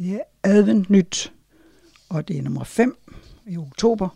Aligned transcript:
Det 0.00 0.14
er 0.14 0.20
advent 0.44 0.90
nyt, 0.90 1.32
og 2.08 2.28
det 2.28 2.38
er 2.38 2.42
nummer 2.42 2.64
5 2.64 2.96
i 3.46 3.56
oktober. 3.56 4.08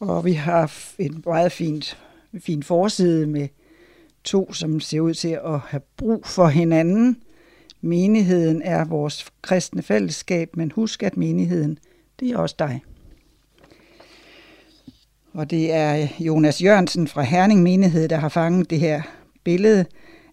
Og 0.00 0.24
vi 0.24 0.32
har 0.32 0.72
en 0.98 1.22
meget 1.26 1.52
fint, 1.52 1.98
fin 2.38 2.62
forside 2.62 3.26
med 3.26 3.48
to, 4.24 4.52
som 4.52 4.80
ser 4.80 5.00
ud 5.00 5.14
til 5.14 5.38
at 5.44 5.58
have 5.58 5.80
brug 5.96 6.26
for 6.26 6.46
hinanden. 6.46 7.22
Menigheden 7.80 8.62
er 8.62 8.84
vores 8.84 9.26
kristne 9.42 9.82
fællesskab, 9.82 10.56
men 10.56 10.72
husk, 10.72 11.02
at 11.02 11.16
menigheden, 11.16 11.78
det 12.20 12.30
er 12.30 12.36
også 12.36 12.54
dig. 12.58 12.82
Og 15.32 15.50
det 15.50 15.72
er 15.72 16.08
Jonas 16.20 16.62
Jørgensen 16.62 17.08
fra 17.08 17.22
Herning 17.22 17.62
Menighed, 17.62 18.08
der 18.08 18.16
har 18.16 18.28
fanget 18.28 18.70
det 18.70 18.80
her 18.80 19.02
billede 19.44 19.84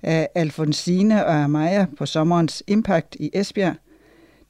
af 0.04 0.30
Alfonsine 0.36 1.26
og 1.26 1.36
Amaya 1.36 1.86
på 1.98 2.06
sommerens 2.06 2.64
Impact 2.68 3.16
i 3.20 3.30
Esbjerg. 3.34 3.76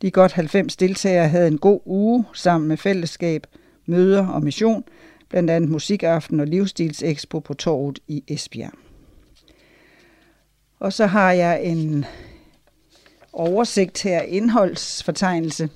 De 0.02 0.12
godt 0.12 0.32
90 0.32 0.76
deltagere 0.76 1.28
havde 1.28 1.48
en 1.48 1.58
god 1.58 1.80
uge 1.86 2.26
sammen 2.34 2.68
med 2.68 2.78
fællesskab, 2.78 3.48
møder 3.86 4.28
og 4.28 4.44
mission, 4.44 4.84
blandt 5.30 5.50
andet 5.50 5.70
musikaften 5.70 6.40
og 6.40 6.48
livsstilsekspo 6.48 7.40
på 7.40 7.54
torvet 7.54 8.00
i 8.08 8.24
Esbjerg. 8.28 8.74
Og 10.80 10.94
så 10.94 11.06
har 11.06 11.32
jeg 11.32 11.64
en 11.64 12.06
oversigt 13.34 14.04
her, 14.04 14.22
indholdsfortegnelse. 14.22 15.70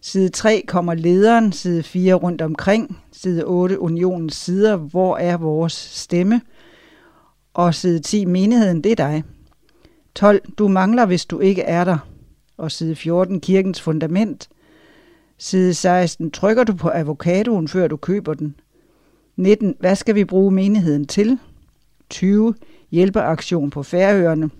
Side 0.00 0.28
3 0.28 0.64
kommer 0.66 0.94
lederen, 0.94 1.52
side 1.52 1.82
4 1.82 2.14
rundt 2.14 2.42
omkring, 2.42 2.98
side 3.12 3.44
8 3.44 3.80
unionens 3.80 4.34
sider, 4.34 4.76
hvor 4.76 5.16
er 5.16 5.36
vores 5.36 5.72
stemme, 5.72 6.40
og 7.54 7.74
side 7.74 8.00
10 8.00 8.24
menigheden, 8.24 8.84
det 8.84 8.92
er 8.92 8.96
dig. 8.96 9.22
12 10.14 10.52
du 10.58 10.68
mangler, 10.68 11.06
hvis 11.06 11.26
du 11.26 11.40
ikke 11.40 11.62
er 11.62 11.84
der, 11.84 11.98
og 12.56 12.72
side 12.72 12.96
14 12.96 13.40
kirkens 13.40 13.80
fundament. 13.80 14.48
Side 15.38 15.74
16 15.74 16.30
trykker 16.30 16.64
du 16.64 16.74
på 16.74 16.88
avocadoen, 16.88 17.68
før 17.68 17.88
du 17.88 17.96
køber 17.96 18.34
den. 18.34 18.54
19 19.36 19.76
hvad 19.80 19.96
skal 19.96 20.14
vi 20.14 20.24
bruge 20.24 20.52
menigheden 20.52 21.06
til? 21.06 21.38
20 22.10 22.54
hjælpeaktion 22.90 23.70
på 23.70 23.82
Færøerne. 23.82 24.50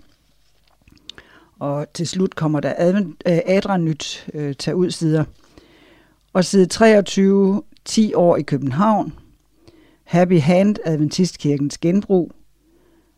Og 1.59 1.87
til 1.93 2.07
slut 2.07 2.35
kommer 2.35 2.59
der 2.59 2.99
øh, 3.25 3.39
Adra 3.45 3.77
Nyt 3.77 4.27
øh, 4.33 4.55
tag 4.55 4.75
ud 4.75 4.91
sider. 4.91 5.23
Og 6.33 6.45
side 6.45 6.65
23, 6.65 7.61
10 7.85 8.13
år 8.13 8.37
i 8.37 8.41
København. 8.41 9.13
Happy 10.03 10.39
Hand, 10.39 10.75
Adventistkirkens 10.85 11.77
genbrug. 11.77 12.31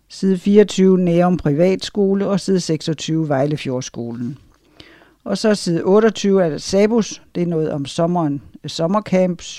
Side 0.10 0.38
24, 0.38 0.98
Nærum 0.98 1.38
Privatskole, 1.38 2.28
og 2.28 2.40
side 2.40 2.60
26, 2.60 3.30
Vejlefjordskolen. 3.30 4.38
Og 5.26 5.38
så 5.38 5.56
side 5.56 5.84
28 5.84 6.44
er 6.44 6.50
der 6.50 6.58
Sabus, 6.58 7.24
det 7.36 7.44
er 7.44 7.48
noget 7.48 7.72
om 7.72 7.86
sommeren, 7.86 8.42
sommercamp 8.68 9.42
7-12 9.42 9.56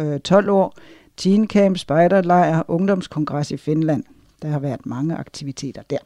øh, 0.00 0.48
år, 0.48 0.74
teen 1.16 1.48
camp, 1.48 1.78
spejderlejr, 1.78 2.62
ungdomskongres 2.68 3.50
i 3.50 3.56
Finland. 3.56 4.04
Der 4.42 4.48
har 4.48 4.58
været 4.58 4.86
mange 4.86 5.16
aktiviteter 5.16 5.82
der. 5.90 5.98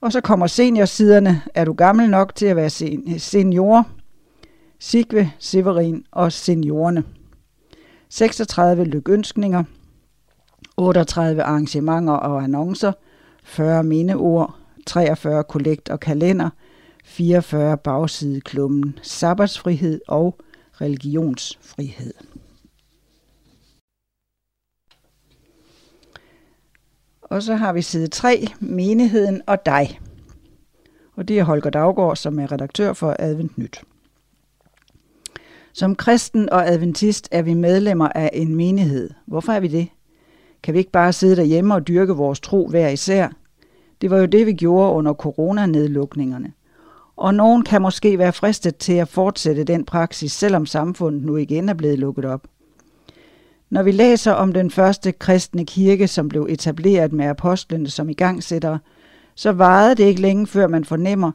Og 0.00 0.12
så 0.12 0.20
kommer 0.20 0.46
seniorsiderne. 0.46 1.42
Er 1.54 1.64
du 1.64 1.72
gammel 1.72 2.10
nok 2.10 2.34
til 2.34 2.46
at 2.46 2.56
være 2.56 2.70
senior? 3.18 3.86
Sigve, 4.78 5.30
Severin 5.38 6.04
og 6.12 6.32
seniorerne. 6.32 7.04
36 8.08 8.84
lykønskninger, 8.84 9.64
38 10.76 11.42
arrangementer 11.42 12.12
og 12.12 12.42
annoncer, 12.42 12.92
40 13.44 13.84
mindeord, 13.84 14.56
43 14.86 15.44
kollekt 15.44 15.88
og 15.88 16.00
kalender, 16.00 16.50
44 17.14 17.76
bagsideklummen, 17.76 18.98
sabbatsfrihed 19.02 20.00
og 20.08 20.38
religionsfrihed. 20.80 22.14
Og 27.22 27.42
så 27.42 27.54
har 27.54 27.72
vi 27.72 27.82
side 27.82 28.06
3, 28.06 28.46
menigheden 28.60 29.42
og 29.46 29.66
dig. 29.66 30.00
Og 31.16 31.28
det 31.28 31.38
er 31.38 31.44
Holger 31.44 31.70
Daggaard, 31.70 32.16
som 32.16 32.38
er 32.38 32.52
redaktør 32.52 32.92
for 32.92 33.16
Advent 33.18 33.58
Nyt. 33.58 33.84
Som 35.72 35.94
kristen 35.96 36.50
og 36.50 36.68
adventist 36.68 37.28
er 37.30 37.42
vi 37.42 37.54
medlemmer 37.54 38.08
af 38.08 38.30
en 38.32 38.54
menighed. 38.54 39.10
Hvorfor 39.26 39.52
er 39.52 39.60
vi 39.60 39.68
det? 39.68 39.88
Kan 40.62 40.74
vi 40.74 40.78
ikke 40.78 40.90
bare 40.90 41.12
sidde 41.12 41.36
derhjemme 41.36 41.74
og 41.74 41.88
dyrke 41.88 42.12
vores 42.12 42.40
tro 42.40 42.66
hver 42.68 42.88
især? 42.88 43.28
Det 44.00 44.10
var 44.10 44.18
jo 44.18 44.26
det, 44.26 44.46
vi 44.46 44.52
gjorde 44.52 44.92
under 44.92 45.12
coronanedlukningerne. 45.12 46.52
Og 47.16 47.34
nogen 47.34 47.62
kan 47.62 47.82
måske 47.82 48.18
være 48.18 48.32
fristet 48.32 48.76
til 48.76 48.92
at 48.92 49.08
fortsætte 49.08 49.64
den 49.64 49.84
praksis, 49.84 50.32
selvom 50.32 50.66
samfundet 50.66 51.22
nu 51.22 51.36
igen 51.36 51.68
er 51.68 51.74
blevet 51.74 51.98
lukket 51.98 52.24
op. 52.24 52.46
Når 53.70 53.82
vi 53.82 53.92
læser 53.92 54.32
om 54.32 54.52
den 54.52 54.70
første 54.70 55.12
kristne 55.12 55.66
kirke, 55.66 56.08
som 56.08 56.28
blev 56.28 56.46
etableret 56.48 57.12
med 57.12 57.26
apostlene 57.26 57.90
som 57.90 58.08
igangsættere, 58.08 58.78
så 59.34 59.52
varede 59.52 59.94
det 59.94 60.04
ikke 60.04 60.20
længe, 60.20 60.46
før 60.46 60.66
man 60.66 60.84
fornemmer, 60.84 61.32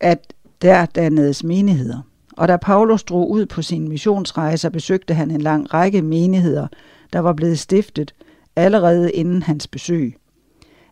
at 0.00 0.32
der 0.62 0.86
dannedes 0.86 1.44
menigheder. 1.44 1.98
Og 2.36 2.48
da 2.48 2.56
Paulus 2.56 3.04
drog 3.04 3.30
ud 3.30 3.46
på 3.46 3.62
sin 3.62 3.88
missionsrejser, 3.88 4.68
besøgte 4.68 5.14
han 5.14 5.30
en 5.30 5.40
lang 5.40 5.74
række 5.74 6.02
menigheder, 6.02 6.66
der 7.12 7.18
var 7.18 7.32
blevet 7.32 7.58
stiftet 7.58 8.14
allerede 8.56 9.12
inden 9.12 9.42
hans 9.42 9.66
besøg. 9.66 10.16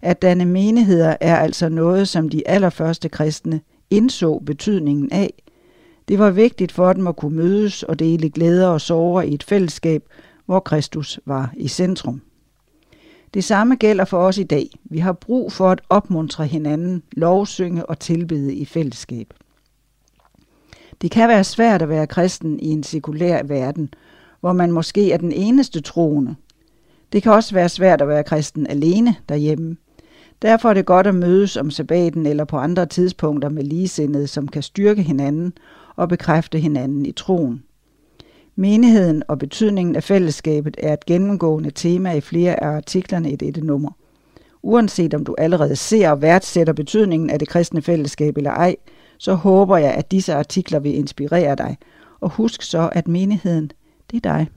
At 0.02 0.22
danne 0.22 0.44
menigheder 0.44 1.16
er 1.20 1.36
altså 1.36 1.68
noget, 1.68 2.08
som 2.08 2.28
de 2.28 2.48
allerførste 2.48 3.08
kristne 3.08 3.60
indså 3.90 4.38
betydningen 4.38 5.12
af. 5.12 5.34
Det 6.08 6.18
var 6.18 6.30
vigtigt 6.30 6.72
for 6.72 6.92
dem 6.92 7.06
at 7.06 7.16
kunne 7.16 7.36
mødes 7.36 7.82
og 7.82 7.98
dele 7.98 8.30
glæder 8.30 8.68
og 8.68 8.80
sorger 8.80 9.22
i 9.22 9.34
et 9.34 9.42
fællesskab, 9.42 10.02
hvor 10.46 10.60
Kristus 10.60 11.20
var 11.26 11.52
i 11.56 11.68
centrum. 11.68 12.20
Det 13.34 13.44
samme 13.44 13.76
gælder 13.76 14.04
for 14.04 14.18
os 14.18 14.38
i 14.38 14.42
dag. 14.42 14.70
Vi 14.84 14.98
har 14.98 15.12
brug 15.12 15.52
for 15.52 15.70
at 15.70 15.80
opmuntre 15.88 16.46
hinanden, 16.46 17.02
lovsynge 17.12 17.86
og 17.86 17.98
tilbede 17.98 18.54
i 18.54 18.64
fællesskab. 18.64 19.34
Det 21.02 21.10
kan 21.10 21.28
være 21.28 21.44
svært 21.44 21.82
at 21.82 21.88
være 21.88 22.06
kristen 22.06 22.60
i 22.60 22.66
en 22.66 22.82
sekulær 22.82 23.42
verden, 23.42 23.94
hvor 24.40 24.52
man 24.52 24.72
måske 24.72 25.12
er 25.12 25.16
den 25.16 25.32
eneste 25.32 25.80
troende. 25.80 26.34
Det 27.12 27.22
kan 27.22 27.32
også 27.32 27.54
være 27.54 27.68
svært 27.68 28.02
at 28.02 28.08
være 28.08 28.24
kristen 28.24 28.66
alene 28.66 29.16
derhjemme. 29.28 29.76
Derfor 30.42 30.70
er 30.70 30.74
det 30.74 30.86
godt 30.86 31.06
at 31.06 31.14
mødes 31.14 31.56
om 31.56 31.70
sabbaten 31.70 32.26
eller 32.26 32.44
på 32.44 32.56
andre 32.56 32.86
tidspunkter 32.86 33.48
med 33.48 33.62
ligesindede, 33.62 34.26
som 34.26 34.48
kan 34.48 34.62
styrke 34.62 35.02
hinanden 35.02 35.52
og 35.96 36.08
bekræfte 36.08 36.58
hinanden 36.58 37.06
i 37.06 37.12
troen. 37.12 37.62
Menigheden 38.56 39.22
og 39.28 39.38
betydningen 39.38 39.96
af 39.96 40.02
fællesskabet 40.02 40.76
er 40.78 40.92
et 40.92 41.06
gennemgående 41.06 41.70
tema 41.70 42.12
i 42.12 42.20
flere 42.20 42.62
af 42.62 42.68
artiklerne 42.68 43.32
i 43.32 43.36
dette 43.36 43.60
nummer. 43.60 43.90
Uanset 44.62 45.14
om 45.14 45.24
du 45.24 45.34
allerede 45.38 45.76
ser 45.76 46.10
og 46.10 46.22
værdsætter 46.22 46.72
betydningen 46.72 47.30
af 47.30 47.38
det 47.38 47.48
kristne 47.48 47.82
fællesskab 47.82 48.36
eller 48.36 48.50
ej, 48.50 48.76
så 49.18 49.34
håber 49.34 49.76
jeg, 49.76 49.94
at 49.94 50.10
disse 50.10 50.34
artikler 50.34 50.78
vil 50.78 50.94
inspirere 50.94 51.56
dig. 51.56 51.76
Og 52.20 52.30
husk 52.30 52.62
så, 52.62 52.90
at 52.92 53.08
menigheden, 53.08 53.70
det 54.10 54.16
er 54.16 54.20
dig. 54.20 54.48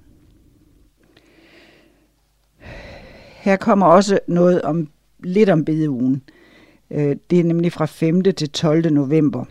Her 3.36 3.56
kommer 3.56 3.86
også 3.86 4.20
noget 4.28 4.62
om 4.62 4.88
lidt 5.24 5.50
om 5.50 5.66
bedeugen. 5.66 6.22
Øh, 6.92 7.16
det 7.30 7.40
er 7.40 7.44
nemlig 7.44 7.72
fra 7.72 7.86
5. 7.86 8.24
til 8.24 8.50
12. 8.50 8.94
november. 8.94 9.46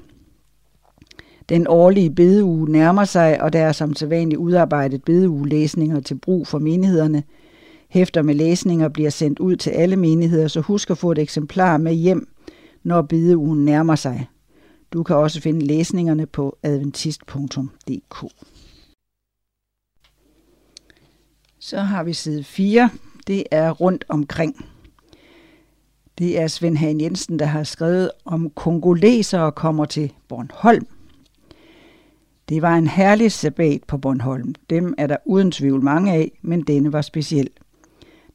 Den 1.48 1.66
årlige 1.69 2.10
bedeuge 2.10 2.70
nærmer 2.72 3.04
sig, 3.04 3.42
og 3.42 3.53
der 3.53 3.58
er 3.58 3.72
som 3.72 3.94
sædvanligt 3.94 4.38
udarbejdet 4.38 5.04
bedeugelæsninger 5.04 6.00
til 6.00 6.14
brug 6.14 6.47
for 6.47 6.59
menighederne. 6.59 7.22
Hæfter 7.88 8.22
med 8.22 8.34
læsninger 8.34 8.88
bliver 8.88 9.10
sendt 9.10 9.38
ud 9.38 9.56
til 9.56 9.70
alle 9.70 9.97
menigheder, 9.97 10.48
så 10.48 10.60
husk 10.60 10.91
at 10.91 10.98
få 10.98 11.12
et 11.12 11.19
eksemplar 11.19 11.76
med 11.76 11.94
hjem, 11.94 12.28
når 12.82 13.03
bedeugen 13.03 13.64
nærmer 13.64 13.94
sig. 13.94 14.26
Du 14.92 15.03
kan 15.03 15.16
også 15.16 15.41
finde 15.41 15.66
læsningerne 15.66 16.27
på 16.27 16.59
adventist.dk. 16.62 18.24
Så 21.59 21.78
har 21.78 22.03
vi 22.03 22.12
side 22.12 22.45
4. 22.45 22.91
Det 23.27 23.45
er 23.50 23.71
rundt 23.71 24.04
omkring. 24.09 24.70
Det 26.21 26.41
er 26.41 26.47
Svend 26.47 26.77
Hagen 26.77 27.01
Jensen, 27.01 27.39
der 27.39 27.45
har 27.45 27.63
skrevet 27.63 28.11
om 28.25 28.51
kongolesere 28.51 29.53
kommer 29.53 29.84
til 29.84 30.13
Bornholm. 30.28 30.87
Det 32.49 32.63
var 32.63 32.77
en 32.77 32.87
herlig 32.87 33.33
sabbat 33.33 33.81
på 33.89 33.99
Bornholm. 33.99 34.55
Dem 34.71 34.95
er 34.99 35.07
der 35.07 35.17
uden 35.27 35.51
tvivl 35.51 35.83
mange 35.83 36.13
af, 36.13 36.39
men 36.43 36.61
denne 36.63 36.93
var 36.93 37.03
speciel. 37.03 37.51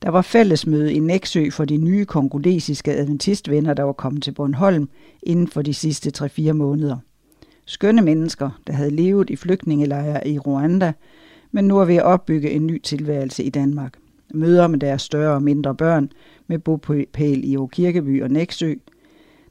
Der 0.01 0.09
var 0.09 0.21
fællesmøde 0.21 0.93
i 0.93 0.99
Næksø 0.99 1.49
for 1.51 1.65
de 1.65 1.77
nye 1.77 2.05
kongolesiske 2.05 2.93
adventistvenner, 2.93 3.73
der 3.73 3.83
var 3.83 3.93
kommet 3.93 4.23
til 4.23 4.31
Bornholm 4.31 4.89
inden 5.23 5.47
for 5.47 5.61
de 5.61 5.73
sidste 5.73 6.25
3-4 6.25 6.51
måneder. 6.51 6.97
Skønne 7.65 8.01
mennesker, 8.01 8.49
der 8.67 8.73
havde 8.73 8.95
levet 8.95 9.29
i 9.29 9.35
flygtningelejre 9.35 10.27
i 10.27 10.39
Rwanda, 10.39 10.93
men 11.51 11.65
nu 11.65 11.77
er 11.79 11.85
ved 11.85 11.95
at 11.95 12.03
opbygge 12.03 12.51
en 12.51 12.67
ny 12.67 12.81
tilværelse 12.81 13.43
i 13.43 13.49
Danmark. 13.49 13.93
Møder 14.33 14.67
med 14.67 14.79
deres 14.79 15.01
større 15.01 15.35
og 15.35 15.43
mindre 15.43 15.75
børn, 15.75 16.09
med 16.47 16.59
bopæl 16.59 17.43
i 17.43 17.57
Kirkeby 17.71 18.23
og 18.23 18.31
Næksø. 18.31 18.73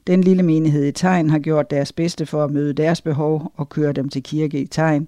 Den 0.07 0.21
lille 0.21 0.43
menighed 0.43 0.85
i 0.85 0.91
Tegn 0.91 1.29
har 1.29 1.39
gjort 1.39 1.71
deres 1.71 1.91
bedste 1.91 2.25
for 2.25 2.43
at 2.43 2.51
møde 2.51 2.73
deres 2.73 3.01
behov 3.01 3.51
og 3.55 3.69
køre 3.69 3.93
dem 3.93 4.09
til 4.09 4.23
kirke 4.23 4.59
i 4.59 4.65
Tegn. 4.65 5.07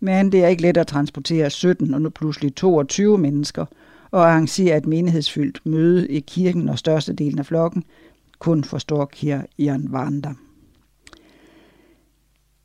Men 0.00 0.32
det 0.32 0.44
er 0.44 0.48
ikke 0.48 0.62
let 0.62 0.76
at 0.76 0.86
transportere 0.86 1.50
17 1.50 1.94
og 1.94 2.02
nu 2.02 2.10
pludselig 2.10 2.54
22 2.54 3.18
mennesker 3.18 3.64
og 4.10 4.30
arrangere 4.30 4.76
et 4.76 4.86
menighedsfyldt 4.86 5.60
møde 5.64 6.08
i 6.08 6.20
kirken, 6.20 6.68
og 6.68 6.78
størstedelen 6.78 7.38
af 7.38 7.46
flokken 7.46 7.84
kun 8.38 8.64
forstår 8.64 9.10
Jan 9.58 9.88
Wander. 9.92 10.34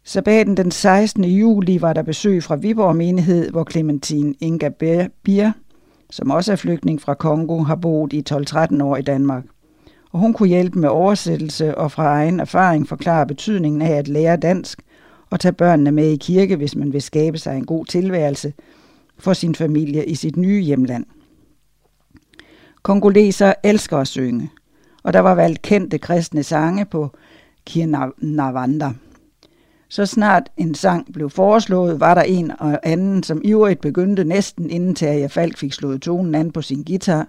Sabbaten 0.04 0.58
den 0.58 0.72
16. 0.72 1.24
juli 1.24 1.82
var 1.82 1.94
der 1.94 2.02
besøg 2.02 2.44
fra 2.44 2.56
Viborg 2.56 2.96
menighed, 2.96 3.52
hvor 3.52 3.68
Clementine 3.72 4.36
Inga 4.40 4.70
Bier, 5.24 5.52
som 6.10 6.32
også 6.32 6.52
er 6.52 6.56
flygtning 6.56 7.02
fra 7.02 7.14
Kongo, 7.14 7.64
har 7.64 7.76
boet 7.76 8.14
i 8.14 8.24
12-13 8.32 8.84
år 8.84 8.98
i 8.98 9.02
Danmark. 9.02 9.44
Og 10.12 10.20
hun 10.20 10.34
kunne 10.34 10.50
hjælpe 10.50 10.80
med 10.80 10.90
oversættelse 10.90 11.78
og 11.78 11.92
fra 11.92 12.04
egen 12.04 12.40
erfaring 12.40 12.88
forklare 12.88 13.28
betydningen 13.28 13.82
af 13.82 13.92
at 13.92 14.08
lære 14.08 14.38
dansk 14.38 14.82
og 15.30 15.40
tage 15.40 15.54
børnene 15.54 15.92
med 15.92 16.08
i 16.12 16.16
kirke, 16.16 16.56
hvis 16.56 16.76
man 16.76 16.94
vil 16.94 17.02
skabe 17.02 17.38
sig 17.38 17.58
en 17.58 17.66
god 17.66 17.86
tilværelse 17.86 18.54
for 19.18 19.34
sin 19.34 19.56
familie 19.56 20.06
i 20.06 20.16
sit 20.16 20.38
nye 20.38 20.62
hjemland. 20.62 21.06
Kongoleser 22.84 23.54
elsker 23.64 23.98
at 23.98 24.08
synge, 24.08 24.50
og 25.04 25.14
der 25.14 25.20
var 25.20 25.36
valgt 25.36 25.62
kendte 25.62 25.98
kristne 25.98 26.44
sange 26.44 26.86
på 26.86 27.10
Kirnavanda. 27.66 28.94
Så 29.90 30.06
snart 30.06 30.52
en 30.58 30.76
sang 30.76 31.14
blev 31.14 31.30
foreslået, 31.30 32.00
var 32.00 32.14
der 32.14 32.22
en 32.22 32.52
og 32.60 32.80
anden, 32.84 33.24
som 33.24 33.42
ivrigt 33.44 33.82
begyndte 33.82 34.24
næsten 34.24 34.70
inden 34.70 34.96
Terje 34.96 35.30
Falk 35.30 35.58
fik 35.58 35.74
slået 35.74 36.02
tonen 36.02 36.36
an 36.36 36.52
på 36.52 36.62
sin 36.62 36.84
guitar. 36.84 37.28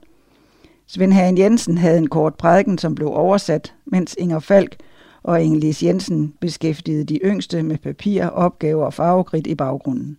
Svend 0.87 1.13
Hagen 1.13 1.39
Jensen 1.39 1.79
havde 1.79 1.99
en 1.99 2.09
kort 2.09 2.35
prædiken, 2.35 2.79
som 2.79 2.95
blev 2.95 3.09
oversat, 3.09 3.75
mens 3.85 4.15
Inger 4.19 4.39
Falk 4.39 4.77
og 5.23 5.43
Ingelis 5.43 5.83
Jensen 5.83 6.35
beskæftigede 6.41 7.05
de 7.05 7.21
yngste 7.25 7.63
med 7.63 7.79
papir, 7.79 8.25
opgaver 8.25 8.85
og 8.85 8.95
farvegrid 8.95 9.47
i 9.47 9.55
baggrunden. 9.55 10.19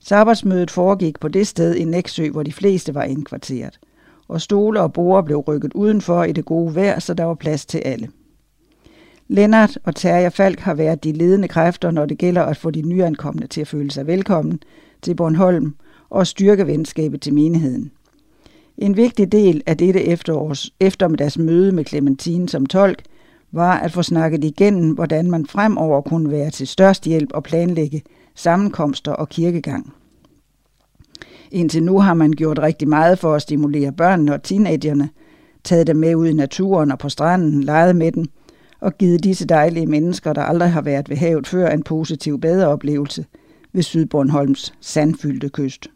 Sabbatsmødet 0.00 0.70
foregik 0.70 1.20
på 1.20 1.28
det 1.28 1.46
sted 1.46 1.74
i 1.74 1.84
Næksø, 1.84 2.30
hvor 2.30 2.42
de 2.42 2.52
fleste 2.52 2.94
var 2.94 3.02
indkvarteret, 3.02 3.80
og 4.28 4.40
stole 4.40 4.80
og 4.80 4.92
borde 4.92 5.22
blev 5.24 5.38
rykket 5.38 5.72
udenfor 5.74 6.24
i 6.24 6.32
det 6.32 6.44
gode 6.44 6.74
vejr, 6.74 6.98
så 6.98 7.14
der 7.14 7.24
var 7.24 7.34
plads 7.34 7.66
til 7.66 7.78
alle. 7.78 8.08
Lennart 9.32 9.78
og 9.84 9.94
Terje 9.94 10.30
Falk 10.30 10.60
har 10.60 10.74
været 10.74 11.04
de 11.04 11.12
ledende 11.12 11.48
kræfter, 11.48 11.90
når 11.90 12.06
det 12.06 12.18
gælder 12.18 12.42
at 12.42 12.56
få 12.56 12.70
de 12.70 12.82
nyankomne 12.82 13.46
til 13.46 13.60
at 13.60 13.68
føle 13.68 13.90
sig 13.90 14.06
velkommen 14.06 14.60
til 15.02 15.14
Bornholm 15.14 15.74
og 16.10 16.26
styrke 16.26 16.66
venskabet 16.66 17.20
til 17.20 17.34
menigheden. 17.34 17.90
En 18.78 18.96
vigtig 18.96 19.32
del 19.32 19.62
af 19.66 19.76
dette 19.76 20.04
efterårs, 20.04 20.70
eftermiddags 20.80 21.38
møde 21.38 21.72
med 21.72 21.84
Clementine 21.84 22.48
som 22.48 22.66
tolk 22.66 23.02
var 23.52 23.78
at 23.78 23.92
få 23.92 24.02
snakket 24.02 24.44
igennem, 24.44 24.90
hvordan 24.90 25.30
man 25.30 25.46
fremover 25.46 26.00
kunne 26.00 26.30
være 26.30 26.50
til 26.50 26.66
størst 26.66 27.04
hjælp 27.04 27.30
og 27.34 27.42
planlægge 27.42 28.02
sammenkomster 28.34 29.12
og 29.12 29.28
kirkegang. 29.28 29.92
Indtil 31.50 31.82
nu 31.82 32.00
har 32.00 32.14
man 32.14 32.32
gjort 32.32 32.58
rigtig 32.58 32.88
meget 32.88 33.18
for 33.18 33.34
at 33.34 33.42
stimulere 33.42 33.92
børnene 33.92 34.34
og 34.34 34.42
teenagerne, 34.42 35.08
taget 35.64 35.86
dem 35.86 35.96
med 35.96 36.14
ud 36.14 36.26
i 36.26 36.32
naturen 36.32 36.92
og 36.92 36.98
på 36.98 37.08
stranden, 37.08 37.64
leget 37.64 37.96
med 37.96 38.12
dem– 38.12 38.24
og 38.82 38.98
givet 38.98 39.24
disse 39.24 39.46
dejlige 39.46 39.86
mennesker, 39.86 40.32
der 40.32 40.42
aldrig 40.42 40.70
har 40.70 40.82
været 40.82 41.08
ved 41.08 41.16
havet 41.16 41.46
før, 41.46 41.70
en 41.70 41.82
positiv 41.82 42.40
badeoplevelse 42.40 43.26
ved 43.72 43.82
Sydbornholms 43.82 44.74
sandfyldte 44.80 45.48
kyst. 45.48 45.86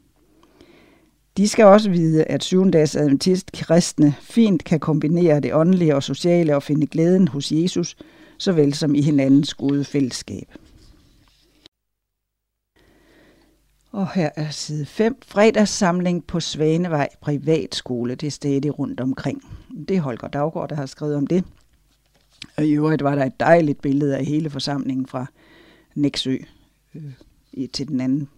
De 1.37 1.49
skal 1.49 1.65
også 1.65 1.91
vide, 1.91 2.25
at 2.25 2.45
syvendags 2.45 2.97
adventist 2.97 3.53
kristne 3.53 4.15
fint 4.21 4.65
kan 4.65 4.81
kombinere 4.81 5.41
det 5.41 5.55
åndelige 5.55 5.97
og 5.97 6.03
sociale 6.03 6.57
og 6.57 6.63
finde 6.63 6.87
glæden 6.87 7.29
hos 7.29 7.53
Jesus, 7.53 7.97
såvel 8.39 8.75
som 8.75 8.95
i 8.95 9.03
hinandens 9.03 9.55
gode 9.55 9.85
fællesskab. 9.85 10.49
Og 13.93 14.13
her 14.15 14.31
er 14.37 14.51
side 14.51 14.87
5. 14.87 15.17
Fredagssamling 15.27 16.27
på 16.27 16.41
Svanevej 16.41 17.09
Privatskole. 17.21 18.15
Det 18.15 18.27
er 18.27 18.31
stadig 18.31 18.79
rundt 18.79 19.01
omkring. 19.01 19.43
Det 19.89 19.97
er 19.97 20.01
Holger 20.01 20.29
Daggaard, 20.29 20.69
der 20.69 20.77
har 20.77 20.87
skrevet 20.87 21.17
om 21.17 21.27
det. 21.27 21.45
Og 22.57 22.67
i 22.67 22.73
øvrigt 22.73 23.05
var 23.05 23.15
der 23.15 23.25
et 23.25 23.41
dejligt 23.41 23.83
billede 23.83 24.17
af 24.17 24.25
hele 24.25 24.51
forsamlingen 24.51 25.07
fra 25.07 25.27
Næksø 25.95 26.37
øh, 26.95 27.13
til 27.73 27.89
den 27.89 28.01
anden. 28.01 28.29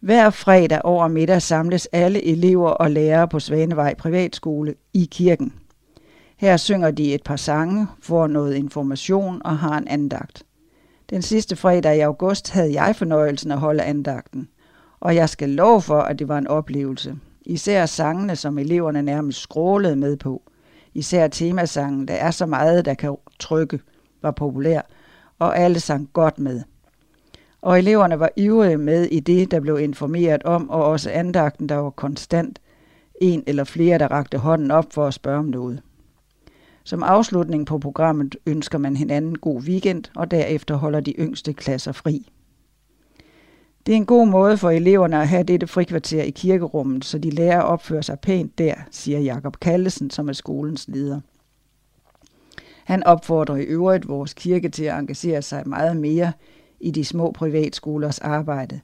Hver 0.00 0.30
fredag 0.30 0.80
over 0.84 1.08
middag 1.08 1.42
samles 1.42 1.86
alle 1.92 2.24
elever 2.24 2.70
og 2.70 2.90
lærere 2.90 3.28
på 3.28 3.40
Svanevej 3.40 3.94
Privatskole 3.94 4.74
i 4.94 5.08
kirken. 5.10 5.52
Her 6.36 6.56
synger 6.56 6.90
de 6.90 7.14
et 7.14 7.22
par 7.22 7.36
sange, 7.36 7.86
får 8.00 8.26
noget 8.26 8.54
information 8.54 9.42
og 9.44 9.58
har 9.58 9.78
en 9.78 9.88
andagt. 9.88 10.46
Den 11.10 11.22
sidste 11.22 11.56
fredag 11.56 11.96
i 11.96 12.00
august 12.00 12.50
havde 12.50 12.82
jeg 12.82 12.96
fornøjelsen 12.96 13.52
at 13.52 13.58
holde 13.58 13.82
andagten, 13.82 14.48
og 15.00 15.14
jeg 15.14 15.28
skal 15.28 15.48
love 15.48 15.80
for, 15.80 16.00
at 16.00 16.18
det 16.18 16.28
var 16.28 16.38
en 16.38 16.46
oplevelse. 16.46 17.16
Især 17.42 17.86
sangene, 17.86 18.36
som 18.36 18.58
eleverne 18.58 19.02
nærmest 19.02 19.40
skrålede 19.40 19.96
med 19.96 20.16
på– 20.16 20.42
Især 20.94 21.28
temasangen, 21.28 22.08
der 22.08 22.14
er 22.14 22.30
så 22.30 22.46
meget, 22.46 22.84
der 22.84 22.94
kan 22.94 23.16
trykke, 23.38 23.80
var 24.22 24.30
populær, 24.30 24.80
og 25.38 25.58
alle 25.58 25.80
sang 25.80 26.10
godt 26.12 26.38
med. 26.38 26.62
Og 27.62 27.78
eleverne 27.78 28.20
var 28.20 28.30
ivrige 28.36 28.78
med 28.78 29.04
i 29.04 29.20
det, 29.20 29.50
der 29.50 29.60
blev 29.60 29.78
informeret 29.78 30.42
om, 30.42 30.70
og 30.70 30.84
også 30.84 31.10
andagten, 31.10 31.68
der 31.68 31.74
var 31.74 31.90
konstant. 31.90 32.58
En 33.20 33.42
eller 33.46 33.64
flere, 33.64 33.98
der 33.98 34.08
rakte 34.08 34.38
hånden 34.38 34.70
op 34.70 34.92
for 34.92 35.06
at 35.06 35.14
spørge 35.14 35.38
om 35.38 35.44
noget. 35.44 35.82
Som 36.84 37.02
afslutning 37.02 37.66
på 37.66 37.78
programmet 37.78 38.36
ønsker 38.46 38.78
man 38.78 38.96
hinanden 38.96 39.38
god 39.38 39.62
weekend, 39.62 40.04
og 40.16 40.30
derefter 40.30 40.74
holder 40.74 41.00
de 41.00 41.12
yngste 41.18 41.52
klasser 41.52 41.92
fri. 41.92 42.28
Det 43.86 43.92
er 43.92 43.96
en 43.96 44.06
god 44.06 44.26
måde 44.26 44.56
for 44.56 44.70
eleverne 44.70 45.20
at 45.20 45.28
have 45.28 45.42
dette 45.42 45.66
frikvarter 45.66 46.22
i 46.22 46.30
kirkerummet, 46.30 47.04
så 47.04 47.18
de 47.18 47.30
lærer 47.30 47.58
at 47.58 47.66
opføre 47.66 48.02
sig 48.02 48.20
pænt 48.20 48.58
der, 48.58 48.74
siger 48.90 49.18
Jakob 49.18 49.60
Kallesen, 49.60 50.10
som 50.10 50.28
er 50.28 50.32
skolens 50.32 50.88
leder. 50.88 51.20
Han 52.84 53.04
opfordrer 53.04 53.56
i 53.56 53.62
øvrigt 53.62 54.08
vores 54.08 54.34
kirke 54.34 54.68
til 54.68 54.84
at 54.84 54.98
engagere 54.98 55.42
sig 55.42 55.68
meget 55.68 55.96
mere 55.96 56.32
i 56.80 56.90
de 56.90 57.04
små 57.04 57.30
privatskolers 57.30 58.18
arbejde. 58.18 58.80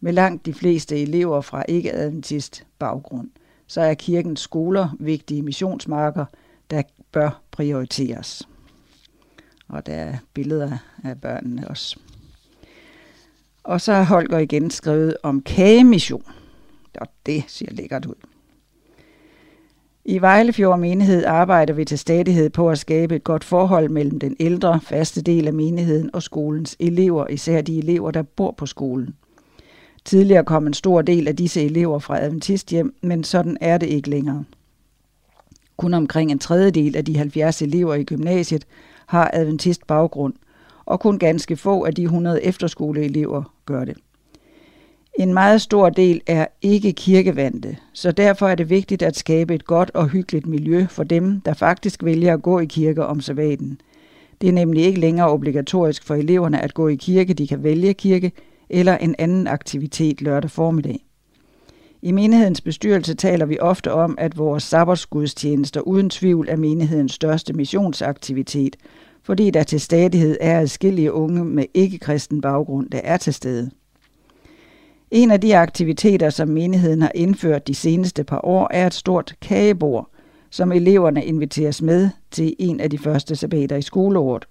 Med 0.00 0.12
langt 0.12 0.46
de 0.46 0.54
fleste 0.54 1.02
elever 1.02 1.40
fra 1.40 1.64
ikke-adventist 1.68 2.66
baggrund, 2.78 3.30
så 3.66 3.80
er 3.80 3.94
kirkens 3.94 4.40
skoler 4.40 4.96
vigtige 5.00 5.42
missionsmarker, 5.42 6.24
der 6.70 6.82
bør 7.12 7.40
prioriteres. 7.50 8.48
Og 9.68 9.86
der 9.86 9.94
er 9.94 10.16
billeder 10.34 10.78
af 11.04 11.20
børnene 11.20 11.68
også. 11.68 11.98
Og 13.64 13.80
så 13.80 13.92
har 13.92 14.04
Holger 14.04 14.38
igen 14.38 14.70
skrevet 14.70 15.16
om 15.22 15.42
kagemission. 15.42 16.24
Og 17.00 17.06
det 17.26 17.44
ser 17.46 17.66
lækkert 17.70 18.06
ud. 18.06 18.14
I 20.04 20.18
Vejlefjord 20.18 20.78
menighed 20.78 21.24
arbejder 21.24 21.74
vi 21.74 21.84
til 21.84 21.98
stadighed 21.98 22.50
på 22.50 22.70
at 22.70 22.78
skabe 22.78 23.16
et 23.16 23.24
godt 23.24 23.44
forhold 23.44 23.88
mellem 23.88 24.18
den 24.18 24.36
ældre, 24.40 24.80
faste 24.80 25.22
del 25.22 25.46
af 25.46 25.52
menigheden 25.52 26.10
og 26.12 26.22
skolens 26.22 26.76
elever, 26.78 27.26
især 27.26 27.60
de 27.60 27.78
elever, 27.78 28.10
der 28.10 28.22
bor 28.22 28.54
på 28.56 28.66
skolen. 28.66 29.14
Tidligere 30.04 30.44
kom 30.44 30.66
en 30.66 30.74
stor 30.74 31.02
del 31.02 31.28
af 31.28 31.36
disse 31.36 31.62
elever 31.62 31.98
fra 31.98 32.20
Adventisthjem, 32.20 32.94
men 33.02 33.24
sådan 33.24 33.56
er 33.60 33.78
det 33.78 33.86
ikke 33.86 34.10
længere. 34.10 34.44
Kun 35.76 35.94
omkring 35.94 36.30
en 36.30 36.38
tredjedel 36.38 36.96
af 36.96 37.04
de 37.04 37.16
70 37.16 37.62
elever 37.62 37.94
i 37.94 38.04
gymnasiet 38.04 38.66
har 39.06 39.30
adventist 39.32 39.86
baggrund, 39.86 40.34
og 40.84 41.00
kun 41.00 41.18
ganske 41.18 41.56
få 41.56 41.84
af 41.84 41.94
de 41.94 42.02
100 42.02 42.42
efterskoleelever 42.42 43.53
gør 43.66 43.84
det. 43.84 43.96
En 45.18 45.34
meget 45.34 45.60
stor 45.60 45.88
del 45.88 46.20
er 46.26 46.46
ikke 46.62 46.92
kirkevandte, 46.92 47.76
så 47.92 48.12
derfor 48.12 48.48
er 48.48 48.54
det 48.54 48.70
vigtigt 48.70 49.02
at 49.02 49.16
skabe 49.16 49.54
et 49.54 49.64
godt 49.64 49.90
og 49.94 50.08
hyggeligt 50.08 50.46
miljø 50.46 50.86
for 50.90 51.04
dem, 51.04 51.40
der 51.40 51.54
faktisk 51.54 52.04
vælger 52.04 52.34
at 52.34 52.42
gå 52.42 52.60
i 52.60 52.64
kirke 52.64 53.06
om 53.06 53.20
sabbaten. 53.20 53.80
Det 54.40 54.48
er 54.48 54.52
nemlig 54.52 54.84
ikke 54.84 55.00
længere 55.00 55.28
obligatorisk 55.28 56.04
for 56.04 56.14
eleverne 56.14 56.60
at 56.60 56.74
gå 56.74 56.88
i 56.88 56.94
kirke, 56.94 57.34
de 57.34 57.48
kan 57.48 57.62
vælge 57.62 57.94
kirke 57.94 58.32
eller 58.68 58.96
en 58.96 59.14
anden 59.18 59.46
aktivitet 59.46 60.22
lørdag 60.22 60.50
formiddag. 60.50 61.04
I 62.02 62.12
menighedens 62.12 62.60
bestyrelse 62.60 63.14
taler 63.14 63.46
vi 63.46 63.58
ofte 63.58 63.92
om, 63.92 64.14
at 64.18 64.38
vores 64.38 64.62
sabbatsgudstjenester 64.62 65.80
uden 65.80 66.10
tvivl 66.10 66.48
er 66.48 66.56
menighedens 66.56 67.12
største 67.12 67.52
missionsaktivitet, 67.52 68.76
fordi 69.24 69.50
der 69.50 69.62
til 69.62 69.80
stadighed 69.80 70.36
er 70.40 70.60
adskillige 70.60 71.12
unge 71.12 71.44
med 71.44 71.64
ikke-kristen 71.74 72.40
baggrund, 72.40 72.90
der 72.90 73.00
er 73.04 73.16
til 73.16 73.34
stede. 73.34 73.70
En 75.10 75.30
af 75.30 75.40
de 75.40 75.56
aktiviteter, 75.56 76.30
som 76.30 76.48
menigheden 76.48 77.02
har 77.02 77.12
indført 77.14 77.66
de 77.66 77.74
seneste 77.74 78.24
par 78.24 78.40
år, 78.44 78.68
er 78.70 78.86
et 78.86 78.94
stort 78.94 79.34
kagebord, 79.42 80.10
som 80.50 80.72
eleverne 80.72 81.24
inviteres 81.24 81.82
med 81.82 82.10
til 82.30 82.54
en 82.58 82.80
af 82.80 82.90
de 82.90 82.98
første 82.98 83.36
sabbater 83.36 83.76
i 83.76 83.82
skoleåret. 83.82 84.44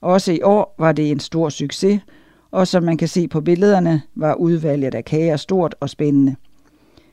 Også 0.00 0.32
i 0.32 0.42
år 0.42 0.74
var 0.78 0.92
det 0.92 1.10
en 1.10 1.20
stor 1.20 1.48
succes, 1.48 2.00
og 2.50 2.66
som 2.66 2.82
man 2.82 2.96
kan 2.96 3.08
se 3.08 3.28
på 3.28 3.40
billederne, 3.40 4.02
var 4.14 4.34
udvalget 4.34 4.94
af 4.94 5.04
kager 5.04 5.36
stort 5.36 5.74
og 5.80 5.90
spændende. 5.90 6.36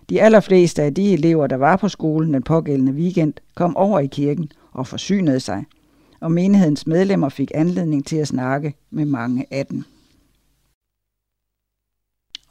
De 0.09 0.21
allerfleste 0.21 0.83
af 0.83 0.93
de 0.93 1.13
elever, 1.13 1.47
der 1.47 1.55
var 1.57 1.75
på 1.75 1.89
skolen 1.89 2.33
den 2.33 2.43
pågældende 2.43 2.91
weekend, 2.91 3.33
kom 3.55 3.77
over 3.77 3.99
i 3.99 4.07
kirken 4.07 4.51
og 4.71 4.87
forsynede 4.87 5.39
sig– 5.39 5.63
og 6.19 6.31
menighedens 6.31 6.87
medlemmer 6.87 7.29
fik 7.29 7.51
anledning 7.55 8.05
til 8.05 8.15
at 8.15 8.27
snakke 8.27 8.75
med 8.89 9.05
mange 9.05 9.45
af 9.51 9.65
dem. 9.65 9.83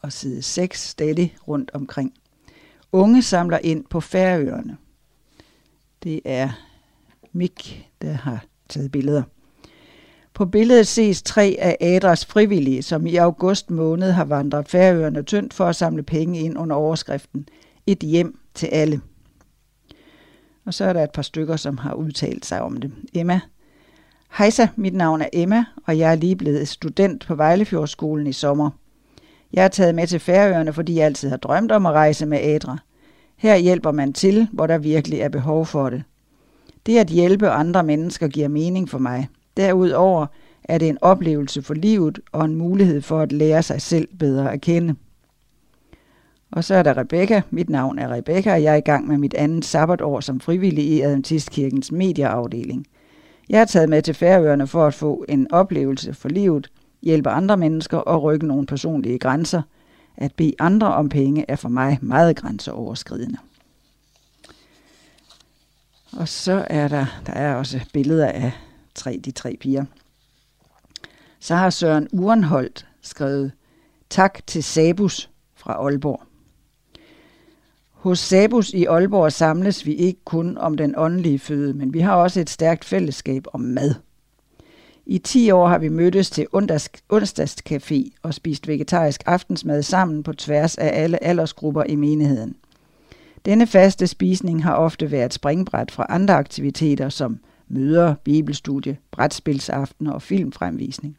Og 0.03 0.13
side 0.13 0.43
6 0.43 0.89
stadig 0.89 1.37
rundt 1.49 1.71
omkring. 1.75 2.15
Unge 2.93 3.23
samler 3.23 3.59
ind 3.59 3.85
på 3.85 4.01
Færøerne. 4.01 4.77
Det 6.03 6.21
er 6.25 6.51
Mik, 7.33 7.91
der 8.03 8.13
har 8.13 8.45
taget 8.69 8.93
billeder. 8.93 9.23
På 10.35 10.47
billedet 10.47 10.87
ses 10.87 11.23
tre 11.23 11.57
af 11.59 11.77
Adras 11.81 12.27
frivillige, 12.27 12.83
som 12.83 13.07
i 13.07 13.17
august 13.17 13.71
måned 13.71 14.11
har 14.11 14.25
vandret 14.25 14.69
Færøerne 14.69 15.23
tyndt 15.23 15.55
for 15.55 15.67
at 15.67 15.77
samle 15.77 16.03
penge 16.03 16.41
ind 16.41 16.59
under 16.59 16.77
overskriften 16.77 17.49
Et 17.87 17.99
hjem 17.99 18.39
til 18.55 18.67
alle. 18.67 19.01
Og 20.65 20.75
så 20.75 20.85
er 20.85 20.93
der 20.93 21.05
et 21.05 21.13
par 21.13 21.23
stykker, 21.23 21.57
som 21.57 21.79
har 21.79 21.95
udtalt 21.95 22.47
sig 22.47 22.63
om 22.63 22.77
det. 22.77 22.93
Emma. 23.15 23.41
Hejsa, 24.39 24.67
mit 24.77 24.95
navn 24.95 25.21
er 25.23 25.29
Emma, 25.33 25.65
og 25.87 25.99
jeg 25.99 26.11
er 26.11 26.15
lige 26.15 26.37
blevet 26.37 26.69
student 26.69 27.27
på 27.27 27.35
Vejlefjordskolen 27.35 28.27
i 28.27 28.33
sommer. 28.33 28.71
Jeg 29.53 29.65
er 29.65 29.69
taget 29.69 29.95
med 29.95 30.07
til 30.07 30.21
Færøerne, 30.21 30.73
fordi 30.73 30.95
jeg 30.95 31.07
altid 31.07 31.29
har 31.29 31.37
drømt 31.37 31.73
om 31.73 31.87
at 31.87 31.93
rejse 31.93 32.27
med 32.27 32.39
ædre. 32.43 32.79
Her 33.37 33.57
hjælper 33.57 33.93
man 33.93 34.13
til, 34.13 34.49
hvor 34.53 34.67
der 34.67 34.79
virkelig 34.79 35.21
er 35.21 35.29
behov 35.29 35.67
for 35.67 35.91
det. 35.91 36.03
Det 36.87 36.99
at 36.99 37.07
hjælpe 37.07 37.49
andre 37.49 37.83
mennesker 37.83 38.29
giver 38.29 38.49
mening 38.49 38.89
for 38.89 38.99
mig. 38.99 39.29
Derudover 39.57 40.27
er 40.65 40.79
det 40.79 40.89
en 40.89 40.99
oplevelse 41.01 41.63
for 41.63 41.75
livet 41.75 42.21
og 42.33 42.45
en 42.45 42.55
mulighed 42.55 43.03
for 43.03 43.21
at 43.21 43.33
lære 43.33 43.63
sig 43.63 43.83
selv 43.83 44.09
bedre 44.19 44.53
at 44.53 44.61
kende. 44.61 44.95
Og 46.53 46.65
så 46.65 46.75
er 46.75 46.83
der 46.83 46.99
Rebecca. 46.99 47.43
Mit 47.51 47.71
navn 47.71 47.99
er 47.99 48.13
Rebecca, 48.13 48.53
og 48.53 48.63
jeg 48.63 48.73
er 48.73 48.79
i 48.79 48.81
gang 48.81 49.07
med 49.07 49.19
mit 49.19 49.35
andet 49.35 49.65
sabbatår 49.65 50.21
som 50.21 50.41
frivillig 50.41 50.85
i 50.85 51.01
Adventistkirkens 51.01 51.93
medieafdeling. 51.93 52.87
Jeg 53.49 53.61
er 53.61 53.65
taget 53.65 53.89
med 53.89 54.03
til 54.03 54.15
Færøerne 54.15 54.67
for 54.67 54.87
at 54.87 54.95
få 54.95 55.25
en 55.29 55.53
oplevelse 55.53 56.15
for 56.15 56.29
livet, 56.29 56.71
hjælpe 57.03 57.31
andre 57.31 57.57
mennesker 57.57 57.99
og 57.99 58.23
rykke 58.23 58.47
nogle 58.47 58.67
personlige 58.67 59.19
grænser. 59.19 59.63
At 60.17 60.33
bede 60.33 60.55
andre 60.59 60.95
om 60.95 61.09
penge 61.09 61.45
er 61.49 61.57
for 61.57 61.69
mig 61.69 61.99
meget 62.03 62.37
grænseoverskridende. 62.37 63.39
Og 66.13 66.29
så 66.29 66.67
er 66.71 66.89
der, 66.89 67.07
der 67.27 67.33
er 67.33 67.55
også 67.55 67.81
billeder 67.93 68.29
af 68.29 68.53
tre, 68.95 69.21
de 69.25 69.31
tre 69.31 69.57
piger. 69.61 69.85
Så 71.41 71.55
har 71.55 71.71
Søren 71.71 72.09
Urenholdt 72.13 72.87
skrevet 73.03 73.53
Tak 74.11 74.47
til 74.47 74.65
Sabus 74.65 75.31
fra 75.55 75.73
Aalborg. 75.73 76.23
Hos 78.05 78.19
Sabus 78.19 78.71
i 78.71 78.85
Aalborg 78.85 79.33
samles 79.33 79.87
vi 79.87 79.95
ikke 79.95 80.21
kun 80.25 80.59
om 80.59 80.77
den 80.77 80.95
åndelige 80.97 81.39
føde, 81.39 81.75
men 81.75 81.95
vi 81.95 82.01
har 82.01 82.15
også 82.15 82.41
et 82.41 82.51
stærkt 82.51 82.85
fællesskab 82.85 83.45
om 83.53 83.61
mad. 83.61 83.95
I 85.07 85.19
10 85.19 85.51
år 85.51 85.69
har 85.69 85.79
vi 85.79 85.89
mødtes 85.89 86.31
til 86.31 86.47
onsdagscafé 87.13 88.11
og 88.23 88.35
spist 88.35 88.69
vegetarisk 88.69 89.23
aftensmad 89.27 89.83
sammen 89.83 90.23
på 90.23 90.33
tværs 90.33 90.77
af 90.77 91.03
alle 91.03 91.25
aldersgrupper 91.25 91.83
i 91.83 91.95
menigheden. 91.95 92.57
Denne 93.45 93.67
faste 93.67 94.07
spisning 94.07 94.65
har 94.65 94.75
ofte 94.75 95.11
været 95.11 95.35
springbræt 95.35 95.91
fra 95.91 96.07
andre 96.09 96.35
aktiviteter 96.35 97.09
som 97.09 97.39
møder, 97.69 98.15
bibelstudie, 98.25 98.97
brætspilsaftener 99.11 100.13
og 100.13 100.23
filmfremvisning. 100.23 101.17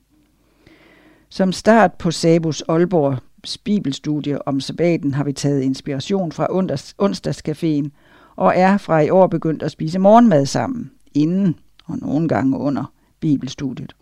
Som 1.30 1.52
start 1.52 1.94
på 1.94 2.12
Sabus 2.12 2.62
Aalborg 2.62 3.18
bibelstudie 3.64 4.48
om 4.48 4.60
sabbaten 4.60 5.14
har 5.14 5.24
vi 5.24 5.34
taget 5.34 5.62
inspiration 5.62 6.32
fra 6.32 6.48
onsdagscaféen 7.02 7.90
og 8.36 8.54
er 8.56 8.78
fra 8.78 9.00
i 9.00 9.10
år 9.10 9.28
begyndt 9.28 9.64
at 9.64 9.72
spise 9.72 10.00
morgenmad 10.00 10.46
sammen, 10.46 10.92
inden 11.14 11.56
og 11.86 11.98
nogle 11.98 12.28
gange 12.28 12.58
under 12.58 12.94
bibelstudiet. 13.20 13.96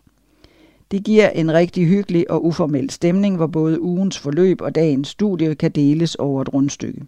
Det 0.90 1.04
giver 1.04 1.28
en 1.28 1.52
rigtig 1.52 1.86
hyggelig 1.86 2.30
og 2.30 2.44
uformel 2.44 2.90
stemning, 2.90 3.36
hvor 3.36 3.46
både 3.46 3.80
ugens 3.80 4.18
forløb 4.18 4.60
og 4.60 4.74
dagens 4.74 5.08
studie 5.08 5.54
kan 5.54 5.70
deles 5.70 6.14
over 6.14 6.42
et 6.42 6.54
rundstykke. 6.54 7.02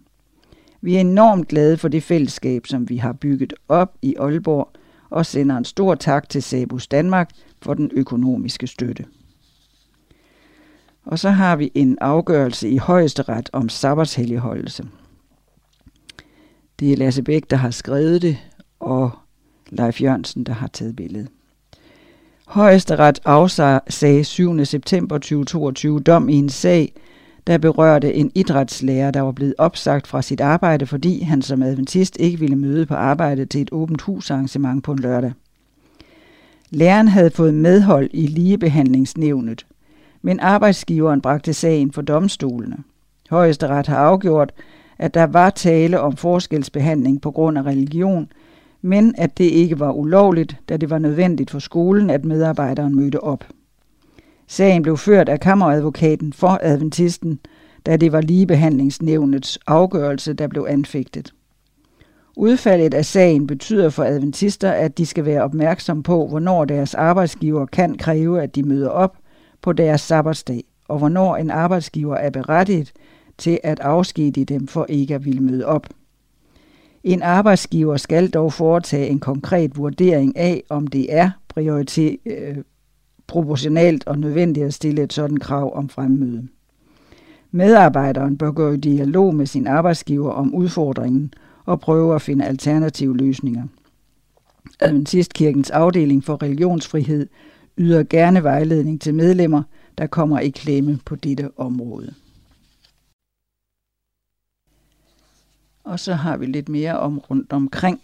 Vi 0.81 0.95
er 0.95 0.99
enormt 0.99 1.47
glade 1.47 1.77
for 1.77 1.87
det 1.87 2.03
fællesskab, 2.03 2.67
som 2.67 2.89
vi 2.89 2.97
har 2.97 3.13
bygget 3.13 3.53
op 3.69 3.97
i 4.01 4.15
Aalborg, 4.19 4.69
og 5.09 5.25
sender 5.25 5.57
en 5.57 5.65
stor 5.65 5.95
tak 5.95 6.29
til 6.29 6.43
Sabus 6.43 6.87
Danmark 6.87 7.29
for 7.61 7.73
den 7.73 7.91
økonomiske 7.93 8.67
støtte. 8.67 9.05
Og 11.07 11.19
så 11.19 11.29
har 11.29 11.55
vi 11.55 11.71
en 11.75 11.97
afgørelse 12.01 12.69
i 12.69 12.77
højesteret 12.77 13.49
om 13.53 13.69
sabbatshelligholdelse. 13.69 14.85
Det 16.79 16.93
er 16.93 16.97
Lasse 16.97 17.23
Bæk, 17.23 17.49
der 17.49 17.57
har 17.57 17.71
skrevet 17.71 18.21
det, 18.21 18.37
og 18.79 19.11
Leif 19.69 20.01
Jørgensen, 20.01 20.43
der 20.43 20.53
har 20.53 20.67
taget 20.67 20.95
billedet. 20.95 21.27
Højesteret 22.47 23.19
afsagde 23.25 24.23
7. 24.23 24.65
september 24.65 25.17
2022 25.17 25.99
dom 25.99 26.29
i 26.29 26.33
en 26.33 26.49
sag, 26.49 26.93
der 27.47 27.57
berørte 27.57 28.13
en 28.13 28.31
idrætslærer, 28.35 29.11
der 29.11 29.21
var 29.21 29.31
blevet 29.31 29.55
opsagt 29.57 30.07
fra 30.07 30.21
sit 30.21 30.41
arbejde, 30.41 30.85
fordi 30.85 31.21
han 31.21 31.41
som 31.41 31.63
adventist 31.63 32.17
ikke 32.19 32.39
ville 32.39 32.55
møde 32.55 32.85
på 32.85 32.93
arbejde 32.93 33.45
til 33.45 33.61
et 33.61 33.69
åbent 33.71 34.01
husarrangement 34.01 34.83
på 34.83 34.91
en 34.91 34.99
lørdag. 34.99 35.33
Læreren 36.69 37.07
havde 37.07 37.31
fået 37.31 37.53
medhold 37.53 38.09
i 38.13 38.27
ligebehandlingsnævnet, 38.27 39.65
men 40.21 40.39
arbejdsgiveren 40.39 41.21
bragte 41.21 41.53
sagen 41.53 41.91
for 41.91 42.01
domstolene. 42.01 42.77
Højesteret 43.29 43.87
har 43.87 43.97
afgjort, 43.97 44.53
at 44.97 45.13
der 45.13 45.23
var 45.23 45.49
tale 45.49 45.99
om 45.99 46.15
forskelsbehandling 46.15 47.21
på 47.21 47.31
grund 47.31 47.57
af 47.57 47.63
religion, 47.63 48.31
men 48.81 49.15
at 49.17 49.37
det 49.37 49.43
ikke 49.43 49.79
var 49.79 49.91
ulovligt, 49.91 50.57
da 50.69 50.77
det 50.77 50.89
var 50.89 50.97
nødvendigt 50.97 51.51
for 51.51 51.59
skolen, 51.59 52.09
at 52.09 52.25
medarbejderen 52.25 52.95
mødte 52.95 53.23
op. 53.23 53.45
Sagen 54.47 54.83
blev 54.83 54.97
ført 54.97 55.29
af 55.29 55.39
kammeradvokaten 55.39 56.33
for 56.33 56.59
adventisten, 56.61 57.39
da 57.85 57.97
det 57.97 58.11
var 58.11 58.21
ligebehandlingsnævnets 58.21 59.59
afgørelse, 59.67 60.33
der 60.33 60.47
blev 60.47 60.65
anfægtet. 60.69 61.33
Udfaldet 62.35 62.93
af 62.93 63.05
sagen 63.05 63.47
betyder 63.47 63.89
for 63.89 64.03
adventister, 64.03 64.71
at 64.71 64.97
de 64.97 65.05
skal 65.05 65.25
være 65.25 65.43
opmærksom 65.43 66.03
på, 66.03 66.27
hvornår 66.27 66.65
deres 66.65 66.93
arbejdsgiver 66.93 67.65
kan 67.65 67.97
kræve, 67.97 68.41
at 68.41 68.55
de 68.55 68.63
møder 68.63 68.89
op 68.89 69.17
på 69.61 69.73
deres 69.73 70.01
sabbatsdag, 70.01 70.63
og 70.87 70.97
hvornår 70.97 71.35
en 71.35 71.51
arbejdsgiver 71.51 72.15
er 72.15 72.29
berettiget 72.29 72.93
til 73.37 73.59
at 73.63 73.79
afskedige 73.79 74.45
dem 74.45 74.67
for 74.67 74.85
ikke 74.89 75.15
at 75.15 75.25
ville 75.25 75.41
møde 75.41 75.65
op. 75.65 75.87
En 77.03 77.21
arbejdsgiver 77.21 77.97
skal 77.97 78.29
dog 78.29 78.53
foretage 78.53 79.07
en 79.07 79.19
konkret 79.19 79.77
vurdering 79.77 80.37
af, 80.37 80.63
om 80.69 80.87
det 80.87 81.15
er 81.15 81.29
prioritet, 81.47 82.17
øh, 82.25 82.57
proportionalt 83.27 84.07
og 84.07 84.19
nødvendigt 84.19 84.65
at 84.65 84.73
stille 84.73 85.03
et 85.03 85.13
sådan 85.13 85.37
krav 85.37 85.77
om 85.77 85.89
fremmøde. 85.89 86.47
Medarbejderen 87.51 88.37
bør 88.37 88.51
gå 88.51 88.71
i 88.71 88.77
dialog 88.77 89.35
med 89.35 89.45
sin 89.45 89.67
arbejdsgiver 89.67 90.31
om 90.31 90.55
udfordringen 90.55 91.33
og 91.65 91.79
prøve 91.79 92.15
at 92.15 92.21
finde 92.21 92.45
alternative 92.45 93.17
løsninger. 93.17 93.63
Øhm, 93.63 93.69
Adventistkirkens 94.79 95.69
afdeling 95.69 96.23
for 96.23 96.43
religionsfrihed 96.43 97.27
yder 97.77 98.03
gerne 98.03 98.43
vejledning 98.43 99.01
til 99.01 99.13
medlemmer, 99.13 99.63
der 99.97 100.07
kommer 100.07 100.39
i 100.39 100.49
klemme 100.49 100.99
på 101.05 101.15
dette 101.15 101.51
område. 101.57 102.13
Og 105.83 105.99
så 105.99 106.13
har 106.13 106.37
vi 106.37 106.45
lidt 106.45 106.69
mere 106.69 106.99
om 106.99 107.19
rundt 107.19 107.53
omkring 107.53 108.01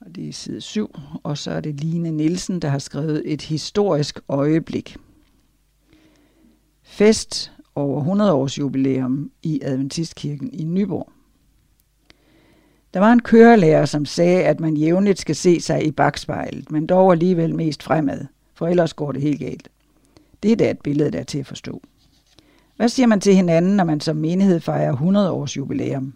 og 0.00 0.16
det 0.16 0.28
er 0.28 0.32
side 0.32 0.60
7, 0.60 0.96
og 1.22 1.38
så 1.38 1.50
er 1.50 1.60
det 1.60 1.80
Line 1.80 2.10
Nielsen, 2.10 2.62
der 2.62 2.68
har 2.68 2.78
skrevet 2.78 3.32
et 3.32 3.42
historisk 3.42 4.20
øjeblik. 4.28 4.96
Fest 6.82 7.52
over 7.74 7.98
100 7.98 8.32
års 8.32 8.58
jubilæum 8.58 9.30
i 9.42 9.60
Adventistkirken 9.62 10.50
i 10.52 10.64
Nyborg. 10.64 11.12
Der 12.94 13.00
var 13.00 13.12
en 13.12 13.22
kørelærer, 13.22 13.84
som 13.84 14.04
sagde, 14.04 14.44
at 14.44 14.60
man 14.60 14.76
jævnligt 14.76 15.18
skal 15.18 15.36
se 15.36 15.60
sig 15.60 15.86
i 15.86 15.90
bagspejlet, 15.90 16.70
men 16.70 16.86
dog 16.86 17.12
alligevel 17.12 17.54
mest 17.54 17.82
fremad, 17.82 18.26
for 18.54 18.68
ellers 18.68 18.94
går 18.94 19.12
det 19.12 19.22
helt 19.22 19.40
galt. 19.40 19.68
Det 20.42 20.52
er 20.52 20.56
da 20.56 20.70
et 20.70 20.80
billede, 20.80 21.10
der 21.10 21.18
er 21.18 21.24
til 21.24 21.38
at 21.38 21.46
forstå. 21.46 21.82
Hvad 22.76 22.88
siger 22.88 23.06
man 23.06 23.20
til 23.20 23.34
hinanden, 23.34 23.76
når 23.76 23.84
man 23.84 24.00
som 24.00 24.16
menighed 24.16 24.60
fejrer 24.60 24.92
100 24.92 25.30
års 25.30 25.56
jubilæum? 25.56 26.14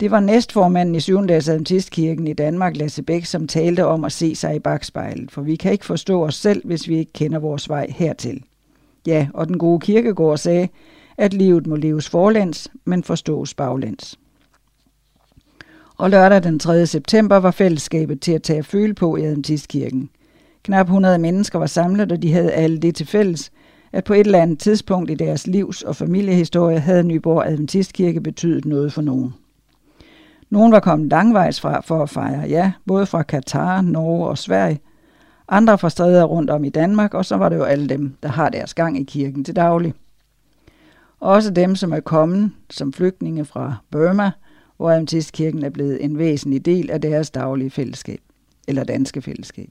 Det 0.00 0.10
var 0.10 0.20
næstformanden 0.20 0.94
i 0.94 1.00
7. 1.00 1.26
dags 1.26 1.48
Adventistkirken 1.48 2.26
i 2.26 2.32
Danmark, 2.32 2.76
Lasse 2.76 3.02
Bæk, 3.02 3.24
som 3.24 3.46
talte 3.46 3.86
om 3.86 4.04
at 4.04 4.12
se 4.12 4.34
sig 4.34 4.56
i 4.56 4.58
bagspejlet, 4.58 5.30
for 5.30 5.42
vi 5.42 5.56
kan 5.56 5.72
ikke 5.72 5.86
forstå 5.86 6.24
os 6.24 6.34
selv, 6.34 6.66
hvis 6.66 6.88
vi 6.88 6.96
ikke 6.96 7.12
kender 7.12 7.38
vores 7.38 7.68
vej 7.68 7.86
hertil. 7.90 8.42
Ja, 9.06 9.28
og 9.34 9.48
den 9.48 9.58
gode 9.58 9.80
kirkegård 9.80 10.38
sagde, 10.38 10.68
at 11.16 11.34
livet 11.34 11.66
må 11.66 11.76
leves 11.76 12.08
forlæns, 12.08 12.68
men 12.84 13.04
forstås 13.04 13.54
baglæns. 13.54 14.18
Og 15.98 16.10
lørdag 16.10 16.42
den 16.42 16.58
3. 16.58 16.86
september 16.86 17.36
var 17.36 17.50
fællesskabet 17.50 18.20
til 18.20 18.32
at 18.32 18.42
tage 18.42 18.58
at 18.58 18.66
føle 18.66 18.94
på 18.94 19.16
i 19.16 19.22
Adventistkirken. 19.22 20.10
Knap 20.62 20.86
100 20.86 21.18
mennesker 21.18 21.58
var 21.58 21.66
samlet, 21.66 22.12
og 22.12 22.22
de 22.22 22.32
havde 22.32 22.52
alle 22.52 22.78
det 22.78 22.94
til 22.94 23.06
fælles, 23.06 23.52
at 23.92 24.04
på 24.04 24.14
et 24.14 24.20
eller 24.20 24.42
andet 24.42 24.58
tidspunkt 24.58 25.10
i 25.10 25.14
deres 25.14 25.46
livs- 25.46 25.82
og 25.82 25.96
familiehistorie 25.96 26.78
havde 26.78 27.02
Nyborg 27.02 27.46
Adventistkirke 27.46 28.20
betydet 28.20 28.64
noget 28.64 28.92
for 28.92 29.02
nogen. 29.02 29.34
Nogen 30.50 30.72
var 30.72 30.80
kommet 30.80 31.10
langvejs 31.10 31.60
fra 31.60 31.80
for 31.80 32.02
at 32.02 32.10
fejre, 32.10 32.48
ja, 32.48 32.72
både 32.86 33.06
fra 33.06 33.22
Katar, 33.22 33.80
Norge 33.80 34.28
og 34.28 34.38
Sverige. 34.38 34.80
Andre 35.48 35.78
fra 35.78 35.90
steder 35.90 36.24
rundt 36.24 36.50
om 36.50 36.64
i 36.64 36.68
Danmark, 36.68 37.14
og 37.14 37.24
så 37.24 37.36
var 37.36 37.48
det 37.48 37.56
jo 37.56 37.62
alle 37.62 37.88
dem, 37.88 38.16
der 38.22 38.28
har 38.28 38.48
deres 38.48 38.74
gang 38.74 38.98
i 39.00 39.04
kirken 39.04 39.44
til 39.44 39.56
daglig. 39.56 39.94
Også 41.20 41.50
dem, 41.50 41.76
som 41.76 41.92
er 41.92 42.00
kommet 42.00 42.50
som 42.70 42.92
flygtninge 42.92 43.44
fra 43.44 43.74
Burma, 43.90 44.30
hvor 44.76 44.90
Adventistkirken 44.90 45.64
er 45.64 45.70
blevet 45.70 46.04
en 46.04 46.18
væsentlig 46.18 46.64
del 46.64 46.90
af 46.90 47.00
deres 47.00 47.30
daglige 47.30 47.70
fællesskab, 47.70 48.20
eller 48.68 48.84
danske 48.84 49.22
fællesskab. 49.22 49.70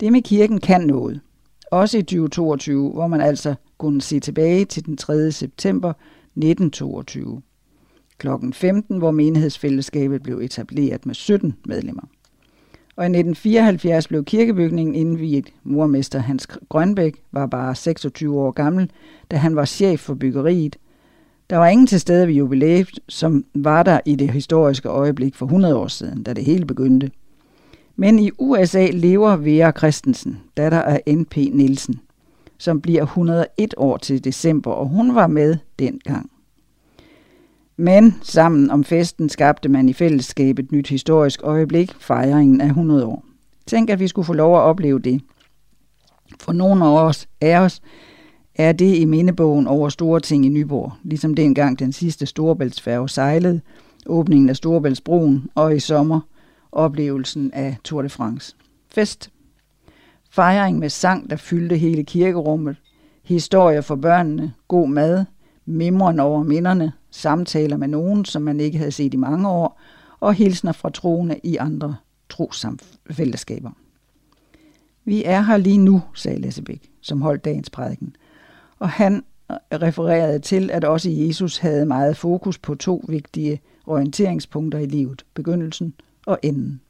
Det 0.00 0.12
med 0.12 0.22
kirken 0.22 0.60
kan 0.60 0.80
noget. 0.80 1.20
Også 1.70 1.98
i 1.98 2.02
2022, 2.02 2.90
hvor 2.90 3.06
man 3.06 3.20
altså 3.20 3.54
kunne 3.78 4.02
se 4.02 4.20
tilbage 4.20 4.64
til 4.64 4.86
den 4.86 4.96
3. 4.96 5.32
september 5.32 5.92
1922 6.36 7.42
Klokken 8.20 8.52
15, 8.52 8.98
hvor 8.98 9.10
menighedsfællesskabet 9.10 10.22
blev 10.22 10.38
etableret 10.38 11.06
med 11.06 11.14
17 11.14 11.56
medlemmer. 11.64 12.02
Og 12.96 13.04
i 13.04 13.06
1974 13.06 14.08
blev 14.08 14.24
kirkebygningen 14.24 14.94
indviet. 14.94 15.52
Murmester 15.64 16.18
Hans 16.18 16.46
Grønbæk 16.46 17.22
var 17.32 17.46
bare 17.46 17.74
26 17.74 18.40
år 18.40 18.50
gammel, 18.50 18.90
da 19.30 19.36
han 19.36 19.56
var 19.56 19.64
chef 19.64 20.00
for 20.00 20.14
byggeriet. 20.14 20.76
Der 21.50 21.56
var 21.56 21.66
ingen 21.66 21.86
til 21.86 22.00
stede 22.00 22.26
ved 22.26 22.34
jubilæet, 22.34 23.00
som 23.08 23.44
var 23.54 23.82
der 23.82 24.00
i 24.04 24.14
det 24.14 24.30
historiske 24.30 24.88
øjeblik 24.88 25.34
for 25.34 25.46
100 25.46 25.76
år 25.76 25.86
siden, 25.86 26.22
da 26.22 26.32
det 26.32 26.44
hele 26.44 26.66
begyndte. 26.66 27.10
Men 27.96 28.18
i 28.18 28.30
USA 28.38 28.88
lever 28.92 29.36
Vera 29.36 29.72
Christensen, 29.78 30.40
datter 30.56 30.82
af 30.82 31.02
N.P. 31.06 31.36
Nielsen, 31.36 32.00
som 32.58 32.80
bliver 32.80 33.02
101 33.02 33.74
år 33.76 33.96
til 33.96 34.24
december, 34.24 34.70
og 34.70 34.88
hun 34.88 35.14
var 35.14 35.26
med 35.26 35.56
dengang. 35.78 36.30
Men 37.76 38.14
sammen 38.22 38.70
om 38.70 38.84
festen 38.84 39.28
skabte 39.28 39.68
man 39.68 39.88
i 39.88 39.92
fællesskab 39.92 40.58
et 40.58 40.72
nyt 40.72 40.88
historisk 40.88 41.40
øjeblik, 41.42 41.94
fejringen 41.98 42.60
af 42.60 42.66
100 42.66 43.06
år. 43.06 43.24
Tænk, 43.66 43.90
at 43.90 44.00
vi 44.00 44.08
skulle 44.08 44.26
få 44.26 44.32
lov 44.32 44.56
at 44.56 44.62
opleve 44.62 44.98
det. 44.98 45.20
For 46.40 46.52
nogle 46.52 46.84
af 46.84 47.04
os, 47.04 47.28
af 47.40 47.58
os 47.58 47.80
er 48.60 48.72
det 48.72 48.96
i 48.96 49.04
mindebogen 49.04 49.66
over 49.66 49.88
store 49.88 50.20
ting 50.20 50.46
i 50.46 50.48
Nyborg, 50.48 50.92
ligesom 51.02 51.34
dengang 51.34 51.78
den 51.78 51.92
sidste 51.92 52.26
Storebæltsfærge 52.26 53.08
sejlede, 53.08 53.60
åbningen 54.06 54.48
af 54.48 54.56
Storebæltsbroen 54.56 55.50
og 55.54 55.76
i 55.76 55.80
sommer 55.80 56.20
oplevelsen 56.72 57.50
af 57.52 57.76
Tour 57.84 58.02
de 58.02 58.08
France. 58.08 58.56
Fest. 58.88 59.30
Fejring 60.30 60.78
med 60.78 60.88
sang, 60.88 61.30
der 61.30 61.36
fyldte 61.36 61.76
hele 61.76 62.04
kirkerummet, 62.04 62.76
historier 63.22 63.80
for 63.80 63.96
børnene, 63.96 64.52
god 64.68 64.88
mad, 64.88 65.24
mimren 65.66 66.20
over 66.20 66.42
minderne, 66.42 66.92
samtaler 67.10 67.76
med 67.76 67.88
nogen, 67.88 68.24
som 68.24 68.42
man 68.42 68.60
ikke 68.60 68.78
havde 68.78 68.92
set 68.92 69.14
i 69.14 69.16
mange 69.16 69.48
år, 69.48 69.80
og 70.20 70.34
hilsner 70.34 70.72
fra 70.72 70.90
troende 70.90 71.40
i 71.42 71.56
andre 71.56 71.96
trosfællesskaber. 72.28 73.70
Vi 75.04 75.22
er 75.24 75.40
her 75.40 75.56
lige 75.56 75.78
nu, 75.78 76.02
sagde 76.14 76.40
Læssebæk, 76.40 76.90
som 77.00 77.22
holdt 77.22 77.44
dagens 77.44 77.70
prædiken. 77.70 78.16
Og 78.80 78.90
han 78.90 79.24
refererede 79.72 80.38
til, 80.38 80.70
at 80.70 80.84
også 80.84 81.10
Jesus 81.10 81.58
havde 81.58 81.86
meget 81.86 82.16
fokus 82.16 82.58
på 82.58 82.74
to 82.74 83.04
vigtige 83.08 83.60
orienteringspunkter 83.86 84.78
i 84.78 84.86
livet, 84.86 85.24
begyndelsen 85.34 85.94
og 86.26 86.38
enden. 86.42 86.80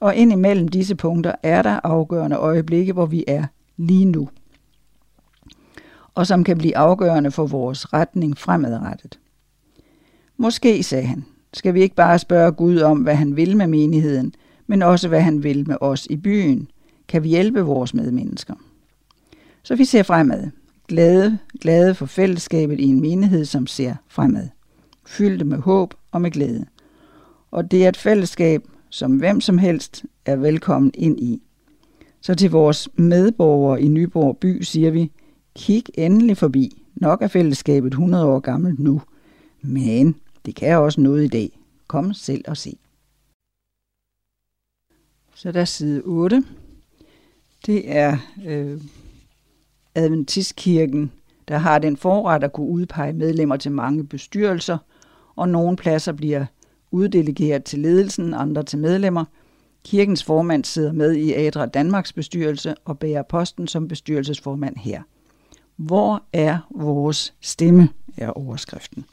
Og 0.00 0.14
indimellem 0.14 0.68
disse 0.68 0.94
punkter 0.94 1.32
er 1.42 1.62
der 1.62 1.80
afgørende 1.84 2.36
øjeblikke, 2.36 2.92
hvor 2.92 3.06
vi 3.06 3.24
er 3.26 3.44
lige 3.76 4.04
nu, 4.04 4.28
og 6.14 6.26
som 6.26 6.44
kan 6.44 6.58
blive 6.58 6.76
afgørende 6.76 7.30
for 7.30 7.46
vores 7.46 7.92
retning 7.92 8.38
fremadrettet. 8.38 9.18
Måske, 10.36 10.82
sagde 10.82 11.06
han, 11.06 11.24
skal 11.52 11.74
vi 11.74 11.82
ikke 11.82 11.94
bare 11.94 12.18
spørge 12.18 12.52
Gud 12.52 12.78
om, 12.78 12.98
hvad 12.98 13.14
han 13.14 13.36
vil 13.36 13.56
med 13.56 13.66
menigheden, 13.66 14.34
men 14.66 14.82
også 14.82 15.08
hvad 15.08 15.20
han 15.20 15.42
vil 15.42 15.68
med 15.68 15.76
os 15.80 16.06
i 16.06 16.16
byen. 16.16 16.68
Kan 17.08 17.22
vi 17.22 17.28
hjælpe 17.28 17.60
vores 17.60 17.94
medmennesker? 17.94 18.54
Så 19.62 19.76
vi 19.76 19.84
ser 19.84 20.02
fremad. 20.02 20.50
Glade, 20.88 21.38
glade 21.60 21.94
for 21.94 22.06
fællesskabet 22.06 22.80
i 22.80 22.84
en 22.84 23.00
menighed, 23.00 23.44
som 23.44 23.66
ser 23.66 23.94
fremad. 24.08 24.48
Fyldte 25.06 25.44
med 25.44 25.58
håb 25.58 25.94
og 26.10 26.20
med 26.20 26.30
glæde. 26.30 26.66
Og 27.50 27.70
det 27.70 27.84
er 27.84 27.88
et 27.88 27.96
fællesskab, 27.96 28.62
som 28.90 29.16
hvem 29.16 29.40
som 29.40 29.58
helst 29.58 30.04
er 30.24 30.36
velkommen 30.36 30.90
ind 30.94 31.20
i. 31.20 31.42
Så 32.20 32.34
til 32.34 32.50
vores 32.50 32.88
medborgere 32.94 33.82
i 33.82 33.88
Nyborg 33.88 34.38
by 34.38 34.62
siger 34.62 34.90
vi, 34.90 35.10
kig 35.54 35.84
endelig 35.94 36.36
forbi. 36.36 36.82
Nok 36.94 37.22
er 37.22 37.28
fællesskabet 37.28 37.88
100 37.88 38.26
år 38.26 38.38
gammelt 38.38 38.78
nu, 38.78 39.02
men 39.62 40.16
det 40.46 40.54
kan 40.54 40.78
også 40.78 41.00
noget 41.00 41.24
i 41.24 41.28
dag. 41.28 41.58
Kom 41.86 42.14
selv 42.14 42.44
og 42.48 42.56
se. 42.56 42.76
Så 45.34 45.52
der 45.52 45.60
er 45.60 45.64
side 45.64 46.02
8. 46.04 46.44
Det 47.66 47.96
er 47.96 48.18
øh, 48.46 48.80
Adventistkirken, 49.96 51.12
der 51.48 51.58
har 51.58 51.78
den 51.78 51.96
forret 51.96 52.44
at 52.44 52.52
kunne 52.52 52.68
udpege 52.68 53.12
medlemmer 53.12 53.56
til 53.56 53.72
mange 53.72 54.04
bestyrelser, 54.04 54.78
og 55.36 55.48
nogle 55.48 55.76
pladser 55.76 56.12
bliver 56.12 56.46
uddelegeret 56.90 57.64
til 57.64 57.78
ledelsen, 57.78 58.34
andre 58.34 58.62
til 58.62 58.78
medlemmer. 58.78 59.24
Kirkens 59.84 60.24
formand 60.24 60.64
sidder 60.64 60.92
med 60.92 61.12
i 61.14 61.34
Adra 61.34 61.66
Danmarks 61.66 62.12
bestyrelse 62.12 62.74
og 62.84 62.98
bærer 62.98 63.22
posten 63.22 63.68
som 63.68 63.88
bestyrelsesformand 63.88 64.76
her. 64.76 65.02
Hvor 65.76 66.22
er 66.32 66.58
vores 66.74 67.34
stemme, 67.40 67.88
er 68.16 68.30
overskriften 68.30 69.04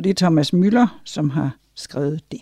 og 0.00 0.04
det 0.04 0.10
er 0.10 0.14
Thomas 0.14 0.52
Møller, 0.52 1.00
som 1.04 1.30
har 1.30 1.56
skrevet 1.74 2.20
det. 2.32 2.40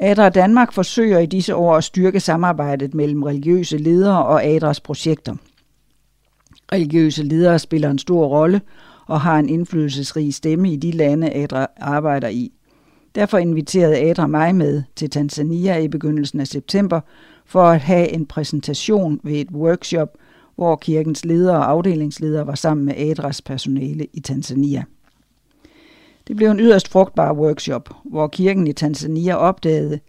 Adra 0.00 0.28
Danmark 0.28 0.72
forsøger 0.72 1.18
i 1.18 1.26
disse 1.26 1.54
år 1.54 1.76
at 1.76 1.84
styrke 1.84 2.20
samarbejdet 2.20 2.94
mellem 2.94 3.22
religiøse 3.22 3.78
ledere 3.78 4.24
og 4.24 4.44
Adras 4.44 4.80
projekter. 4.80 5.36
Religiøse 6.72 7.22
ledere 7.22 7.58
spiller 7.58 7.90
en 7.90 7.98
stor 7.98 8.26
rolle 8.26 8.60
og 9.06 9.20
har 9.20 9.38
en 9.38 9.48
indflydelsesrig 9.48 10.34
stemme 10.34 10.72
i 10.72 10.76
de 10.76 10.90
lande, 10.90 11.32
Adra 11.34 11.66
arbejder 11.76 12.28
i. 12.28 12.52
Derfor 13.14 13.38
inviterede 13.38 13.98
Adra 13.98 14.26
mig 14.26 14.54
med 14.54 14.82
til 14.96 15.10
Tanzania 15.10 15.78
i 15.78 15.88
begyndelsen 15.88 16.40
af 16.40 16.46
september 16.46 17.00
for 17.46 17.62
at 17.62 17.80
have 17.80 18.08
en 18.08 18.26
præsentation 18.26 19.20
ved 19.24 19.32
et 19.32 19.50
workshop, 19.50 20.08
hvor 20.56 20.76
kirkens 20.76 21.24
ledere 21.24 21.56
og 21.56 21.70
afdelingsledere 21.70 22.46
var 22.46 22.54
sammen 22.54 22.86
med 22.86 22.94
Adras 22.96 23.42
personale 23.42 24.06
i 24.12 24.20
Tanzania. 24.20 24.84
Det 26.28 26.36
blev 26.36 26.50
en 26.50 26.60
yderst 26.60 26.88
frugtbar 26.88 27.32
workshop, 27.32 27.90
hvor 28.04 28.28
kirken 28.28 28.66
i 28.66 28.72
Tanzania 28.72 29.34
opdagede 29.34 30.00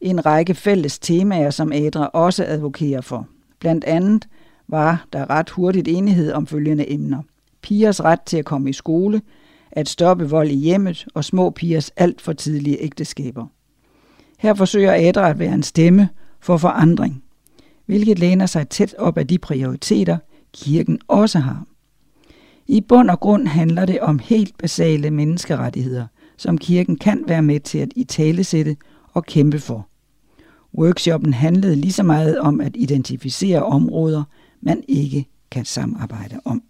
en 0.00 0.26
række 0.26 0.54
fælles 0.54 0.98
temaer, 0.98 1.50
som 1.50 1.72
Adra 1.72 2.06
også 2.06 2.44
advokerer 2.44 3.00
for. 3.00 3.26
Blandt 3.60 3.84
andet 3.84 4.28
var 4.68 5.06
der 5.12 5.30
ret 5.30 5.50
hurtigt 5.50 5.88
enighed 5.88 6.32
om 6.32 6.46
følgende 6.46 6.92
emner. 6.92 7.22
Pigers 7.62 8.04
ret 8.04 8.20
til 8.20 8.36
at 8.36 8.44
komme 8.44 8.70
i 8.70 8.72
skole, 8.72 9.22
at 9.72 9.88
stoppe 9.88 10.30
vold 10.30 10.50
i 10.50 10.54
hjemmet 10.54 11.06
og 11.14 11.24
små 11.24 11.50
pigers 11.50 11.90
alt 11.96 12.20
for 12.20 12.32
tidlige 12.32 12.82
ægteskaber. 12.82 13.46
Her 14.38 14.54
forsøger 14.54 15.08
Adra 15.08 15.30
at 15.30 15.38
være 15.38 15.54
en 15.54 15.62
stemme 15.62 16.08
for 16.40 16.56
forandring, 16.56 17.22
hvilket 17.86 18.18
læner 18.18 18.46
sig 18.46 18.68
tæt 18.68 18.94
op 18.98 19.18
af 19.18 19.26
de 19.26 19.38
prioriteter, 19.38 20.18
kirken 20.52 20.98
også 21.08 21.38
har. 21.38 21.64
I 22.66 22.80
bund 22.80 23.10
og 23.10 23.20
grund 23.20 23.46
handler 23.46 23.86
det 23.86 24.00
om 24.00 24.18
helt 24.18 24.58
basale 24.58 25.10
menneskerettigheder, 25.10 26.06
som 26.36 26.58
kirken 26.58 26.96
kan 26.96 27.24
være 27.26 27.42
med 27.42 27.60
til 27.60 27.78
at 27.78 27.92
italesætte 27.96 28.76
og 29.12 29.26
kæmpe 29.26 29.58
for. 29.58 29.88
Workshoppen 30.74 31.34
handlede 31.34 31.76
lige 31.76 31.92
så 31.92 32.02
meget 32.02 32.38
om 32.38 32.60
at 32.60 32.76
identificere 32.76 33.62
områder, 33.62 34.22
man 34.60 34.82
ikke 34.88 35.26
kan 35.50 35.64
samarbejde 35.64 36.40
om. 36.44 36.62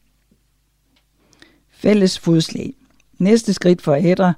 Fælles 1.70 2.18
fodslag. 2.18 2.74
Næste 3.18 3.54
skridt 3.54 3.82
for 3.82 3.94
ædre 3.94 4.34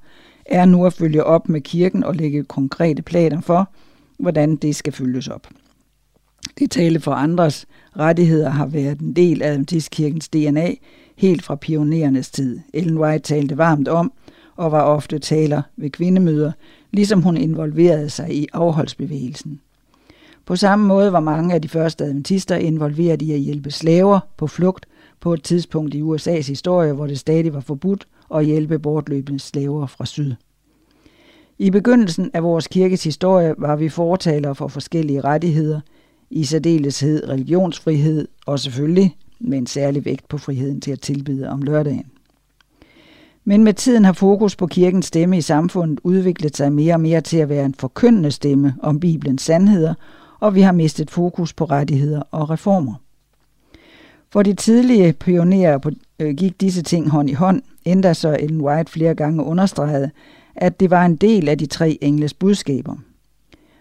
er 0.46 0.64
nu 0.64 0.86
at 0.86 0.92
følge 0.92 1.24
op 1.24 1.48
med 1.48 1.60
kirken 1.60 2.04
og 2.04 2.14
lægge 2.14 2.44
konkrete 2.44 3.02
planer 3.02 3.40
for, 3.40 3.70
hvordan 4.18 4.56
det 4.56 4.76
skal 4.76 4.92
følges 4.92 5.28
op. 5.28 5.48
Det 6.58 6.70
tale 6.70 7.00
for 7.00 7.12
andres 7.12 7.66
rettigheder 7.96 8.50
har 8.50 8.66
været 8.66 9.00
en 9.00 9.16
del 9.16 9.42
af 9.42 9.48
Adventistkirkens 9.48 10.28
DNA 10.28 10.74
helt 11.16 11.42
fra 11.42 11.54
pionerernes 11.54 12.30
tid. 12.30 12.60
Ellen 12.74 12.98
White 12.98 13.22
talte 13.22 13.58
varmt 13.58 13.88
om 13.88 14.12
og 14.56 14.72
var 14.72 14.82
ofte 14.82 15.18
taler 15.18 15.62
ved 15.76 15.90
kvindemøder, 15.90 16.52
ligesom 16.90 17.22
hun 17.22 17.36
involverede 17.36 18.10
sig 18.10 18.34
i 18.34 18.46
afholdsbevægelsen. 18.52 19.60
På 20.50 20.56
samme 20.56 20.86
måde 20.86 21.12
var 21.12 21.20
mange 21.20 21.54
af 21.54 21.62
de 21.62 21.68
første 21.68 22.04
adventister 22.04 22.56
involveret 22.56 23.22
i 23.22 23.32
at 23.32 23.38
hjælpe 23.38 23.70
slaver 23.70 24.20
på 24.36 24.46
flugt 24.46 24.86
på 25.20 25.34
et 25.34 25.42
tidspunkt 25.42 25.94
i 25.94 26.02
USA's 26.02 26.48
historie, 26.48 26.92
hvor 26.92 27.06
det 27.06 27.18
stadig 27.18 27.54
var 27.54 27.60
forbudt 27.60 28.06
at 28.34 28.44
hjælpe 28.44 28.78
bortløbende 28.78 29.40
slaver 29.40 29.86
fra 29.86 30.06
syd. 30.06 30.34
I 31.58 31.70
begyndelsen 31.70 32.30
af 32.34 32.42
vores 32.42 32.66
kirkes 32.66 33.04
historie 33.04 33.54
var 33.58 33.76
vi 33.76 33.88
fortalere 33.88 34.54
for 34.54 34.68
forskellige 34.68 35.20
rettigheder, 35.20 35.80
i 36.30 36.44
særdeleshed 36.44 37.28
religionsfrihed 37.28 38.28
og 38.46 38.60
selvfølgelig 38.60 39.16
med 39.40 39.58
en 39.58 39.66
særlig 39.66 40.04
vægt 40.04 40.28
på 40.28 40.38
friheden 40.38 40.80
til 40.80 40.90
at 40.92 41.00
tilbyde 41.00 41.48
om 41.48 41.62
lørdagen. 41.62 42.06
Men 43.44 43.64
med 43.64 43.74
tiden 43.74 44.04
har 44.04 44.12
fokus 44.12 44.56
på 44.56 44.66
kirkens 44.66 45.06
stemme 45.06 45.38
i 45.38 45.40
samfundet 45.40 46.00
udviklet 46.02 46.56
sig 46.56 46.72
mere 46.72 46.94
og 46.94 47.00
mere 47.00 47.20
til 47.20 47.36
at 47.36 47.48
være 47.48 47.64
en 47.64 47.74
forkyndende 47.74 48.30
stemme 48.30 48.74
om 48.82 49.00
Bibelens 49.00 49.42
sandheder, 49.42 49.94
og 50.40 50.54
vi 50.54 50.60
har 50.60 50.72
mistet 50.72 51.10
fokus 51.10 51.52
på 51.52 51.64
rettigheder 51.64 52.22
og 52.30 52.50
reformer. 52.50 52.94
For 54.32 54.42
de 54.42 54.54
tidlige 54.54 55.12
pionerer 55.12 55.78
på, 55.78 55.90
øh, 56.18 56.34
gik 56.34 56.60
disse 56.60 56.82
ting 56.82 57.10
hånd 57.10 57.30
i 57.30 57.32
hånd, 57.32 57.62
endda 57.84 58.14
så 58.14 58.36
Ellen 58.40 58.60
White 58.60 58.92
flere 58.92 59.14
gange 59.14 59.44
understregede, 59.44 60.10
at 60.56 60.80
det 60.80 60.90
var 60.90 61.04
en 61.04 61.16
del 61.16 61.48
af 61.48 61.58
de 61.58 61.66
tre 61.66 61.98
engles 62.00 62.34
budskaber. 62.34 62.96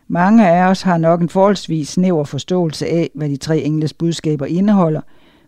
Mange 0.07 0.49
af 0.49 0.69
os 0.69 0.81
har 0.81 0.97
nok 0.97 1.21
en 1.21 1.29
forholdsvis 1.29 1.89
snæver 1.89 2.23
forståelse 2.23 2.87
af, 2.87 3.09
hvad 3.15 3.29
de 3.29 3.37
tre 3.37 3.59
engles 3.59 3.93
budskaber 3.93 4.45
indeholder, 4.45 5.01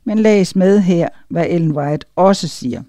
men 0.04 0.20
læs 0.20 0.56
med 0.56 0.80
her, 0.80 1.08
hvad 1.30 1.46
Ellen 1.50 1.72
White 1.72 2.06
også 2.16 2.48
siger. 2.48 2.84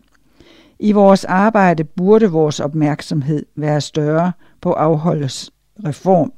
I 0.79 0.93
vores 0.93 1.25
arbejde 1.25 1.85
burde 1.85 2.31
vores 2.31 2.61
opmærksomhed 2.61 3.47
være 3.57 3.81
større 3.81 4.33
på 4.61 4.73
afholdes 4.73 5.51
reform. 5.87 6.33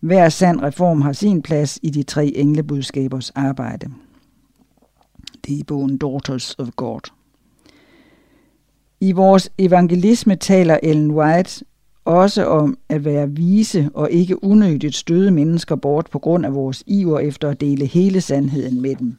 Hver 0.00 0.28
sand 0.28 0.60
reform 0.60 1.00
har 1.00 1.12
sin 1.12 1.42
plads 1.42 1.78
i 1.82 1.90
de 1.90 2.02
tre 2.02 2.26
englebudskabers 2.26 3.30
arbejde. 3.30 3.90
Det 5.46 5.54
er 5.54 5.58
i 5.58 5.62
bogen 5.62 5.98
Daughters 5.98 6.54
of 6.58 6.68
God. 6.76 7.00
I 9.00 9.12
vores 9.12 9.50
evangelisme 9.58 10.36
taler 10.36 10.78
Ellen 10.82 11.10
White 11.10 11.64
også 12.04 12.46
om 12.46 12.78
at 12.88 13.04
være 13.04 13.30
vise 13.30 13.90
og 13.94 14.10
ikke 14.10 14.44
unødigt 14.44 14.94
støde 14.94 15.30
mennesker 15.30 15.76
bort 15.76 16.08
på 16.10 16.18
grund 16.18 16.46
af 16.46 16.54
vores 16.54 16.82
iver 16.86 17.18
efter 17.18 17.48
at 17.48 17.60
dele 17.60 17.86
hele 17.86 18.20
sandheden 18.20 18.80
med 18.80 18.96
dem. 18.96 19.16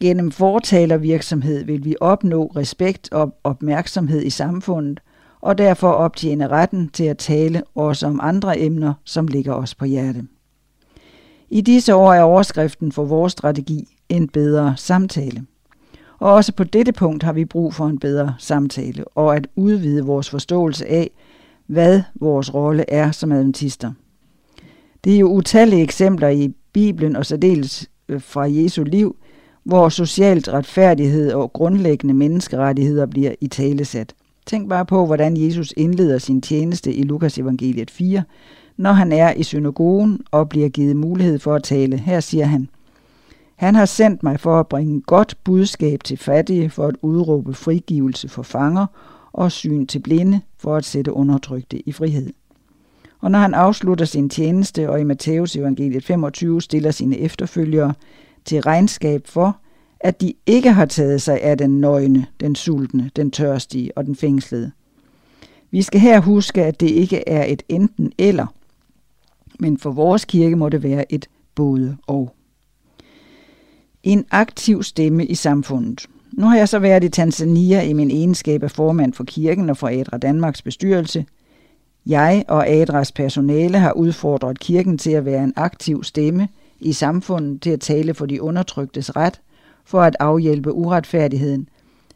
Gennem 0.00 0.30
fortalervirksomhed 0.30 1.64
vil 1.64 1.84
vi 1.84 1.96
opnå 2.00 2.46
respekt 2.46 3.12
og 3.12 3.34
opmærksomhed 3.44 4.22
i 4.22 4.30
samfundet, 4.30 5.00
og 5.40 5.58
derfor 5.58 5.88
optjene 5.88 6.48
retten 6.48 6.88
til 6.88 7.04
at 7.04 7.18
tale 7.18 7.62
også 7.74 8.06
om 8.06 8.20
andre 8.22 8.60
emner, 8.60 8.94
som 9.04 9.26
ligger 9.26 9.52
os 9.54 9.74
på 9.74 9.84
hjerte. 9.84 10.24
I 11.50 11.60
disse 11.60 11.94
år 11.94 12.12
er 12.12 12.22
overskriften 12.22 12.92
for 12.92 13.04
vores 13.04 13.32
strategi 13.32 13.96
en 14.08 14.28
bedre 14.28 14.74
samtale. 14.76 15.46
Og 16.18 16.32
også 16.32 16.52
på 16.52 16.64
dette 16.64 16.92
punkt 16.92 17.22
har 17.22 17.32
vi 17.32 17.44
brug 17.44 17.74
for 17.74 17.86
en 17.86 17.98
bedre 17.98 18.34
samtale 18.38 19.04
og 19.04 19.36
at 19.36 19.46
udvide 19.56 20.04
vores 20.04 20.30
forståelse 20.30 20.86
af, 20.86 21.10
hvad 21.66 22.02
vores 22.14 22.54
rolle 22.54 22.84
er 22.90 23.10
som 23.10 23.32
adventister. 23.32 23.92
Det 25.04 25.14
er 25.14 25.18
jo 25.18 25.28
utallige 25.32 25.82
eksempler 25.82 26.28
i 26.28 26.54
Bibelen 26.72 27.16
og 27.16 27.26
særdeles 27.26 27.90
øh, 28.08 28.20
fra 28.20 28.42
Jesu 28.42 28.84
liv, 28.84 29.16
hvor 29.64 29.88
socialt 29.88 30.48
retfærdighed 30.48 31.32
og 31.32 31.52
grundlæggende 31.52 32.14
menneskerettigheder 32.14 33.06
bliver 33.06 33.34
i 33.40 33.48
talesat. 33.48 34.14
Tænk 34.50 34.68
bare 34.68 34.86
på, 34.86 35.06
hvordan 35.06 35.36
Jesus 35.36 35.74
indleder 35.76 36.18
sin 36.18 36.42
tjeneste 36.42 36.94
i 36.94 37.02
Lukas 37.02 37.38
evangeliet 37.38 37.90
4, 37.90 38.22
når 38.76 38.92
han 38.92 39.12
er 39.12 39.32
i 39.32 39.42
synagogen 39.42 40.20
og 40.30 40.48
bliver 40.48 40.68
givet 40.68 40.96
mulighed 40.96 41.38
for 41.38 41.54
at 41.54 41.62
tale. 41.62 41.98
Her 41.98 42.20
siger 42.20 42.44
han, 42.44 42.68
han 43.56 43.74
har 43.74 43.84
sendt 43.84 44.22
mig 44.22 44.40
for 44.40 44.60
at 44.60 44.66
bringe 44.66 45.00
godt 45.00 45.36
budskab 45.44 46.04
til 46.04 46.16
fattige, 46.16 46.70
for 46.70 46.86
at 46.86 46.96
udråbe 47.02 47.54
frigivelse 47.54 48.28
for 48.28 48.42
fanger 48.42 48.86
og 49.32 49.52
syn 49.52 49.86
til 49.86 49.98
blinde, 49.98 50.40
for 50.58 50.76
at 50.76 50.84
sætte 50.84 51.12
undertrykte 51.12 51.88
i 51.88 51.92
frihed. 51.92 52.32
Og 53.20 53.30
når 53.30 53.38
han 53.38 53.54
afslutter 53.54 54.04
sin 54.04 54.28
tjeneste 54.28 54.90
og 54.90 55.00
i 55.00 55.04
Matthæus 55.04 55.56
evangeliet 55.56 56.04
25 56.04 56.62
stiller 56.62 56.90
sine 56.90 57.18
efterfølgere 57.18 57.94
til 58.44 58.60
regnskab 58.60 59.26
for, 59.26 59.56
at 60.00 60.20
de 60.20 60.34
ikke 60.46 60.72
har 60.72 60.86
taget 60.86 61.22
sig 61.22 61.42
af 61.42 61.58
den 61.58 61.80
nøgne, 61.80 62.26
den 62.40 62.54
sultne, 62.54 63.10
den 63.16 63.30
tørstige 63.30 63.98
og 63.98 64.04
den 64.04 64.16
fængslede. 64.16 64.70
Vi 65.70 65.82
skal 65.82 66.00
her 66.00 66.20
huske, 66.20 66.64
at 66.64 66.80
det 66.80 66.90
ikke 66.90 67.28
er 67.28 67.44
et 67.44 67.62
enten 67.68 68.12
eller, 68.18 68.46
men 69.58 69.78
for 69.78 69.90
vores 69.90 70.24
kirke 70.24 70.56
må 70.56 70.68
det 70.68 70.82
være 70.82 71.12
et 71.12 71.26
både 71.54 71.96
og. 72.06 72.34
En 74.02 74.24
aktiv 74.30 74.82
stemme 74.82 75.26
i 75.26 75.34
samfundet. 75.34 76.06
Nu 76.32 76.46
har 76.46 76.56
jeg 76.56 76.68
så 76.68 76.78
været 76.78 77.04
i 77.04 77.08
Tanzania 77.08 77.82
i 77.82 77.92
min 77.92 78.10
egenskab 78.10 78.62
af 78.62 78.70
formand 78.70 79.12
for 79.12 79.24
kirken 79.24 79.70
og 79.70 79.76
for 79.76 79.88
Adra 79.88 80.18
Danmarks 80.18 80.62
bestyrelse. 80.62 81.24
Jeg 82.06 82.44
og 82.48 82.68
Adras 82.68 83.12
personale 83.12 83.78
har 83.78 83.92
udfordret 83.92 84.58
kirken 84.58 84.98
til 84.98 85.10
at 85.10 85.24
være 85.24 85.44
en 85.44 85.52
aktiv 85.56 86.04
stemme 86.04 86.48
i 86.80 86.92
samfundet 86.92 87.62
til 87.62 87.70
at 87.70 87.80
tale 87.80 88.14
for 88.14 88.26
de 88.26 88.42
undertryktes 88.42 89.16
ret, 89.16 89.40
for 89.84 90.00
at 90.00 90.16
afhjælpe 90.20 90.72
uretfærdigheden. 90.72 91.68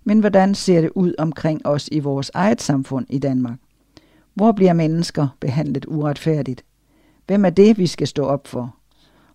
Men 0.05 0.21
hvordan 0.21 0.55
ser 0.55 0.81
det 0.81 0.91
ud 0.95 1.15
omkring 1.19 1.67
os 1.67 1.89
i 1.93 1.99
vores 1.99 2.31
eget 2.35 2.63
samfund 2.63 3.07
i 3.09 3.19
Danmark? 3.19 3.59
Hvor 4.35 4.53
bliver 4.53 4.73
mennesker 4.73 5.29
behandlet 5.41 5.85
uretfærdigt? 5.89 6.65
Hvem 7.27 7.45
er 7.45 7.51
det, 7.51 7.79
vi 7.79 7.87
skal 7.87 8.07
stå 8.07 8.25
op 8.25 8.47
for? 8.47 8.77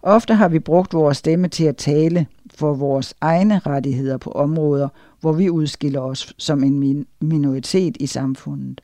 Ofte 0.02 0.34
har 0.34 0.48
vi 0.48 0.60
brugt 0.60 0.94
vores 0.94 1.18
stemme 1.18 1.48
til 1.48 1.64
at 1.64 1.78
tale 1.78 2.28
for 2.54 2.74
vores 2.74 3.14
egne 3.22 3.60
rettigheder 3.60 4.18
på 4.18 4.32
områder, 4.32 4.88
hvor 5.20 5.32
vi 5.32 5.50
udskiller 5.50 6.02
os 6.02 6.34
som 6.38 6.64
en 6.64 7.06
minoritet 7.22 7.98
i 8.00 8.08
samfundet. 8.08 8.82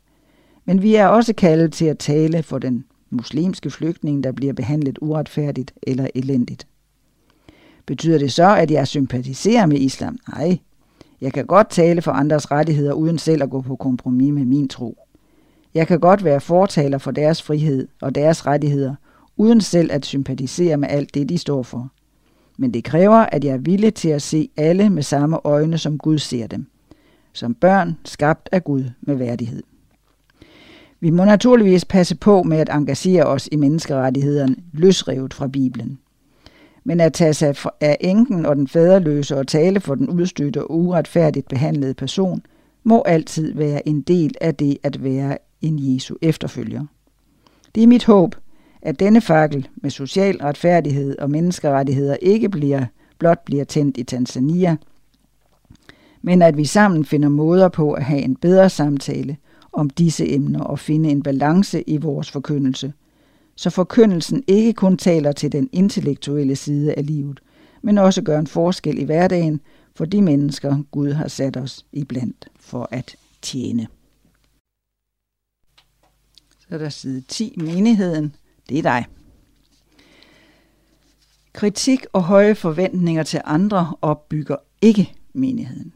Men 0.66 0.82
vi 0.82 0.96
er 0.96 1.08
også 1.08 1.34
kaldet 1.34 1.74
til 1.74 1.86
at 1.86 1.98
tale 1.98 2.44
for 2.44 2.60
den 2.60 2.86
muslimske 3.10 3.70
flygtning, 3.70 4.24
der 4.24 4.32
bliver 4.32 4.54
behandlet 4.54 4.98
uretfærdigt 5.02 5.74
eller 5.84 6.08
elendigt. 6.16 6.68
Betyder 7.86 8.18
det 8.18 8.32
så, 8.32 8.56
at 8.56 8.72
jeg 8.72 8.88
sympatiserer 8.88 9.66
med 9.66 9.78
islam? 9.80 10.18
Nej. 10.32 10.58
Jeg 11.22 11.34
kan 11.34 11.46
godt 11.46 11.70
tale 11.70 12.02
for 12.02 12.12
andres 12.12 12.52
rettigheder 12.52 12.94
uden 12.94 13.18
selv 13.18 13.44
at 13.44 13.50
gå 13.50 13.62
på 13.62 13.76
kompromis 13.76 14.34
med 14.34 14.46
min 14.46 14.68
tro. 14.68 14.98
Jeg 15.74 15.88
kan 15.88 16.00
godt 16.00 16.24
være 16.24 16.42
fortaler 16.42 16.98
for 16.98 17.12
deres 17.12 17.42
frihed 17.42 17.88
og 18.02 18.16
deres 18.16 18.46
rettigheder, 18.46 18.96
uden 19.38 19.62
selv 19.62 19.92
at 19.92 20.06
sympatisere 20.06 20.78
med 20.78 20.90
alt 20.90 21.14
det, 21.14 21.30
de 21.30 21.38
står 21.38 21.64
for. 21.64 21.90
Men 22.58 22.74
det 22.74 22.84
kræver, 22.84 23.18
at 23.18 23.44
jeg 23.44 23.54
er 23.54 23.58
villig 23.58 23.94
til 23.94 24.10
at 24.10 24.22
se 24.22 24.50
alle 24.58 24.90
med 24.90 25.04
samme 25.04 25.40
øjne, 25.44 25.78
som 25.78 25.98
Gud 25.98 26.18
ser 26.18 26.48
dem. 26.48 26.66
Som 27.34 27.54
børn 27.54 27.98
skabt 28.06 28.50
af 28.52 28.64
Gud 28.64 28.84
med 29.02 29.16
værdighed. 29.16 29.64
Vi 31.00 31.10
må 31.10 31.26
naturligvis 31.26 31.86
passe 31.86 32.16
på 32.16 32.44
med 32.44 32.58
at 32.58 32.70
engagere 32.70 33.24
os 33.24 33.50
i 33.52 33.56
menneskerettighederne 33.56 34.56
løsrevet 34.74 35.34
fra 35.34 35.48
Bibelen. 35.48 36.00
Men 36.88 37.00
at 37.00 37.14
tage 37.14 37.34
sig 37.34 37.56
af 37.82 37.98
enken 38.02 38.46
og 38.46 38.56
den 38.56 38.68
faderløse 38.68 39.38
og 39.38 39.48
tale 39.48 39.80
for 39.80 39.96
den 39.96 40.10
udstødte 40.10 40.62
og 40.62 40.72
uretfærdigt 40.72 41.48
behandlede 41.48 41.94
person, 41.94 42.42
må 42.84 43.04
altid 43.06 43.54
være 43.54 43.88
en 43.88 44.02
del 44.02 44.36
af 44.42 44.56
det 44.56 44.78
at 44.84 45.04
være 45.04 45.38
en 45.62 45.94
Jesu 45.94 46.16
efterfølger. 46.22 46.86
Det 47.76 47.84
er 47.84 47.88
mit 47.88 48.06
håb, 48.06 48.36
at 48.82 49.00
denne 49.00 49.22
fakkel 49.22 49.68
med 49.76 49.90
social 49.90 50.38
retfærdighed 50.38 51.18
og 51.18 51.32
menneskerettigheder 51.32 52.16
ikke 52.22 52.50
bliver, 52.50 52.86
blot 53.20 53.40
bliver 53.46 53.64
tændt 53.64 53.98
i 53.98 54.04
Tanzania, 54.04 54.76
men 56.22 56.42
at 56.42 56.58
vi 56.58 56.66
sammen 56.66 57.06
finder 57.06 57.30
måder 57.30 57.70
på 57.70 57.94
at 57.94 58.04
have 58.04 58.22
en 58.22 58.36
bedre 58.36 58.70
samtale 58.70 59.38
om 59.74 59.90
disse 59.90 60.34
emner 60.34 60.64
og 60.64 60.80
finde 60.80 61.10
en 61.10 61.24
balance 61.24 61.90
i 61.90 61.98
vores 61.98 62.32
forkyndelse, 62.32 62.94
så 63.56 63.70
forkyndelsen 63.70 64.44
ikke 64.48 64.74
kun 64.74 64.98
taler 64.98 65.32
til 65.32 65.52
den 65.52 65.70
intellektuelle 65.72 66.56
side 66.56 66.94
af 66.94 67.06
livet, 67.06 67.40
men 67.82 67.98
også 67.98 68.22
gør 68.22 68.40
en 68.40 68.48
forskel 68.48 68.98
i 68.98 69.04
hverdagen 69.04 69.62
for 69.96 70.06
de 70.06 70.22
mennesker, 70.22 70.84
Gud 70.92 71.12
har 71.12 71.28
sat 71.28 71.58
os 71.58 71.86
i 71.92 72.04
blandt 72.04 72.50
for 72.60 72.88
at 72.92 73.16
tjene. 73.42 73.88
Så 76.60 76.68
er 76.70 76.78
der 76.78 76.90
side 76.90 77.22
10, 77.22 77.56
menigheden. 77.58 78.36
Det 78.70 78.78
er 78.78 78.82
dig. 78.82 79.06
Kritik 81.54 82.06
og 82.14 82.24
høje 82.24 82.56
forventninger 82.56 83.24
til 83.24 83.42
andre 83.46 83.96
opbygger 84.02 84.56
ikke 84.82 85.14
menigheden. 85.34 85.94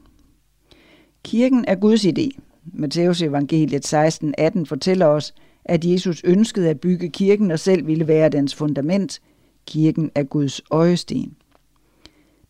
Kirken 1.24 1.66
er 1.68 1.76
Guds 1.76 2.06
idé. 2.06 2.40
Matteus 2.74 3.22
evangeliet 3.22 3.94
16:18 3.94 4.66
fortæller 4.66 5.06
os, 5.06 5.34
at 5.66 5.86
Jesus 5.86 6.22
ønskede 6.24 6.70
at 6.70 6.80
bygge 6.80 7.10
kirken 7.10 7.52
og 7.52 7.60
selv 7.60 7.88
ville 7.88 8.08
være 8.08 8.30
dens 8.30 8.56
fundament. 8.56 9.22
Kirken 9.68 10.12
er 10.16 10.24
Guds 10.24 10.62
øjesten. 10.72 11.36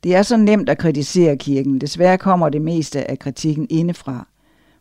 Det 0.03 0.15
er 0.15 0.21
så 0.21 0.37
nemt 0.37 0.69
at 0.69 0.77
kritisere 0.77 1.37
kirken. 1.37 1.81
Desværre 1.81 2.17
kommer 2.17 2.49
det 2.49 2.61
meste 2.61 3.11
af 3.11 3.19
kritikken 3.19 3.67
indefra. 3.69 4.27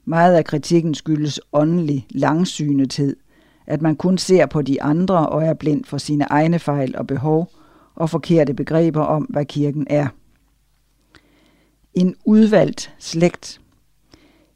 Meget 0.05 0.35
af 0.35 0.45
kritikken 0.45 0.95
skyldes 0.95 1.41
åndelig 1.53 2.07
langsynethed– 2.11 3.17
at 3.69 3.83
man 3.83 3.97
kun 3.97 4.19
ser 4.19 4.47
på 4.47 4.63
de 4.63 4.83
andre 4.83 5.29
og 5.29 5.45
er 5.45 5.55
blind 5.55 5.85
for 5.85 5.99
sine 5.99 6.25
egne 6.25 6.59
fejl 6.59 6.97
og 6.97 7.07
behov 7.07 7.51
og 7.95 8.11
forkerte 8.11 8.55
begreber 8.55 9.03
om, 9.03 9.23
hvad 9.23 9.45
kirken 9.45 9.87
er. 9.91 10.09
En 11.95 12.15
udvalgt 12.25 12.95
slægt. 12.99 13.61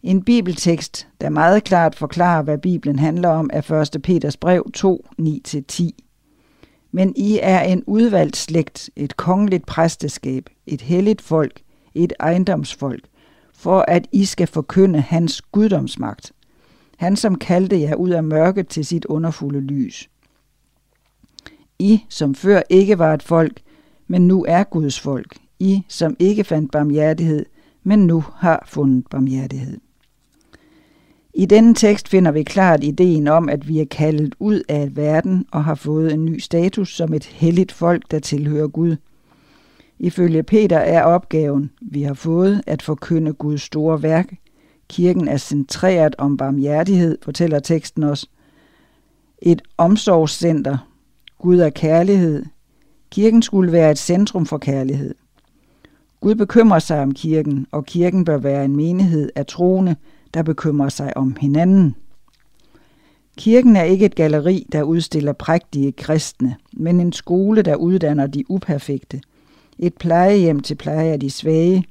En 0.03 0.23
bibeltekst, 0.23 1.09
der 1.21 1.29
meget 1.29 1.65
klart 1.65 1.95
forklarer, 1.95 2.43
hvad 2.43 2.59
Bibelen 2.59 2.99
handler 2.99 3.29
om, 3.29 3.51
er 3.53 3.73
1. 3.95 4.03
Peters 4.03 4.37
brev 4.37 4.71
2, 4.75 5.07
9-10. 5.21 5.88
Men 6.93 7.12
I 7.17 7.38
er 7.43 7.61
en 7.61 7.85
udvalgt 7.87 8.37
slægt, 8.37 8.91
et 8.97 9.17
kongeligt 9.17 9.67
præsteskab, 9.67 10.47
et 10.67 10.81
helligt 10.81 11.23
folk, 11.23 11.61
et 11.95 12.12
ejendomsfolk, 12.21 13.05
for 13.55 13.85
at 13.88 14.09
I 14.12 14.25
skal 14.25 14.47
forkynde 14.47 15.01
hans 15.01 15.43
guddomsmagt. 15.43 16.33
Han 16.97 17.17
som 17.17 17.38
kaldte 17.38 17.81
jer 17.81 17.95
ud 17.95 18.11
af 18.11 18.25
mørket 18.25 18.69
til 18.69 18.87
sit 18.87 19.05
underfulde 19.05 19.61
lys. 19.61 20.11
I, 21.79 22.05
som 22.09 22.35
før 22.35 22.62
ikke 22.71 22.99
var 22.99 23.15
et 23.15 23.23
folk, 23.23 23.61
men 24.07 24.29
nu 24.29 24.45
er 24.49 24.65
Guds 24.65 25.01
folk. 25.01 25.37
I, 25.59 25.83
som 25.88 26.17
ikke 26.19 26.45
fandt 26.45 26.73
barmhjertighed, 26.73 27.47
men 27.83 28.07
nu 28.07 28.25
har 28.37 28.65
fundet 28.67 29.07
barmhjertighed. 29.11 29.81
I 31.35 31.47
denne 31.47 31.75
tekst 31.75 32.09
finder 32.09 32.31
vi 32.31 32.42
klart 32.42 32.85
ideen 32.85 33.29
om, 33.29 33.49
at 33.49 33.68
vi 33.68 33.81
er 33.81 33.85
kaldet 33.85 34.35
ud 34.38 34.62
af 34.68 34.97
verden 34.97 35.47
og 35.51 35.64
har 35.64 35.75
fået 35.75 36.12
en 36.12 36.25
ny 36.25 36.38
status 36.38 36.97
som 36.97 37.14
et 37.14 37.25
helligt 37.25 37.73
folk, 37.73 38.11
der 38.11 38.18
tilhører 38.18 38.68
Gud. 38.68 38.97
Ifølge 39.99 40.42
Peter 40.42 40.79
er 40.79 41.03
opgaven, 41.03 41.71
vi 41.81 42.03
har 42.03 42.14
fået, 42.14 42.62
at 42.66 42.83
forkynde 42.83 43.33
Guds 43.33 43.62
store 43.62 44.03
værk. 44.03 44.35
Kirken 44.88 45.29
er 45.29 45.37
centreret 45.37 46.14
om 46.18 46.37
barmhjertighed, 46.37 47.18
fortæller 47.23 47.59
teksten 47.59 48.03
os. 48.03 48.31
Et 49.42 49.62
omsorgscenter. 49.79 50.79
Gud 51.38 51.59
er 51.59 51.71
kærlighed. 51.71 52.45
Kirken 53.11 53.42
skulle 53.42 53.73
være 53.73 53.90
et 53.90 53.99
centrum 53.99 54.47
for 54.47 54.59
kærlighed. 54.59 55.14
Gud 56.21 56.35
bekymrer 56.35 56.79
sig 56.79 57.03
om 57.03 57.12
kirken, 57.12 57.66
og 57.73 57.85
kirken 57.85 58.25
bør 58.25 58.38
være 58.38 58.64
en 58.64 58.77
menighed 58.77 59.31
af 59.35 59.47
troende, 59.47 59.97
der 60.35 60.42
bekymrer 60.42 60.88
sig 60.88 61.16
om 61.16 61.37
hinanden. 61.40 61.95
Kirken 63.37 63.77
er 63.77 63.83
ikke 63.83 64.07
et 64.07 64.14
galleri, 64.14 64.66
der 64.73 64.83
udstiller 64.83 65.33
prægtige 65.33 65.92
kristne, 65.92 66.57
men 66.73 67.01
en 67.01 67.12
skole, 67.12 67.62
der 67.62 67.77
uddanner 67.77 68.27
de 68.27 68.51
uperfekte. 68.51 69.21
Et 69.79 69.95
plejehjem 69.95 70.61
til 70.61 70.75
pleje 70.75 71.12
af 71.12 71.21
de 71.21 71.31
svage. 71.31 71.85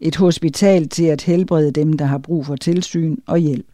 Et 0.00 0.16
hospital 0.16 0.88
til 0.88 1.04
at 1.04 1.22
helbrede 1.22 1.72
dem, 1.72 1.92
der 1.92 2.04
har 2.04 2.18
brug 2.18 2.46
for 2.46 2.56
tilsyn 2.56 3.16
og 3.26 3.38
hjælp. 3.38 3.66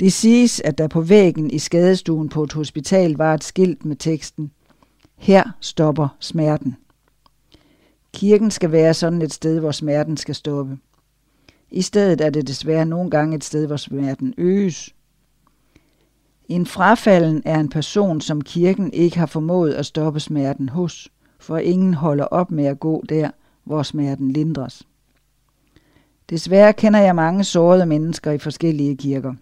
Det 0.00 0.12
siges, 0.12 0.60
at 0.60 0.78
der 0.78 0.88
på 0.88 1.00
væggen 1.00 1.50
i 1.50 1.58
skadestuen 1.58 2.28
på 2.28 2.42
et 2.42 2.52
hospital 2.52 3.12
var 3.12 3.34
et 3.34 3.44
skilt 3.44 3.84
med 3.84 3.96
teksten 3.96 4.50
Her 5.16 5.42
stopper 5.60 6.16
smerten. 6.20 6.76
Kirken 8.14 8.50
skal 8.50 8.72
være 8.72 8.94
sådan 8.94 9.22
et 9.22 9.32
sted, 9.32 9.60
hvor 9.60 9.70
smerten 9.70 10.16
skal 10.16 10.34
stoppe. 10.34 10.78
I 11.74 11.82
stedet 11.82 12.20
er 12.20 12.30
det 12.30 12.48
desværre 12.48 12.86
nogle 12.86 13.10
gange 13.10 13.36
et 13.36 13.44
sted, 13.44 13.66
hvor 13.66 13.76
smerten 13.76 14.34
øges. 14.38 14.94
En 16.48 16.66
frafalden 16.66 17.42
er 17.44 17.60
en 17.60 17.68
person, 17.68 18.20
som 18.20 18.40
kirken 18.40 18.92
ikke 18.92 19.18
har 19.18 19.26
formået 19.26 19.74
at 19.74 19.86
stoppe 19.86 20.20
smerten 20.20 20.68
hos, 20.68 21.12
for 21.38 21.58
ingen 21.58 21.94
holder 21.94 22.24
op 22.24 22.50
med 22.50 22.64
at 22.64 22.80
gå 22.80 23.04
der, 23.08 23.30
hvor 23.64 23.82
smerten 23.82 24.32
lindres. 24.32 24.82
Desværre 26.30 26.72
kender 26.72 27.00
jeg 27.00 27.14
mange 27.14 27.44
sårede 27.44 27.86
mennesker 27.86 28.30
i 28.30 28.38
forskellige 28.38 28.96
kirker. 28.96 29.34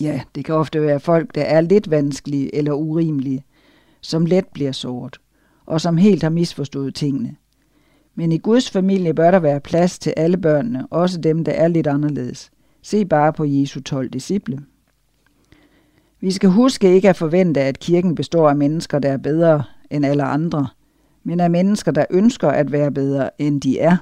Ja, 0.00 0.20
det 0.34 0.44
kan 0.44 0.54
ofte 0.54 0.82
være 0.82 1.00
folk, 1.00 1.34
der 1.34 1.42
er 1.42 1.60
lidt 1.60 1.90
vanskelige 1.90 2.54
eller 2.54 2.72
urimelige, 2.72 3.44
som 4.00 4.26
let 4.26 4.46
bliver 4.46 4.72
såret, 4.72 5.16
og 5.66 5.80
som 5.80 5.96
helt 5.96 6.22
har 6.22 6.30
misforstået 6.30 6.94
tingene. 6.94 7.36
Men 8.18 8.32
i 8.32 8.38
Guds 8.38 8.70
familie 8.70 9.14
bør 9.14 9.30
der 9.30 9.38
være 9.38 9.60
plads 9.60 9.98
til 9.98 10.14
alle 10.16 10.36
børnene, 10.36 10.86
også 10.90 11.20
dem, 11.20 11.44
der 11.44 11.52
er 11.52 11.68
lidt 11.68 11.86
anderledes. 11.86 12.50
Se 12.82 13.04
bare 13.04 13.32
på 13.32 13.44
Jesu 13.44 13.80
12 13.80 14.08
disciple. 14.08 14.58
Vi 16.20 16.30
skal 16.30 16.50
huske 16.50 16.94
ikke 16.94 17.08
at 17.08 17.16
forvente, 17.16 17.60
at 17.60 17.78
kirken 17.78 18.14
består 18.14 18.48
af 18.48 18.56
mennesker, 18.56 18.98
der 18.98 19.12
er 19.12 19.16
bedre 19.16 19.62
end 19.90 20.06
alle 20.06 20.22
andre, 20.22 20.68
men 21.24 21.40
af 21.40 21.50
mennesker, 21.50 21.92
der 21.92 22.04
ønsker 22.10 22.48
at 22.48 22.72
være 22.72 22.92
bedre, 22.92 23.30
end 23.38 23.60
de 23.60 23.78
er. 23.78 23.96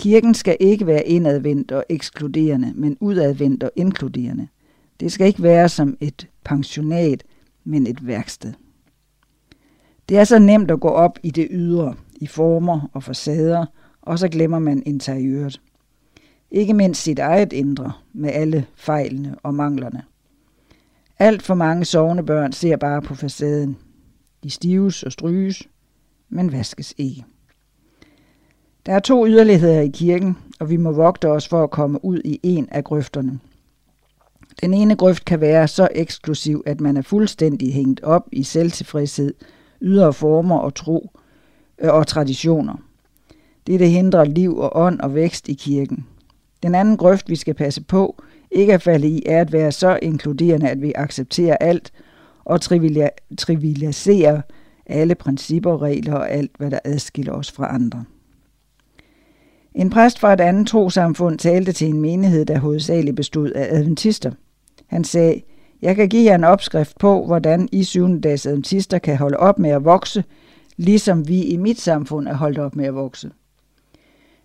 Kirken 0.00 0.34
skal 0.34 0.56
ikke 0.60 0.86
være 0.86 1.06
indadvendt 1.06 1.72
og 1.72 1.84
ekskluderende, 1.88 2.72
men 2.74 2.96
udadvendt 3.00 3.62
og 3.62 3.70
inkluderende. 3.76 4.48
Det 5.00 5.12
skal 5.12 5.26
ikke 5.26 5.42
være 5.42 5.68
som 5.68 5.96
et 6.00 6.28
pensionat, 6.44 7.24
men 7.64 7.86
et 7.86 8.06
værksted. 8.06 8.52
Det 10.08 10.18
er 10.18 10.24
så 10.24 10.38
nemt 10.38 10.70
at 10.70 10.80
gå 10.80 10.88
op 10.88 11.18
i 11.22 11.30
det 11.30 11.48
ydre, 11.50 11.94
i 12.20 12.26
former 12.26 12.90
og 12.92 13.02
facader, 13.02 13.66
og 14.02 14.18
så 14.18 14.28
glemmer 14.28 14.58
man 14.58 14.82
interiøret. 14.86 15.60
Ikke 16.50 16.74
mindst 16.74 17.02
sit 17.02 17.18
eget 17.18 17.52
indre, 17.52 17.92
med 18.12 18.30
alle 18.30 18.66
fejlene 18.76 19.36
og 19.42 19.54
manglerne. 19.54 20.02
Alt 21.18 21.42
for 21.42 21.54
mange 21.54 21.84
sovende 21.84 22.22
børn 22.22 22.52
ser 22.52 22.76
bare 22.76 23.02
på 23.02 23.14
facaden. 23.14 23.76
De 24.44 24.50
stives 24.50 25.02
og 25.02 25.12
stryges, 25.12 25.68
men 26.28 26.52
vaskes 26.52 26.94
ikke. 26.98 27.24
Der 28.86 28.92
er 28.92 28.98
to 28.98 29.26
yderligheder 29.26 29.80
i 29.80 29.90
kirken, 29.94 30.36
og 30.60 30.70
vi 30.70 30.76
må 30.76 30.92
vogte 30.92 31.28
os 31.28 31.48
for 31.48 31.62
at 31.62 31.70
komme 31.70 32.04
ud 32.04 32.20
i 32.24 32.40
en 32.42 32.68
af 32.70 32.84
grøfterne. 32.84 33.40
Den 34.62 34.74
ene 34.74 34.96
grøft 34.96 35.24
kan 35.24 35.40
være 35.40 35.68
så 35.68 35.88
eksklusiv, 35.94 36.62
at 36.66 36.80
man 36.80 36.96
er 36.96 37.02
fuldstændig 37.02 37.74
hængt 37.74 38.02
op 38.02 38.28
i 38.32 38.42
selvtilfredshed, 38.42 39.34
ydre 39.80 40.12
former 40.12 40.58
og 40.58 40.74
tro, 40.74 41.10
Øh, 41.80 41.94
og 41.94 42.06
traditioner. 42.06 42.74
Det, 43.66 43.80
det 43.80 43.90
hindrer 43.90 44.24
liv 44.24 44.58
og 44.58 44.70
ånd 44.74 45.00
og 45.00 45.14
vækst 45.14 45.48
i 45.48 45.54
kirken. 45.54 46.06
Den 46.62 46.74
anden 46.74 46.96
grøft, 46.96 47.28
vi 47.28 47.36
skal 47.36 47.54
passe 47.54 47.82
på, 47.82 48.22
ikke 48.50 48.74
at 48.74 48.82
falde 48.82 49.08
i, 49.08 49.22
er 49.26 49.40
at 49.40 49.52
være 49.52 49.72
så 49.72 49.98
inkluderende, 50.02 50.68
at 50.68 50.82
vi 50.82 50.92
accepterer 50.94 51.56
alt 51.56 51.92
og 52.44 52.60
trivialiserer 53.38 54.40
alle 54.86 55.14
principper, 55.14 55.82
regler 55.82 56.14
og 56.14 56.30
alt, 56.30 56.50
hvad 56.58 56.70
der 56.70 56.78
adskiller 56.84 57.32
os 57.32 57.52
fra 57.52 57.74
andre. 57.74 58.04
En 59.74 59.90
præst 59.90 60.18
fra 60.18 60.32
et 60.32 60.40
andet 60.40 60.66
trosamfund 60.66 61.38
talte 61.38 61.72
til 61.72 61.88
en 61.88 62.00
menighed, 62.00 62.44
der 62.44 62.58
hovedsageligt 62.58 63.16
bestod 63.16 63.50
af 63.50 63.76
adventister. 63.76 64.32
Han 64.86 65.04
sagde, 65.04 65.42
jeg 65.82 65.96
kan 65.96 66.08
give 66.08 66.30
jer 66.30 66.34
en 66.34 66.44
opskrift 66.44 66.98
på, 66.98 67.26
hvordan 67.26 67.68
I 67.72 67.84
syvende 67.84 68.20
dags 68.20 68.46
adventister 68.46 68.98
kan 68.98 69.16
holde 69.16 69.36
op 69.36 69.58
med 69.58 69.70
at 69.70 69.84
vokse, 69.84 70.24
ligesom 70.80 71.28
vi 71.28 71.44
i 71.44 71.56
mit 71.56 71.80
samfund 71.80 72.28
er 72.28 72.34
holdt 72.34 72.58
op 72.58 72.76
med 72.76 72.84
at 72.84 72.94
vokse. 72.94 73.30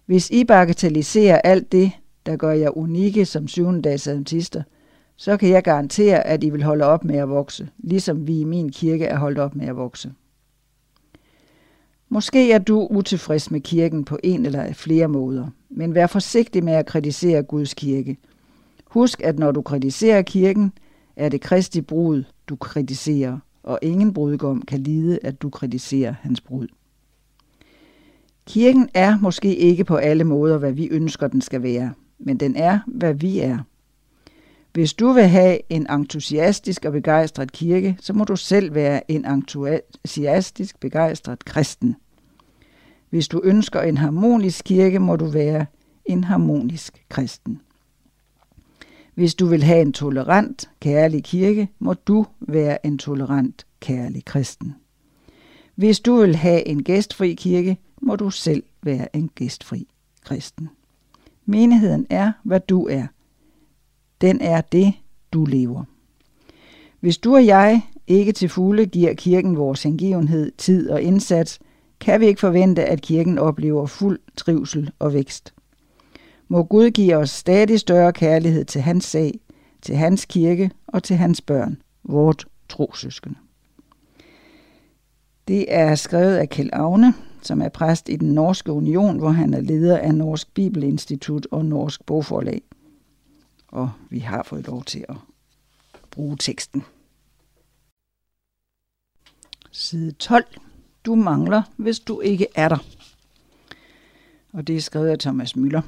Hvis 0.05 0.29
I 0.29 0.43
bagatelliserer 0.43 1.37
alt 1.37 1.71
det, 1.71 1.91
der 2.25 2.35
gør 2.35 2.51
jer 2.51 2.77
unikke 2.77 3.25
som 3.25 3.47
syvendags 3.47 4.07
adventister, 4.07 4.63
så 5.15 5.37
kan 5.37 5.49
jeg 5.49 5.63
garantere, 5.63 6.27
at 6.27 6.43
I 6.43 6.49
vil 6.49 6.63
holde 6.63 6.85
op 6.85 7.03
med 7.03 7.15
at 7.15 7.29
vokse, 7.29 7.69
ligesom 7.77 8.27
vi 8.27 8.39
i 8.39 8.43
min 8.43 8.71
kirke 8.71 9.05
er 9.05 9.17
holdt 9.17 9.39
op 9.39 9.55
med 9.55 9.67
at 9.67 9.75
vokse. 9.75 10.11
Måske 12.09 12.51
er 12.51 12.59
du 12.59 12.87
utilfreds 12.91 13.51
med 13.51 13.61
kirken 13.61 14.05
på 14.05 14.17
en 14.23 14.45
eller 14.45 14.73
flere 14.73 15.07
måder, 15.07 15.47
men 15.69 15.95
vær 15.95 16.07
forsigtig 16.07 16.63
med 16.63 16.73
at 16.73 16.85
kritisere 16.85 17.43
Guds 17.43 17.73
kirke. 17.73 18.17
Husk, 18.85 19.21
at 19.21 19.39
når 19.39 19.51
du 19.51 19.61
kritiserer 19.61 20.21
kirken, 20.21 20.71
er 21.15 21.29
det 21.29 21.41
Kristi 21.41 21.81
brud, 21.81 22.23
du 22.49 22.55
kritiserer, 22.55 23.39
og 23.65 23.79
ingen 23.81 24.13
brudgom 24.13 24.61
kan 24.61 24.79
lide, 24.79 25.19
at 25.21 25.41
du 25.41 25.49
kritiserer 25.49 26.13
hans 26.21 26.41
brud. 26.41 26.67
Kirken 28.47 28.89
er 28.93 29.17
måske 29.19 29.55
ikke 29.55 29.83
på 29.83 29.95
alle 29.95 30.23
måder, 30.23 30.57
hvad 30.57 30.71
vi 30.71 30.87
ønsker, 30.87 31.27
den 31.27 31.41
skal 31.41 31.63
være, 31.63 31.93
men 32.19 32.37
den 32.37 32.55
er, 32.55 32.79
hvad 32.87 33.13
vi 33.13 33.39
er. 33.39 33.57
Hvis 34.73 34.93
du 34.93 35.11
vil 35.11 35.27
have 35.27 35.59
en 35.69 35.91
entusiastisk 35.91 36.85
og 36.85 36.91
begejstret 36.91 37.51
kirke, 37.51 37.97
så 38.01 38.13
må 38.13 38.23
du 38.23 38.35
selv 38.35 38.75
være 38.75 39.11
en 39.11 39.25
entusiastisk 39.25 40.79
begejstret 40.79 41.45
kristen. 41.45 41.95
Hvis 43.09 43.27
du 43.27 43.41
ønsker 43.43 43.81
en 43.81 43.97
harmonisk 43.97 44.65
kirke, 44.65 44.99
må 44.99 45.15
du 45.15 45.25
være 45.25 45.65
en 46.05 46.23
harmonisk 46.23 47.05
kristen. 47.09 47.61
Hvis 49.15 49.35
du 49.35 49.45
vil 49.45 49.63
have 49.63 49.81
en 49.81 49.93
tolerant, 49.93 50.69
kærlig 50.79 51.23
kirke, 51.23 51.69
må 51.79 51.93
du 51.93 52.25
være 52.39 52.85
en 52.85 52.97
tolerant, 52.97 53.65
kærlig 53.79 54.25
kristen. 54.25 54.75
Hvis 55.75 55.99
du 55.99 56.15
vil 56.15 56.35
have 56.35 56.67
en 56.67 56.83
gæstfri 56.83 57.33
kirke, 57.33 57.77
må 58.01 58.15
du 58.15 58.29
selv 58.29 58.63
være 58.83 59.15
en 59.15 59.29
gæstfri 59.35 59.87
kristen. 60.25 60.69
Menigheden 61.45 62.07
er, 62.09 62.31
hvad 62.43 62.59
du 62.59 62.87
er. 62.87 63.07
Den 64.21 64.41
er 64.41 64.61
det, 64.61 64.93
du 65.33 65.45
lever. 65.45 65.83
Hvis 66.99 67.17
du 67.17 67.35
og 67.35 67.45
jeg 67.45 67.81
ikke 68.07 68.31
til 68.31 68.49
fulde 68.49 68.85
giver 68.85 69.13
kirken 69.13 69.57
vores 69.57 69.83
hengivenhed, 69.83 70.51
tid 70.57 70.89
og 70.89 71.01
indsats, 71.01 71.59
kan 71.99 72.19
vi 72.19 72.25
ikke 72.25 72.39
forvente, 72.39 72.85
at 72.85 73.01
kirken 73.01 73.37
oplever 73.37 73.85
fuld 73.85 74.19
trivsel 74.37 74.91
og 74.99 75.13
vækst. 75.13 75.54
Må 76.47 76.63
Gud 76.63 76.91
give 76.91 77.15
os 77.15 77.29
stadig 77.29 77.79
større 77.79 78.13
kærlighed 78.13 78.65
til 78.65 78.81
hans 78.81 79.05
sag, 79.05 79.39
til 79.81 79.95
hans 79.95 80.25
kirke 80.25 80.71
og 80.87 81.03
til 81.03 81.15
hans 81.15 81.41
børn, 81.41 81.81
vort 82.03 82.45
trosøskende. 82.69 83.35
Det 85.47 85.65
er 85.73 85.95
skrevet 85.95 86.35
af 86.35 86.49
Kjell 86.49 86.69
Agne, 86.73 87.13
som 87.41 87.61
er 87.61 87.69
præst 87.69 88.09
i 88.09 88.15
den 88.15 88.33
Norske 88.33 88.71
Union, 88.71 89.17
hvor 89.17 89.29
han 89.29 89.53
er 89.53 89.61
leder 89.61 89.97
af 89.97 90.15
Norsk 90.15 90.53
Bibelinstitut 90.53 91.47
og 91.51 91.65
Norsk 91.65 92.05
Bogforlag. 92.05 92.61
Og 93.67 93.91
vi 94.09 94.19
har 94.19 94.43
fået 94.43 94.67
lov 94.67 94.83
til 94.83 95.05
at 95.09 95.15
bruge 96.11 96.37
teksten. 96.39 96.83
Side 99.71 100.11
12. 100.11 100.45
Du 101.05 101.15
mangler, 101.15 101.63
hvis 101.77 101.99
du 101.99 102.19
ikke 102.19 102.47
er 102.55 102.69
der. 102.69 102.77
og 104.53 104.67
det 104.67 104.75
er 104.75 104.81
skrevet 104.81 105.09
af 105.09 105.19
Thomas 105.19 105.55
Møller. 105.55 105.81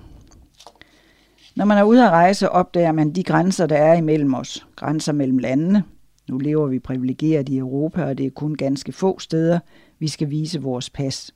Når 1.58 1.66
man 1.66 1.78
er 1.78 1.84
ude 1.84 2.06
at 2.06 2.12
rejse, 2.12 2.50
opdager 2.50 2.92
man 2.92 3.12
de 3.12 3.24
grænser, 3.24 3.66
der 3.66 3.76
er 3.76 3.94
imellem 3.94 4.34
os. 4.34 4.68
Grænser 4.76 5.14
mellem 5.14 5.38
landene. 5.38 5.84
Nu 6.30 6.38
lever 6.38 6.68
vi 6.68 6.80
privilegeret 6.80 7.50
i 7.50 7.58
Europa, 7.58 8.06
og 8.06 8.18
det 8.18 8.26
er 8.26 8.30
kun 8.30 8.56
ganske 8.56 8.92
få 8.92 9.20
steder, 9.20 9.60
vi 10.00 10.08
skal 10.08 10.30
vise 10.30 10.62
vores 10.62 10.90
pas. 10.90 11.32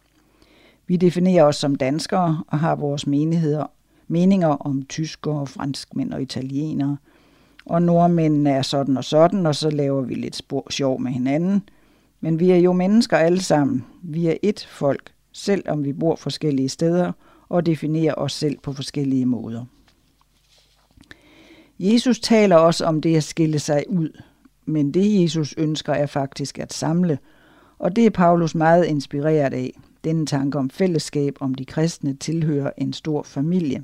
Vi 0.87 0.95
definerer 0.95 1.43
os 1.43 1.55
som 1.55 1.75
danskere 1.75 2.43
og 2.47 2.59
har 2.59 2.75
vores 2.75 3.07
menigheder, 3.07 3.65
meninger 4.07 4.47
om 4.47 4.85
tyskere, 4.85 5.47
franskmænd 5.47 6.13
og 6.13 6.21
italienere. 6.21 6.97
Og 7.65 7.81
nordmændene 7.81 8.49
er 8.49 8.61
sådan 8.61 8.97
og 8.97 9.03
sådan, 9.03 9.45
og 9.45 9.55
så 9.55 9.69
laver 9.69 10.01
vi 10.01 10.13
lidt 10.13 10.35
spor, 10.35 10.67
sjov 10.69 11.01
med 11.01 11.11
hinanden. 11.11 11.63
Men 12.19 12.39
vi 12.39 12.51
er 12.51 12.57
jo 12.57 12.73
mennesker 12.73 13.17
alle 13.17 13.41
sammen. 13.41 13.85
Vi 14.01 14.27
er 14.27 14.35
ét 14.45 14.67
folk, 14.67 15.11
selvom 15.31 15.83
vi 15.83 15.93
bor 15.93 16.15
forskellige 16.15 16.69
steder 16.69 17.11
og 17.49 17.65
definerer 17.65 18.13
os 18.17 18.33
selv 18.33 18.57
på 18.63 18.73
forskellige 18.73 19.25
måder. 19.25 19.65
Jesus 21.83 22.19
taler 22.19 22.55
også 22.55 22.85
om 22.85 23.01
det 23.01 23.15
at 23.15 23.23
skille 23.23 23.59
sig 23.59 23.83
ud, 23.89 24.21
men 24.65 24.91
det 24.91 25.21
Jesus 25.21 25.53
ønsker 25.57 25.93
er 25.93 26.05
faktisk 26.05 26.59
at 26.59 26.73
samle, 26.73 27.19
og 27.79 27.95
det 27.95 28.05
er 28.05 28.09
Paulus 28.09 28.55
meget 28.55 28.85
inspireret 28.85 29.53
af. 29.53 29.79
Denne 30.03 30.25
tanke 30.25 30.57
om 30.59 30.69
fællesskab, 30.69 31.35
om 31.39 31.55
de 31.55 31.65
kristne 31.65 32.13
tilhører 32.13 32.71
en 32.77 32.93
stor 32.93 33.23
familie. 33.23 33.83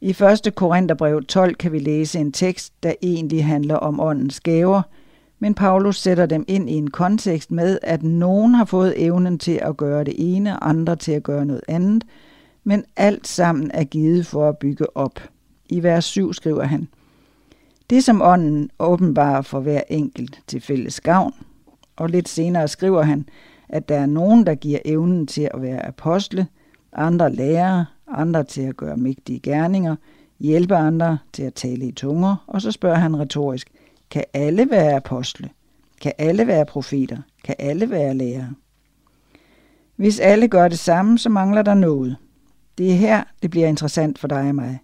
I 0.00 0.10
1. 0.10 0.54
Korintherbrev 0.54 1.24
12 1.24 1.54
kan 1.54 1.72
vi 1.72 1.78
læse 1.78 2.18
en 2.18 2.32
tekst, 2.32 2.72
der 2.82 2.92
egentlig 3.02 3.44
handler 3.44 3.76
om 3.76 4.00
åndens 4.00 4.40
gaver, 4.40 4.82
men 5.38 5.54
Paulus 5.54 6.00
sætter 6.00 6.26
dem 6.26 6.44
ind 6.48 6.70
i 6.70 6.74
en 6.74 6.90
kontekst 6.90 7.50
med, 7.50 7.78
at 7.82 8.02
nogen 8.02 8.54
har 8.54 8.64
fået 8.64 9.04
evnen 9.04 9.38
til 9.38 9.60
at 9.62 9.76
gøre 9.76 10.04
det 10.04 10.14
ene, 10.18 10.64
andre 10.64 10.96
til 10.96 11.12
at 11.12 11.22
gøre 11.22 11.44
noget 11.44 11.62
andet, 11.68 12.04
men 12.64 12.84
alt 12.96 13.28
sammen 13.28 13.70
er 13.74 13.84
givet 13.84 14.26
for 14.26 14.48
at 14.48 14.58
bygge 14.58 14.96
op. 14.96 15.20
I 15.68 15.82
vers 15.82 16.04
7 16.04 16.32
skriver 16.32 16.64
han, 16.64 16.88
Det 17.90 18.04
som 18.04 18.22
ånden 18.22 18.70
åbenbarer 18.78 19.42
for 19.42 19.60
hver 19.60 19.80
enkelt 19.88 20.40
til 20.46 20.60
fælles 20.60 21.00
gavn. 21.00 21.34
Og 21.96 22.08
lidt 22.08 22.28
senere 22.28 22.68
skriver 22.68 23.02
han, 23.02 23.28
at 23.68 23.88
der 23.88 23.98
er 23.98 24.06
nogen, 24.06 24.46
der 24.46 24.54
giver 24.54 24.78
evnen 24.84 25.26
til 25.26 25.48
at 25.54 25.62
være 25.62 25.86
apostle, 25.86 26.46
andre 26.92 27.34
lærere, 27.34 27.86
andre 28.08 28.44
til 28.44 28.62
at 28.62 28.76
gøre 28.76 28.96
mægtige 28.96 29.40
gerninger, 29.40 29.96
hjælpe 30.40 30.76
andre 30.76 31.18
til 31.32 31.42
at 31.42 31.54
tale 31.54 31.86
i 31.86 31.92
tunger, 31.92 32.36
og 32.46 32.62
så 32.62 32.72
spørger 32.72 32.96
han 32.98 33.18
retorisk, 33.18 33.70
kan 34.10 34.24
alle 34.34 34.70
være 34.70 34.96
apostle? 34.96 35.50
Kan 36.00 36.12
alle 36.18 36.46
være 36.46 36.66
profeter? 36.66 37.18
Kan 37.44 37.54
alle 37.58 37.90
være 37.90 38.14
lærere? 38.14 38.54
Hvis 39.96 40.20
alle 40.20 40.48
gør 40.48 40.68
det 40.68 40.78
samme, 40.78 41.18
så 41.18 41.28
mangler 41.28 41.62
der 41.62 41.74
noget. 41.74 42.16
Det 42.78 42.90
er 42.90 42.94
her, 42.94 43.24
det 43.42 43.50
bliver 43.50 43.66
interessant 43.66 44.18
for 44.18 44.28
dig 44.28 44.48
og 44.48 44.54
mig. 44.54 44.78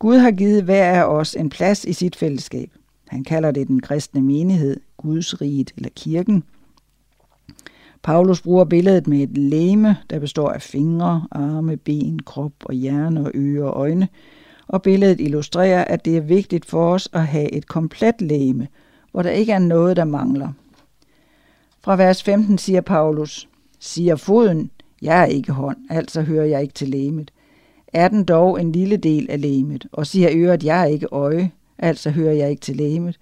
Gud 0.00 0.16
har 0.16 0.30
givet 0.30 0.64
hver 0.64 0.84
af 0.84 1.04
os 1.04 1.34
en 1.34 1.50
plads 1.50 1.84
i 1.84 1.92
sit 1.92 2.16
fællesskab. 2.16 2.70
Han 3.08 3.24
kalder 3.24 3.50
det 3.50 3.68
den 3.68 3.80
kristne 3.80 4.20
menighed, 4.20 4.80
Guds 4.96 5.40
riget 5.40 5.72
eller 5.76 5.90
kirken. 5.96 6.44
Paulus 8.02 8.42
bruger 8.42 8.64
billedet 8.64 9.06
med 9.06 9.18
et 9.22 9.38
læme, 9.38 9.96
der 10.10 10.18
består 10.18 10.50
af 10.50 10.62
fingre, 10.62 11.26
arme, 11.30 11.76
ben, 11.76 12.18
krop 12.18 12.52
og 12.64 12.74
hjerne 12.74 13.20
og 13.20 13.30
ører 13.34 13.64
og 13.64 13.80
øjne, 13.80 14.08
og 14.66 14.82
billedet 14.82 15.20
illustrerer, 15.20 15.84
at 15.84 16.04
det 16.04 16.16
er 16.16 16.20
vigtigt 16.20 16.66
for 16.66 16.92
os 16.92 17.08
at 17.12 17.26
have 17.26 17.52
et 17.52 17.66
komplet 17.66 18.20
læme, 18.20 18.68
hvor 19.12 19.22
der 19.22 19.30
ikke 19.30 19.52
er 19.52 19.58
noget, 19.58 19.96
der 19.96 20.04
mangler. 20.04 20.52
Fra 21.80 21.96
vers 21.96 22.22
15 22.22 22.58
siger 22.58 22.80
Paulus, 22.80 23.48
siger 23.78 24.16
foden, 24.16 24.70
jeg 25.02 25.20
er 25.20 25.26
ikke 25.26 25.52
hånd, 25.52 25.78
altså 25.90 26.22
hører 26.22 26.44
jeg 26.44 26.62
ikke 26.62 26.74
til 26.74 26.88
læmet 26.88 27.32
er 27.92 28.08
den 28.08 28.24
dog 28.24 28.60
en 28.60 28.72
lille 28.72 28.96
del 28.96 29.26
af 29.30 29.40
lægemet, 29.40 29.86
og 29.92 30.06
siger 30.06 30.28
øret, 30.32 30.64
jeg 30.64 30.80
er 30.80 30.84
ikke 30.84 31.08
øje, 31.12 31.50
altså 31.78 32.10
hører 32.10 32.32
jeg 32.32 32.50
ikke 32.50 32.60
til 32.60 32.76
lægemet, 32.76 33.18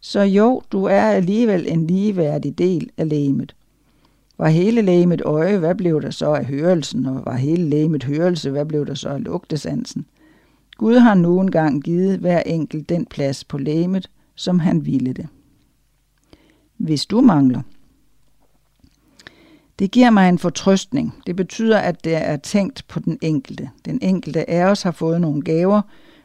så 0.00 0.20
jo, 0.20 0.62
du 0.72 0.84
er 0.84 1.02
alligevel 1.02 1.66
en 1.68 1.86
ligeværdig 1.86 2.58
del 2.58 2.90
af 2.96 3.08
lægemet. 3.08 3.54
Var 4.38 4.48
hele 4.48 4.82
lægemet 4.82 5.20
øje, 5.20 5.58
hvad 5.58 5.74
blev 5.74 6.02
der 6.02 6.10
så 6.10 6.32
af 6.32 6.44
hørelsen, 6.44 7.06
og 7.06 7.22
var 7.26 7.36
hele 7.36 7.68
lægemet 7.68 8.04
hørelse, 8.04 8.50
hvad 8.50 8.66
blev 8.66 8.86
der 8.86 8.94
så 8.94 9.08
af 9.08 9.24
lugtesansen? 9.24 10.06
Gud 10.76 10.96
har 10.96 11.14
nu 11.14 11.40
engang 11.40 11.82
givet 11.82 12.18
hver 12.18 12.42
enkelt 12.42 12.88
den 12.88 13.06
plads 13.06 13.44
på 13.44 13.58
lægemet, 13.58 14.10
som 14.34 14.58
han 14.58 14.86
ville 14.86 15.12
det. 15.12 15.26
Hvis 16.76 17.06
du 17.06 17.20
mangler, 17.20 17.62
det 19.82 19.90
giver 19.90 20.10
mig 20.10 20.28
en 20.28 20.38
fortrøstning. 20.38 21.14
Det 21.26 21.36
betyder, 21.36 21.78
at 21.78 22.04
det 22.04 22.14
er 22.16 22.36
tænkt 22.36 22.84
på 22.88 23.00
den 23.00 23.18
enkelte. 23.22 23.70
Den 23.84 23.98
enkelte 24.02 24.50
af 24.50 24.64
os 24.64 24.82
har 24.82 24.90
fået 24.90 25.20
nogle 25.20 25.42
gaver. 25.42 25.82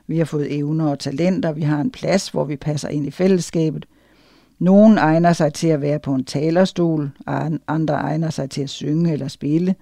Vi 0.08 0.18
har 0.18 0.26
fået 0.26 0.56
evner 0.58 0.90
og 0.90 1.00
talenter. 1.00 1.52
Vi 1.52 1.62
har 1.62 1.82
en 1.82 1.92
plads, 1.92 2.30
hvor 2.30 2.44
vi 2.44 2.56
passer 2.56 2.90
ind 2.90 3.08
i 3.08 3.12
fællesskabet. 3.12 3.86
Nogen 4.60 4.98
egner 4.98 5.34
sig 5.34 5.54
til 5.54 5.68
at 5.68 5.82
være 5.82 6.00
på 6.00 6.14
en 6.14 6.24
talerstol, 6.24 7.12
andre 7.68 7.94
egner 7.94 8.30
sig 8.30 8.50
til 8.50 8.62
at 8.62 8.70
synge 8.70 9.14
eller 9.14 9.28
spille, 9.28 9.76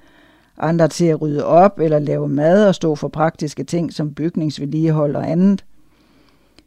andre 0.58 0.88
til 0.88 1.06
at 1.06 1.22
rydde 1.22 1.46
op 1.46 1.80
eller 1.80 2.00
lave 2.00 2.28
mad 2.28 2.68
og 2.68 2.76
stå 2.76 2.96
for 2.96 3.08
praktiske 3.08 3.64
ting 3.64 3.94
som 3.94 4.14
bygningsvedligehold 4.14 5.16
og 5.16 5.32
andet. 5.32 5.66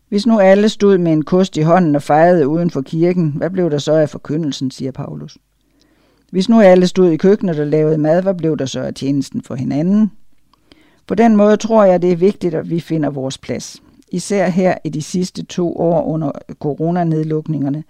Hvis 0.09 0.27
nu 0.27 0.39
alle 0.39 0.69
stod 0.69 0.99
med 0.99 1.13
en 1.13 1.25
kost 1.25 1.57
i 1.57 1.63
hånden 1.63 1.97
og 1.97 2.03
fejrede 2.03 2.49
uden 2.49 2.71
for 2.71 2.83
kirken, 2.83 3.35
hvad 3.37 3.51
blev 3.51 3.71
der 3.71 3.79
så 3.79 3.93
af 3.93 4.09
forkyndelsen, 4.09 4.71
siger 4.71 4.91
Paulus. 4.91 5.39
Hvis 6.31 6.49
nu 6.49 6.61
alle 6.61 6.87
stod 6.87 7.11
i 7.11 7.17
køkkenet 7.17 7.59
og 7.59 7.67
lavede 7.67 7.99
mad, 7.99 8.23
hvad 8.23 8.35
blev 8.35 8.57
der 8.57 8.67
så 8.67 8.81
af 8.81 8.95
tjenesten 8.95 9.43
for 9.43 9.55
hinanden? 9.55 10.11
På 11.07 11.15
den 11.15 11.37
måde 11.37 11.57
tror 11.57 11.85
jeg, 11.85 12.03
det 12.03 12.13
er 12.13 12.17
vigtigt, 12.17 12.55
at 12.55 12.71
vi 12.71 12.81
finder 12.81 13.11
vores 13.11 13.39
plads. 13.39 13.83
Især 14.13 14.49
her 14.49 14.75
i 14.85 14.89
de 14.89 15.03
sidste 15.03 15.45
to 15.45 15.77
år 15.77 16.03
under 16.05 16.33
coronanedlukningerne 16.59 17.85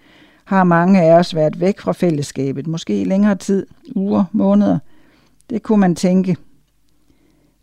har 0.45 0.63
mange 0.63 1.01
af 1.01 1.11
os 1.11 1.35
været 1.35 1.59
væk 1.59 1.79
fra 1.79 1.91
fællesskabet, 1.91 2.67
måske 2.67 3.01
i 3.01 3.03
længere 3.03 3.35
tid, 3.35 3.67
uger, 3.95 4.23
måneder. 4.31 4.79
Det 5.49 5.63
kunne 5.63 5.79
man 5.79 5.95
tænke. 5.95 6.37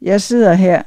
Jeg 0.02 0.20
sidder 0.20 0.54
her 0.54 0.82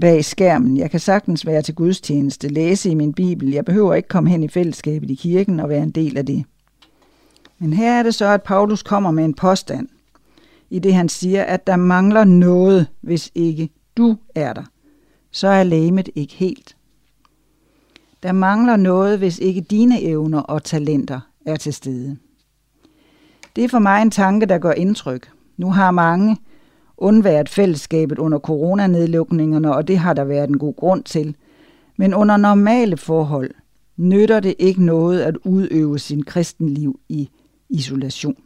bag 0.00 0.24
skærmen. 0.24 0.76
Jeg 0.76 0.90
kan 0.90 1.00
sagtens 1.00 1.46
være 1.46 1.62
til 1.62 1.74
gudstjeneste, 1.74 2.48
læse 2.48 2.90
i 2.90 2.94
min 2.94 3.12
bibel. 3.12 3.50
Jeg 3.50 3.64
behøver 3.64 3.94
ikke 3.94 4.08
komme 4.08 4.30
hen 4.30 4.42
i 4.42 4.48
fællesskabet 4.48 5.10
i 5.10 5.14
kirken 5.14 5.60
og 5.60 5.68
være 5.68 5.82
en 5.82 5.90
del 5.90 6.18
af 6.18 6.26
det. 6.26 6.44
Men 7.60 7.72
her 7.72 7.92
er 7.92 8.02
det 8.02 8.14
så, 8.14 8.26
at 8.26 8.42
Paulus 8.42 8.82
kommer 8.82 9.10
med 9.10 9.24
en 9.24 9.34
påstand, 9.34 9.88
i 10.70 10.78
det 10.78 10.94
han 10.94 11.08
siger, 11.08 11.44
at 11.44 11.66
der 11.66 11.76
mangler 11.76 12.24
noget, 12.24 12.86
hvis 13.00 13.30
ikke 13.34 13.70
du 13.96 14.16
er 14.34 14.52
der. 14.52 14.62
Så 15.30 15.48
er 15.48 15.62
lægemet 15.62 16.08
ikke 16.14 16.34
helt. 16.34 16.76
Der 18.22 18.32
mangler 18.32 18.76
noget, 18.76 19.18
hvis 19.18 19.38
ikke 19.38 19.60
dine 19.60 20.02
evner 20.02 20.40
og 20.40 20.64
talenter 20.64 21.20
er 21.46 21.56
til 21.56 21.74
stede. 21.74 22.16
Det 23.56 23.64
er 23.64 23.68
for 23.68 23.78
mig 23.78 24.02
en 24.02 24.10
tanke, 24.10 24.46
der 24.46 24.58
gør 24.58 24.72
indtryk. 24.72 25.30
Nu 25.56 25.70
har 25.70 25.90
mange 25.90 26.36
undværet 26.96 27.48
fællesskabet 27.48 28.18
under 28.18 28.38
coronanedlukningerne, 28.38 29.74
og 29.74 29.88
det 29.88 29.98
har 29.98 30.12
der 30.12 30.24
været 30.24 30.48
en 30.48 30.58
god 30.58 30.76
grund 30.76 31.04
til. 31.04 31.36
Men 31.96 32.14
under 32.14 32.36
normale 32.36 32.96
forhold 32.96 33.50
nytter 33.96 34.40
det 34.40 34.54
ikke 34.58 34.84
noget 34.84 35.20
at 35.20 35.36
udøve 35.36 35.98
sin 35.98 36.22
kristenliv 36.22 37.00
i 37.08 37.30
isolation. 37.70 38.36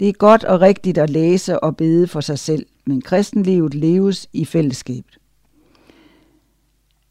Det 0.00 0.08
er 0.08 0.12
godt 0.12 0.44
og 0.44 0.60
rigtigt 0.60 0.98
at 0.98 1.10
læse 1.10 1.60
og 1.60 1.76
bede 1.76 2.06
for 2.06 2.20
sig 2.20 2.38
selv, 2.38 2.66
men 2.86 3.02
kristenlivet 3.02 3.74
leves 3.74 4.28
i 4.32 4.44
fællesskabet. 4.44 5.18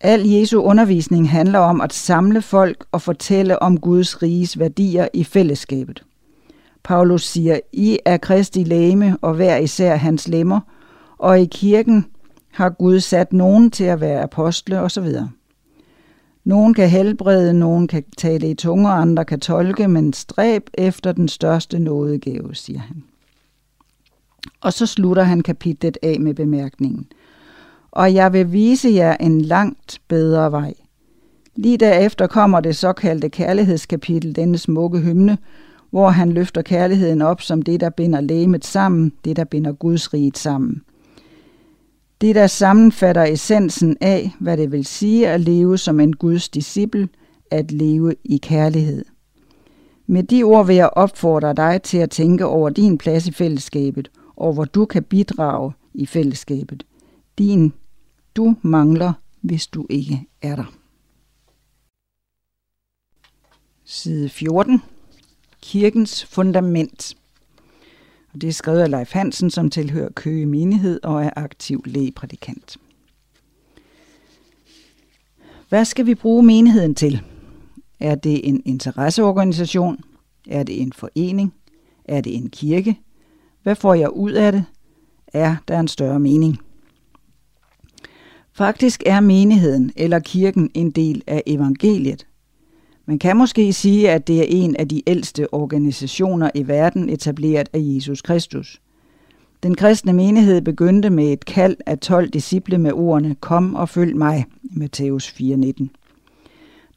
Al 0.01 0.27
Jesu 0.27 0.61
undervisning 0.61 1.29
handler 1.29 1.59
om 1.59 1.81
at 1.81 1.93
samle 1.93 2.41
folk 2.41 2.85
og 2.91 3.01
fortælle 3.01 3.61
om 3.61 3.79
Guds 3.79 4.21
riges 4.21 4.59
værdier 4.59 5.07
i 5.13 5.23
fællesskabet. 5.23 6.03
Paulus 6.83 7.25
siger, 7.25 7.59
I 7.73 7.99
er 8.05 8.17
Kristi 8.17 8.63
læme 8.63 9.17
og 9.21 9.33
hver 9.33 9.57
især 9.57 9.95
hans 9.95 10.27
lemmer, 10.27 10.59
og 11.17 11.41
i 11.41 11.45
kirken 11.45 12.05
har 12.51 12.69
Gud 12.69 12.99
sat 12.99 13.33
nogen 13.33 13.71
til 13.71 13.83
at 13.83 14.01
være 14.01 14.23
apostle 14.23 14.79
osv. 14.79 15.07
Nogen 16.49 16.73
kan 16.73 16.89
helbrede, 16.89 17.53
nogen 17.53 17.87
kan 17.87 18.03
tale 18.17 18.49
i 18.49 18.53
tunger, 18.53 18.89
andre 18.89 19.25
kan 19.25 19.39
tolke, 19.39 19.87
men 19.87 20.13
stræb 20.13 20.69
efter 20.73 21.11
den 21.11 21.27
største 21.27 21.79
nådegave, 21.79 22.55
siger 22.55 22.79
han. 22.79 23.03
Og 24.61 24.73
så 24.73 24.85
slutter 24.85 25.23
han 25.23 25.41
kapitlet 25.41 25.97
af 26.03 26.19
med 26.19 26.33
bemærkningen. 26.33 27.07
Og 27.91 28.13
jeg 28.13 28.33
vil 28.33 28.51
vise 28.51 28.89
jer 28.89 29.17
en 29.17 29.41
langt 29.41 30.01
bedre 30.07 30.51
vej. 30.51 30.73
Lige 31.55 31.77
derefter 31.77 32.27
kommer 32.27 32.59
det 32.59 32.75
såkaldte 32.75 33.29
kærlighedskapitel, 33.29 34.35
denne 34.35 34.57
smukke 34.57 34.99
hymne, 34.99 35.37
hvor 35.89 36.09
han 36.09 36.31
løfter 36.31 36.61
kærligheden 36.61 37.21
op 37.21 37.41
som 37.41 37.61
det, 37.61 37.79
der 37.79 37.89
binder 37.89 38.21
lægemet 38.21 38.65
sammen, 38.65 39.13
det, 39.25 39.35
der 39.35 39.43
binder 39.43 39.71
Guds 39.71 40.13
rige 40.13 40.31
sammen. 40.35 40.81
Det, 42.21 42.35
der 42.35 42.47
sammenfatter 42.47 43.23
essensen 43.23 43.97
af, 44.01 44.31
hvad 44.39 44.57
det 44.57 44.71
vil 44.71 44.85
sige 44.85 45.27
at 45.27 45.41
leve 45.41 45.77
som 45.77 45.99
en 45.99 46.15
Guds 46.15 46.49
disciple, 46.49 47.09
at 47.51 47.71
leve 47.71 48.15
i 48.23 48.37
kærlighed. 48.37 49.05
Med 50.07 50.23
de 50.23 50.43
ord 50.43 50.65
vil 50.65 50.75
jeg 50.75 50.89
opfordre 50.93 51.53
dig 51.53 51.81
til 51.83 51.97
at 51.97 52.09
tænke 52.09 52.45
over 52.45 52.69
din 52.69 52.97
plads 52.97 53.27
i 53.27 53.31
fællesskabet, 53.31 54.11
og 54.35 54.53
hvor 54.53 54.65
du 54.65 54.85
kan 54.85 55.03
bidrage 55.03 55.73
i 55.93 56.05
fællesskabet. 56.05 56.85
Din 57.37 57.73
du 58.35 58.55
mangler, 58.61 59.13
hvis 59.41 59.67
du 59.67 59.85
ikke 59.89 60.27
er 60.41 60.55
der. 60.55 60.73
Side 63.85 64.29
14. 64.29 64.81
Kirkens 65.61 66.25
fundament. 66.25 67.18
Og 68.33 68.41
det 68.41 68.47
er 68.47 68.53
skrevet 68.53 68.79
af 68.79 68.91
Leif 68.91 69.11
Hansen, 69.11 69.49
som 69.49 69.69
tilhører 69.69 70.09
Køge 70.15 70.45
Menighed 70.45 70.99
og 71.03 71.23
er 71.23 71.29
aktiv 71.35 71.83
lægeprædikant. 71.85 72.77
Hvad 75.69 75.85
skal 75.85 76.05
vi 76.05 76.15
bruge 76.15 76.43
menigheden 76.43 76.95
til? 76.95 77.21
Er 77.99 78.15
det 78.15 78.47
en 78.49 78.61
interesseorganisation? 78.65 80.03
Er 80.47 80.63
det 80.63 80.81
en 80.81 80.93
forening? 80.93 81.53
Er 82.05 82.21
det 82.21 82.35
en 82.35 82.49
kirke? 82.49 82.99
Hvad 83.63 83.75
får 83.75 83.93
jeg 83.93 84.09
ud 84.13 84.31
af 84.31 84.51
det? 84.51 84.65
Er 85.27 85.55
der 85.67 85.79
en 85.79 85.87
større 85.87 86.19
mening? 86.19 86.57
Faktisk 88.53 89.03
er 89.05 89.19
menigheden 89.19 89.91
eller 89.95 90.19
kirken 90.19 90.71
en 90.73 90.91
del 90.91 91.23
af 91.27 91.43
evangeliet. 91.47 92.27
Man 93.09 93.19
kan 93.19 93.37
måske 93.37 93.73
sige, 93.73 94.11
at 94.11 94.27
det 94.27 94.39
er 94.39 94.45
en 94.47 94.75
af 94.75 94.87
de 94.87 95.01
ældste 95.07 95.53
organisationer 95.53 96.49
i 96.55 96.67
verden 96.67 97.09
etableret 97.09 97.69
af 97.73 97.79
Jesus 97.81 98.21
Kristus. 98.21 98.81
Den 99.63 99.75
kristne 99.75 100.13
menighed 100.13 100.61
begyndte 100.61 101.09
med 101.09 101.33
et 101.33 101.45
kald 101.45 101.75
af 101.85 101.99
12 101.99 102.29
disciple 102.29 102.77
med 102.77 102.91
ordene 102.93 103.35
Kom 103.35 103.75
og 103.75 103.89
følg 103.89 104.17
mig, 104.17 104.45
Matthæus 104.63 105.27
4:19. 105.27 105.87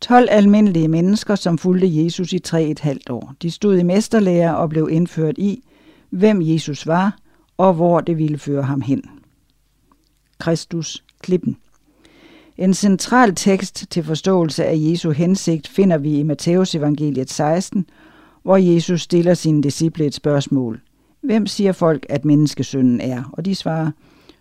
12 0.01 0.29
almindelige 0.31 0.89
mennesker, 0.89 1.35
som 1.35 1.59
fulgte 1.59 2.05
Jesus 2.05 2.33
i 2.33 2.39
tre 2.39 2.65
et 2.65 2.81
halvt 2.81 3.11
år. 3.11 3.35
De 3.43 3.51
stod 3.51 3.79
i 3.79 3.83
mesterlære 3.83 4.57
og 4.57 4.69
blev 4.69 4.89
indført 4.91 5.39
i, 5.39 5.63
hvem 6.11 6.43
Jesus 6.43 6.87
var 6.87 7.19
og 7.57 7.75
hvor 7.75 8.01
det 8.01 8.19
ville 8.19 8.39
føre 8.39 8.63
ham 8.63 8.81
hen. 8.81 9.03
Kristus, 10.39 11.05
klippen. 11.21 11.57
En 12.63 12.75
central 12.75 13.35
tekst 13.35 13.87
til 13.91 14.05
forståelse 14.05 14.65
af 14.65 14.77
Jesu 14.77 15.11
hensigt 15.11 15.69
finder 15.69 15.99
vi 15.99 16.19
i 16.19 16.23
Matteus 16.23 16.75
evangeliet 16.75 17.31
16, 17.31 17.87
hvor 18.43 18.57
Jesus 18.57 19.01
stiller 19.01 19.35
sine 19.35 19.63
disciple 19.63 20.07
et 20.07 20.15
spørgsmål. 20.15 20.81
Hvem 21.21 21.47
siger 21.47 21.73
folk, 21.73 22.07
at 22.09 22.25
menneskesønnen 22.25 23.01
er? 23.01 23.31
Og 23.33 23.45
de 23.45 23.55
svarer, 23.55 23.91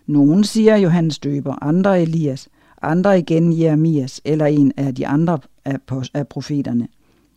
nogen 0.06 0.44
siger 0.44 0.76
Johannes 0.76 1.18
døber, 1.18 1.62
andre 1.62 2.02
Elias, 2.02 2.48
andre 2.82 3.18
igen 3.18 3.60
Jeremias 3.60 4.20
eller 4.24 4.46
en 4.46 4.72
af 4.76 4.94
de 4.94 5.06
andre 5.06 5.38
af 6.14 6.28
profeterne. 6.28 6.88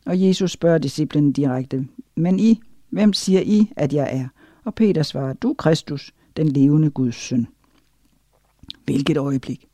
Og 0.06 0.22
Jesus 0.22 0.52
spørger 0.52 0.78
disciplen 0.78 1.32
direkte, 1.32 1.88
men 2.16 2.40
I, 2.40 2.60
hvem 2.90 3.14
siger 3.14 3.42
I, 3.42 3.72
at 3.76 3.94
jeg 3.94 4.10
er? 4.12 4.28
Og 4.64 4.76
Peter 4.76 5.04
svarer, 5.04 5.34
du 5.34 5.54
Kristus, 5.54 6.14
den 6.38 6.48
levende 6.48 6.90
Guds 6.90 7.16
søn. 7.16 7.48
Hvilket 8.86 9.18
øjeblik. 9.18 9.68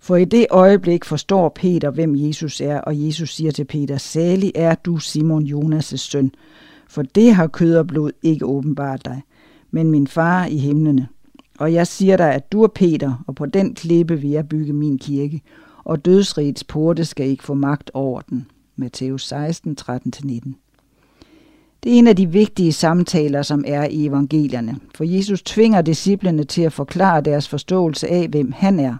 For 0.00 0.16
i 0.16 0.24
det 0.24 0.46
øjeblik 0.50 1.04
forstår 1.04 1.48
Peter, 1.48 1.90
hvem 1.90 2.16
Jesus 2.16 2.60
er, 2.60 2.80
og 2.80 3.06
Jesus 3.06 3.34
siger 3.34 3.50
til 3.50 3.64
Peter, 3.64 3.96
Særlig 3.96 4.52
er 4.54 4.74
du 4.74 4.96
Simon 4.96 5.46
Jonas' 5.46 5.96
søn, 5.96 6.32
for 6.88 7.02
det 7.02 7.34
har 7.34 7.46
kød 7.46 7.76
og 7.76 7.86
blod 7.86 8.12
ikke 8.22 8.46
åbenbart 8.46 9.04
dig, 9.04 9.22
men 9.70 9.90
min 9.90 10.06
far 10.06 10.46
i 10.46 10.56
himlene. 10.56 11.08
Og 11.58 11.72
jeg 11.72 11.86
siger 11.86 12.16
dig, 12.16 12.34
at 12.34 12.52
du 12.52 12.62
er 12.62 12.68
Peter, 12.68 13.24
og 13.26 13.34
på 13.34 13.46
den 13.46 13.74
klippe 13.74 14.20
vil 14.20 14.30
jeg 14.30 14.48
bygge 14.48 14.72
min 14.72 14.98
kirke, 14.98 15.42
og 15.84 16.04
dødsrigets 16.04 16.64
porte 16.64 17.04
skal 17.04 17.26
ikke 17.26 17.44
få 17.44 17.54
magt 17.54 17.90
over 17.94 18.20
den. 18.20 18.46
Matthæus 18.76 19.26
16, 19.26 19.76
13-19. 19.80 20.52
Det 21.84 21.94
er 21.94 21.98
en 21.98 22.06
af 22.06 22.16
de 22.16 22.26
vigtige 22.26 22.72
samtaler, 22.72 23.42
som 23.42 23.64
er 23.66 23.84
i 23.84 24.06
evangelierne, 24.06 24.76
for 24.94 25.04
Jesus 25.04 25.42
tvinger 25.42 25.82
disciplene 25.82 26.44
til 26.44 26.62
at 26.62 26.72
forklare 26.72 27.20
deres 27.20 27.48
forståelse 27.48 28.08
af, 28.08 28.28
hvem 28.28 28.52
han 28.52 28.80
er, 28.80 28.96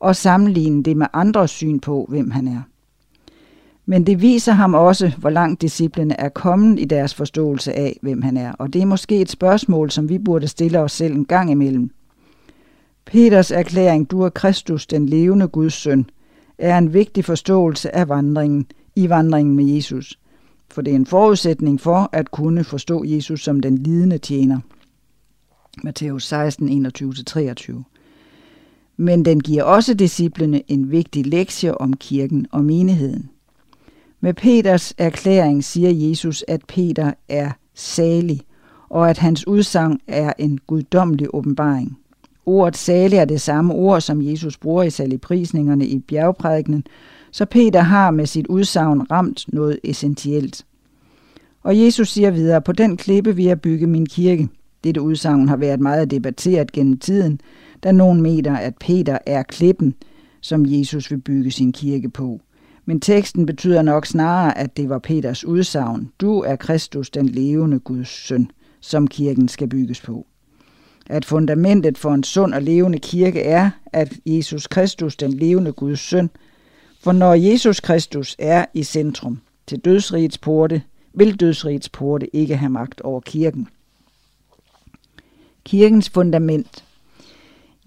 og 0.00 0.16
sammenligne 0.16 0.82
det 0.82 0.96
med 0.96 1.06
andres 1.12 1.50
syn 1.50 1.80
på, 1.80 2.06
hvem 2.08 2.30
han 2.30 2.48
er. 2.48 2.62
Men 3.86 4.06
det 4.06 4.22
viser 4.22 4.52
ham 4.52 4.74
også, 4.74 5.12
hvor 5.18 5.30
langt 5.30 5.62
disciplene 5.62 6.20
er 6.20 6.28
kommet 6.28 6.80
i 6.80 6.84
deres 6.84 7.14
forståelse 7.14 7.72
af, 7.72 7.98
hvem 8.02 8.22
han 8.22 8.36
er. 8.36 8.52
Og 8.52 8.72
det 8.72 8.82
er 8.82 8.86
måske 8.86 9.20
et 9.20 9.30
spørgsmål, 9.30 9.90
som 9.90 10.08
vi 10.08 10.18
burde 10.18 10.48
stille 10.48 10.78
os 10.78 10.92
selv 10.92 11.14
en 11.14 11.24
gang 11.24 11.50
imellem. 11.50 11.90
Peters 13.04 13.50
erklæring, 13.50 14.10
du 14.10 14.22
er 14.22 14.28
Kristus, 14.28 14.86
den 14.86 15.06
levende 15.06 15.48
Guds 15.48 15.74
søn, 15.74 16.06
er 16.58 16.78
en 16.78 16.94
vigtig 16.94 17.24
forståelse 17.24 17.94
af 17.94 18.08
vandringen, 18.08 18.66
i 18.96 19.08
vandringen 19.08 19.56
med 19.56 19.64
Jesus. 19.64 20.18
For 20.70 20.82
det 20.82 20.90
er 20.90 20.96
en 20.96 21.06
forudsætning 21.06 21.80
for 21.80 22.08
at 22.12 22.30
kunne 22.30 22.64
forstå 22.64 23.04
Jesus 23.04 23.44
som 23.44 23.60
den 23.60 23.78
lidende 23.78 24.18
tjener. 24.18 24.60
Matthæus 25.84 26.26
16, 26.26 26.86
21-23. 26.86 27.89
Men 29.00 29.24
den 29.24 29.40
giver 29.40 29.62
også 29.62 29.94
disciplene 29.94 30.62
en 30.68 30.90
vigtig 30.90 31.26
lektie 31.26 31.80
om 31.80 31.92
kirken 31.92 32.46
og 32.50 32.64
menigheden. 32.64 33.30
Med 34.20 34.34
Peters 34.34 34.94
erklæring 34.98 35.64
siger 35.64 35.90
Jesus, 36.08 36.44
at 36.48 36.60
Peter 36.68 37.12
er 37.28 37.50
salig, 37.74 38.40
og 38.88 39.10
at 39.10 39.18
hans 39.18 39.46
udsagn 39.46 40.00
er 40.06 40.32
en 40.38 40.58
guddommelig 40.66 41.34
åbenbaring. 41.34 41.98
Ordet 42.46 42.76
salig 42.76 43.16
er 43.16 43.24
det 43.24 43.40
samme 43.40 43.74
ord, 43.74 44.00
som 44.00 44.22
Jesus 44.22 44.56
bruger 44.56 44.82
i 44.82 44.90
saligprisningerne 44.90 45.86
i 45.86 45.98
bjergprædikenen, 45.98 46.84
så 47.30 47.44
Peter 47.44 47.80
har 47.80 48.10
med 48.10 48.26
sit 48.26 48.46
udsagn 48.46 49.10
ramt 49.10 49.44
noget 49.48 49.78
essentielt. 49.84 50.66
Og 51.62 51.78
Jesus 51.78 52.08
siger 52.08 52.30
videre, 52.30 52.62
på 52.62 52.72
den 52.72 52.96
klippe 52.96 53.36
vil 53.36 53.44
jeg 53.44 53.60
bygge 53.60 53.86
min 53.86 54.06
kirke. 54.06 54.48
Dette 54.84 55.02
udsagn 55.02 55.48
har 55.48 55.56
været 55.56 55.80
meget 55.80 56.10
debatteret 56.10 56.72
gennem 56.72 56.98
tiden, 56.98 57.40
da 57.82 57.92
nogen 57.92 58.22
mener, 58.22 58.56
at 58.56 58.74
Peter 58.80 59.18
er 59.26 59.42
klippen, 59.42 59.94
som 60.40 60.66
Jesus 60.66 61.10
vil 61.10 61.20
bygge 61.20 61.50
sin 61.50 61.72
kirke 61.72 62.08
på. 62.08 62.40
Men 62.84 63.00
teksten 63.00 63.46
betyder 63.46 63.82
nok 63.82 64.06
snarere, 64.06 64.58
at 64.58 64.76
det 64.76 64.88
var 64.88 64.98
Peters 64.98 65.44
udsagn. 65.44 66.12
Du 66.20 66.40
er 66.40 66.56
Kristus, 66.56 67.10
den 67.10 67.28
levende 67.28 67.78
Guds 67.78 68.08
søn, 68.08 68.50
som 68.80 69.06
kirken 69.06 69.48
skal 69.48 69.68
bygges 69.68 70.00
på. 70.00 70.26
At 71.06 71.24
fundamentet 71.24 71.98
for 71.98 72.14
en 72.14 72.22
sund 72.22 72.54
og 72.54 72.62
levende 72.62 72.98
kirke 72.98 73.42
er, 73.42 73.70
at 73.86 74.12
Jesus 74.26 74.66
Kristus, 74.66 75.16
den 75.16 75.32
levende 75.32 75.72
Guds 75.72 76.00
søn, 76.00 76.30
for 77.00 77.12
når 77.12 77.34
Jesus 77.34 77.80
Kristus 77.80 78.36
er 78.38 78.64
i 78.74 78.82
centrum 78.82 79.40
til 79.66 79.78
dødsrigets 79.78 80.38
porte, 80.38 80.82
vil 81.14 81.40
dødsrigets 81.40 81.88
porte 81.88 82.36
ikke 82.36 82.56
have 82.56 82.70
magt 82.70 83.00
over 83.00 83.20
kirken. 83.20 83.68
Kirkens 85.64 86.08
fundament 86.08 86.84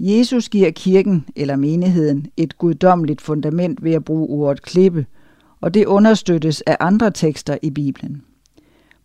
Jesus 0.06 0.50
giver 0.50 0.72
kirken 0.72 1.26
eller 1.36 1.56
menigheden 1.56 2.28
et 2.38 2.58
guddommeligt 2.58 3.22
fundament 3.22 3.84
ved 3.84 3.92
at 3.92 4.06
bruge 4.06 4.30
ordet 4.30 4.62
klippe, 4.62 5.06
og 5.62 5.74
det 5.74 5.86
understøttes 5.86 6.62
af 6.62 6.78
andre 6.80 7.12
tekster 7.12 7.58
i 7.62 7.70
Bibelen. 7.70 8.24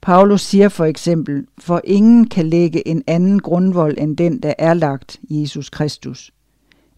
Paulus 0.00 0.40
siger 0.40 0.68
for 0.68 0.84
eksempel, 0.84 1.46
for 1.58 1.80
ingen 1.84 2.28
kan 2.28 2.46
lægge 2.46 2.88
en 2.88 3.02
anden 3.06 3.40
grundvold 3.40 3.98
end 3.98 4.16
den, 4.16 4.38
der 4.38 4.54
er 4.58 4.74
lagt 4.74 5.20
Jesus 5.30 5.70
Kristus. 5.70 6.32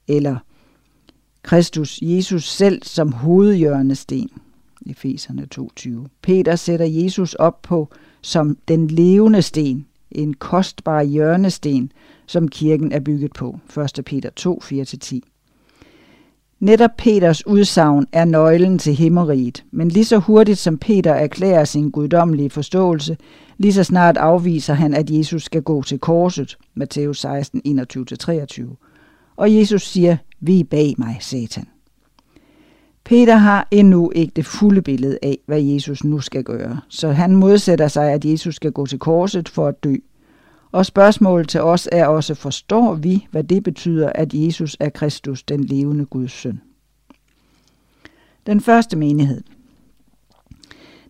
Eller 0.08 0.36
Kristus 1.42 1.98
Jesus 2.02 2.50
selv 2.50 2.82
som 2.82 3.12
hovedhjørnesten. 3.12 4.30
Efeserne 4.86 5.46
2.20. 5.54 5.88
Peter 6.22 6.56
sætter 6.56 6.86
Jesus 6.86 7.34
op 7.34 7.62
på 7.62 7.88
som 8.20 8.56
den 8.68 8.86
levende 8.86 9.42
sten, 9.42 9.86
en 10.10 10.34
kostbar 10.34 11.02
hjørnesten, 11.02 11.92
som 12.30 12.48
kirken 12.48 12.92
er 12.92 13.00
bygget 13.00 13.32
på. 13.32 13.58
1. 13.98 14.04
Peter 14.04 14.30
2, 14.30 14.60
4-10. 14.64 15.18
Netop 16.60 16.90
Peters 16.98 17.46
udsagn 17.46 18.06
er 18.12 18.24
nøglen 18.24 18.78
til 18.78 18.94
himmeriget, 18.94 19.64
men 19.70 19.88
lige 19.88 20.04
så 20.04 20.18
hurtigt 20.18 20.58
som 20.58 20.78
Peter 20.78 21.12
erklærer 21.12 21.64
sin 21.64 21.90
guddommelige 21.90 22.50
forståelse, 22.50 23.16
lige 23.58 23.72
så 23.72 23.84
snart 23.84 24.16
afviser 24.16 24.74
han, 24.74 24.94
at 24.94 25.10
Jesus 25.10 25.42
skal 25.42 25.62
gå 25.62 25.82
til 25.82 25.98
korset, 25.98 26.58
Matthæus 26.74 27.20
16, 27.20 27.62
21-23. 27.92 29.34
Og 29.36 29.54
Jesus 29.54 29.82
siger, 29.82 30.16
vi 30.40 30.64
bag 30.64 30.94
mig, 30.98 31.16
Satan. 31.20 31.66
Peter 33.04 33.36
har 33.36 33.68
endnu 33.70 34.10
ikke 34.14 34.32
det 34.36 34.46
fulde 34.46 34.82
billede 34.82 35.18
af, 35.22 35.38
hvad 35.46 35.62
Jesus 35.62 36.04
nu 36.04 36.20
skal 36.20 36.44
gøre, 36.44 36.80
så 36.88 37.08
han 37.12 37.36
modsætter 37.36 37.88
sig, 37.88 38.12
at 38.12 38.24
Jesus 38.24 38.54
skal 38.54 38.72
gå 38.72 38.86
til 38.86 38.98
korset 38.98 39.48
for 39.48 39.68
at 39.68 39.84
dø. 39.84 39.94
Og 40.72 40.86
spørgsmålet 40.86 41.48
til 41.48 41.60
os 41.60 41.88
er 41.92 42.06
også, 42.06 42.34
forstår 42.34 42.94
vi, 42.94 43.26
hvad 43.30 43.44
det 43.44 43.62
betyder, 43.62 44.12
at 44.14 44.34
Jesus 44.34 44.76
er 44.80 44.88
Kristus, 44.88 45.42
den 45.42 45.64
levende 45.64 46.06
Guds 46.06 46.32
søn? 46.32 46.60
Den 48.46 48.60
første 48.60 48.96
menighed. 48.96 49.42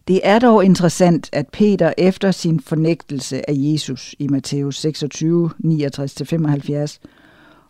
Det 0.09 0.21
er 0.23 0.39
dog 0.39 0.65
interessant, 0.65 1.31
at 1.33 1.49
Peter 1.49 1.93
efter 1.99 2.31
sin 2.31 2.61
fornægtelse 2.61 3.51
af 3.51 3.55
Jesus 3.57 4.15
i 4.19 4.29
Matthæus 4.29 4.81
26, 4.81 5.51
69-75, 5.65 6.99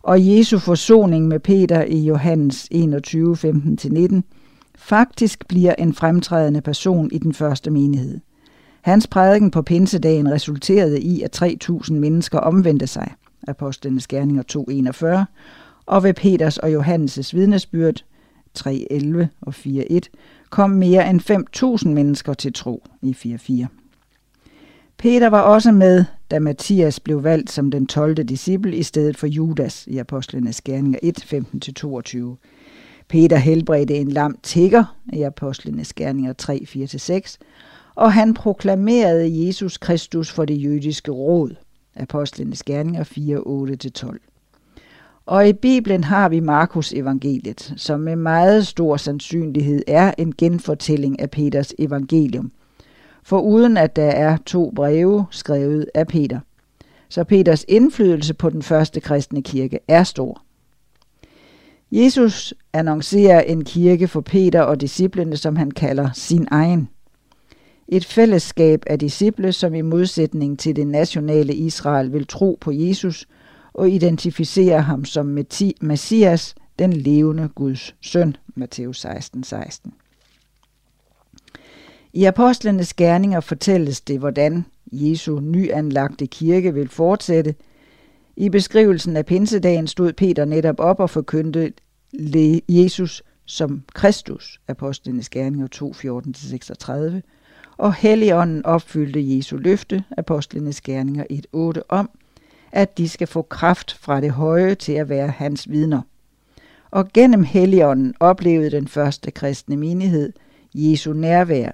og 0.03 0.27
Jesu 0.27 0.59
forsoning 0.59 1.27
med 1.27 1.39
Peter 1.39 1.83
i 1.83 1.99
Johannes 1.99 2.67
21, 2.71 3.37
15-19, 3.43 4.21
faktisk 4.75 5.47
bliver 5.47 5.75
en 5.75 5.93
fremtrædende 5.93 6.61
person 6.61 7.09
i 7.11 7.17
den 7.17 7.33
første 7.33 7.71
menighed– 7.71 8.19
Hans 8.81 9.07
prædiken 9.07 9.51
på 9.51 9.61
pinsedagen 9.61 10.31
resulterede 10.31 11.01
i, 11.01 11.21
at 11.21 11.41
3.000 11.41 11.93
mennesker 11.93 12.39
omvendte 12.39 12.87
sig. 12.87 13.13
Apostlenes 13.47 14.07
Gerninger 14.07 14.43
2.41, 15.23 15.25
og 15.85 16.03
ved 16.03 16.13
Peters 16.13 16.57
og 16.57 16.73
Johannes' 16.73 17.29
vidnesbyrd 17.33 18.03
3.11 18.59 19.25
og 19.41 19.53
4.1 19.57 19.99
kom 20.49 20.69
mere 20.69 21.09
end 21.09 21.21
5.000 21.83 21.89
mennesker 21.89 22.33
til 22.33 22.53
tro 22.53 22.83
i 23.01 23.15
4.4. 23.25 23.65
Peter 24.97 25.27
var 25.27 25.41
også 25.41 25.71
med, 25.71 26.05
da 26.31 26.39
Matthias 26.39 26.99
blev 26.99 27.23
valgt 27.23 27.51
som 27.51 27.71
den 27.71 27.87
12. 27.87 28.15
disciple 28.15 28.75
i 28.75 28.83
stedet 28.83 29.17
for 29.17 29.27
Judas 29.27 29.87
i 29.87 29.97
Apostlenes 29.97 30.61
Gerninger 30.61 30.99
1, 31.03 31.33
15-22. 31.33 32.47
Peter 33.07 33.37
helbredte 33.37 33.95
en 33.95 34.07
lam 34.11 34.37
tigger 34.43 34.97
i 35.13 35.21
Apostlenes 35.21 35.93
Gerninger 35.93 36.33
3, 36.33 36.65
4-6, 36.69 37.37
og 38.01 38.13
han 38.13 38.33
proklamerede 38.33 39.47
Jesus 39.47 39.77
Kristus 39.77 40.31
for 40.31 40.45
det 40.45 40.63
jødiske 40.63 41.11
råd. 41.11 41.55
Apostlenes 41.95 42.63
Gerninger 42.63 43.03
4, 43.03 43.37
8-12. 44.07 44.17
Og 45.25 45.47
i 45.47 45.53
Bibelen 45.53 46.03
har 46.03 46.29
vi 46.29 46.39
Markus 46.39 46.93
evangeliet, 46.93 47.73
som 47.77 47.99
med 47.99 48.15
meget 48.15 48.67
stor 48.67 48.97
sandsynlighed 48.97 49.83
er 49.87 50.13
en 50.17 50.33
genfortælling 50.37 51.19
af 51.19 51.31
Peters 51.31 51.73
evangelium. 51.79 52.51
For 53.23 53.39
uden 53.39 53.77
at 53.77 53.95
der 53.95 54.09
er 54.09 54.37
to 54.37 54.71
breve 54.75 55.25
skrevet 55.31 55.85
af 55.95 56.07
Peter. 56.07 56.39
Så 57.09 57.23
Peters 57.23 57.65
indflydelse 57.67 58.33
på 58.33 58.49
den 58.49 58.61
første 58.61 58.99
kristne 58.99 59.41
kirke 59.41 59.79
er 59.87 60.03
stor. 60.03 60.41
Jesus 61.91 62.53
annoncerer 62.73 63.41
en 63.41 63.63
kirke 63.63 64.07
for 64.07 64.21
Peter 64.21 64.61
og 64.61 64.81
disciplene, 64.81 65.37
som 65.37 65.55
han 65.55 65.71
kalder 65.71 66.09
sin 66.13 66.47
egen. 66.51 66.89
Et 67.93 68.05
fællesskab 68.05 68.83
af 68.87 68.99
disciple, 68.99 69.53
som 69.53 69.75
i 69.75 69.81
modsætning 69.81 70.59
til 70.59 70.75
det 70.75 70.87
nationale 70.87 71.55
Israel 71.55 72.13
vil 72.13 72.27
tro 72.27 72.57
på 72.61 72.71
Jesus 72.71 73.27
og 73.73 73.89
identificere 73.89 74.81
ham 74.81 75.05
som 75.05 75.37
Messias, 75.81 76.55
den 76.79 76.93
levende 76.93 77.49
Guds 77.55 77.95
søn. 78.01 78.37
Matthæus 78.55 78.99
16, 78.99 79.43
16. 79.43 79.93
I 82.13 82.25
apostlenes 82.25 82.93
gerninger 82.93 83.39
fortælles 83.39 84.01
det, 84.01 84.19
hvordan 84.19 84.65
Jesu 84.91 85.39
nyanlagte 85.39 86.27
kirke 86.27 86.73
vil 86.73 86.89
fortsætte. 86.89 87.55
I 88.35 88.49
beskrivelsen 88.49 89.17
af 89.17 89.25
pinsedagen 89.25 89.87
stod 89.87 90.13
Peter 90.13 90.45
netop 90.45 90.79
op 90.79 90.99
og 90.99 91.09
forkyndte 91.09 91.73
Jesus 92.69 93.23
som 93.45 93.83
Kristus, 93.93 94.61
apostlenes 94.67 95.29
gerninger 95.29 95.67
2, 95.67 95.91
14-36, 95.91 97.40
og 97.81 97.93
Helligånden 97.93 98.65
opfyldte 98.65 99.37
Jesu 99.37 99.57
løfte, 99.57 100.03
apostlenes 100.17 100.81
gerninger 100.81 101.23
1.8, 101.77 101.81
om, 101.89 102.09
at 102.71 102.97
de 102.97 103.09
skal 103.09 103.27
få 103.27 103.41
kraft 103.41 103.97
fra 103.99 104.21
det 104.21 104.31
høje 104.31 104.75
til 104.75 104.93
at 104.93 105.09
være 105.09 105.27
hans 105.27 105.69
vidner. 105.69 106.01
Og 106.91 107.13
gennem 107.13 107.43
Helligånden 107.43 108.13
oplevede 108.19 108.71
den 108.71 108.87
første 108.87 109.31
kristne 109.31 109.77
menighed 109.77 110.33
Jesu 110.73 111.13
nærvær, 111.13 111.71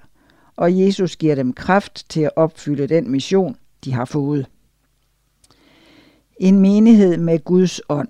og 0.56 0.78
Jesus 0.78 1.16
giver 1.16 1.34
dem 1.34 1.52
kraft 1.52 2.04
til 2.08 2.20
at 2.20 2.36
opfylde 2.36 2.86
den 2.86 3.10
mission, 3.10 3.56
de 3.84 3.92
har 3.92 4.04
fået. 4.04 4.46
En 6.36 6.58
menighed 6.58 7.16
med 7.16 7.44
Guds 7.44 7.80
ånd. 7.88 8.08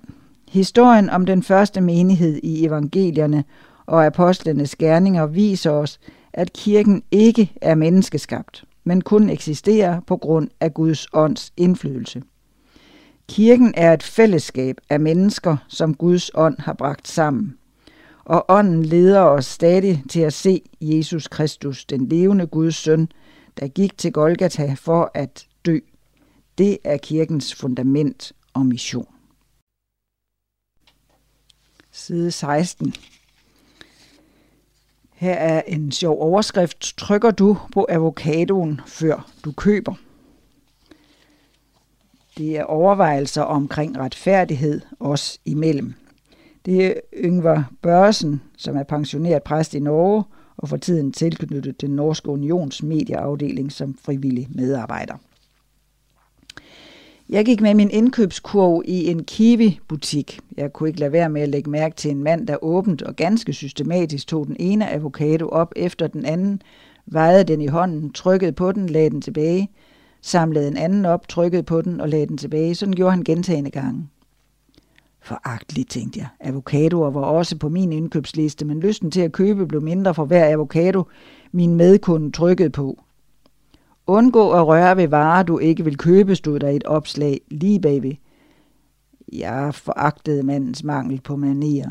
Historien 0.49 1.09
om 1.09 1.25
den 1.25 1.43
første 1.43 1.81
menighed 1.81 2.39
i 2.43 2.65
evangelierne 2.65 3.43
og 3.85 4.05
apostlenes 4.05 4.75
gerninger 4.75 5.25
viser 5.25 5.71
os, 5.71 5.99
at 6.33 6.53
kirken 6.53 7.03
ikke 7.11 7.51
er 7.61 7.75
menneskeskabt, 7.75 8.63
men 8.83 9.01
kun 9.01 9.29
eksisterer 9.29 9.99
på 9.99 10.17
grund 10.17 10.49
af 10.59 10.73
Guds 10.73 11.07
ånds 11.13 11.53
indflydelse. 11.57 12.23
Kirken 13.29 13.73
er 13.77 13.93
et 13.93 14.03
fællesskab 14.03 14.77
af 14.89 14.99
mennesker, 14.99 15.57
som 15.67 15.93
Guds 15.95 16.31
ånd 16.33 16.59
har 16.59 16.73
bragt 16.73 17.07
sammen. 17.07 17.57
Og 18.25 18.45
ånden 18.49 18.85
leder 18.85 19.21
os 19.21 19.45
stadig 19.45 20.03
til 20.09 20.19
at 20.19 20.33
se 20.33 20.61
Jesus 20.81 21.27
Kristus, 21.27 21.85
den 21.85 22.07
levende 22.07 22.47
Guds 22.47 22.75
søn, 22.75 23.07
der 23.59 23.67
gik 23.67 23.97
til 23.97 24.11
Golgata 24.11 24.75
for 24.77 25.11
at 25.13 25.47
dø. 25.65 25.79
Det 26.57 26.77
er 26.83 26.97
kirkens 26.97 27.55
fundament 27.55 28.33
og 28.53 28.65
mission. 28.65 29.07
Side 31.91 32.31
16. 32.31 32.93
Her 35.19 35.33
er 35.33 35.61
en 35.67 35.91
sjov 35.91 36.21
overskrift. 36.21 36.97
Trykker 36.97 37.31
du 37.31 37.57
på 37.73 37.85
avocadoen, 37.89 38.81
før 38.87 39.29
du 39.45 39.51
køber? 39.51 39.93
Det 42.37 42.57
er 42.57 42.63
overvejelser 42.63 43.41
omkring 43.41 43.97
retfærdighed 43.97 44.81
os 44.99 45.39
imellem. 45.45 45.93
Det 46.65 46.85
er 46.85 46.93
Yngvar 47.13 47.71
Børsen, 47.81 48.41
som 48.57 48.77
er 48.77 48.83
pensioneret 48.83 49.43
præst 49.43 49.73
i 49.73 49.79
Norge 49.79 50.23
og 50.57 50.69
for 50.69 50.77
tiden 50.77 51.11
tilknyttet 51.11 51.81
den 51.81 51.89
norske 51.89 52.29
unions 52.29 52.83
medieafdeling 52.83 53.71
som 53.71 53.97
frivillig 54.01 54.47
medarbejder. 54.49 55.15
Jeg 57.31 57.45
gik 57.45 57.61
med 57.61 57.73
min 57.73 57.91
indkøbskurv 57.91 58.81
i 58.85 59.07
en 59.07 59.23
Kiwi-butik. 59.23 60.39
Jeg 60.57 60.73
kunne 60.73 60.89
ikke 60.89 60.99
lade 60.99 61.11
være 61.11 61.29
med 61.29 61.41
at 61.41 61.49
lægge 61.49 61.69
mærke 61.69 61.95
til 61.95 62.11
en 62.11 62.23
mand, 62.23 62.47
der 62.47 62.63
åbent 62.63 63.01
og 63.01 63.15
ganske 63.15 63.53
systematisk 63.53 64.27
tog 64.27 64.47
den 64.47 64.55
ene 64.59 64.91
avocado 64.91 65.47
op 65.47 65.73
efter 65.75 66.07
den 66.07 66.25
anden, 66.25 66.61
vejede 67.05 67.43
den 67.43 67.61
i 67.61 67.67
hånden, 67.67 68.11
trykkede 68.11 68.51
på 68.51 68.71
den, 68.71 68.89
lagde 68.89 69.09
den 69.09 69.21
tilbage, 69.21 69.69
samlede 70.21 70.67
en 70.67 70.77
anden 70.77 71.05
op, 71.05 71.27
trykkede 71.27 71.63
på 71.63 71.81
den 71.81 72.01
og 72.01 72.09
lagde 72.09 72.27
den 72.27 72.37
tilbage. 72.37 72.75
Sådan 72.75 72.93
gjorde 72.93 73.11
han 73.11 73.23
gentagende 73.23 73.71
gange. 73.71 74.07
Foragteligt, 75.21 75.89
tænkte 75.89 76.19
jeg. 76.19 76.27
Avocadoer 76.39 77.11
var 77.11 77.21
også 77.21 77.57
på 77.57 77.69
min 77.69 77.93
indkøbsliste, 77.93 78.65
men 78.65 78.79
lysten 78.79 79.11
til 79.11 79.21
at 79.21 79.31
købe 79.31 79.67
blev 79.67 79.81
mindre 79.81 80.13
for 80.13 80.25
hver 80.25 80.53
avocado, 80.53 81.03
min 81.51 81.75
medkunde 81.75 82.31
trykkede 82.31 82.69
på. 82.69 83.03
Undgå 84.09 84.51
at 84.51 84.67
røre 84.67 84.97
ved 84.97 85.07
varer, 85.07 85.43
du 85.43 85.57
ikke 85.57 85.83
vil 85.83 85.97
købe, 85.97 86.35
stod 86.35 86.59
der 86.59 86.69
et 86.69 86.83
opslag 86.83 87.41
lige 87.51 87.79
bagved. 87.81 88.15
Jeg 89.33 89.73
foragtede 89.73 90.43
mandens 90.43 90.83
mangel 90.83 91.21
på 91.21 91.35
manier. 91.35 91.89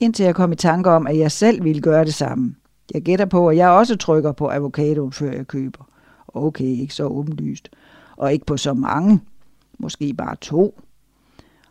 Indtil 0.00 0.24
jeg 0.24 0.34
kom 0.34 0.52
i 0.52 0.56
tanke 0.56 0.90
om, 0.90 1.06
at 1.06 1.18
jeg 1.18 1.32
selv 1.32 1.64
ville 1.64 1.82
gøre 1.82 2.04
det 2.04 2.14
samme. 2.14 2.54
Jeg 2.94 3.02
gætter 3.02 3.24
på, 3.24 3.48
at 3.48 3.56
jeg 3.56 3.68
også 3.68 3.96
trykker 3.96 4.32
på 4.32 4.50
avocado, 4.50 5.10
før 5.10 5.32
jeg 5.32 5.46
køber. 5.46 5.88
Okay, 6.28 6.64
ikke 6.64 6.94
så 6.94 7.04
åbenlyst. 7.04 7.68
Og 8.16 8.32
ikke 8.32 8.46
på 8.46 8.56
så 8.56 8.74
mange. 8.74 9.20
Måske 9.78 10.14
bare 10.14 10.36
to. 10.36 10.80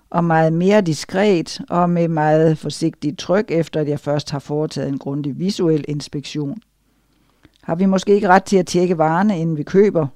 Og 0.10 0.24
meget 0.24 0.54
mere 0.54 0.82
diskret 0.82 1.62
og 1.70 1.90
med 1.90 2.08
meget 2.08 2.58
forsigtigt 2.58 3.20
tryk, 3.20 3.52
efter 3.52 3.82
at 3.82 3.88
jeg 3.88 4.00
først 4.00 4.32
har 4.32 4.40
foretaget 4.40 4.90
en 4.90 4.98
grundig 4.98 5.40
visuel 5.40 5.86
inspektion– 5.88 6.58
har 7.64 7.76
vi 7.76 7.86
måske 7.86 8.16
ikke 8.16 8.28
ret 8.28 8.44
til 8.44 8.58
at 8.58 8.68
tjekke 8.68 8.98
varerne, 8.98 9.40
inden 9.40 9.58
vi 9.58 9.64
køber? 9.64 10.08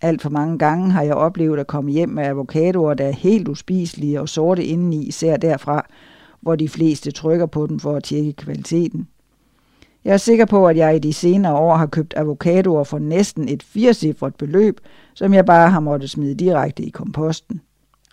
Alt 0.00 0.22
for 0.22 0.30
mange 0.30 0.58
gange 0.58 0.90
har 0.90 1.02
jeg 1.02 1.14
oplevet 1.14 1.58
at 1.58 1.66
komme 1.66 1.90
hjem 1.90 2.08
med 2.08 2.24
avocadoer, 2.24 2.94
der 2.94 3.04
er 3.04 3.12
helt 3.12 3.48
uspiselige 3.48 4.20
og 4.20 4.28
sorte 4.28 4.64
indeni, 4.64 5.06
især 5.06 5.36
derfra, 5.36 5.86
hvor 6.40 6.56
de 6.56 6.68
fleste 6.68 7.10
trykker 7.10 7.46
på 7.46 7.66
dem 7.66 7.80
for 7.80 7.96
at 7.96 8.02
tjekke 8.02 8.32
kvaliteten. 8.32 9.08
Jeg 10.04 10.12
er 10.12 10.16
sikker 10.16 10.44
på, 10.44 10.68
at 10.68 10.76
jeg 10.76 10.96
i 10.96 10.98
de 10.98 11.12
senere 11.12 11.54
år 11.54 11.76
har 11.76 11.86
købt 11.86 12.14
avocadoer 12.16 12.84
for 12.84 12.98
næsten 12.98 13.48
et 13.48 13.62
firecifret 13.62 14.34
beløb, 14.34 14.80
som 15.14 15.34
jeg 15.34 15.46
bare 15.46 15.70
har 15.70 15.80
måttet 15.80 16.10
smide 16.10 16.34
direkte 16.34 16.82
i 16.82 16.90
komposten. 16.90 17.60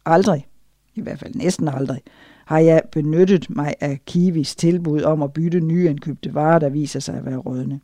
Aldrig, 0.05 0.47
i 0.95 1.01
hvert 1.01 1.19
fald 1.19 1.35
næsten 1.35 1.67
aldrig, 1.67 2.01
har 2.45 2.59
jeg 2.59 2.81
benyttet 2.91 3.49
mig 3.49 3.75
af 3.79 3.99
Kiwis 4.05 4.55
tilbud 4.55 5.01
om 5.01 5.21
at 5.21 5.33
bytte 5.33 5.59
nyindkøbte 5.59 6.33
varer, 6.33 6.59
der 6.59 6.69
viser 6.69 6.99
sig 6.99 7.15
at 7.15 7.25
være 7.25 7.37
rødne 7.37 7.79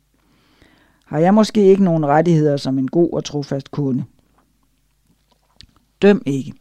har 1.08 1.18
jeg 1.18 1.34
måske 1.34 1.66
ikke 1.66 1.84
nogen 1.84 2.06
rettigheder 2.06 2.56
som 2.56 2.78
en 2.78 2.88
god 2.88 3.12
og 3.12 3.24
trofast 3.24 3.70
kunde. 3.70 4.04
Døm 6.02 6.22
ikke. 6.26 6.52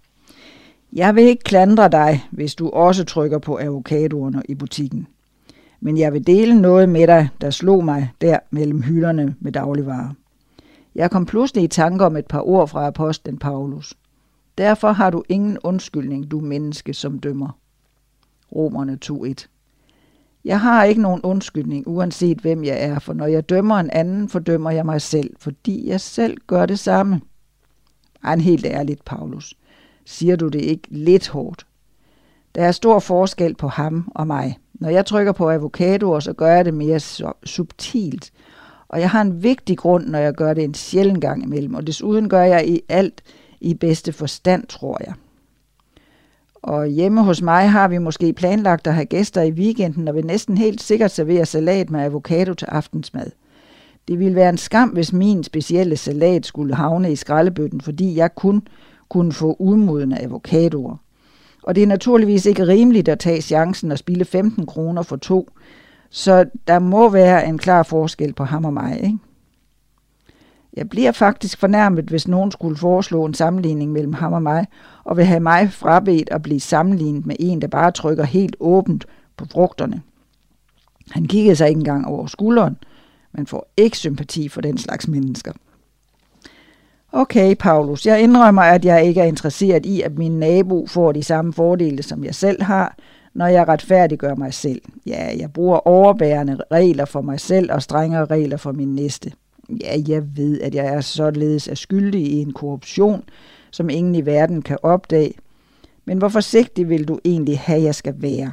Jeg 0.94 1.16
vil 1.16 1.24
ikke 1.24 1.44
klandre 1.44 1.90
dig, 1.90 2.28
hvis 2.32 2.56
du 2.56 2.70
også 2.70 3.04
trykker 3.06 3.40
på 3.40 3.58
avocadoerne 3.58 4.42
i 4.50 4.56
butikken. 4.56 5.08
Men 5.80 5.98
jeg 5.98 6.14
vil 6.14 6.28
dele 6.28 6.62
noget 6.62 6.90
med 6.90 7.08
dig, 7.08 7.30
der 7.42 7.50
slog 7.50 7.86
mig 7.86 8.12
der 8.22 8.40
mellem 8.52 8.82
hylderne 8.82 9.36
med 9.40 9.52
dagligvarer. 9.52 10.10
Jeg 10.96 11.12
kom 11.12 11.26
pludselig 11.26 11.64
i 11.64 11.68
tanke 11.68 12.06
om 12.06 12.18
et 12.18 12.26
par 12.26 12.42
ord 12.42 12.68
fra 12.68 12.88
apostlen 12.88 13.38
Paulus. 13.38 13.94
Derfor 14.58 14.92
har 14.92 15.10
du 15.10 15.24
ingen 15.30 15.58
undskyldning, 15.64 16.32
du 16.32 16.40
menneske, 16.40 16.94
som 16.94 17.20
dømmer. 17.20 17.58
Romerne 18.56 18.98
2.1 19.06 19.57
jeg 20.48 20.60
har 20.60 20.84
ikke 20.84 21.02
nogen 21.02 21.22
undskyldning, 21.24 21.88
uanset 21.88 22.38
hvem 22.38 22.64
jeg 22.64 22.82
er, 22.82 23.00
for 23.00 23.14
når 23.14 23.26
jeg 23.26 23.50
dømmer 23.50 23.76
en 23.76 23.90
anden, 23.90 24.30
fordømmer 24.30 24.72
jeg 24.72 24.86
mig 24.86 25.02
selv, 25.02 25.30
fordi 25.40 25.90
jeg 25.90 26.02
selv 26.02 26.38
gør 26.48 26.66
det 26.66 26.80
samme. 26.80 27.22
Ej, 28.24 28.34
en 28.34 28.42
helt 28.42 28.66
ærligt, 28.66 29.06
Paulus. 29.06 29.54
Siger 30.06 30.36
du 30.36 30.48
det 30.48 30.62
ikke 30.62 30.88
lidt 30.90 31.30
hårdt? 31.30 31.66
Der 32.56 32.64
er 32.64 32.72
stor 32.72 33.00
forskel 33.00 33.56
på 33.56 33.68
ham 33.68 34.12
og 34.16 34.28
mig. 34.28 34.58
Når 34.74 34.90
jeg 34.90 35.06
trykker 35.06 35.32
på 35.32 35.50
avocadoer, 35.50 36.20
så 36.20 36.34
gør 36.34 36.56
jeg 36.56 36.66
det 36.66 36.74
mere 36.74 37.00
subtilt. 37.44 38.32
Og 38.88 39.00
jeg 39.00 39.10
har 39.10 39.22
en 39.22 39.44
vigtig 39.44 39.78
grund, 39.78 40.06
når 40.06 40.20
jeg 40.20 40.34
gør 40.34 40.54
det 40.54 40.64
en 40.64 40.74
sjælden 40.74 41.22
gang 41.22 41.44
imellem. 41.44 41.74
Og 41.76 41.88
desuden 41.88 42.30
gør 42.30 42.44
jeg 42.44 42.68
i 42.68 42.82
alt 42.90 43.22
i 43.62 43.74
bedste 43.74 44.14
forstand, 44.14 44.68
tror 44.68 44.98
jeg. 45.06 45.14
Og 46.68 46.88
hjemme 46.88 47.24
hos 47.24 47.42
mig 47.42 47.70
har 47.70 47.88
vi 47.88 47.98
måske 47.98 48.34
planlagt 48.34 48.88
at 48.88 48.94
have 48.94 49.06
gæster 49.06 49.42
i 49.42 49.52
weekenden, 49.52 50.08
og 50.08 50.16
vil 50.16 50.26
næsten 50.26 50.58
helt 50.58 50.82
sikkert 50.82 51.12
servere 51.12 51.46
salat 51.46 51.90
med 51.90 52.00
avocado 52.00 52.54
til 52.54 52.66
aftensmad. 52.66 53.26
Det 54.08 54.20
ville 54.20 54.36
være 54.36 54.50
en 54.50 54.58
skam, 54.58 54.90
hvis 54.90 55.14
min 55.14 55.44
specielle 55.44 55.98
salat 55.98 56.46
skulle 56.46 56.76
havne 56.76 57.12
i 57.12 57.16
skraldebøtten, 57.16 57.82
fordi 57.82 58.18
jeg 58.18 58.36
kun 58.36 58.68
kunne 59.10 59.32
få 59.32 59.56
udmodende 59.60 60.24
avocadoer. 60.24 60.96
Og 61.64 61.76
det 61.76 61.84
er 61.84 61.88
naturligvis 61.88 62.46
ikke 62.46 62.68
rimeligt 62.68 63.08
at 63.08 63.20
tage 63.20 63.42
chancen 63.42 63.92
og 63.92 63.98
spille 63.98 64.26
15 64.26 64.66
kroner 64.66 65.02
for 65.02 65.16
to, 65.16 65.50
så 66.10 66.46
der 66.68 66.80
må 66.80 67.10
være 67.10 67.48
en 67.48 67.58
klar 67.58 67.84
forskel 67.84 68.34
på 68.34 68.44
ham 68.44 68.66
og 68.66 68.74
mig. 68.74 69.00
Ikke? 69.04 69.18
Jeg 70.78 70.90
bliver 70.90 71.12
faktisk 71.12 71.60
fornærmet, 71.60 72.06
hvis 72.06 72.28
nogen 72.28 72.52
skulle 72.52 72.78
foreslå 72.78 73.26
en 73.26 73.34
sammenligning 73.34 73.92
mellem 73.92 74.14
ham 74.14 74.34
og 74.34 74.44
mig, 74.44 74.68
og 75.04 75.18
vil 75.18 75.26
have 75.26 75.40
mig 75.40 75.72
frabedt 75.72 76.30
at 76.30 76.42
blive 76.42 76.60
sammenlignet 76.60 77.26
med 77.26 77.36
en, 77.40 77.62
der 77.62 77.68
bare 77.68 77.92
trykker 77.92 78.24
helt 78.24 78.56
åbent 78.60 79.06
på 79.38 79.46
frugterne. 79.52 80.02
Han 81.12 81.26
kiggede 81.26 81.56
sig 81.56 81.70
ikke 81.70 81.80
engang 81.80 82.08
over 82.08 82.28
skulderen. 82.28 82.78
Man 83.32 83.48
får 83.48 83.68
ikke 83.78 83.98
sympati 83.98 84.50
for 84.50 84.62
den 84.62 84.78
slags 84.78 85.08
mennesker. 85.08 85.52
Okay, 87.12 87.56
Paulus, 87.56 88.06
jeg 88.06 88.22
indrømmer, 88.22 88.62
at 88.62 88.86
jeg 88.86 89.06
ikke 89.06 89.22
er 89.22 89.26
interesseret 89.26 89.86
i, 89.86 90.02
at 90.02 90.18
min 90.18 90.40
nabo 90.40 90.88
får 90.88 91.12
de 91.12 91.24
samme 91.24 91.54
fordele, 91.54 92.04
som 92.04 92.24
jeg 92.24 92.36
selv 92.36 92.64
har, 92.64 92.96
når 93.34 93.48
jeg 93.48 93.68
retfærdiggør 93.68 94.36
mig 94.36 94.54
selv. 94.54 94.82
Ja, 95.06 95.38
jeg 95.40 95.54
bruger 95.54 95.88
overbærende 95.88 96.58
regler 96.72 97.06
for 97.06 97.22
mig 97.22 97.40
selv 97.40 97.72
og 97.72 97.82
strengere 97.82 98.26
regler 98.26 98.58
for 98.58 98.72
min 98.72 98.96
næste. 98.96 99.32
Ja, 99.70 99.98
jeg 100.08 100.38
ved, 100.38 100.62
at 100.62 100.76
jeg 100.76 100.86
er 100.86 101.02
således 101.02 101.68
er 101.68 101.76
skyldig 101.76 102.22
i 102.22 102.42
en 102.42 102.54
korruption, 102.54 103.24
som 103.72 103.90
ingen 103.90 104.16
i 104.16 104.26
verden 104.26 104.62
kan 104.62 104.78
opdage. 104.84 105.34
Men 106.06 106.18
hvor 106.18 106.30
forsigtig 106.30 106.90
vil 106.90 107.08
du 107.08 107.20
egentlig 107.26 107.60
have, 107.60 107.82
jeg 107.82 107.96
skal 107.96 108.16
være? 108.18 108.52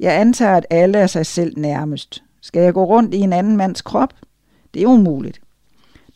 Jeg 0.00 0.20
antager, 0.20 0.56
at 0.56 0.66
alle 0.70 0.98
er 0.98 1.06
sig 1.06 1.26
selv 1.26 1.58
nærmest. 1.58 2.22
Skal 2.40 2.62
jeg 2.62 2.74
gå 2.74 2.84
rundt 2.84 3.14
i 3.14 3.18
en 3.20 3.32
anden 3.32 3.56
mands 3.56 3.82
krop? 3.82 4.14
Det 4.74 4.82
er 4.82 4.86
umuligt. 4.86 5.40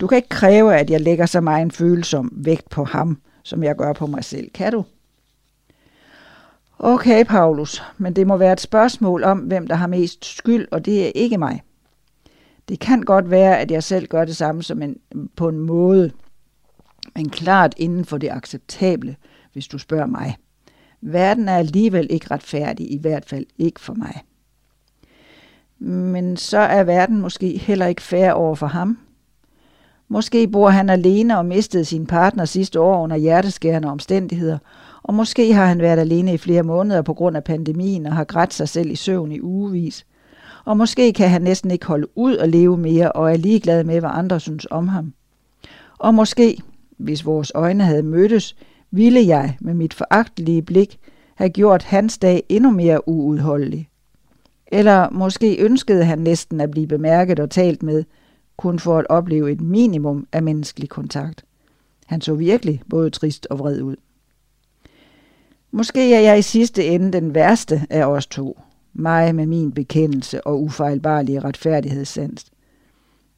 Du 0.01 0.07
kan 0.07 0.17
ikke 0.17 0.29
kræve, 0.29 0.77
at 0.77 0.91
jeg 0.91 1.01
lægger 1.01 1.27
så 1.27 1.41
meget 1.41 1.63
en 1.63 1.71
følsom 1.71 2.33
vægt 2.37 2.71
på 2.71 2.85
ham, 2.85 3.19
som 3.43 3.63
jeg 3.63 3.77
gør 3.77 3.93
på 3.93 4.07
mig 4.07 4.25
selv. 4.25 4.51
Kan 4.51 4.73
du? 4.73 4.85
Okay, 6.79 7.25
Paulus, 7.25 7.83
men 7.99 8.17
det 8.17 8.27
må 8.27 8.37
være 8.37 8.53
et 8.53 8.61
spørgsmål 8.61 9.25
om, 9.25 9.39
hvem 9.39 9.67
der 9.67 9.75
har 9.75 9.87
mest 9.87 10.25
skyld, 10.25 10.69
og 10.71 10.85
det 10.85 11.07
er 11.07 11.13
ikke 11.15 11.39
mig. 11.39 11.63
Det 12.71 12.81
kan 12.81 13.03
godt 13.03 13.31
være, 13.31 13.59
at 13.59 13.71
jeg 13.71 13.83
selv 13.83 14.07
gør 14.07 14.25
det 14.25 14.37
samme 14.37 14.63
som 14.63 14.83
en, 14.83 14.97
på 15.37 15.49
en 15.49 15.59
måde, 15.59 16.11
men 17.17 17.31
klart 17.31 17.75
inden 17.77 18.05
for 18.05 18.19
det 18.19 18.31
acceptable, 18.31 19.17
hvis 19.53 19.69
du 19.69 19.79
spørger 19.79 20.07
mig. 20.07 20.37
Verden 21.01 21.49
er 21.49 21.57
alligevel 21.57 22.07
ikke 22.11 22.27
retfærdig, 22.31 22.93
i 22.93 22.99
hvert 22.99 23.25
fald 23.25 23.47
ikke 23.59 23.81
for 23.81 23.95
mig. 23.95 24.23
Men 25.79 26.37
så 26.37 26.59
er 26.59 26.85
verden 26.85 27.21
måske 27.21 27.59
heller 27.59 27.87
ikke 27.87 28.03
fair 28.03 28.33
over 28.33 28.55
for 28.55 28.67
ham. 28.67 28.99
Måske 30.09 30.49
bor 30.49 30.69
han 30.69 30.91
alene 30.91 31.39
og 31.39 31.47
mistede 31.47 31.85
sin 31.85 32.07
partner 32.07 32.45
sidste 32.45 32.81
år 32.81 33.03
under 33.03 33.17
hjerteskærende 33.17 33.89
omstændigheder, 33.89 34.59
og 35.03 35.15
måske 35.15 35.55
har 35.55 35.67
han 35.67 35.79
været 35.79 35.99
alene 35.99 36.35
i 36.35 36.39
flere 36.39 36.63
måneder 36.63 37.03
på 37.03 37.15
grund 37.15 37.37
af 37.37 37.45
pandemien 37.45 38.07
og 38.07 38.17
har 38.17 38.25
grædt 38.25 38.55
sig 38.55 38.69
selv 38.69 38.91
i 38.91 38.97
søvn 38.97 39.33
i 39.33 39.41
ugevis. 39.41 40.07
Og 40.71 40.77
måske 40.77 41.13
kan 41.13 41.31
han 41.31 41.43
næsten 41.43 41.71
ikke 41.71 41.87
holde 41.87 42.19
ud 42.19 42.37
at 42.37 42.49
leve 42.49 42.77
mere 42.77 43.13
og 43.13 43.33
er 43.33 43.37
ligeglad 43.37 43.85
med, 43.85 44.01
hvad 44.01 44.11
andre 44.13 44.41
synes 44.41 44.67
om 44.71 44.89
ham. 44.89 45.13
Og 45.99 46.15
måske, 46.15 46.63
hvis 46.97 47.27
vores 47.27 47.53
øjne 47.55 47.85
havde 47.85 48.03
mødtes, 48.03 48.57
ville 48.91 49.27
jeg 49.27 49.57
med 49.61 49.75
mit 49.75 49.95
foragtelige 49.95 50.63
blik 50.63 50.99
have 51.35 51.51
gjort 51.51 51.83
hans 51.83 52.19
dag 52.19 52.43
endnu 52.49 52.71
mere 52.71 53.09
uudholdelig. 53.09 53.89
Eller 54.67 55.11
måske 55.11 55.57
ønskede 55.59 56.05
han 56.05 56.19
næsten 56.19 56.61
at 56.61 56.71
blive 56.71 56.87
bemærket 56.87 57.41
og 57.41 57.51
talt 57.51 57.83
med, 57.83 58.05
kun 58.57 58.79
for 58.79 58.99
at 58.99 59.07
opleve 59.09 59.53
et 59.53 59.61
minimum 59.61 60.27
af 60.33 60.43
menneskelig 60.43 60.89
kontakt. 60.89 61.45
Han 62.07 62.21
så 62.21 62.35
virkelig 62.35 62.83
både 62.91 63.11
trist 63.11 63.47
og 63.51 63.59
vred 63.59 63.83
ud. 63.83 63.97
Måske 65.71 66.15
er 66.15 66.21
jeg 66.21 66.39
i 66.39 66.43
sidste 66.43 66.87
ende 66.87 67.13
den 67.13 67.35
værste 67.35 67.87
af 67.91 68.05
os 68.05 68.27
to, 68.27 68.59
mig 68.93 69.35
med 69.35 69.47
min 69.47 69.73
bekendelse 69.73 70.47
og 70.47 70.63
ufejlbarlige 70.63 71.41
retfærdighedssans. 71.41 72.51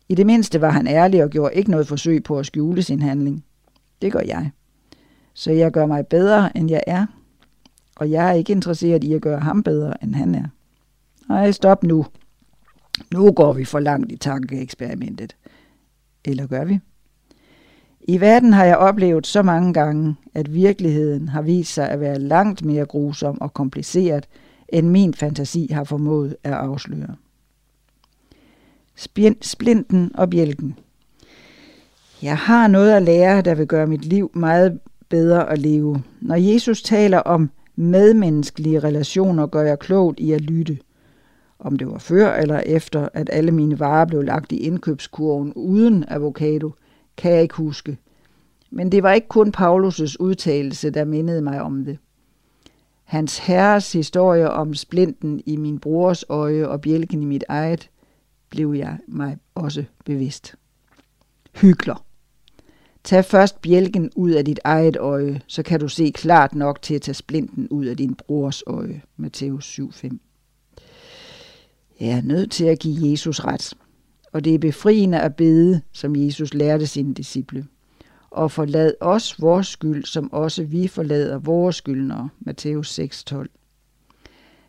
I 0.09 0.14
det 0.14 0.26
mindste 0.26 0.61
var 0.61 0.70
han 0.70 0.86
ærlig 0.86 1.24
og 1.24 1.30
gjorde 1.30 1.55
ikke 1.55 1.70
noget 1.70 1.88
forsøg 1.88 2.24
på 2.24 2.38
at 2.38 2.46
skjule 2.46 2.82
sin 2.82 3.03
handling. 3.03 3.44
Det 4.03 4.12
gør 4.12 4.20
jeg. 4.20 4.50
Så 5.34 5.53
jeg 5.53 5.72
gør 5.72 5.86
mig 5.86 6.07
bedre, 6.07 6.57
end 6.57 6.70
jeg 6.70 6.82
er. 6.86 7.07
Og 7.96 8.11
jeg 8.11 8.28
er 8.28 8.32
ikke 8.32 8.53
interesseret 8.53 9.05
i 9.05 9.12
at 9.12 9.22
gøre 9.22 9.40
ham 9.40 9.62
bedre, 9.62 10.05
end 10.05 10.14
han 10.14 10.34
er. 10.34 10.44
Nej, 11.28 11.50
stop 11.50 11.82
nu. 11.82 12.07
Nu 13.12 13.32
går 13.32 13.53
vi 13.53 13.64
for 13.64 13.80
langt 13.80 14.12
i 14.12 14.16
tankeeksperimentet. 14.16 15.36
Eller 16.24 16.46
gør 16.46 16.64
vi? 16.64 16.80
I 18.00 18.20
verden 18.20 18.53
har 18.53 18.64
jeg 18.64 18.76
oplevet 18.76 19.26
så 19.26 19.42
mange 19.42 19.72
gange, 19.72 20.16
at 20.34 20.55
virkeligheden 20.55 21.28
har 21.28 21.42
vist 21.42 21.74
sig 21.74 21.88
at 21.88 22.00
være 22.00 22.18
langt 22.18 22.64
mere 22.64 22.86
grusom 22.86 23.40
og 23.40 23.55
kompliceret, 23.55 24.28
end 24.72 24.88
min 24.88 25.14
fantasi 25.14 25.68
har 25.72 25.84
formået 25.84 26.36
at 26.44 26.52
afsløre. 26.52 27.14
Splinten 29.40 30.10
og 30.14 30.30
bjælken. 30.30 30.78
Jeg 32.22 32.38
har 32.38 32.68
noget 32.68 32.92
at 32.92 33.02
lære, 33.02 33.42
der 33.42 33.54
vil 33.54 33.66
gøre 33.66 33.86
mit 33.86 34.04
liv 34.04 34.30
meget 34.34 34.80
bedre 35.08 35.50
at 35.50 35.58
leve. 35.58 36.02
Når 36.20 36.36
Jesus 36.36 36.82
taler 36.82 37.18
om 37.18 37.50
medmenneskelige 37.76 38.80
relationer, 38.80 39.46
gør 39.46 39.62
jeg 39.62 39.78
klogt 39.78 40.20
i 40.20 40.32
at 40.32 40.40
lytte. 40.40 40.78
Om 41.58 41.76
det 41.76 41.86
var 41.86 41.98
før 41.98 42.34
eller 42.34 42.60
efter, 42.60 43.08
at 43.14 43.30
alle 43.32 43.52
mine 43.52 43.78
varer 43.78 44.04
blev 44.04 44.22
lagt 44.22 44.52
i 44.52 44.56
indkøbskurven 44.56 45.52
uden 45.54 46.04
avocado, 46.08 46.70
kan 47.16 47.32
jeg 47.32 47.42
ikke 47.42 47.54
huske. 47.54 47.98
Men 48.70 48.92
det 48.92 49.02
var 49.02 49.12
ikke 49.12 49.28
kun 49.28 49.52
Paulus' 49.56 50.16
udtalelse, 50.20 50.90
der 50.90 51.04
mindede 51.04 51.42
mig 51.42 51.62
om 51.62 51.84
det. 51.84 51.98
Hans 53.12 53.38
herres 53.38 53.92
historie 53.92 54.50
om 54.50 54.74
splinten 54.74 55.42
i 55.46 55.56
min 55.56 55.78
brors 55.78 56.24
øje 56.28 56.68
og 56.68 56.80
bjælken 56.80 57.22
i 57.22 57.24
mit 57.24 57.44
eget, 57.48 57.90
blev 58.50 58.72
jeg 58.72 58.98
mig 59.08 59.36
også 59.54 59.84
bevidst. 60.04 60.54
Hygler. 61.54 62.04
Tag 63.04 63.24
først 63.24 63.62
bjælken 63.62 64.10
ud 64.16 64.30
af 64.30 64.44
dit 64.44 64.60
eget 64.64 64.96
øje, 64.96 65.40
så 65.46 65.62
kan 65.62 65.80
du 65.80 65.88
se 65.88 66.12
klart 66.14 66.54
nok 66.54 66.82
til 66.82 66.94
at 66.94 67.02
tage 67.02 67.14
splinten 67.14 67.68
ud 67.68 67.84
af 67.84 67.96
din 67.96 68.14
brors 68.14 68.62
øje. 68.66 69.02
Matthæus 69.16 69.80
7:5. 69.80 70.18
Jeg 72.00 72.10
er 72.10 72.22
nødt 72.22 72.50
til 72.50 72.64
at 72.64 72.78
give 72.78 73.10
Jesus 73.10 73.40
ret. 73.40 73.74
Og 74.32 74.44
det 74.44 74.54
er 74.54 74.58
befriende 74.58 75.20
at 75.20 75.36
bede, 75.36 75.80
som 75.92 76.16
Jesus 76.16 76.54
lærte 76.54 76.86
sine 76.86 77.14
disciple. 77.14 77.66
Og 78.32 78.50
forlad 78.50 78.94
os 79.00 79.40
vores 79.40 79.66
skyld, 79.66 80.04
som 80.04 80.32
også 80.32 80.64
vi 80.64 80.88
forlader 80.88 81.38
vores 81.38 81.76
skyldnere. 81.76 82.28
Matthæus 82.40 82.98
6:12. 82.98 83.46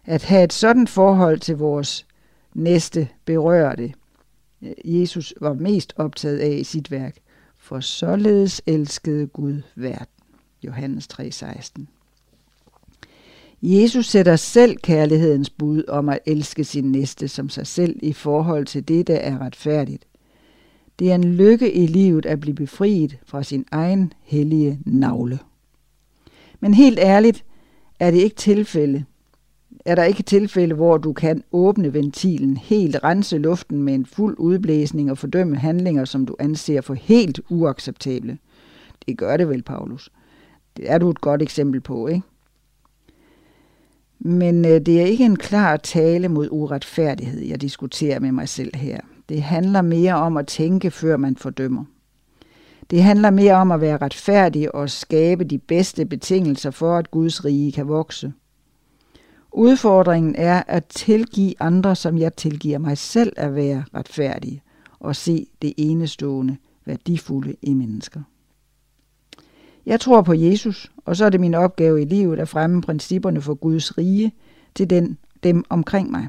At 0.05 0.24
have 0.24 0.43
et 0.43 0.53
sådan 0.53 0.88
forhold 0.88 1.39
til 1.39 1.57
vores 1.57 2.05
næste 2.53 3.09
berører 3.26 3.76
det. 3.76 3.93
Jesus 4.86 5.34
var 5.41 5.53
mest 5.53 5.93
optaget 5.97 6.39
af 6.39 6.57
i 6.59 6.64
sit 6.64 6.91
værk. 6.91 7.18
For 7.57 7.80
således 7.80 8.61
elskede 8.66 9.28
Gud 9.28 9.61
verden. 9.76 10.07
Johannes 10.64 11.07
3:16. 11.07 11.88
Jesus 13.61 14.05
sætter 14.05 14.36
selv 14.36 14.78
kærlighedens 14.78 15.49
bud 15.49 15.84
om 15.88 16.09
at 16.09 16.20
elske 16.26 16.64
sin 16.64 16.91
næste 16.91 17.28
som 17.28 17.49
sig 17.49 17.68
selv 17.68 17.99
i 18.01 18.14
forhold 18.14 18.66
til 18.66 18.88
det, 18.88 19.07
der 19.07 19.16
er 19.16 19.41
retfærdigt. 19.41 20.05
Det 21.04 21.12
er 21.12 21.16
en 21.16 21.34
lykke 21.34 21.74
i 21.74 21.88
livet 21.88 22.26
at 22.26 22.39
blive 22.39 22.56
befriet 22.56 23.18
fra 23.26 23.43
sin 23.43 23.66
egen 23.72 24.14
hellige 24.22 24.80
navle. 24.86 25.39
Men 26.60 26.74
helt 26.74 26.99
ærligt, 26.99 27.45
er 27.99 28.12
det 28.12 28.18
ikke 28.18 28.36
tilfælde. 28.36 29.06
Er 29.86 29.95
der 29.95 30.04
ikke 30.04 30.24
tilfælde, 30.24 30.76
hvor 30.76 30.97
du 30.97 31.14
kan 31.14 31.43
åbne 31.51 31.93
ventilen, 31.93 32.58
helt 32.58 33.04
rense 33.04 33.38
luften 33.38 33.84
med 33.84 33.93
en 33.93 34.06
fuld 34.06 34.36
udblæsning 34.39 35.12
og 35.12 35.18
fordømme 35.18 35.58
handlinger, 35.58 36.06
som 36.06 36.26
du 36.26 36.36
anser 36.39 36.82
for 36.82 36.93
helt 36.93 37.39
uacceptable? 37.49 38.38
Det 39.08 39.18
gør 39.18 39.38
det 39.38 39.49
vel, 39.49 39.64
Paulus. 39.64 40.10
Det 40.78 40.91
er 40.91 40.97
du 40.97 41.10
et 41.10 41.22
godt 41.22 41.41
eksempel 41.41 41.82
på, 41.82 42.08
ikke? 42.08 42.24
Men 44.20 44.66
øh, 44.66 44.82
det 44.82 45.01
er 45.01 45.06
ikke 45.06 45.26
en 45.26 45.38
klar 45.38 45.78
tale 45.78 46.30
mod 46.30 46.47
uretfærdighed, 46.51 47.41
jeg 47.41 47.62
diskuterer 47.62 48.20
med 48.20 48.32
mig 48.32 48.49
selv 48.49 48.76
her. 48.76 48.99
Det 49.30 49.42
handler 49.42 49.82
mere 49.82 50.14
om 50.14 50.38
at 50.38 50.48
tænke, 50.48 50.92
før 50.92 51.18
man 51.18 51.36
fordømmer. 51.36 51.86
Det 52.90 53.04
handler 53.04 53.30
mere 53.30 53.54
om 53.54 53.72
at 53.72 53.82
være 53.82 53.98
retfærdig 53.98 54.76
og 54.76 54.90
skabe 54.90 55.44
de 55.44 55.58
bedste 55.58 56.06
betingelser 56.06 56.72
for, 56.72 56.98
at 56.98 57.12
Guds 57.12 57.46
rige 57.46 57.72
kan 57.72 57.88
vokse. 57.88 58.34
Udfordringen 59.52 60.36
er 60.36 60.64
at 60.68 60.86
tilgive 60.86 61.54
andre, 61.60 61.96
som 61.96 62.18
jeg 62.18 62.36
tilgiver 62.36 62.78
mig 62.78 62.98
selv 62.98 63.34
at 63.38 63.56
være 63.56 63.84
retfærdig, 63.96 64.62
og 65.00 65.16
se 65.16 65.48
det 65.62 65.74
enestående, 65.78 66.58
værdifulde 66.86 67.56
i 67.62 67.74
mennesker. 67.74 68.22
Jeg 69.86 70.00
tror 70.00 70.22
på 70.22 70.34
Jesus, 70.34 70.92
og 71.06 71.16
så 71.16 71.26
er 71.26 71.30
det 71.30 71.40
min 71.40 71.54
opgave 71.54 72.02
i 72.02 72.06
livet 72.06 72.40
at 72.40 72.50
fremme 72.50 72.82
principperne 72.82 73.42
for 73.42 73.54
Guds 73.54 73.98
rige 73.98 74.34
til 74.76 74.90
den, 74.90 75.18
dem 75.44 75.64
omkring 75.70 76.12
mig. 76.12 76.28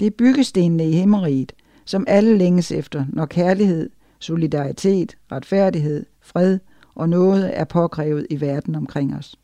Det 0.00 0.06
er 0.06 0.10
byggestenene 0.10 0.90
i 0.90 0.92
himmeriget, 0.92 1.52
som 1.90 2.04
alle 2.08 2.38
længes 2.38 2.72
efter, 2.72 3.04
når 3.08 3.26
kærlighed, 3.26 3.90
solidaritet, 4.18 5.16
retfærdighed, 5.32 6.06
fred 6.20 6.58
og 6.94 7.08
noget 7.08 7.58
er 7.58 7.64
påkrævet 7.64 8.26
i 8.30 8.40
verden 8.40 8.74
omkring 8.74 9.14
os. 9.14 9.36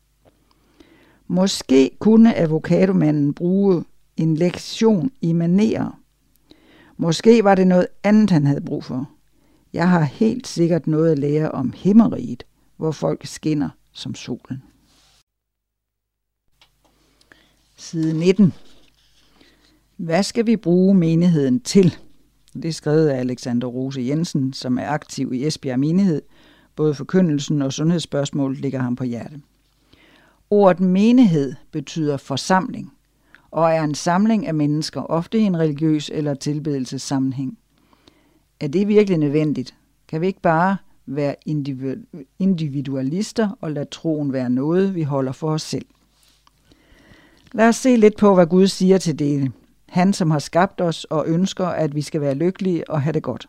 Måske 1.27 1.91
kunne 1.99 2.35
avocadomanden 2.35 3.33
bruge 3.33 3.83
en 4.17 4.35
lektion 4.35 5.11
i 5.21 5.33
manerer. 5.33 5.99
Måske 6.97 7.43
var 7.43 7.55
det 7.55 7.67
noget 7.67 7.87
andet, 8.03 8.29
han 8.29 8.45
havde 8.45 8.61
brug 8.61 8.83
for. 8.83 9.09
Jeg 9.73 9.89
har 9.89 10.03
helt 10.03 10.47
sikkert 10.47 10.87
noget 10.87 11.11
at 11.11 11.19
lære 11.19 11.51
om 11.51 11.73
himmeriget, 11.75 12.43
hvor 12.77 12.91
folk 12.91 13.25
skinner 13.25 13.69
som 13.91 14.15
solen. 14.15 14.63
Side 17.77 18.19
19. 18.19 18.53
Hvad 19.97 20.23
skal 20.23 20.45
vi 20.45 20.55
bruge 20.55 20.95
menigheden 20.95 21.59
til? 21.59 21.97
Det 22.61 22.69
er 22.69 22.73
skrevet 22.73 23.07
af 23.07 23.19
Alexander 23.19 23.67
Rose 23.67 24.01
Jensen, 24.01 24.53
som 24.53 24.77
er 24.77 24.87
aktiv 24.87 25.33
i 25.33 25.47
Esbjerg 25.47 25.79
Menighed. 25.79 26.21
Både 26.75 26.93
forkyndelsen 26.93 27.61
og 27.61 27.73
sundhedsspørgsmål 27.73 28.55
ligger 28.55 28.79
ham 28.79 28.95
på 28.95 29.03
hjertet. 29.03 29.41
Ordet 30.49 30.79
menighed 30.79 31.53
betyder 31.71 32.17
forsamling 32.17 32.93
og 33.51 33.71
er 33.71 33.83
en 33.83 33.95
samling 33.95 34.47
af 34.47 34.53
mennesker, 34.53 35.01
ofte 35.01 35.37
i 35.39 35.41
en 35.41 35.59
religiøs 35.59 36.11
eller 36.13 36.33
tilbedelsessammenhæng. 36.33 37.57
Er 38.59 38.67
det 38.67 38.87
virkelig 38.87 39.17
nødvendigt? 39.17 39.75
Kan 40.07 40.21
vi 40.21 40.27
ikke 40.27 40.41
bare 40.41 40.77
være 41.05 41.35
individualister 42.39 43.49
og 43.61 43.71
lade 43.71 43.85
troen 43.85 44.33
være 44.33 44.49
noget, 44.49 44.95
vi 44.95 45.03
holder 45.03 45.31
for 45.31 45.49
os 45.51 45.61
selv? 45.61 45.85
Lad 47.53 47.67
os 47.67 47.75
se 47.75 47.95
lidt 47.95 48.17
på, 48.17 48.35
hvad 48.35 48.45
Gud 48.45 48.67
siger 48.67 48.97
til 48.97 49.19
det. 49.19 49.51
Han, 49.89 50.13
som 50.13 50.31
har 50.31 50.39
skabt 50.39 50.81
os 50.81 51.03
og 51.03 51.27
ønsker, 51.27 51.67
at 51.67 51.95
vi 51.95 52.01
skal 52.01 52.21
være 52.21 52.33
lykkelige 52.33 52.89
og 52.89 53.01
have 53.01 53.13
det 53.13 53.23
godt. 53.23 53.47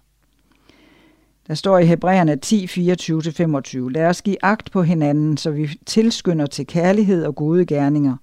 Der 1.47 1.55
står 1.55 1.79
i 1.79 1.87
Hebræerne 1.87 2.37
10, 2.37 2.65
24-25, 2.65 3.91
Lad 3.91 4.07
os 4.07 4.23
give 4.23 4.37
agt 4.43 4.71
på 4.73 4.83
hinanden, 4.83 5.37
så 5.37 5.51
vi 5.51 5.79
tilskynder 5.87 6.47
til 6.47 6.67
kærlighed 6.67 7.25
og 7.25 7.35
gode 7.35 7.67
gerninger. 7.67 8.17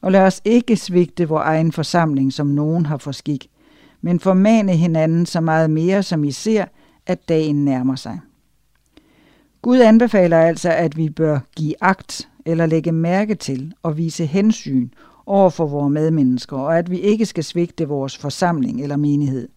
Og 0.00 0.12
lad 0.12 0.20
os 0.20 0.42
ikke 0.44 0.76
svigte 0.76 1.28
vores 1.28 1.44
egen 1.44 1.72
forsamling, 1.72 2.32
som 2.32 2.46
nogen 2.46 2.86
har 2.86 2.96
for 2.96 3.12
skik, 3.12 3.48
men 4.00 4.20
formane 4.20 4.72
hinanden 4.72 5.26
så 5.26 5.40
meget 5.40 5.70
mere, 5.70 6.02
som 6.02 6.24
I 6.24 6.30
ser, 6.30 6.64
at 7.06 7.28
dagen 7.28 7.64
nærmer 7.64 7.96
sig. 7.96 8.20
Gud 9.62 9.80
anbefaler 9.80 10.38
altså, 10.38 10.70
at 10.70 10.96
vi 10.96 11.10
bør 11.10 11.38
give 11.56 11.74
agt 11.80 12.28
eller 12.44 12.66
lægge 12.66 12.92
mærke 12.92 13.34
til 13.34 13.72
og 13.82 13.96
vise 13.96 14.26
hensyn 14.26 14.88
over 15.26 15.50
for 15.50 15.66
vores 15.66 15.92
medmennesker, 15.92 16.56
og 16.56 16.78
at 16.78 16.90
vi 16.90 17.00
ikke 17.00 17.26
skal 17.26 17.44
svigte 17.44 17.88
vores 17.88 18.16
forsamling 18.18 18.82
eller 18.82 18.96
menighed. 18.96 19.48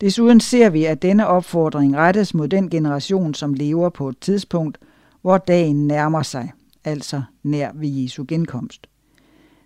Desuden 0.00 0.40
ser 0.40 0.70
vi, 0.70 0.84
at 0.84 1.02
denne 1.02 1.26
opfordring 1.26 1.96
rettes 1.96 2.34
mod 2.34 2.48
den 2.48 2.70
generation, 2.70 3.34
som 3.34 3.54
lever 3.54 3.88
på 3.88 4.08
et 4.08 4.18
tidspunkt, 4.18 4.78
hvor 5.22 5.38
dagen 5.38 5.86
nærmer 5.86 6.22
sig, 6.22 6.52
altså 6.84 7.22
nær 7.42 7.70
ved 7.74 7.88
Jesu 7.88 8.24
genkomst. 8.28 8.86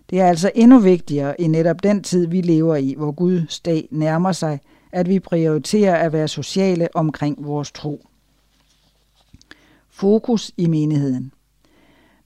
Det 0.09 0.19
er 0.19 0.27
altså 0.27 0.51
endnu 0.55 0.79
vigtigere 0.79 1.41
i 1.41 1.47
netop 1.47 1.83
den 1.83 2.03
tid, 2.03 2.27
vi 2.27 2.41
lever 2.41 2.75
i, 2.75 2.93
hvor 2.97 3.11
Guds 3.11 3.59
dag 3.59 3.87
nærmer 3.91 4.31
sig, 4.31 4.59
at 4.91 5.09
vi 5.09 5.19
prioriterer 5.19 5.95
at 5.95 6.13
være 6.13 6.27
sociale 6.27 6.87
omkring 6.95 7.45
vores 7.45 7.71
tro. 7.71 8.05
Fokus 9.89 10.51
i 10.57 10.67
menigheden. 10.67 11.31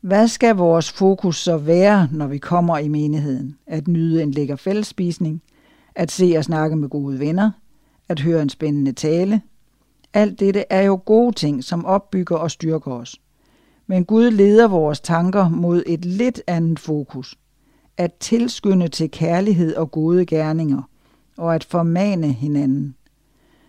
Hvad 0.03 0.27
skal 0.27 0.55
vores 0.55 0.91
fokus 0.91 1.37
så 1.37 1.57
være, 1.57 2.07
når 2.11 2.27
vi 2.27 2.37
kommer 2.37 2.77
i 2.77 2.87
menigheden? 2.87 3.57
At 3.67 3.87
nyde 3.87 4.23
en 4.23 4.31
lækker 4.31 4.55
fællesspisning? 4.55 5.41
At 5.95 6.11
se 6.11 6.33
og 6.37 6.43
snakke 6.43 6.75
med 6.75 6.89
gode 6.89 7.19
venner? 7.19 7.51
At 8.09 8.19
høre 8.19 8.41
en 8.41 8.49
spændende 8.49 8.91
tale? 8.91 9.41
Alt 10.13 10.39
dette 10.39 10.63
er 10.69 10.81
jo 10.81 11.01
gode 11.05 11.35
ting, 11.35 11.63
som 11.63 11.85
opbygger 11.85 12.35
og 12.35 12.51
styrker 12.51 12.91
os. 12.91 13.21
Men 13.87 14.05
Gud 14.05 14.31
leder 14.31 14.67
vores 14.67 14.99
tanker 14.99 15.49
mod 15.49 15.83
et 15.85 16.05
lidt 16.05 16.41
andet 16.47 16.79
fokus. 16.79 17.35
At 17.97 18.13
tilskynde 18.13 18.87
til 18.87 19.11
kærlighed 19.11 19.75
og 19.75 19.91
gode 19.91 20.25
gerninger, 20.25 20.81
og 21.37 21.55
at 21.55 21.63
formane 21.63 22.31
hinanden. 22.31 22.95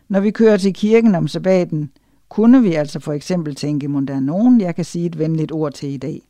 Når 0.08 0.20
vi 0.20 0.30
kører 0.30 0.56
til 0.56 0.74
kirken 0.74 1.14
om 1.14 1.28
sabbaten, 1.28 1.90
kunne 2.34 2.62
vi 2.62 2.74
altså 2.74 3.00
for 3.00 3.12
eksempel 3.12 3.54
tænke, 3.54 3.88
må 3.88 4.00
der 4.00 4.14
er 4.14 4.20
nogen, 4.20 4.60
jeg 4.60 4.74
kan 4.74 4.84
sige 4.84 5.06
et 5.06 5.18
venligt 5.18 5.52
ord 5.52 5.72
til 5.72 5.88
i 5.88 5.96
dag. 5.96 6.22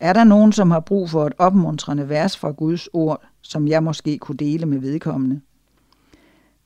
Er 0.00 0.12
der 0.12 0.24
nogen, 0.24 0.52
som 0.52 0.70
har 0.70 0.80
brug 0.80 1.10
for 1.10 1.26
et 1.26 1.32
opmuntrende 1.38 2.08
vers 2.08 2.36
fra 2.36 2.50
Guds 2.50 2.88
ord, 2.92 3.22
som 3.42 3.68
jeg 3.68 3.82
måske 3.82 4.18
kunne 4.18 4.36
dele 4.36 4.66
med 4.66 4.78
vedkommende? 4.78 5.40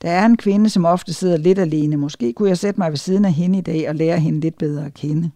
Der 0.01 0.09
er 0.09 0.25
en 0.25 0.37
kvinde, 0.37 0.69
som 0.69 0.85
ofte 0.85 1.13
sidder 1.13 1.37
lidt 1.37 1.59
alene. 1.59 1.97
Måske 1.97 2.33
kunne 2.33 2.49
jeg 2.49 2.57
sætte 2.57 2.79
mig 2.79 2.91
ved 2.91 2.97
siden 2.97 3.25
af 3.25 3.33
hende 3.33 3.57
i 3.57 3.61
dag 3.61 3.89
og 3.89 3.95
lære 3.95 4.19
hende 4.19 4.39
lidt 4.39 4.57
bedre 4.57 4.85
at 4.85 4.93
kende. 4.93 5.31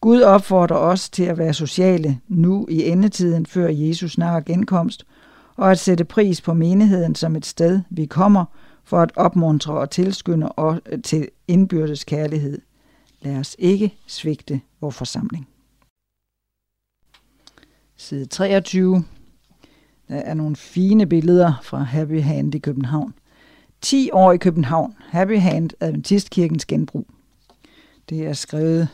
Gud 0.00 0.20
opfordrer 0.20 0.76
os 0.76 1.10
til 1.10 1.24
at 1.24 1.38
være 1.38 1.54
sociale 1.54 2.20
nu 2.28 2.66
i 2.70 2.88
endetiden 2.88 3.46
før 3.46 3.68
Jesus 3.68 4.12
snart 4.12 4.44
genkomst, 4.44 5.06
og 5.56 5.70
at 5.70 5.78
sætte 5.78 6.04
pris 6.04 6.40
på 6.40 6.54
menigheden 6.54 7.14
som 7.14 7.36
et 7.36 7.46
sted, 7.46 7.80
vi 7.90 8.06
kommer 8.06 8.44
for 8.84 9.00
at 9.00 9.12
opmuntre 9.16 9.74
og 9.74 9.90
tilskynde 9.90 10.50
øh, 10.86 11.02
til 11.02 11.28
indbyrdes 11.48 12.04
kærlighed. 12.04 12.60
Lad 13.20 13.36
os 13.36 13.56
ikke 13.58 13.94
svigte 14.06 14.60
vores 14.80 14.96
forsamling. 14.96 15.48
Side 17.96 18.26
23. 18.26 19.04
Der 20.08 20.16
er 20.16 20.34
nogle 20.34 20.56
fine 20.56 21.06
billeder 21.06 21.52
fra 21.62 21.78
Happy 21.78 22.20
Hand 22.20 22.54
i 22.54 22.58
København. 22.58 23.14
10 23.80 24.10
år 24.12 24.32
i 24.32 24.36
København. 24.36 24.96
Happy 25.08 25.38
Hand, 25.38 25.70
Adventistkirkens 25.80 26.66
genbrug. 26.66 27.06
Det 28.08 28.26
er 28.26 28.32
skrevet 28.32 28.88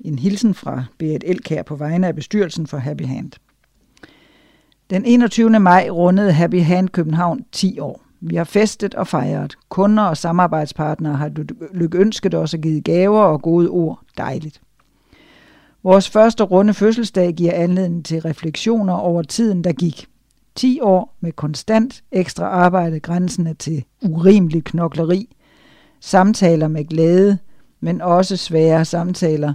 en 0.00 0.18
hilsen 0.18 0.54
fra 0.54 0.84
Berit 0.98 1.24
Elkær 1.26 1.62
på 1.62 1.76
vegne 1.76 2.06
af 2.06 2.14
bestyrelsen 2.14 2.66
for 2.66 2.78
Happy 2.78 3.06
Hand. 3.06 3.32
Den 4.90 5.04
21. 5.04 5.60
maj 5.60 5.88
rundede 5.90 6.32
Happy 6.32 6.62
Hand 6.62 6.88
København 6.88 7.44
10 7.52 7.78
år. 7.78 8.03
Vi 8.26 8.36
har 8.36 8.44
festet 8.44 8.94
og 8.94 9.06
fejret. 9.06 9.56
Kunder 9.68 10.02
og 10.02 10.16
samarbejdspartnere 10.16 11.14
har 11.14 11.30
lykønsket 11.74 12.34
os 12.34 12.54
og 12.54 12.60
givet 12.60 12.84
gaver 12.84 13.20
og 13.20 13.42
gode 13.42 13.68
ord. 13.68 14.00
Dejligt. 14.18 14.60
Vores 15.82 16.10
første 16.10 16.44
runde 16.44 16.74
fødselsdag 16.74 17.32
giver 17.32 17.52
anledning 17.52 18.04
til 18.04 18.20
refleksioner 18.20 18.92
over 18.92 19.22
tiden, 19.22 19.64
der 19.64 19.72
gik. 19.72 20.06
10 20.54 20.80
år 20.80 21.16
med 21.20 21.32
konstant 21.32 22.04
ekstra 22.12 22.44
arbejde 22.44 23.00
grænsende 23.00 23.54
til 23.54 23.84
urimelig 24.02 24.64
knokleri, 24.64 25.36
samtaler 26.00 26.68
med 26.68 26.84
glæde, 26.84 27.38
men 27.80 28.00
også 28.00 28.36
svære 28.36 28.84
samtaler, 28.84 29.54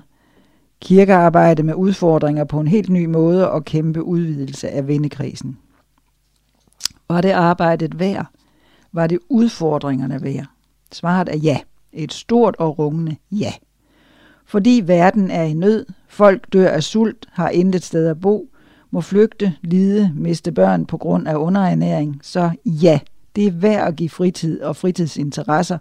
kirkearbejde 0.82 1.64
med 1.64 1.74
udfordringer 1.74 2.44
på 2.44 2.60
en 2.60 2.68
helt 2.68 2.90
ny 2.90 3.06
måde 3.06 3.52
og 3.52 3.66
kæmpe 3.66 4.04
udvidelse 4.04 4.70
af 4.70 4.88
vennekrisen. 4.88 5.58
Var 7.10 7.22
det 7.22 7.32
arbejdet 7.32 8.00
værd? 8.00 8.26
Var 8.92 9.08
det 9.08 9.20
udfordringerne 9.30 10.24
værd? 10.24 10.46
Svaret 10.92 11.30
er 11.30 11.38
ja. 11.38 11.60
Et 11.94 12.14
stort 12.14 12.56
og 12.60 12.80
rungende 12.80 13.16
ja. 13.32 13.54
Fordi 14.46 14.84
verden 14.86 15.32
er 15.32 15.44
i 15.44 15.54
nød, 15.54 15.86
folk 16.08 16.54
dør 16.54 16.70
af 16.70 16.84
sult, 16.84 17.26
har 17.32 17.50
intet 17.50 17.84
sted 17.84 18.08
at 18.08 18.22
bo, 18.22 18.50
må 18.92 19.02
flygte, 19.02 19.54
lide, 19.62 20.12
miste 20.16 20.52
børn 20.52 20.86
på 20.86 20.98
grund 20.98 21.28
af 21.28 21.36
underernæring, 21.36 22.20
så 22.24 22.52
ja, 22.66 23.00
det 23.36 23.48
er 23.48 23.52
værd 23.52 23.88
at 23.88 23.96
give 23.96 24.10
fritid 24.10 24.62
og 24.62 24.76
fritidsinteresser 24.76 25.78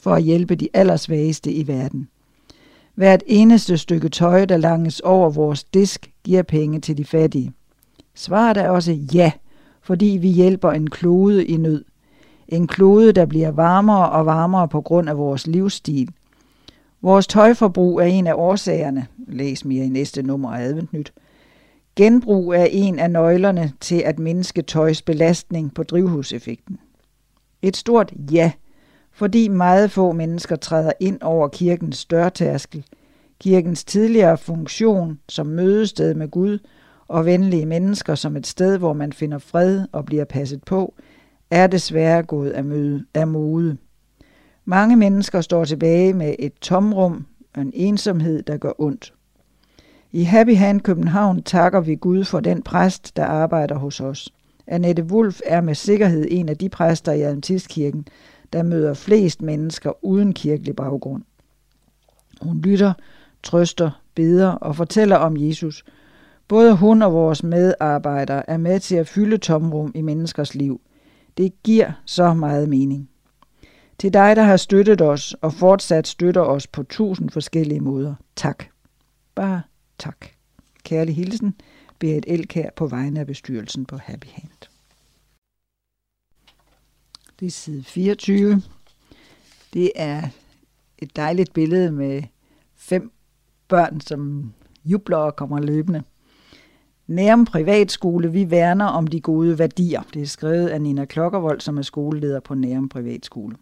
for 0.00 0.14
at 0.14 0.22
hjælpe 0.22 0.54
de 0.54 0.68
allersvageste 0.74 1.52
i 1.52 1.66
verden. 1.66 2.08
Hvert 2.94 3.22
eneste 3.26 3.78
stykke 3.78 4.08
tøj, 4.08 4.44
der 4.44 4.56
langes 4.56 5.00
over 5.00 5.30
vores 5.30 5.64
disk, 5.64 6.10
giver 6.24 6.42
penge 6.42 6.80
til 6.80 6.98
de 6.98 7.04
fattige. 7.04 7.52
Svaret 8.14 8.56
er 8.56 8.68
også 8.68 8.92
ja, 8.92 9.32
fordi 9.82 10.18
vi 10.20 10.28
hjælper 10.28 10.70
en 10.70 10.90
klode 10.90 11.44
i 11.46 11.56
nød. 11.56 11.84
En 12.48 12.66
klode, 12.66 13.12
der 13.12 13.26
bliver 13.26 13.50
varmere 13.50 14.10
og 14.10 14.26
varmere 14.26 14.68
på 14.68 14.80
grund 14.80 15.08
af 15.08 15.18
vores 15.18 15.46
livsstil– 15.46 16.08
Vores 17.02 17.26
tøjforbrug 17.26 18.00
er 18.00 18.04
en 18.04 18.26
af 18.26 18.34
årsagerne. 18.34 19.06
Læs 19.28 19.64
mere 19.64 19.84
i 19.84 19.88
næste 19.88 20.22
nummer 20.22 20.52
af 20.52 20.62
Adventnyt. 20.62 21.12
Genbrug 21.96 22.54
er 22.54 22.64
en 22.64 22.98
af 22.98 23.10
nøglerne 23.10 23.72
til 23.80 24.02
at 24.04 24.18
mindske 24.18 24.62
tøjs 24.62 25.02
belastning 25.02 25.74
på 25.74 25.82
drivhuseffekten. 25.82 26.78
Et 27.62 27.76
stort 27.76 28.12
ja, 28.32 28.52
fordi 29.12 29.48
meget 29.48 29.90
få 29.90 30.12
mennesker 30.12 30.56
træder 30.56 30.92
ind 31.00 31.22
over 31.22 31.48
kirkens 31.48 32.04
dørtærskel, 32.04 32.84
kirkens 33.40 33.84
tidligere 33.84 34.38
funktion 34.38 35.18
som 35.28 35.46
mødested 35.46 36.14
med 36.14 36.28
Gud 36.28 36.58
og 37.08 37.26
venlige 37.26 37.66
mennesker 37.66 38.14
som 38.14 38.36
et 38.36 38.46
sted, 38.46 38.78
hvor 38.78 38.92
man 38.92 39.12
finder 39.12 39.38
fred 39.38 39.86
og 39.92 40.04
bliver 40.04 40.24
passet 40.24 40.64
på, 40.64 40.94
er 41.52 41.66
desværre 41.66 42.22
gået 42.22 42.50
af, 42.50 42.64
møde, 42.64 43.04
af 43.14 43.26
mode. 43.26 43.76
Mange 44.64 44.96
mennesker 44.96 45.40
står 45.40 45.64
tilbage 45.64 46.12
med 46.12 46.34
et 46.38 46.52
tomrum 46.60 47.26
og 47.54 47.62
en 47.62 47.70
ensomhed, 47.74 48.42
der 48.42 48.56
gør 48.56 48.72
ondt. 48.78 49.14
I 50.12 50.22
Happy 50.22 50.56
Hand 50.56 50.80
København 50.80 51.42
takker 51.42 51.80
vi 51.80 51.94
Gud 51.94 52.24
for 52.24 52.40
den 52.40 52.62
præst, 52.62 53.16
der 53.16 53.24
arbejder 53.24 53.74
hos 53.74 54.00
os. 54.00 54.34
Annette 54.66 55.02
Wolf 55.02 55.40
er 55.46 55.60
med 55.60 55.74
sikkerhed 55.74 56.26
en 56.30 56.48
af 56.48 56.56
de 56.56 56.68
præster 56.68 57.12
i 57.12 57.20
Adventistkirken, 57.20 58.06
der 58.52 58.62
møder 58.62 58.94
flest 58.94 59.42
mennesker 59.42 60.04
uden 60.04 60.32
kirkelig 60.32 60.76
baggrund. 60.76 61.22
Hun 62.42 62.60
lytter, 62.60 62.92
trøster, 63.42 64.02
beder 64.14 64.48
og 64.48 64.76
fortæller 64.76 65.16
om 65.16 65.36
Jesus. 65.36 65.84
Både 66.48 66.76
hun 66.76 67.02
og 67.02 67.12
vores 67.12 67.42
medarbejdere 67.42 68.50
er 68.50 68.56
med 68.56 68.80
til 68.80 68.96
at 68.96 69.08
fylde 69.08 69.38
tomrum 69.38 69.92
i 69.94 70.00
menneskers 70.00 70.54
liv. 70.54 70.80
Det 71.36 71.62
giver 71.62 71.92
så 72.06 72.34
meget 72.34 72.68
mening. 72.68 73.10
Til 73.98 74.12
dig, 74.12 74.36
der 74.36 74.42
har 74.42 74.56
støttet 74.56 75.00
os 75.00 75.34
og 75.34 75.52
fortsat 75.52 76.06
støtter 76.06 76.40
os 76.40 76.66
på 76.66 76.82
tusind 76.82 77.30
forskellige 77.30 77.80
måder. 77.80 78.14
Tak. 78.36 78.64
Bare 79.34 79.62
tak. 79.98 80.26
Kærlig 80.84 81.16
hilsen, 81.16 81.54
Berit 81.98 82.24
Elkær 82.28 82.70
på 82.76 82.86
vegne 82.86 83.20
af 83.20 83.26
bestyrelsen 83.26 83.86
på 83.86 83.96
Happy 83.96 84.26
Hand. 84.26 84.50
Det 87.40 87.46
er 87.46 87.50
side 87.50 87.84
24. 87.84 88.62
Det 89.72 89.92
er 89.96 90.28
et 90.98 91.16
dejligt 91.16 91.52
billede 91.52 91.92
med 91.92 92.22
fem 92.74 93.12
børn, 93.68 94.00
som 94.00 94.52
jubler 94.84 95.16
og 95.16 95.36
kommer 95.36 95.60
løbende. 95.60 96.02
Nærum 97.12 97.44
Privatskole, 97.44 98.32
vi 98.32 98.50
værner 98.50 98.84
om 98.84 99.06
de 99.06 99.20
gode 99.20 99.58
værdier. 99.58 100.02
Det 100.14 100.22
er 100.22 100.26
skrevet 100.26 100.68
af 100.68 100.80
Nina 100.80 101.04
Klokkervold, 101.04 101.60
som 101.60 101.78
er 101.78 101.82
skoleleder 101.82 102.40
på 102.40 102.54
Nærum 102.54 102.88
Privatskole. 102.88 103.56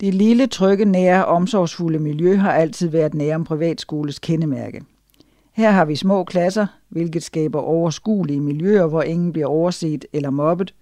Det 0.00 0.14
lille, 0.14 0.46
trygge, 0.46 0.84
nære, 0.84 1.24
omsorgsfulde 1.24 1.98
miljø 1.98 2.36
har 2.36 2.52
altid 2.52 2.88
været 2.88 3.14
Nærum 3.14 3.44
Privatskoles 3.44 4.18
kendemærke. 4.18 4.82
Her 5.52 5.70
har 5.70 5.84
vi 5.84 5.96
små 5.96 6.24
klasser, 6.24 6.66
hvilket 6.88 7.22
skaber 7.22 7.60
overskuelige 7.60 8.40
miljøer, 8.40 8.86
hvor 8.86 9.02
ingen 9.02 9.32
bliver 9.32 9.46
overset 9.46 10.04
eller 10.12 10.30
mobbet. 10.30 10.74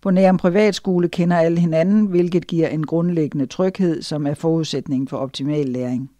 På 0.00 0.10
Nærum 0.10 0.36
Privatskole 0.36 1.08
kender 1.08 1.36
alle 1.36 1.60
hinanden, 1.60 2.06
hvilket 2.06 2.46
giver 2.46 2.68
en 2.68 2.86
grundlæggende 2.86 3.46
tryghed, 3.46 4.02
som 4.02 4.26
er 4.26 4.34
forudsætning 4.34 5.10
for 5.10 5.16
optimal 5.16 5.66
læring. 5.66 6.10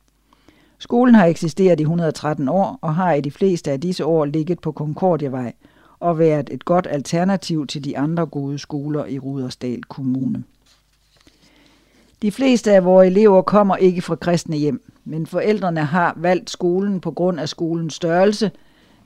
Skolen 0.80 1.14
har 1.14 1.26
eksisteret 1.26 1.80
i 1.80 1.82
113 1.82 2.48
år 2.48 2.78
og 2.82 2.94
har 2.94 3.12
i 3.12 3.20
de 3.20 3.30
fleste 3.30 3.70
af 3.70 3.80
disse 3.80 4.04
år 4.04 4.24
ligget 4.24 4.60
på 4.60 4.72
Concordiavej 4.72 5.52
og 6.00 6.18
været 6.18 6.50
et 6.52 6.64
godt 6.64 6.86
alternativ 6.90 7.66
til 7.66 7.84
de 7.84 7.98
andre 7.98 8.26
gode 8.26 8.58
skoler 8.58 9.06
i 9.06 9.18
Rudersdal 9.18 9.82
Kommune. 9.82 10.44
De 12.22 12.32
fleste 12.32 12.72
af 12.72 12.84
vores 12.84 13.06
elever 13.06 13.42
kommer 13.42 13.76
ikke 13.76 14.02
fra 14.02 14.16
kristne 14.16 14.56
hjem, 14.56 14.82
men 15.04 15.26
forældrene 15.26 15.84
har 15.84 16.14
valgt 16.16 16.50
skolen 16.50 17.00
på 17.00 17.10
grund 17.10 17.40
af 17.40 17.48
skolens 17.48 17.94
størrelse, 17.94 18.50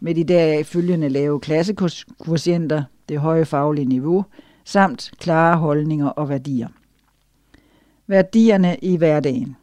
med 0.00 0.14
de 0.14 0.24
deraf 0.24 0.66
følgende 0.66 1.08
lave 1.08 1.40
klassekursienter, 1.40 2.82
det 3.08 3.18
høje 3.18 3.44
faglige 3.44 3.84
niveau, 3.84 4.24
samt 4.64 5.10
klare 5.18 5.56
holdninger 5.56 6.08
og 6.08 6.28
værdier. 6.28 6.68
Værdierne 8.06 8.76
i 8.82 8.96
hverdagen. 8.96 9.56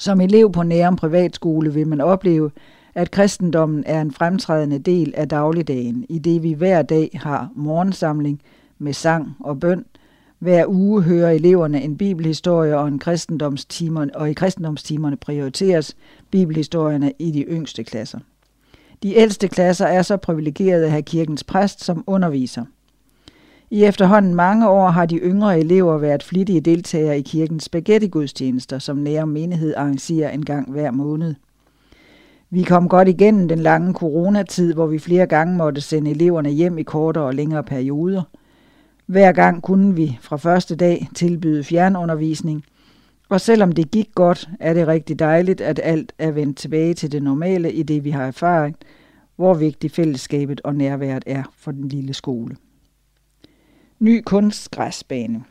Som 0.00 0.20
elev 0.20 0.52
på 0.52 0.62
Nærum 0.62 0.96
Privatskole 0.96 1.74
vil 1.74 1.88
man 1.88 2.00
opleve, 2.00 2.50
at 2.94 3.10
kristendommen 3.10 3.84
er 3.86 4.00
en 4.00 4.12
fremtrædende 4.12 4.78
del 4.78 5.12
af 5.16 5.28
dagligdagen, 5.28 6.06
i 6.08 6.18
det 6.18 6.42
vi 6.42 6.52
hver 6.52 6.82
dag 6.82 7.10
har 7.14 7.50
morgensamling 7.54 8.40
med 8.78 8.92
sang 8.92 9.36
og 9.40 9.60
bøn, 9.60 9.84
hver 10.38 10.66
uge 10.66 11.02
hører 11.02 11.30
eleverne 11.30 11.82
en 11.82 11.96
bibelhistorie 11.96 12.78
og, 12.78 12.88
en 12.88 12.98
kristendomstimerne, 12.98 14.16
og 14.16 14.30
i 14.30 14.32
kristendomstimerne 14.32 15.16
prioriteres 15.16 15.96
bibelhistorierne 16.30 17.12
i 17.18 17.30
de 17.30 17.42
yngste 17.42 17.84
klasser. 17.84 18.18
De 19.02 19.14
ældste 19.16 19.48
klasser 19.48 19.86
er 19.86 20.02
så 20.02 20.16
privilegerede 20.16 20.84
at 20.84 20.90
have 20.90 21.02
kirkens 21.02 21.44
præst 21.44 21.84
som 21.84 22.04
underviser. 22.06 22.64
I 23.70 23.84
efterhånden 23.84 24.34
mange 24.34 24.68
år 24.68 24.88
har 24.88 25.06
de 25.06 25.16
yngre 25.16 25.58
elever 25.58 25.98
været 25.98 26.22
flittige 26.22 26.60
deltagere 26.60 27.18
i 27.18 27.22
kirkens 27.22 27.64
spaghetti-gudstjenester, 27.64 28.78
som 28.78 28.96
nære 28.96 29.26
menighed 29.26 29.74
arrangerer 29.76 30.30
en 30.30 30.44
gang 30.44 30.70
hver 30.70 30.90
måned. 30.90 31.34
Vi 32.50 32.62
kom 32.62 32.88
godt 32.88 33.08
igennem 33.08 33.48
den 33.48 33.58
lange 33.58 33.94
coronatid, 33.94 34.74
hvor 34.74 34.86
vi 34.86 34.98
flere 34.98 35.26
gange 35.26 35.56
måtte 35.56 35.80
sende 35.80 36.10
eleverne 36.10 36.50
hjem 36.50 36.78
i 36.78 36.82
kortere 36.82 37.24
og 37.24 37.34
længere 37.34 37.62
perioder– 37.62 38.22
hver 39.10 39.32
gang 39.32 39.62
kunne 39.62 39.94
vi 39.94 40.18
fra 40.20 40.36
første 40.36 40.76
dag 40.76 41.08
tilbyde 41.14 41.64
fjernundervisning, 41.64 42.64
og 43.28 43.40
selvom 43.40 43.72
det 43.72 43.90
gik 43.90 44.08
godt, 44.14 44.48
er 44.60 44.74
det 44.74 44.86
rigtig 44.86 45.18
dejligt, 45.18 45.60
at 45.60 45.80
alt 45.82 46.12
er 46.18 46.30
vendt 46.30 46.58
tilbage 46.58 46.94
til 46.94 47.12
det 47.12 47.22
normale 47.22 47.72
i 47.72 47.82
det, 47.82 48.04
vi 48.04 48.10
har 48.10 48.26
erfaring, 48.26 48.76
hvor 49.36 49.54
vigtigt 49.54 49.94
fællesskabet 49.94 50.60
og 50.64 50.74
nærværet 50.74 51.24
er 51.26 51.42
for 51.58 51.70
den 51.70 51.88
lille 51.88 52.14
skole. 52.14 52.56
Ny 54.00 54.22
kunstgræsbane. 54.26 55.44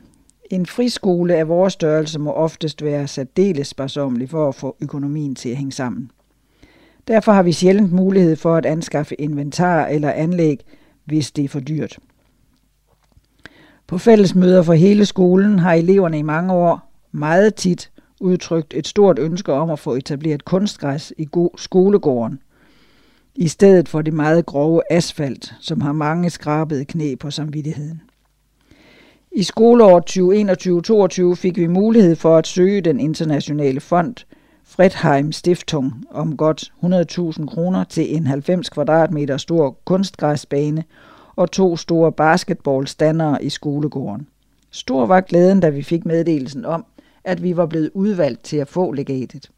En 0.50 0.66
friskole 0.66 1.34
af 1.34 1.48
vores 1.48 1.72
størrelse 1.72 2.18
må 2.18 2.32
oftest 2.32 2.82
være 2.82 3.08
særdeles 3.08 3.68
sparsomlig 3.68 4.30
for 4.30 4.48
at 4.48 4.54
få 4.54 4.76
økonomien 4.80 5.34
til 5.34 5.48
at 5.48 5.56
hænge 5.56 5.72
sammen. 5.72 6.10
Derfor 7.08 7.32
har 7.32 7.42
vi 7.42 7.52
sjældent 7.52 7.92
mulighed 7.92 8.36
for 8.36 8.56
at 8.56 8.66
anskaffe 8.66 9.14
inventar 9.14 9.86
eller 9.86 10.12
anlæg, 10.12 10.60
hvis 11.04 11.30
det 11.30 11.44
er 11.44 11.48
for 11.48 11.60
dyrt. 11.60 11.98
På 13.86 13.98
fællesmøder 13.98 14.62
for 14.62 14.74
hele 14.74 15.06
skolen 15.06 15.58
har 15.58 15.74
eleverne 15.74 16.18
i 16.18 16.22
mange 16.22 16.52
år 16.52 16.92
meget 17.12 17.54
tit 17.54 17.90
udtrykt 18.20 18.74
et 18.74 18.86
stort 18.86 19.18
ønske 19.18 19.52
om 19.52 19.70
at 19.70 19.78
få 19.78 19.94
etableret 19.94 20.44
kunstgræs 20.44 21.12
i 21.18 21.28
skolegården, 21.56 22.42
i 23.34 23.48
stedet 23.48 23.88
for 23.88 24.02
det 24.02 24.14
meget 24.14 24.46
grove 24.46 24.82
asfalt, 24.90 25.54
som 25.60 25.80
har 25.80 25.92
mange 25.92 26.30
skrabede 26.30 26.84
knæ 26.84 27.14
på 27.14 27.30
samvittigheden. 27.30 28.02
I 29.32 29.42
skoleåret 29.42 30.04
2021-2022 31.32 31.34
fik 31.34 31.56
vi 31.56 31.66
mulighed 31.66 32.16
for 32.16 32.36
at 32.36 32.46
søge 32.46 32.80
den 32.80 33.00
internationale 33.00 33.80
fond 33.80 34.14
Fredheim 34.64 35.32
Stiftung 35.32 36.04
om 36.10 36.36
godt 36.36 36.72
100.000 36.82 37.46
kroner 37.46 37.84
til 37.84 38.16
en 38.16 38.26
90 38.26 38.68
kvadratmeter 38.68 39.36
stor 39.36 39.78
kunstgræsbane 39.84 40.84
og 41.36 41.50
to 41.50 41.76
store 41.76 42.12
basketballstandere 42.12 43.44
i 43.44 43.48
skolegården. 43.48 44.28
Stor 44.70 45.06
var 45.06 45.20
glæden, 45.20 45.60
da 45.60 45.68
vi 45.68 45.82
fik 45.82 46.06
meddelelsen 46.06 46.64
om, 46.64 46.84
at 47.24 47.42
vi 47.42 47.56
var 47.56 47.66
blevet 47.66 47.90
udvalgt 47.94 48.44
til 48.44 48.56
at 48.56 48.68
få 48.68 48.92
legatet. 48.92 49.50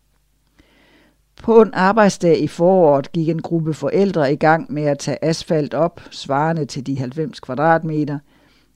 På 1.43 1.63
en 1.63 1.75
arbejdsdag 1.75 2.41
i 2.41 2.49
foråret 2.49 3.13
gik 3.13 3.29
en 3.29 3.43
gruppe 3.43 3.75
forældre 3.75 4.33
i 4.33 4.37
gang 4.37 4.73
med 4.73 4.83
at 4.83 4.99
tage 4.99 5.25
asfalt 5.25 5.75
op, 5.75 6.01
svarende 6.11 6.65
til 6.65 6.87
de 6.87 6.99
90 6.99 7.41
kvadratmeter. 7.41 8.19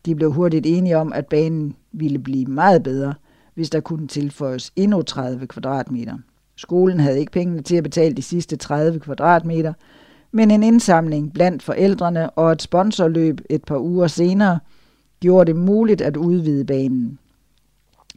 De 0.06 0.14
blev 0.14 0.32
hurtigt 0.32 0.66
enige 0.66 0.96
om, 0.96 1.12
at 1.12 1.26
banen 1.26 1.76
ville 1.92 2.18
blive 2.18 2.46
meget 2.46 2.82
bedre, 2.82 3.14
hvis 3.54 3.70
der 3.70 3.80
kunne 3.80 4.06
tilføjes 4.06 4.72
endnu 4.76 5.02
30 5.02 5.46
kvadratmeter. 5.46 6.18
Skolen 6.56 7.00
havde 7.00 7.20
ikke 7.20 7.32
pengene 7.32 7.62
til 7.62 7.76
at 7.76 7.82
betale 7.82 8.14
de 8.14 8.22
sidste 8.22 8.56
30 8.56 9.00
kvadratmeter, 9.00 9.72
men 10.32 10.50
en 10.50 10.62
indsamling 10.62 11.32
blandt 11.32 11.62
forældrene 11.62 12.30
og 12.30 12.52
et 12.52 12.62
sponsorløb 12.62 13.40
et 13.50 13.64
par 13.64 13.78
uger 13.78 14.06
senere 14.06 14.58
gjorde 15.20 15.52
det 15.52 15.60
muligt 15.60 16.00
at 16.00 16.16
udvide 16.16 16.64
banen. 16.64 17.18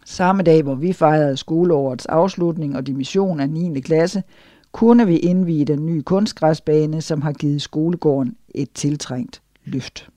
Samme 0.05 0.43
dag, 0.43 0.63
hvor 0.63 0.75
vi 0.75 0.93
fejrede 0.93 1.37
skoleårets 1.37 2.05
afslutning 2.05 2.75
og 2.75 2.87
dimission 2.87 3.39
af 3.39 3.49
9. 3.49 3.79
klasse, 3.79 4.23
kunne 4.71 5.07
vi 5.07 5.17
indvide 5.17 5.65
den 5.65 5.85
nye 5.85 6.01
kunstgræsbane, 6.01 7.01
som 7.01 7.21
har 7.21 7.33
givet 7.33 7.61
skolegården 7.61 8.35
et 8.55 8.71
tiltrængt 8.73 9.41
løft. 9.65 10.09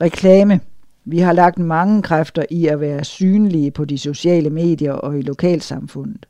Reklame. 0.00 0.60
Vi 1.04 1.18
har 1.18 1.32
lagt 1.32 1.58
mange 1.58 2.02
kræfter 2.02 2.44
i 2.50 2.66
at 2.66 2.80
være 2.80 3.04
synlige 3.04 3.70
på 3.70 3.84
de 3.84 3.98
sociale 3.98 4.50
medier 4.50 4.92
og 4.92 5.18
i 5.18 5.22
lokalsamfundet. 5.22 6.26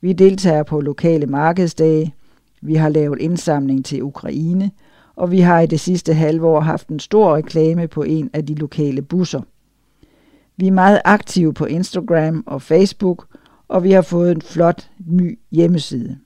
Vi 0.00 0.12
deltager 0.12 0.62
på 0.62 0.80
lokale 0.80 1.26
markedsdage, 1.26 2.14
vi 2.60 2.74
har 2.74 2.88
lavet 2.88 3.20
indsamling 3.20 3.84
til 3.84 4.02
Ukraine, 4.02 4.70
og 5.16 5.30
vi 5.30 5.40
har 5.40 5.60
i 5.60 5.66
det 5.66 5.80
sidste 5.80 6.14
halve 6.14 6.46
år 6.46 6.60
haft 6.60 6.88
en 6.88 7.00
stor 7.00 7.36
reklame 7.36 7.88
på 7.88 8.02
en 8.02 8.30
af 8.32 8.46
de 8.46 8.54
lokale 8.54 9.02
busser. 9.02 9.40
Vi 10.56 10.66
er 10.66 10.72
meget 10.72 11.00
aktive 11.04 11.54
på 11.54 11.64
Instagram 11.64 12.44
og 12.46 12.62
Facebook, 12.62 13.26
og 13.68 13.84
vi 13.84 13.92
har 13.92 14.02
fået 14.02 14.32
en 14.32 14.42
flot 14.42 14.90
ny 15.06 15.38
hjemmeside. 15.50 16.18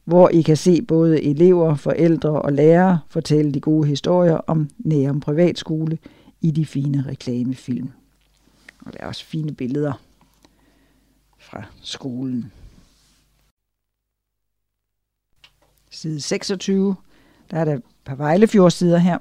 hvor 0.05 0.29
I 0.29 0.41
kan 0.41 0.57
se 0.57 0.81
både 0.81 1.23
elever, 1.23 1.75
forældre 1.75 2.29
og 2.29 2.53
lærere 2.53 2.99
fortælle 3.09 3.51
de 3.51 3.59
gode 3.59 3.87
historier 3.87 4.37
om 4.37 4.69
Nærum 4.77 5.19
Privatskole 5.19 5.97
i 6.41 6.51
de 6.51 6.65
fine 6.65 7.03
reklamefilm. 7.07 7.89
Og 8.85 8.93
der 8.93 8.99
er 8.99 9.07
også 9.07 9.25
fine 9.25 9.53
billeder 9.53 9.93
fra 11.39 11.63
skolen. 11.81 12.51
side 15.91 16.21
26. 16.21 16.95
Der 17.51 17.57
er 17.57 17.65
der 17.65 17.79
par 18.05 18.15
Vejlefjordsider 18.15 18.97
her. 18.97 19.17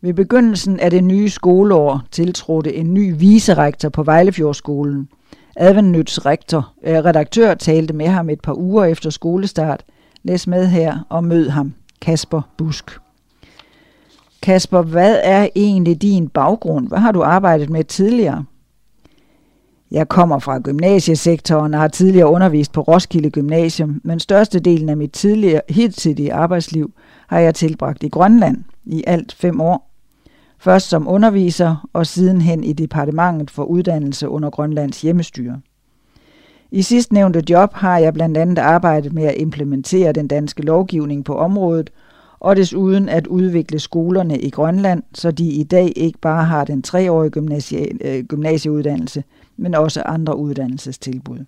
Ved 0.00 0.14
begyndelsen 0.14 0.80
af 0.80 0.90
det 0.90 1.04
nye 1.04 1.28
skoleår 1.28 2.02
tiltrådte 2.10 2.74
en 2.74 2.94
ny 2.94 3.14
viserektor 3.18 3.88
på 3.88 4.02
Vejlefjordskolen. 4.02 5.08
Adventnyts 5.56 6.26
rektor, 6.26 6.72
øh, 6.84 6.94
redaktør 6.94 7.54
talte 7.54 7.94
med 7.94 8.06
ham 8.06 8.30
et 8.30 8.40
par 8.40 8.54
uger 8.54 8.84
efter 8.84 9.10
skolestart. 9.10 9.84
Læs 10.22 10.46
med 10.46 10.66
her 10.66 10.98
og 11.08 11.24
mød 11.24 11.48
ham, 11.48 11.74
Kasper 12.00 12.42
Busk. 12.56 12.98
Kasper, 14.42 14.82
hvad 14.82 15.20
er 15.22 15.48
egentlig 15.54 16.02
din 16.02 16.28
baggrund? 16.28 16.88
Hvad 16.88 16.98
har 16.98 17.12
du 17.12 17.22
arbejdet 17.22 17.70
med 17.70 17.84
tidligere? 17.84 18.44
Jeg 19.90 20.08
kommer 20.08 20.38
fra 20.38 20.58
gymnasiesektoren 20.58 21.74
og 21.74 21.80
har 21.80 21.88
tidligere 21.88 22.28
undervist 22.28 22.72
på 22.72 22.80
Roskilde 22.80 23.30
Gymnasium, 23.30 24.00
men 24.04 24.20
størstedelen 24.20 24.88
af 24.88 24.96
mit 24.96 25.12
tidligere 25.12 25.60
hidtidige 25.68 26.32
arbejdsliv 26.32 26.92
har 27.26 27.38
jeg 27.38 27.54
tilbragt 27.54 28.02
i 28.02 28.08
Grønland 28.08 28.64
i 28.84 29.04
alt 29.06 29.32
fem 29.32 29.60
år. 29.60 29.90
Først 30.58 30.88
som 30.88 31.08
underviser 31.08 31.88
og 31.92 32.06
sidenhen 32.06 32.64
i 32.64 32.72
Departementet 32.72 33.50
for 33.50 33.64
Uddannelse 33.64 34.28
under 34.28 34.50
Grønlands 34.50 35.02
hjemmestyre. 35.02 35.60
I 36.70 36.82
sidstnævnte 36.82 37.42
job 37.50 37.72
har 37.72 37.98
jeg 37.98 38.14
blandt 38.14 38.36
andet 38.36 38.58
arbejdet 38.58 39.12
med 39.12 39.24
at 39.24 39.34
implementere 39.36 40.12
den 40.12 40.28
danske 40.28 40.62
lovgivning 40.62 41.24
på 41.24 41.36
området, 41.36 41.90
og 42.40 42.56
desuden 42.56 43.08
at 43.08 43.26
udvikle 43.26 43.78
skolerne 43.78 44.38
i 44.38 44.50
Grønland, 44.50 45.02
så 45.14 45.30
de 45.30 45.46
i 45.48 45.62
dag 45.64 45.92
ikke 45.96 46.18
bare 46.18 46.44
har 46.44 46.64
den 46.64 46.82
treårige 46.82 47.30
gymnasie, 47.30 47.86
øh, 48.00 48.24
gymnasieuddannelse, 48.24 49.24
men 49.56 49.74
også 49.74 50.02
andre 50.02 50.36
uddannelsestilbud. 50.36 51.38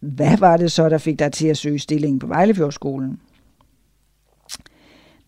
Hvad 0.00 0.36
var 0.38 0.56
det 0.56 0.72
så, 0.72 0.88
der 0.88 0.98
fik 0.98 1.18
dig 1.18 1.32
til 1.32 1.46
at 1.46 1.56
søge 1.56 1.78
stillingen 1.78 2.18
på 2.18 2.26
Vejlefjordskolen? 2.26 3.20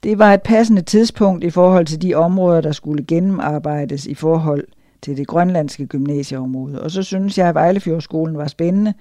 Det 0.03 0.19
var 0.19 0.35
et 0.35 0.43
passende 0.43 0.83
tidspunkt 0.83 1.45
i 1.45 1.51
forhold 1.51 1.87
til 1.87 2.03
de 2.03 2.15
områder, 2.15 2.61
der 2.61 2.73
skulle 2.73 3.05
gennemarbejdes 3.05 4.07
i 4.07 4.15
forhold 4.15 4.65
til 5.03 5.17
det 5.17 5.27
grønlandske 5.27 5.87
gymnasieområde. 5.87 6.83
Og 6.83 6.91
så 6.91 7.03
synes 7.03 7.39
jeg, 7.39 7.49
at 7.49 7.55
Vejlefjordskolen 7.55 8.39
var 8.39 8.47
spændende 8.47 8.95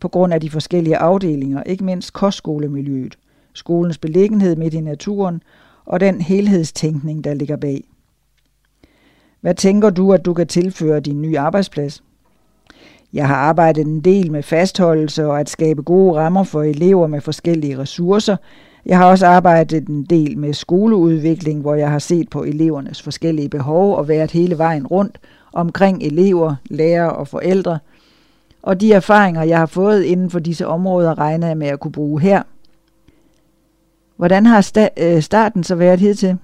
på 0.00 0.08
grund 0.08 0.34
af 0.34 0.40
de 0.40 0.50
forskellige 0.50 0.96
afdelinger, 0.96 1.62
ikke 1.62 1.84
mindst 1.84 2.12
kostskolemiljøet, 2.12 3.18
skolens 3.52 3.98
beliggenhed 3.98 4.56
midt 4.56 4.74
i 4.74 4.80
naturen 4.80 5.42
og 5.84 6.00
den 6.00 6.20
helhedstænkning, 6.20 7.24
der 7.24 7.34
ligger 7.34 7.56
bag. 7.56 7.84
Hvad 9.40 9.54
tænker 9.54 9.90
du, 9.90 10.12
at 10.12 10.24
du 10.24 10.34
kan 10.34 10.46
tilføre 10.46 11.00
din 11.00 11.22
nye 11.22 11.38
arbejdsplads? 11.38 12.02
Jeg 13.12 13.28
har 13.28 13.36
arbejdet 13.36 13.86
en 13.86 14.00
del 14.00 14.32
med 14.32 14.42
fastholdelse 14.42 15.26
og 15.26 15.40
at 15.40 15.48
skabe 15.48 15.82
gode 15.82 16.14
rammer 16.14 16.44
for 16.44 16.62
elever 16.62 17.06
med 17.06 17.20
forskellige 17.20 17.78
ressourcer. 17.78 18.36
Jeg 18.86 18.98
har 18.98 19.04
også 19.04 19.26
arbejdet 19.26 19.88
en 19.88 20.04
del 20.04 20.38
med 20.38 20.52
skoleudvikling, 20.52 21.60
hvor 21.60 21.74
jeg 21.74 21.90
har 21.90 21.98
set 21.98 22.30
på 22.30 22.42
elevernes 22.42 23.02
forskellige 23.02 23.48
behov 23.48 23.96
og 23.96 24.08
været 24.08 24.30
hele 24.30 24.58
vejen 24.58 24.86
rundt 24.86 25.18
omkring 25.52 26.02
elever, 26.02 26.54
lærere 26.70 27.12
og 27.12 27.28
forældre. 27.28 27.78
Og 28.62 28.80
de 28.80 28.92
erfaringer, 28.92 29.42
jeg 29.42 29.58
har 29.58 29.66
fået 29.66 30.02
inden 30.02 30.30
for 30.30 30.38
disse 30.38 30.66
områder, 30.66 31.18
regner 31.18 31.46
jeg 31.46 31.56
med 31.56 31.66
at 31.66 31.80
kunne 31.80 31.92
bruge 31.92 32.20
her. 32.20 32.42
Hvordan 34.16 34.46
har 34.46 34.60
sta- 34.60 35.04
øh, 35.04 35.22
starten 35.22 35.64
så 35.64 35.74
været 35.74 36.00
hidtil? 36.00 36.36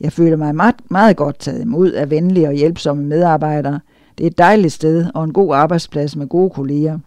Jeg 0.00 0.12
føler 0.12 0.36
mig 0.36 0.54
meget, 0.54 0.74
meget 0.90 1.16
godt 1.16 1.38
taget 1.38 1.60
imod 1.62 1.92
af 1.92 2.10
venlige 2.10 2.48
og 2.48 2.54
hjælpsomme 2.54 3.04
medarbejdere. 3.04 3.80
Det 4.18 4.24
er 4.24 4.30
et 4.30 4.38
dejligt 4.38 4.72
sted 4.72 5.06
og 5.14 5.24
en 5.24 5.32
god 5.32 5.54
arbejdsplads 5.54 6.16
med 6.16 6.26
gode 6.26 6.50
kolleger. 6.50 6.98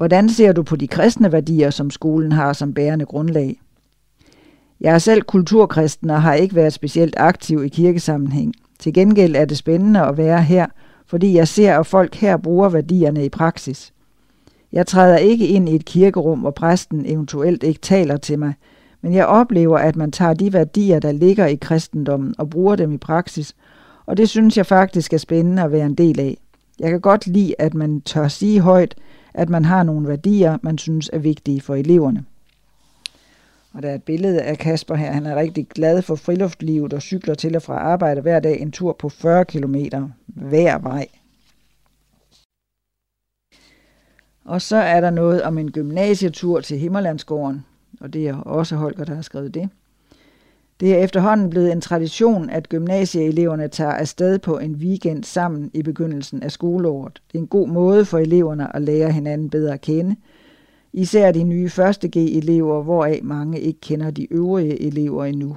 Hvordan 0.00 0.28
ser 0.28 0.52
du 0.52 0.62
på 0.62 0.76
de 0.76 0.88
kristne 0.88 1.32
værdier, 1.32 1.70
som 1.70 1.90
skolen 1.90 2.32
har 2.32 2.52
som 2.52 2.74
bærende 2.74 3.04
grundlag? 3.04 3.60
Jeg 4.80 4.94
er 4.94 4.98
selv 4.98 5.22
kulturkristen 5.22 6.10
og 6.10 6.22
har 6.22 6.34
ikke 6.34 6.54
været 6.54 6.72
specielt 6.72 7.14
aktiv 7.16 7.64
i 7.64 7.68
kirkesammenhæng. 7.68 8.54
Til 8.78 8.92
gengæld 8.92 9.36
er 9.36 9.44
det 9.44 9.56
spændende 9.56 10.00
at 10.00 10.16
være 10.16 10.42
her, 10.42 10.66
fordi 11.06 11.36
jeg 11.36 11.48
ser, 11.48 11.78
at 11.78 11.86
folk 11.86 12.14
her 12.14 12.36
bruger 12.36 12.68
værdierne 12.68 13.24
i 13.24 13.28
praksis. 13.28 13.92
Jeg 14.72 14.86
træder 14.86 15.16
ikke 15.16 15.46
ind 15.46 15.68
i 15.68 15.74
et 15.74 15.84
kirkerum, 15.84 16.38
hvor 16.38 16.50
præsten 16.50 17.06
eventuelt 17.06 17.62
ikke 17.62 17.80
taler 17.80 18.16
til 18.16 18.38
mig, 18.38 18.54
men 19.02 19.14
jeg 19.14 19.26
oplever, 19.26 19.78
at 19.78 19.96
man 19.96 20.12
tager 20.12 20.34
de 20.34 20.52
værdier, 20.52 20.98
der 20.98 21.12
ligger 21.12 21.46
i 21.46 21.54
kristendommen, 21.54 22.34
og 22.38 22.50
bruger 22.50 22.76
dem 22.76 22.92
i 22.92 22.98
praksis, 22.98 23.54
og 24.06 24.16
det 24.16 24.28
synes 24.28 24.56
jeg 24.56 24.66
faktisk 24.66 25.12
er 25.12 25.18
spændende 25.18 25.62
at 25.62 25.72
være 25.72 25.86
en 25.86 25.94
del 25.94 26.20
af. 26.20 26.36
Jeg 26.78 26.90
kan 26.90 27.00
godt 27.00 27.26
lide, 27.26 27.54
at 27.58 27.74
man 27.74 28.00
tør 28.00 28.28
sige 28.28 28.60
højt, 28.60 28.94
at 29.34 29.48
man 29.48 29.64
har 29.64 29.82
nogle 29.82 30.08
værdier, 30.08 30.58
man 30.62 30.78
synes 30.78 31.10
er 31.12 31.18
vigtige 31.18 31.60
for 31.60 31.74
eleverne. 31.74 32.24
Og 33.72 33.82
der 33.82 33.90
er 33.90 33.94
et 33.94 34.02
billede 34.02 34.42
af 34.42 34.58
Kasper 34.58 34.94
her. 34.94 35.12
Han 35.12 35.26
er 35.26 35.36
rigtig 35.36 35.68
glad 35.68 36.02
for 36.02 36.14
friluftslivet 36.14 36.92
og 36.92 37.02
cykler 37.02 37.34
til 37.34 37.56
og 37.56 37.62
fra 37.62 37.78
arbejde 37.78 38.20
hver 38.20 38.40
dag 38.40 38.60
en 38.60 38.72
tur 38.72 38.92
på 38.92 39.08
40 39.08 39.44
km 39.44 39.76
hver 40.26 40.78
vej. 40.78 41.06
Og 44.44 44.62
så 44.62 44.76
er 44.76 45.00
der 45.00 45.10
noget 45.10 45.42
om 45.42 45.58
en 45.58 45.72
gymnasietur 45.72 46.60
til 46.60 46.78
Himmerlandsgården, 46.78 47.64
og 48.00 48.12
det 48.12 48.28
er 48.28 48.36
også 48.36 48.76
Holger, 48.76 49.04
der 49.04 49.14
har 49.14 49.22
skrevet 49.22 49.54
det. 49.54 49.70
Det 50.80 50.94
er 50.94 50.98
efterhånden 50.98 51.50
blevet 51.50 51.72
en 51.72 51.80
tradition, 51.80 52.50
at 52.50 52.68
gymnasieeleverne 52.68 53.68
tager 53.68 53.92
afsted 53.92 54.38
på 54.38 54.58
en 54.58 54.74
weekend 54.74 55.24
sammen 55.24 55.70
i 55.74 55.82
begyndelsen 55.82 56.42
af 56.42 56.52
skoleåret. 56.52 57.22
Det 57.32 57.38
er 57.38 57.42
en 57.42 57.46
god 57.46 57.68
måde 57.68 58.04
for 58.04 58.18
eleverne 58.18 58.76
at 58.76 58.82
lære 58.82 59.12
hinanden 59.12 59.50
bedre 59.50 59.74
at 59.74 59.80
kende. 59.80 60.16
Især 60.92 61.32
de 61.32 61.42
nye 61.42 61.70
1.G-elever, 61.78 62.82
hvoraf 62.82 63.20
mange 63.22 63.60
ikke 63.60 63.80
kender 63.80 64.10
de 64.10 64.32
øvrige 64.32 64.82
elever 64.82 65.24
endnu. 65.24 65.56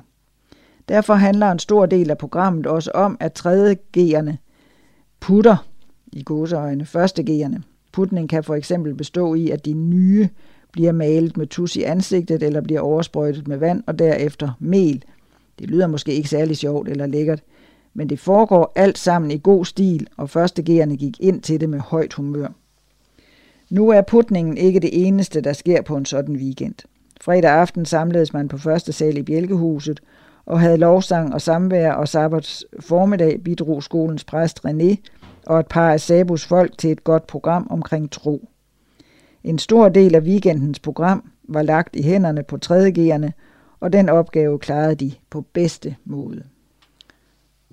Derfor 0.89 1.13
handler 1.13 1.51
en 1.51 1.59
stor 1.59 1.85
del 1.85 2.09
af 2.09 2.17
programmet 2.17 2.67
også 2.67 2.91
om, 2.91 3.17
at 3.19 3.45
3.G'erne 3.47 4.37
putter 5.19 5.67
i 6.13 6.23
gåseøjne 6.23 6.83
1.G'erne. 6.83 7.61
Putning 7.91 8.29
kan 8.29 8.43
for 8.43 8.55
eksempel 8.55 8.95
bestå 8.95 9.33
i, 9.33 9.49
at 9.49 9.65
de 9.65 9.73
nye 9.73 10.29
bliver 10.73 10.91
malet 10.91 11.37
med 11.37 11.47
tus 11.47 11.75
i 11.75 11.83
ansigtet 11.83 12.43
eller 12.43 12.61
bliver 12.61 12.81
oversprøjtet 12.81 13.47
med 13.47 13.57
vand 13.57 13.83
og 13.87 13.99
derefter 13.99 14.57
mel. 14.59 15.03
Det 15.59 15.69
lyder 15.69 15.87
måske 15.87 16.13
ikke 16.13 16.29
særlig 16.29 16.57
sjovt 16.57 16.89
eller 16.89 17.05
lækkert, 17.05 17.43
men 17.93 18.09
det 18.09 18.19
foregår 18.19 18.71
alt 18.75 18.97
sammen 18.97 19.31
i 19.31 19.39
god 19.43 19.65
stil, 19.65 20.07
og 20.17 20.29
førstegerne 20.29 20.97
gik 20.97 21.19
ind 21.19 21.41
til 21.41 21.61
det 21.61 21.69
med 21.69 21.79
højt 21.79 22.13
humør. 22.13 22.47
Nu 23.69 23.89
er 23.89 24.01
putningen 24.01 24.57
ikke 24.57 24.79
det 24.79 25.07
eneste, 25.07 25.41
der 25.41 25.53
sker 25.53 25.81
på 25.81 25.97
en 25.97 26.05
sådan 26.05 26.35
weekend. 26.35 26.75
Fredag 27.21 27.51
aften 27.51 27.85
samledes 27.85 28.33
man 28.33 28.47
på 28.47 28.57
første 28.57 28.93
sal 28.93 29.17
i 29.17 29.23
Bjælkehuset 29.23 29.99
og 30.45 30.59
havde 30.59 30.77
lovsang 30.77 31.33
og 31.33 31.41
samvær, 31.41 31.91
og 31.91 32.07
sabbats 32.07 32.65
formiddag 32.79 33.41
bidrog 33.43 33.83
skolens 33.83 34.23
præst 34.23 34.59
René 34.67 34.95
og 35.45 35.59
et 35.59 35.67
par 35.67 35.91
af 35.91 36.01
Sabus 36.01 36.45
folk 36.45 36.77
til 36.77 36.91
et 36.91 37.03
godt 37.03 37.27
program 37.27 37.67
omkring 37.69 38.11
tro. 38.11 38.49
En 39.43 39.59
stor 39.59 39.89
del 39.89 40.15
af 40.15 40.21
weekendens 40.21 40.79
program 40.79 41.31
var 41.43 41.61
lagt 41.61 41.95
i 41.95 42.01
hænderne 42.01 42.43
på 42.43 42.57
3.G'erne, 42.65 43.31
og 43.79 43.93
den 43.93 44.09
opgave 44.09 44.59
klarede 44.59 44.95
de 44.95 45.11
på 45.29 45.41
bedste 45.41 45.95
måde. 46.05 46.43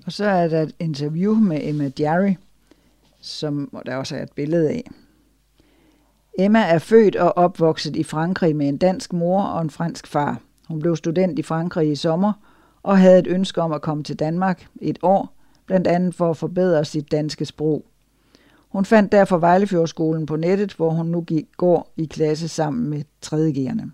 Og 0.05 0.11
så 0.11 0.25
er 0.25 0.47
der 0.47 0.61
et 0.61 0.75
interview 0.79 1.35
med 1.35 1.59
Emma 1.61 1.91
Jarry, 1.99 2.33
som 3.21 3.81
der 3.85 3.95
også 3.95 4.15
er 4.15 4.23
et 4.23 4.31
billede 4.31 4.69
af. 4.69 4.91
Emma 6.39 6.59
er 6.59 6.79
født 6.79 7.15
og 7.15 7.37
opvokset 7.37 7.95
i 7.95 8.03
Frankrig 8.03 8.55
med 8.55 8.69
en 8.69 8.77
dansk 8.77 9.13
mor 9.13 9.43
og 9.43 9.61
en 9.61 9.69
fransk 9.69 10.07
far. 10.07 10.41
Hun 10.67 10.79
blev 10.79 10.95
student 10.95 11.39
i 11.39 11.41
Frankrig 11.41 11.91
i 11.91 11.95
sommer 11.95 12.33
og 12.83 12.97
havde 12.97 13.19
et 13.19 13.27
ønske 13.27 13.61
om 13.61 13.71
at 13.71 13.81
komme 13.81 14.03
til 14.03 14.15
Danmark 14.15 14.67
et 14.81 14.99
år, 15.01 15.35
blandt 15.65 15.87
andet 15.87 16.15
for 16.15 16.29
at 16.29 16.37
forbedre 16.37 16.85
sit 16.85 17.11
danske 17.11 17.45
sprog. 17.45 17.85
Hun 18.71 18.85
fandt 18.85 19.11
derfor 19.11 19.37
Vejlefjordskolen 19.37 20.25
på 20.25 20.35
nettet, 20.35 20.73
hvor 20.73 20.89
hun 20.89 21.05
nu 21.05 21.25
går 21.57 21.93
i 21.97 22.05
klasse 22.05 22.47
sammen 22.47 22.89
med 22.89 23.03
3.G'erne. 23.25 23.91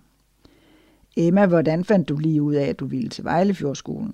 Emma, 1.16 1.46
hvordan 1.46 1.86
fandt 1.86 2.10
du 2.10 2.18
lige 2.18 2.42
ud 2.42 2.54
af, 2.54 2.66
at 2.66 2.80
du 2.80 2.86
ville 2.86 3.10
til 3.10 3.24
Vejlefjordskolen? 3.24 4.14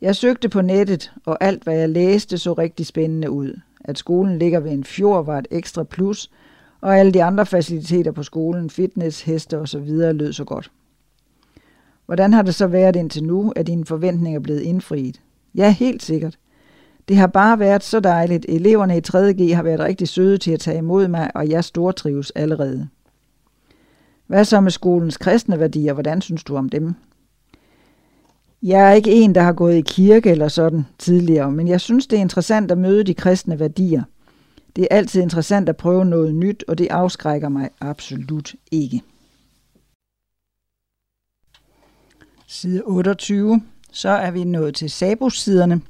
Jeg 0.00 0.16
søgte 0.16 0.48
på 0.48 0.60
nettet, 0.60 1.12
og 1.26 1.38
alt 1.40 1.62
hvad 1.62 1.78
jeg 1.78 1.88
læste 1.88 2.38
så 2.38 2.52
rigtig 2.52 2.86
spændende 2.86 3.30
ud. 3.30 3.60
At 3.80 3.98
skolen 3.98 4.38
ligger 4.38 4.60
ved 4.60 4.70
en 4.70 4.84
fjord 4.84 5.24
var 5.24 5.38
et 5.38 5.48
ekstra 5.50 5.82
plus, 5.82 6.30
og 6.80 6.98
alle 6.98 7.12
de 7.12 7.22
andre 7.22 7.46
faciliteter 7.46 8.12
på 8.12 8.22
skolen, 8.22 8.70
fitness, 8.70 9.22
heste 9.22 9.58
osv. 9.58 9.88
lød 9.88 10.32
så 10.32 10.44
godt. 10.44 10.70
Hvordan 12.06 12.32
har 12.32 12.42
det 12.42 12.54
så 12.54 12.66
været 12.66 12.96
indtil 12.96 13.24
nu, 13.24 13.52
at 13.56 13.66
dine 13.66 13.84
forventninger 13.84 14.38
er 14.38 14.42
blevet 14.42 14.60
indfriet? 14.60 15.20
Ja, 15.54 15.70
helt 15.70 16.02
sikkert. 16.02 16.38
Det 17.08 17.16
har 17.16 17.26
bare 17.26 17.58
været 17.58 17.82
så 17.82 18.00
dejligt. 18.00 18.46
Eleverne 18.48 18.96
i 18.96 19.00
3.G 19.08 19.54
har 19.54 19.62
været 19.62 19.80
rigtig 19.80 20.08
søde 20.08 20.38
til 20.38 20.50
at 20.50 20.60
tage 20.60 20.78
imod 20.78 21.08
mig, 21.08 21.30
og 21.34 21.48
jeg 21.48 21.64
stortrives 21.64 22.30
allerede. 22.30 22.88
Hvad 24.26 24.44
så 24.44 24.60
med 24.60 24.70
skolens 24.70 25.16
kristne 25.16 25.58
værdier? 25.58 25.92
Hvordan 25.92 26.20
synes 26.20 26.44
du 26.44 26.56
om 26.56 26.68
dem? 26.68 26.94
Jeg 28.62 28.90
er 28.90 28.92
ikke 28.92 29.12
en, 29.12 29.34
der 29.34 29.40
har 29.40 29.52
gået 29.52 29.74
i 29.74 29.80
kirke 29.80 30.30
eller 30.30 30.48
sådan 30.48 30.86
tidligere, 30.98 31.52
men 31.52 31.68
jeg 31.68 31.80
synes, 31.80 32.06
det 32.06 32.16
er 32.16 32.20
interessant 32.20 32.70
at 32.70 32.78
møde 32.78 33.04
de 33.04 33.14
kristne 33.14 33.58
værdier. 33.58 34.02
Det 34.76 34.82
er 34.90 34.96
altid 34.96 35.22
interessant 35.22 35.68
at 35.68 35.76
prøve 35.76 36.04
noget 36.04 36.34
nyt, 36.34 36.64
og 36.68 36.78
det 36.78 36.88
afskrækker 36.90 37.48
mig 37.48 37.70
absolut 37.80 38.54
ikke. 38.70 39.02
Side 42.46 42.82
28. 42.84 43.62
Så 43.92 44.08
er 44.08 44.30
vi 44.30 44.44
nået 44.44 44.74
til 44.74 44.90
Sabus-siderne. 44.90 45.80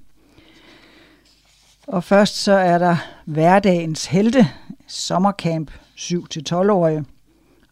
Og 1.87 2.05
først 2.05 2.37
så 2.37 2.53
er 2.53 2.79
der 2.79 2.97
hverdagens 3.25 4.07
helte, 4.07 4.49
sommercamp 4.87 5.71
7-12-årige. 5.97 7.05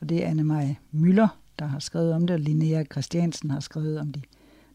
Og 0.01 0.09
det 0.09 0.25
er 0.25 0.31
Anne-Marie 0.31 0.75
Møller, 0.93 1.29
der 1.59 1.67
har 1.67 1.79
skrevet 1.79 2.15
om 2.15 2.27
det, 2.27 2.35
og 2.35 2.41
Linnea 2.41 2.85
Christiansen 2.93 3.51
har 3.51 3.61
skrevet 3.61 4.01
om 4.01 4.13
de 4.13 4.23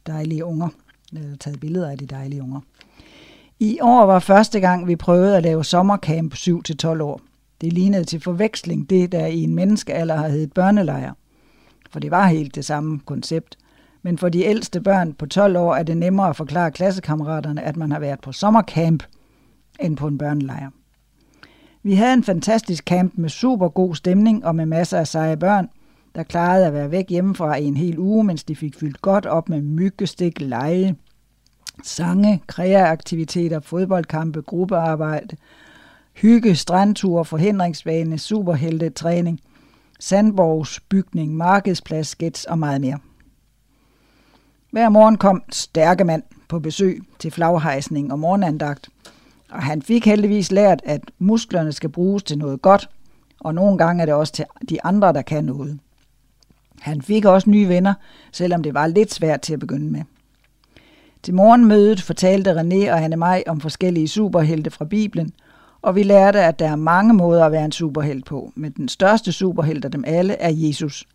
dejlige 0.07 0.45
unger, 0.45 0.69
eller 1.13 1.37
taget 1.37 1.59
billeder 1.59 1.89
af 1.89 1.97
de 1.97 2.05
dejlige 2.05 2.41
unger. 2.41 2.59
I 3.59 3.79
år 3.81 4.05
var 4.05 4.19
første 4.19 4.59
gang, 4.59 4.87
vi 4.87 4.95
prøvede 4.95 5.37
at 5.37 5.43
lave 5.43 5.63
sommercamp 5.63 6.33
7-12 6.33 7.01
år. 7.01 7.21
Det 7.61 7.73
lignede 7.73 8.03
til 8.03 8.21
forveksling 8.21 8.89
det, 8.89 9.11
der 9.11 9.25
i 9.25 9.43
en 9.43 9.55
menneskealder 9.55 10.15
har 10.15 10.27
heddet 10.27 10.53
børnelejr. 10.53 11.13
For 11.89 11.99
det 11.99 12.11
var 12.11 12.27
helt 12.27 12.55
det 12.55 12.65
samme 12.65 12.99
koncept. 13.05 13.57
Men 14.01 14.17
for 14.17 14.29
de 14.29 14.43
ældste 14.43 14.81
børn 14.81 15.13
på 15.13 15.25
12 15.25 15.57
år 15.57 15.75
er 15.75 15.83
det 15.83 15.97
nemmere 15.97 16.29
at 16.29 16.35
forklare 16.35 16.71
klassekammeraterne, 16.71 17.63
at 17.63 17.77
man 17.77 17.91
har 17.91 17.99
været 17.99 18.19
på 18.21 18.31
sommercamp 18.31 19.03
end 19.79 19.97
på 19.97 20.07
en 20.07 20.17
børnelejr. 20.17 20.69
Vi 21.83 21.93
havde 21.93 22.13
en 22.13 22.23
fantastisk 22.23 22.83
camp 22.83 23.13
med 23.15 23.29
super 23.29 23.69
god 23.69 23.95
stemning 23.95 24.45
og 24.45 24.55
med 24.55 24.65
masser 24.65 24.97
af 24.99 25.07
seje 25.07 25.37
børn, 25.37 25.69
der 26.15 26.23
klarede 26.23 26.65
at 26.65 26.73
være 26.73 26.91
væk 26.91 27.09
hjemmefra 27.09 27.55
i 27.55 27.63
en 27.63 27.77
hel 27.77 27.99
uge, 27.99 28.23
mens 28.23 28.43
de 28.43 28.55
fik 28.55 28.79
fyldt 28.79 29.01
godt 29.01 29.25
op 29.25 29.49
med 29.49 29.61
myggestik, 29.61 30.41
lege, 30.41 30.95
sange, 31.83 32.41
kreaaktiviteter, 32.47 33.59
fodboldkampe, 33.59 34.41
gruppearbejde, 34.41 35.35
hygge, 36.13 36.55
strandture, 36.55 37.25
forhindringsbane, 37.25 38.17
superhelte, 38.17 38.89
træning, 38.89 39.39
sandborgs 39.99 40.79
bygning, 40.79 41.35
markedsplads, 41.35 42.07
skets 42.07 42.45
og 42.45 42.59
meget 42.59 42.81
mere. 42.81 42.99
Hver 44.71 44.89
morgen 44.89 45.17
kom 45.17 45.43
stærke 45.51 46.03
mand 46.03 46.23
på 46.47 46.59
besøg 46.59 47.01
til 47.19 47.31
flaghejsning 47.31 48.11
og 48.11 48.19
morgenandagt, 48.19 48.89
og 49.55 49.63
han 49.63 49.81
fik 49.81 50.05
heldigvis 50.05 50.51
lært, 50.51 50.81
at 50.83 51.01
musklerne 51.19 51.71
skal 51.71 51.89
bruges 51.89 52.23
til 52.23 52.37
noget 52.37 52.61
godt, 52.61 52.89
og 53.39 53.55
nogle 53.55 53.77
gange 53.77 54.01
er 54.01 54.05
det 54.05 54.15
også 54.15 54.33
til 54.33 54.45
de 54.69 54.83
andre, 54.83 55.13
der 55.13 55.21
kan 55.21 55.43
noget. 55.43 55.79
Han 56.79 57.01
fik 57.01 57.25
også 57.25 57.49
nye 57.49 57.69
venner, 57.69 57.93
selvom 58.31 58.63
det 58.63 58.73
var 58.73 58.87
lidt 58.87 59.13
svært 59.13 59.41
til 59.41 59.53
at 59.53 59.59
begynde 59.59 59.91
med. 59.91 60.01
Til 61.23 61.33
morgenmødet 61.33 62.01
fortalte 62.01 62.51
René 62.51 62.91
og 62.91 62.99
Hanne 62.99 63.15
mig 63.15 63.43
om 63.47 63.61
forskellige 63.61 64.07
superhelte 64.07 64.71
fra 64.71 64.85
Bibelen, 64.85 65.33
og 65.81 65.95
vi 65.95 66.03
lærte, 66.03 66.39
at 66.39 66.59
der 66.59 66.71
er 66.71 66.75
mange 66.75 67.13
måder 67.13 67.45
at 67.45 67.51
være 67.51 67.65
en 67.65 67.71
superhelt 67.71 68.25
på, 68.25 68.51
men 68.55 68.71
den 68.71 68.87
største 68.87 69.31
superhelt 69.31 69.85
af 69.85 69.91
dem 69.91 70.03
alle 70.07 70.33
er 70.33 70.51
Jesus. 70.51 71.05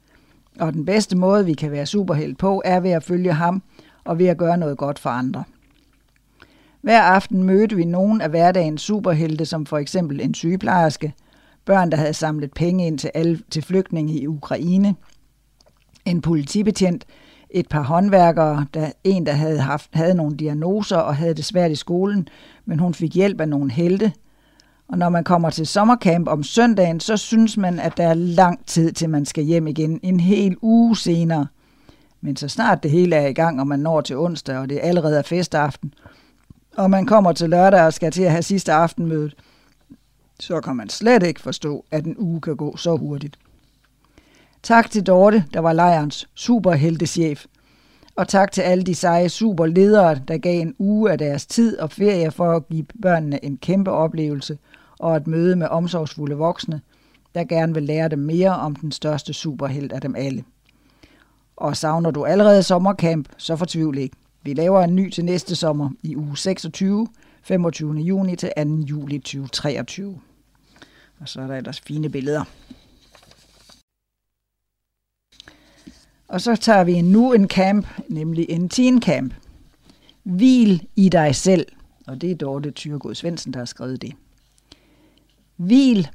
Og 0.61 0.73
den 0.73 0.85
bedste 0.85 1.17
måde, 1.17 1.45
vi 1.45 1.53
kan 1.55 1.71
være 1.71 1.87
superhelt 1.87 2.39
på, 2.39 2.63
er 2.65 2.81
ved 2.81 2.91
at 2.91 3.05
følge 3.05 3.33
ham 3.33 3.63
og 4.05 4.19
ved 4.19 4.27
at 4.27 4.39
gøre 4.39 4.57
noget 4.57 4.79
godt 4.79 4.99
for 4.99 5.11
andre. 5.11 5.45
Hver 6.83 7.03
aften 7.03 7.43
mødte 7.43 7.77
vi 7.77 7.85
nogen 7.85 8.21
af 8.21 8.31
hverdagens 8.31 8.83
superhelte, 8.83 9.47
som 9.47 9.67
for 9.67 9.79
eksempel 9.79 10.21
en 10.21 10.35
sygeplejerske, 10.35 11.13
børn, 11.65 11.91
der 11.91 11.97
havde 11.97 12.15
samlet 12.15 12.53
penge 12.53 12.87
ind 12.87 12.99
til, 12.99 13.11
alle, 13.15 13.41
til 13.51 13.63
flygtninge 13.63 14.21
i 14.21 14.27
Ukraine, 14.27 14.95
en 16.05 16.21
politibetjent, 16.21 17.05
et 17.51 17.69
par 17.69 17.83
håndværkere, 17.83 18.67
der, 18.75 18.91
en, 19.05 19.27
der 19.27 19.33
havde, 19.33 19.61
haft, 19.61 19.91
havde 19.93 20.15
nogle 20.15 20.37
diagnoser 20.37 20.97
og 20.97 21.17
havde 21.17 21.35
det 21.35 21.45
svært 21.45 21.71
i 21.71 21.75
skolen, 21.75 22.29
men 22.65 22.79
hun 22.79 22.95
fik 22.95 23.15
hjælp 23.15 23.41
af 23.41 23.49
nogle 23.49 23.73
helte. 23.73 24.13
Og 24.89 24.99
når 24.99 25.09
man 25.09 25.25
kommer 25.25 25.51
til 25.51 25.67
sommercamp 25.67 26.29
om 26.29 26.43
søndagen, 26.43 27.01
så 27.01 27.17
synes 27.17 27.57
man, 27.57 27.81
at 27.81 27.97
der 27.97 28.07
er 28.07 28.15
lang 28.15 28.67
tid 28.67 28.93
til 28.93 29.11
man 29.11 29.25
skal 29.25 29.45
hjem 29.45 29.67
igen, 29.67 30.01
en 30.03 30.21
hel 30.21 30.57
uge 30.63 30.97
senere. 30.97 31.47
Men 32.21 32.37
så 32.37 32.49
snart 32.49 32.83
det 32.83 32.91
hele 32.91 33.17
er 33.17 33.27
i 33.27 33.33
gang, 33.33 33.61
og 33.61 33.67
man 33.67 33.79
når 33.79 34.01
til 34.01 34.17
onsdag, 34.17 34.59
og 34.59 34.69
det 34.69 34.79
allerede 34.83 35.19
er 35.19 35.23
festaften, 35.23 35.95
og 36.77 36.91
man 36.91 37.07
kommer 37.07 37.33
til 37.33 37.51
lørdag 37.51 37.83
og 37.83 37.93
skal 37.93 38.13
til 38.13 38.23
at 38.23 38.31
have 38.31 38.43
sidste 38.43 38.73
aftenmødet, 38.73 39.37
så 40.41 40.61
kan 40.61 40.77
man 40.77 40.89
slet 40.89 41.23
ikke 41.23 41.41
forstå, 41.41 41.85
at 41.91 42.05
en 42.05 42.17
uge 42.19 42.41
kan 42.41 42.57
gå 42.57 42.77
så 42.77 42.97
hurtigt. 42.97 43.39
Tak 44.63 44.91
til 44.91 45.07
Dorte, 45.07 45.45
der 45.55 45.61
var 45.61 45.73
lejrens 45.73 46.29
superheltechef. 46.35 47.47
Og 48.17 48.29
tak 48.29 48.53
til 48.53 48.63
alle 48.63 48.85
de 48.85 48.95
seje 48.95 49.29
superledere, 49.29 50.21
der 50.29 50.39
gav 50.39 50.61
en 50.61 50.75
uge 50.79 51.13
af 51.13 51.19
deres 51.19 51.47
tid 51.47 51.79
og 51.79 51.91
ferie 51.91 52.31
for 52.31 52.53
at 52.57 52.69
give 52.69 52.87
børnene 53.03 53.45
en 53.45 53.57
kæmpe 53.57 53.91
oplevelse 53.91 54.59
og 54.99 55.17
et 55.17 55.27
møde 55.27 55.57
med 55.57 55.67
omsorgsfulde 55.67 56.37
voksne, 56.37 56.81
der 57.35 57.45
gerne 57.45 57.75
vil 57.75 57.83
lære 57.83 58.09
dem 58.09 58.19
mere 58.19 58.51
om 58.51 58.77
den 58.77 58.93
største 58.93 59.33
superhelt 59.33 59.93
af 59.93 60.01
dem 60.01 60.15
alle. 60.17 60.45
Og 61.57 61.77
savner 61.77 62.11
du 62.11 62.25
allerede 62.25 62.63
sommercamp, 62.63 63.29
så 63.37 63.57
fortvivl 63.57 63.99
ikke. 63.99 64.17
Vi 64.43 64.55
laver 64.55 64.81
en 64.81 64.97
ny 64.97 65.11
til 65.11 65.25
næste 65.25 65.57
sommer 65.57 65.91
i 66.03 66.17
uge 66.17 66.37
26, 66.37 67.09
25. 67.43 67.95
juni 67.95 68.37
til 68.37 68.53
2. 68.57 68.63
juli 68.63 69.19
2023. 69.19 70.21
Og 71.21 71.29
så 71.29 71.41
er 71.41 71.47
der 71.47 71.57
ellers 71.57 71.81
fine 71.81 72.09
billeder. 72.09 72.45
Og 76.29 76.41
så 76.41 76.57
tager 76.57 76.85
vi 76.85 77.03
nu 77.03 77.33
en 77.33 77.49
camp, 77.49 77.87
nemlig 78.09 78.47
en 78.51 78.69
teen 78.69 79.03
camp. 79.03 79.35
Hvil 80.23 80.87
i 80.97 81.09
dig 81.09 81.35
selv. 81.35 81.67
Og 82.07 82.21
det 82.21 82.31
er 82.31 82.35
Dorte 82.35 82.73
Thyregod 82.77 83.15
Svendsen, 83.15 83.53
der 83.53 83.59
har 83.59 83.65
skrevet 83.65 84.03
det. 84.03 84.13
Hvil. 85.57 86.09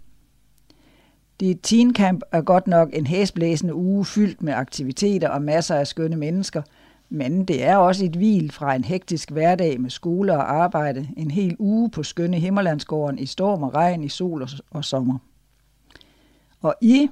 Det 1.39 1.61
teen 1.61 1.95
camp 1.95 2.21
er 2.31 2.41
godt 2.41 2.67
nok 2.67 2.89
en 2.93 3.07
hæsblæsende 3.07 3.75
uge 3.75 4.05
fyldt 4.05 4.41
med 4.41 4.53
aktiviteter 4.53 5.29
og 5.29 5.41
masser 5.41 5.75
af 5.75 5.87
skønne 5.87 6.15
mennesker, 6.15 6.61
men 7.09 7.45
det 7.45 7.63
er 7.63 7.77
også 7.77 8.05
et 8.05 8.15
hvil 8.15 8.51
fra 8.51 8.75
en 8.75 8.83
hektisk 8.83 9.31
hverdag 9.31 9.81
med 9.81 9.89
skole 9.89 10.33
og 10.33 10.53
arbejde, 10.53 11.09
en 11.17 11.31
hel 11.31 11.55
uge 11.59 11.89
på 11.91 12.03
skønne 12.03 12.39
Himmerlandsgården 12.39 13.19
i 13.19 13.25
storm 13.25 13.63
og 13.63 13.73
regn, 13.73 14.03
i 14.03 14.09
sol 14.09 14.41
og, 14.41 14.49
og 14.71 14.85
sommer. 14.85 15.17
Og 16.61 16.75
i 16.81 17.09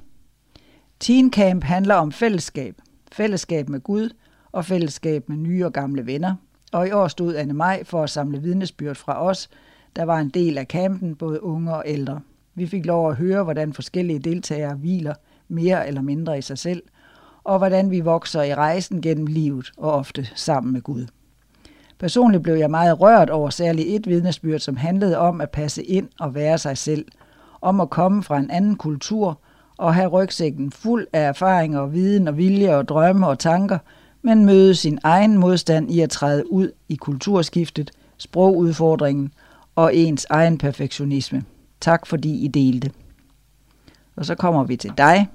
Teen 1.00 1.34
Camp 1.34 1.64
handler 1.64 1.96
om 1.96 2.12
fællesskab– 2.12 2.76
fællesskab 3.12 3.70
med 3.70 3.80
Gud 3.80 4.10
og 4.52 4.66
fællesskab 4.66 5.30
med 5.30 5.38
nye 5.38 5.66
og 5.66 5.74
gamle 5.74 6.06
venner. 6.06 6.36
Og 6.72 6.88
i 6.88 6.91
år 6.91 7.08
stod 7.08 7.36
Anne 7.36 7.54
Maj 7.54 7.84
for 7.84 8.04
at 8.04 8.10
samle 8.10 8.41
vidnesbyrd 8.41 8.96
fra 8.96 9.24
os, 9.24 9.50
der 9.96 10.04
var 10.04 10.20
en 10.20 10.30
del 10.30 10.58
af 10.58 10.66
campen, 10.66 11.16
både 11.16 11.44
unge 11.44 11.74
og 11.74 11.84
ældre. 11.86 12.22
Vi 12.56 12.68
fik 12.68 12.86
lov 12.86 13.10
at 13.10 13.16
høre, 13.16 13.44
hvordan 13.44 13.74
forskellige 13.74 14.20
deltagere 14.20 14.76
hviler 14.76 15.14
mere 15.48 15.88
eller 15.88 16.02
mindre 16.02 16.38
i 16.38 16.41
sig 16.41 16.57
selv, 16.57 16.84
og 17.44 17.57
hvordan 17.57 17.91
vi 17.91 17.99
vokser 17.99 18.41
i 18.41 18.56
rejsen 18.56 19.02
gennem 19.02 19.28
livet 19.28 19.72
og 19.78 19.91
ofte 19.91 20.28
sammen 20.36 20.74
med 20.74 20.82
Gud. 20.82 21.06
Personligt 21.99 22.44
blev 22.44 22.56
jeg 22.56 22.72
meget 22.72 23.02
rørt 23.02 23.30
over 23.30 23.49
særligt 23.49 23.88
et 23.88 24.07
vidnesbyrd, 24.07 24.60
som 24.60 24.76
handlede 24.76 25.18
om 25.18 25.41
at 25.41 25.49
passe 25.49 25.84
ind 25.84 26.10
og 26.20 26.36
være 26.36 26.57
sig 26.57 26.78
selv, 26.78 27.06
om 27.61 27.82
at 27.82 27.90
komme 27.90 28.24
fra 28.24 28.38
en 28.38 28.52
anden 28.52 28.76
kultur 28.76 29.40
og 29.78 29.95
have 29.95 30.07
rygsækken 30.07 30.72
fuld 30.72 31.07
af 31.14 31.22
erfaringer 31.22 31.80
og 31.80 31.94
viden 31.94 32.28
og 32.28 32.38
vilje 32.38 32.76
og 32.76 32.88
drømme 32.88 33.28
og 33.28 33.40
tanker, 33.40 33.78
men 34.22 34.45
møde 34.45 34.76
sin 34.76 34.99
egen 35.03 35.38
modstand 35.38 35.91
i 35.91 35.99
at 35.99 36.10
træde 36.10 36.52
ud 36.52 36.72
i 36.90 36.95
kulturskiftet, 36.95 37.91
sprogudfordringen 38.18 39.34
og 39.76 39.95
ens 39.95 40.28
egen 40.30 40.57
perfektionisme. 40.57 41.44
Tak 41.82 42.06
fordi 42.06 42.45
I 42.45 42.48
delte. 42.48 42.91
Og 44.15 44.26
så 44.26 44.36
kommer 44.36 44.64
vi 44.64 44.76
til 44.76 44.91
dig. 44.98 45.28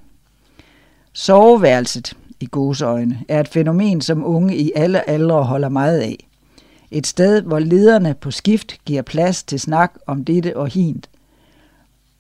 Soveværelset 1.19 2.17
i 2.41 2.47
gåseøjne 2.47 3.19
er 3.29 3.41
et 3.41 3.49
fænomen, 3.49 4.01
som 4.01 4.25
unge 4.25 4.57
i 4.57 4.73
alle 4.77 5.11
aldre 5.11 5.45
holder 5.45 5.69
meget 5.69 6.01
af. 6.01 6.29
Et 6.91 7.07
sted, 7.07 7.43
hvor 7.43 7.59
lederne 7.59 8.15
på 8.15 8.31
skift 8.31 8.85
giver 8.85 9.03
plads 9.03 9.43
til 9.43 9.61
snak 9.61 9.95
om 10.07 10.25
dette 10.25 10.57
og 10.57 10.69
hint. 10.69 11.11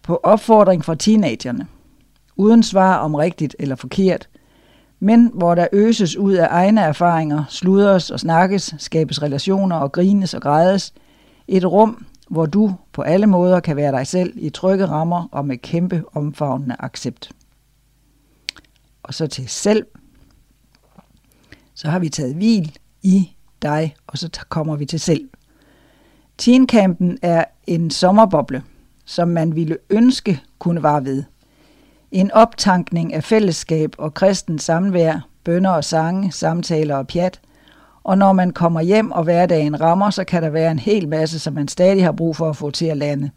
På 0.02 0.20
opfordring 0.22 0.84
fra 0.84 0.94
teenagerne– 0.94 1.66
uden 2.36 2.62
svar 2.62 2.96
om 2.96 3.14
rigtigt 3.14 3.56
eller 3.58 3.76
forkert, 3.76 4.28
men 5.00 5.30
hvor 5.34 5.54
der 5.54 5.66
øses 5.72 6.16
ud 6.16 6.32
af 6.32 6.48
egne 6.50 6.80
erfaringer, 6.80 7.44
sludres 7.48 8.10
og 8.10 8.20
snakkes, 8.20 8.74
skabes 8.78 9.22
relationer 9.22 9.76
og 9.76 9.92
grines 9.92 10.34
og 10.34 10.42
grædes. 10.42 10.94
Et 11.48 11.64
rum, 11.64 12.06
hvor 12.30 12.46
du 12.46 12.74
på 12.92 13.02
alle 13.02 13.26
måder 13.26 13.60
kan 13.60 13.76
være 13.76 13.92
dig 13.92 14.06
selv 14.06 14.32
i 14.36 14.50
trygge 14.50 14.86
rammer 14.86 15.28
og 15.32 15.44
med 15.44 15.56
kæmpe 15.56 16.02
omfavnende 16.14 16.76
accept. 16.78 17.30
Og 19.08 19.14
så 19.14 19.26
til 19.26 19.48
selv. 19.48 19.86
Så 21.74 21.88
har 21.88 21.98
vi 21.98 22.08
taget 22.08 22.34
hvil 22.34 22.76
i 23.02 23.36
dig, 23.62 23.94
og 24.06 24.18
så 24.18 24.28
kommer 24.48 24.76
vi 24.76 24.86
til 24.86 25.00
selv. 25.00 25.28
Teencampen 26.38 27.18
er 27.22 27.44
en 27.66 27.90
sommerboble, 27.90 28.62
som 29.04 29.28
man 29.28 29.54
ville 29.54 29.76
ønske 29.90 30.40
kunne 30.58 30.82
vare 30.82 31.04
ved– 31.04 31.24
en 32.12 32.30
optankning 32.32 33.14
af 33.14 33.24
fællesskab 33.24 33.94
og 33.98 34.14
kristen 34.14 34.58
samvær, 34.58 35.28
bønder 35.44 35.70
og 35.70 35.84
sange, 35.84 36.32
samtaler 36.32 36.96
og 36.96 37.06
pjat. 37.06 37.40
Og 38.04 38.18
når 38.18 38.32
man 38.32 38.50
kommer 38.50 38.80
hjem 38.80 39.10
og 39.10 39.24
hverdagen 39.24 39.80
rammer, 39.80 40.10
så 40.10 40.24
kan 40.24 40.42
der 40.42 40.50
være 40.50 40.70
en 40.70 40.78
hel 40.78 41.08
masse, 41.08 41.38
som 41.38 41.54
man 41.54 41.68
stadig 41.68 42.04
har 42.04 42.12
brug 42.12 42.36
for 42.36 42.50
at 42.50 42.56
få 42.56 42.70
til 42.70 42.86
at 42.86 42.96
lande. 42.96 43.30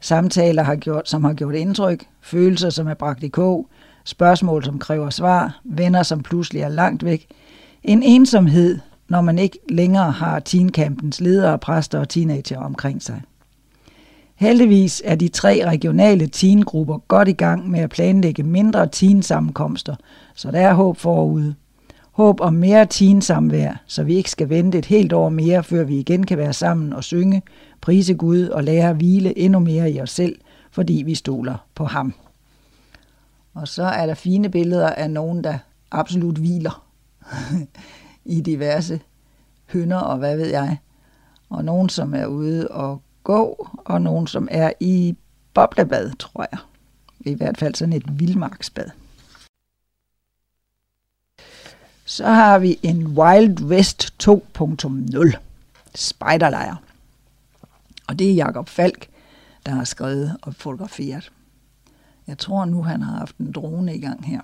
Samtaler, 0.00 0.62
har 0.62 0.76
gjort, 0.76 1.08
som 1.08 1.24
har 1.24 1.32
gjort 1.34 1.54
indtryk, 1.54 2.04
følelser, 2.20 2.70
som 2.70 2.88
er 2.88 2.94
bragt 2.94 3.22
i 3.22 3.28
kog, 3.28 3.68
spørgsmål, 4.10 4.64
som 4.64 4.78
kræver 4.78 5.10
svar, 5.10 5.60
venner, 5.64 6.02
som 6.02 6.22
pludselig 6.22 6.62
er 6.62 6.68
langt 6.68 7.04
væk. 7.04 7.26
En 7.82 8.02
ensomhed, 8.02 8.78
når 9.08 9.20
man 9.20 9.38
ikke 9.38 9.58
længere 9.68 10.10
har 10.10 10.38
teenkampens 10.38 11.20
ledere, 11.20 11.58
præster 11.58 11.98
og 11.98 12.08
teenager 12.08 12.58
omkring 12.58 13.02
sig. 13.02 13.22
Heldigvis 14.34 15.02
er 15.04 15.14
de 15.14 15.28
tre 15.28 15.66
regionale 15.66 16.26
teengrupper 16.26 16.98
godt 16.98 17.28
i 17.28 17.32
gang 17.32 17.70
med 17.70 17.80
at 17.80 17.90
planlægge 17.90 18.42
mindre 18.42 18.86
teensammenkomster, 18.86 19.94
så 20.34 20.50
der 20.50 20.60
er 20.60 20.74
håb 20.74 20.96
forude. 20.96 21.54
Håb 22.12 22.40
om 22.40 22.54
mere 22.54 22.86
teensamvær, 22.86 23.82
så 23.86 24.02
vi 24.02 24.14
ikke 24.14 24.30
skal 24.30 24.48
vente 24.48 24.78
et 24.78 24.86
helt 24.86 25.12
år 25.12 25.28
mere, 25.28 25.64
før 25.64 25.84
vi 25.84 25.98
igen 25.98 26.26
kan 26.26 26.38
være 26.38 26.52
sammen 26.52 26.92
og 26.92 27.04
synge, 27.04 27.42
prise 27.80 28.14
Gud 28.14 28.42
og 28.46 28.64
lære 28.64 28.90
at 28.90 28.96
hvile 28.96 29.38
endnu 29.38 29.58
mere 29.58 29.90
i 29.90 30.00
os 30.00 30.10
selv, 30.10 30.36
fordi 30.70 31.02
vi 31.06 31.14
stoler 31.14 31.54
på 31.74 31.84
ham. 31.84 32.14
Og 33.60 33.68
så 33.68 33.82
er 33.82 34.06
der 34.06 34.14
fine 34.14 34.48
billeder 34.48 34.90
af 34.90 35.10
nogen, 35.10 35.44
der 35.44 35.58
absolut 35.90 36.36
hviler 36.36 36.86
i 38.24 38.40
diverse 38.40 39.00
hønder 39.72 39.98
og 39.98 40.18
hvad 40.18 40.36
ved 40.36 40.46
jeg. 40.46 40.78
Og 41.48 41.64
nogen, 41.64 41.88
som 41.88 42.14
er 42.14 42.26
ude 42.26 42.68
og 42.68 43.02
gå, 43.24 43.68
og 43.84 44.02
nogen, 44.02 44.26
som 44.26 44.48
er 44.50 44.72
i 44.80 45.16
boblebad, 45.54 46.12
tror 46.18 46.46
jeg. 46.52 46.58
I 47.20 47.34
hvert 47.34 47.58
fald 47.58 47.74
sådan 47.74 47.92
et 47.92 48.18
vildmarksbad. 48.18 48.90
Så 52.04 52.26
har 52.26 52.58
vi 52.58 52.78
en 52.82 53.06
Wild 53.06 53.62
West 53.62 54.14
2.0 54.22 55.36
spejderlejr. 55.94 56.76
Og 58.06 58.18
det 58.18 58.30
er 58.30 58.34
Jakob 58.34 58.68
Falk, 58.68 59.08
der 59.66 59.72
har 59.72 59.84
skrevet 59.84 60.36
og 60.42 60.54
fotograferet. 60.54 61.32
Jeg 62.30 62.38
tror 62.38 62.64
nu, 62.64 62.82
han 62.82 63.02
har 63.02 63.18
haft 63.18 63.36
en 63.38 63.52
drone 63.52 63.94
i 63.94 64.00
gang 64.00 64.26
her. 64.26 64.40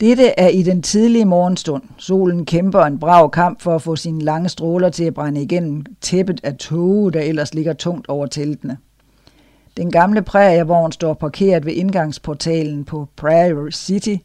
Dette 0.00 0.38
er 0.40 0.48
i 0.48 0.62
den 0.62 0.82
tidlige 0.82 1.24
morgenstund. 1.24 1.82
Solen 1.98 2.46
kæmper 2.46 2.82
en 2.82 2.98
brav 2.98 3.30
kamp 3.30 3.60
for 3.60 3.74
at 3.74 3.82
få 3.82 3.96
sine 3.96 4.20
lange 4.20 4.48
stråler 4.48 4.88
til 4.88 5.04
at 5.04 5.14
brænde 5.14 5.42
igennem 5.42 5.84
tæppet 6.00 6.40
af 6.44 6.56
tåge, 6.56 7.12
der 7.12 7.20
ellers 7.20 7.54
ligger 7.54 7.72
tungt 7.72 8.08
over 8.08 8.26
teltene. 8.26 8.76
Den 9.76 9.90
gamle 9.90 10.22
prærievogn 10.22 10.92
står 10.92 11.14
parkeret 11.14 11.66
ved 11.66 11.72
indgangsportalen 11.72 12.84
på 12.84 13.08
Prairie 13.16 13.72
City, 13.72 14.16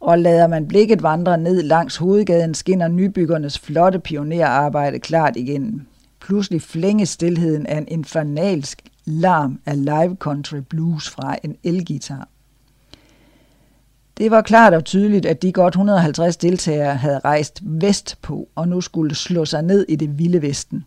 og 0.00 0.18
lader 0.18 0.46
man 0.46 0.68
blikket 0.68 1.02
vandre 1.02 1.38
ned 1.38 1.62
langs 1.62 1.96
hovedgaden, 1.96 2.54
skinner 2.54 2.88
nybyggernes 2.88 3.58
flotte 3.58 3.98
pionerarbejde 3.98 4.98
klart 4.98 5.36
igennem. 5.36 5.86
Pludselig 6.20 6.62
flænges 6.62 7.08
stillheden 7.08 7.66
af 7.66 7.78
en 7.78 7.88
infernalsk 7.88 8.89
larm 9.04 9.60
af 9.66 9.84
live 9.84 10.16
country 10.20 10.58
blues 10.68 11.10
fra 11.10 11.36
en 11.44 11.56
elgitar. 11.64 12.28
Det 14.18 14.30
var 14.30 14.42
klart 14.42 14.74
og 14.74 14.84
tydeligt, 14.84 15.26
at 15.26 15.42
de 15.42 15.52
godt 15.52 15.74
150 15.74 16.36
deltagere 16.36 16.96
havde 16.96 17.18
rejst 17.18 17.60
vestpå 17.62 18.48
og 18.54 18.68
nu 18.68 18.80
skulle 18.80 19.14
slå 19.14 19.44
sig 19.44 19.62
ned 19.62 19.86
i 19.88 19.96
det 19.96 20.18
vilde 20.18 20.42
vesten. 20.42 20.84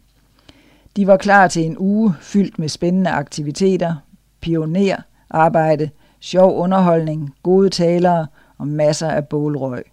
De 0.95 1.07
var 1.07 1.17
klar 1.17 1.47
til 1.47 1.65
en 1.65 1.77
uge 1.79 2.13
fyldt 2.21 2.59
med 2.59 2.69
spændende 2.69 3.09
aktiviteter, 3.09 3.95
pionerarbejde, 4.41 5.89
sjov 6.19 6.57
underholdning, 6.57 7.35
gode 7.43 7.69
talere 7.69 8.27
og 8.57 8.67
masser 8.67 9.09
af 9.09 9.27
bålrøg. 9.27 9.83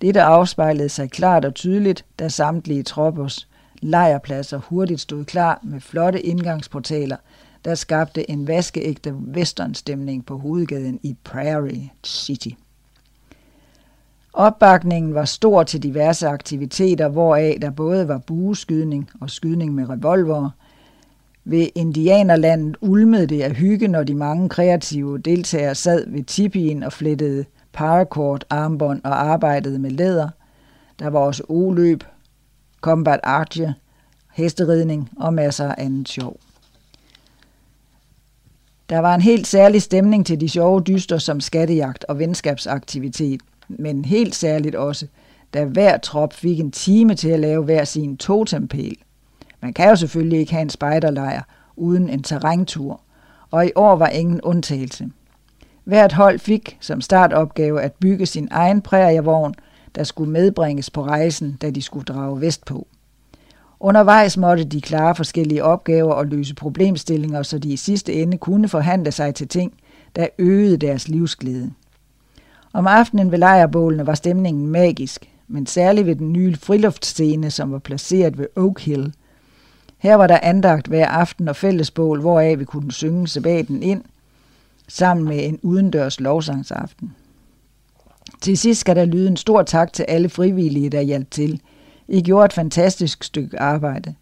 Dette 0.00 0.22
afspejlede 0.22 0.88
sig 0.88 1.10
klart 1.10 1.44
og 1.44 1.54
tydeligt, 1.54 2.04
da 2.18 2.28
samtlige 2.28 2.82
troppers 2.82 3.48
lejrpladser 3.82 4.58
hurtigt 4.58 5.00
stod 5.00 5.24
klar 5.24 5.60
med 5.62 5.80
flotte 5.80 6.20
indgangsportaler, 6.20 7.16
der 7.64 7.74
skabte 7.74 8.30
en 8.30 8.48
vaskeægte 8.48 9.14
westernstemning 9.14 10.26
på 10.26 10.38
hovedgaden 10.38 11.00
i 11.02 11.16
Prairie 11.24 11.90
City. 12.06 12.48
Opbakningen 14.32 15.14
var 15.14 15.24
stor 15.24 15.62
til 15.62 15.82
diverse 15.82 16.28
aktiviteter, 16.28 17.08
hvoraf 17.08 17.58
der 17.62 17.70
både 17.70 18.08
var 18.08 18.18
bueskydning 18.18 19.10
og 19.20 19.30
skydning 19.30 19.74
med 19.74 19.88
revolver. 19.90 20.50
Ved 21.44 21.68
indianerlandet 21.74 22.76
ulmede 22.80 23.26
det 23.26 23.42
af 23.42 23.52
hygge, 23.52 23.88
når 23.88 24.02
de 24.02 24.14
mange 24.14 24.48
kreative 24.48 25.18
deltagere 25.18 25.74
sad 25.74 26.10
ved 26.10 26.24
tipien 26.24 26.82
og 26.82 26.92
flettede 26.92 27.44
paracord, 27.72 28.44
armbånd 28.50 29.00
og 29.04 29.20
arbejdede 29.20 29.78
med 29.78 29.90
læder. 29.90 30.28
Der 30.98 31.10
var 31.10 31.18
også 31.18 31.42
oløb, 31.48 32.04
combat 32.80 33.20
archer, 33.22 33.72
hesteridning 34.32 35.10
og 35.16 35.34
masser 35.34 35.72
af 35.72 35.84
andet 35.84 36.08
sjov. 36.08 36.40
Der 38.90 38.98
var 38.98 39.14
en 39.14 39.20
helt 39.20 39.46
særlig 39.46 39.82
stemning 39.82 40.26
til 40.26 40.40
de 40.40 40.48
sjove 40.48 40.80
dyster 40.80 41.18
som 41.18 41.40
skattejagt 41.40 42.04
og 42.04 42.18
venskabsaktivitet– 42.18 43.40
men 43.68 44.04
helt 44.04 44.34
særligt 44.34 44.74
også, 44.74 45.06
da 45.54 45.64
hver 45.64 45.98
trop 45.98 46.32
fik 46.32 46.60
en 46.60 46.70
time 46.70 47.14
til 47.14 47.28
at 47.28 47.40
lave 47.40 47.64
hver 47.64 47.84
sin 47.84 48.16
totempæl. 48.16 48.96
Man 49.62 49.72
kan 49.72 49.88
jo 49.88 49.96
selvfølgelig 49.96 50.38
ikke 50.38 50.52
have 50.52 50.62
en 50.62 50.70
spejderlejr 50.70 51.42
uden 51.76 52.08
en 52.08 52.22
terræntur, 52.22 53.00
og 53.50 53.66
i 53.66 53.70
år 53.74 53.96
var 53.96 54.08
ingen 54.08 54.40
undtagelse. 54.40 55.08
Hvert 55.84 56.12
hold 56.12 56.38
fik 56.38 56.76
som 56.80 57.00
startopgave 57.00 57.82
at 57.82 57.92
bygge 57.92 58.26
sin 58.26 58.48
egen 58.50 58.82
prærievogn, 58.82 59.54
der 59.94 60.04
skulle 60.04 60.30
medbringes 60.30 60.90
på 60.90 61.02
rejsen, 61.02 61.58
da 61.62 61.70
de 61.70 61.82
skulle 61.82 62.04
drage 62.04 62.40
vestpå. 62.40 62.86
Undervejs 63.80 64.36
måtte 64.36 64.64
de 64.64 64.80
klare 64.80 65.14
forskellige 65.14 65.64
opgaver 65.64 66.12
og 66.12 66.26
løse 66.26 66.54
problemstillinger, 66.54 67.42
så 67.42 67.58
de 67.58 67.72
i 67.72 67.76
sidste 67.76 68.12
ende 68.12 68.38
kunne 68.38 68.68
forhandle 68.68 69.12
sig 69.12 69.34
til 69.34 69.48
ting, 69.48 69.72
der 70.16 70.26
øgede 70.38 70.76
deres 70.76 71.08
livsglæde. 71.08 71.70
Om 72.72 72.86
aftenen 72.86 73.30
ved 73.30 73.38
lejrbålene 73.38 74.06
var 74.06 74.14
stemningen 74.14 74.66
magisk, 74.66 75.30
men 75.48 75.66
særligt 75.66 76.06
ved 76.06 76.16
den 76.16 76.32
nye 76.32 76.56
friluftscene, 76.56 77.50
som 77.50 77.72
var 77.72 77.78
placeret 77.78 78.38
ved 78.38 78.46
Oak 78.56 78.80
Hill. 78.80 79.14
Her 79.98 80.14
var 80.14 80.26
der 80.26 80.38
andagt 80.42 80.86
hver 80.86 81.06
aften 81.08 81.48
og 81.48 81.56
fællesbål, 81.56 82.20
hvoraf 82.20 82.58
vi 82.58 82.64
kunne 82.64 82.92
synge 82.92 83.28
sabaten 83.28 83.82
ind, 83.82 84.02
sammen 84.88 85.28
med 85.28 85.44
en 85.44 85.58
udendørs 85.62 86.20
lovsangsaften. 86.20 87.14
Til 88.40 88.58
sidst 88.58 88.80
skal 88.80 88.96
der 88.96 89.04
lyde 89.04 89.28
en 89.28 89.36
stor 89.36 89.62
tak 89.62 89.92
til 89.92 90.02
alle 90.02 90.28
frivillige, 90.28 90.90
der 90.90 91.00
hjalp 91.00 91.30
til. 91.30 91.60
I 92.08 92.22
gjorde 92.22 92.44
et 92.44 92.52
fantastisk 92.52 93.24
stykke 93.24 93.60
arbejde. 93.60 94.14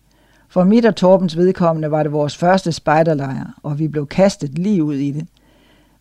For 0.49 0.65
mit 0.65 0.85
og 0.85 0.97
Torbens 0.97 1.37
vedkommende 1.37 1.91
var 1.91 2.03
det 2.03 2.13
vores 2.13 2.37
første 2.37 2.73
spejderlejr, 2.73 3.59
og 3.63 3.79
vi 3.79 3.89
blev 3.89 4.07
kastet 4.07 4.59
lige 4.59 4.85
ud 4.85 4.95
i 4.95 5.11
det. 5.11 5.27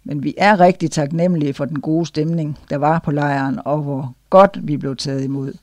Men 0.03 0.23
vi 0.23 0.33
er 0.37 0.59
rigtig 0.59 0.91
taknemmelige 0.91 1.53
for 1.53 1.65
den 1.65 1.81
gode 1.81 2.05
stemning, 2.05 2.59
der 2.69 2.77
var 2.77 2.99
på 2.99 3.11
lejren, 3.11 3.59
og 3.65 3.81
hvor 3.81 4.13
godt 4.29 4.59
vi 4.67 4.77
blev 4.77 4.95
taget 4.95 5.23
imod. 5.23 5.53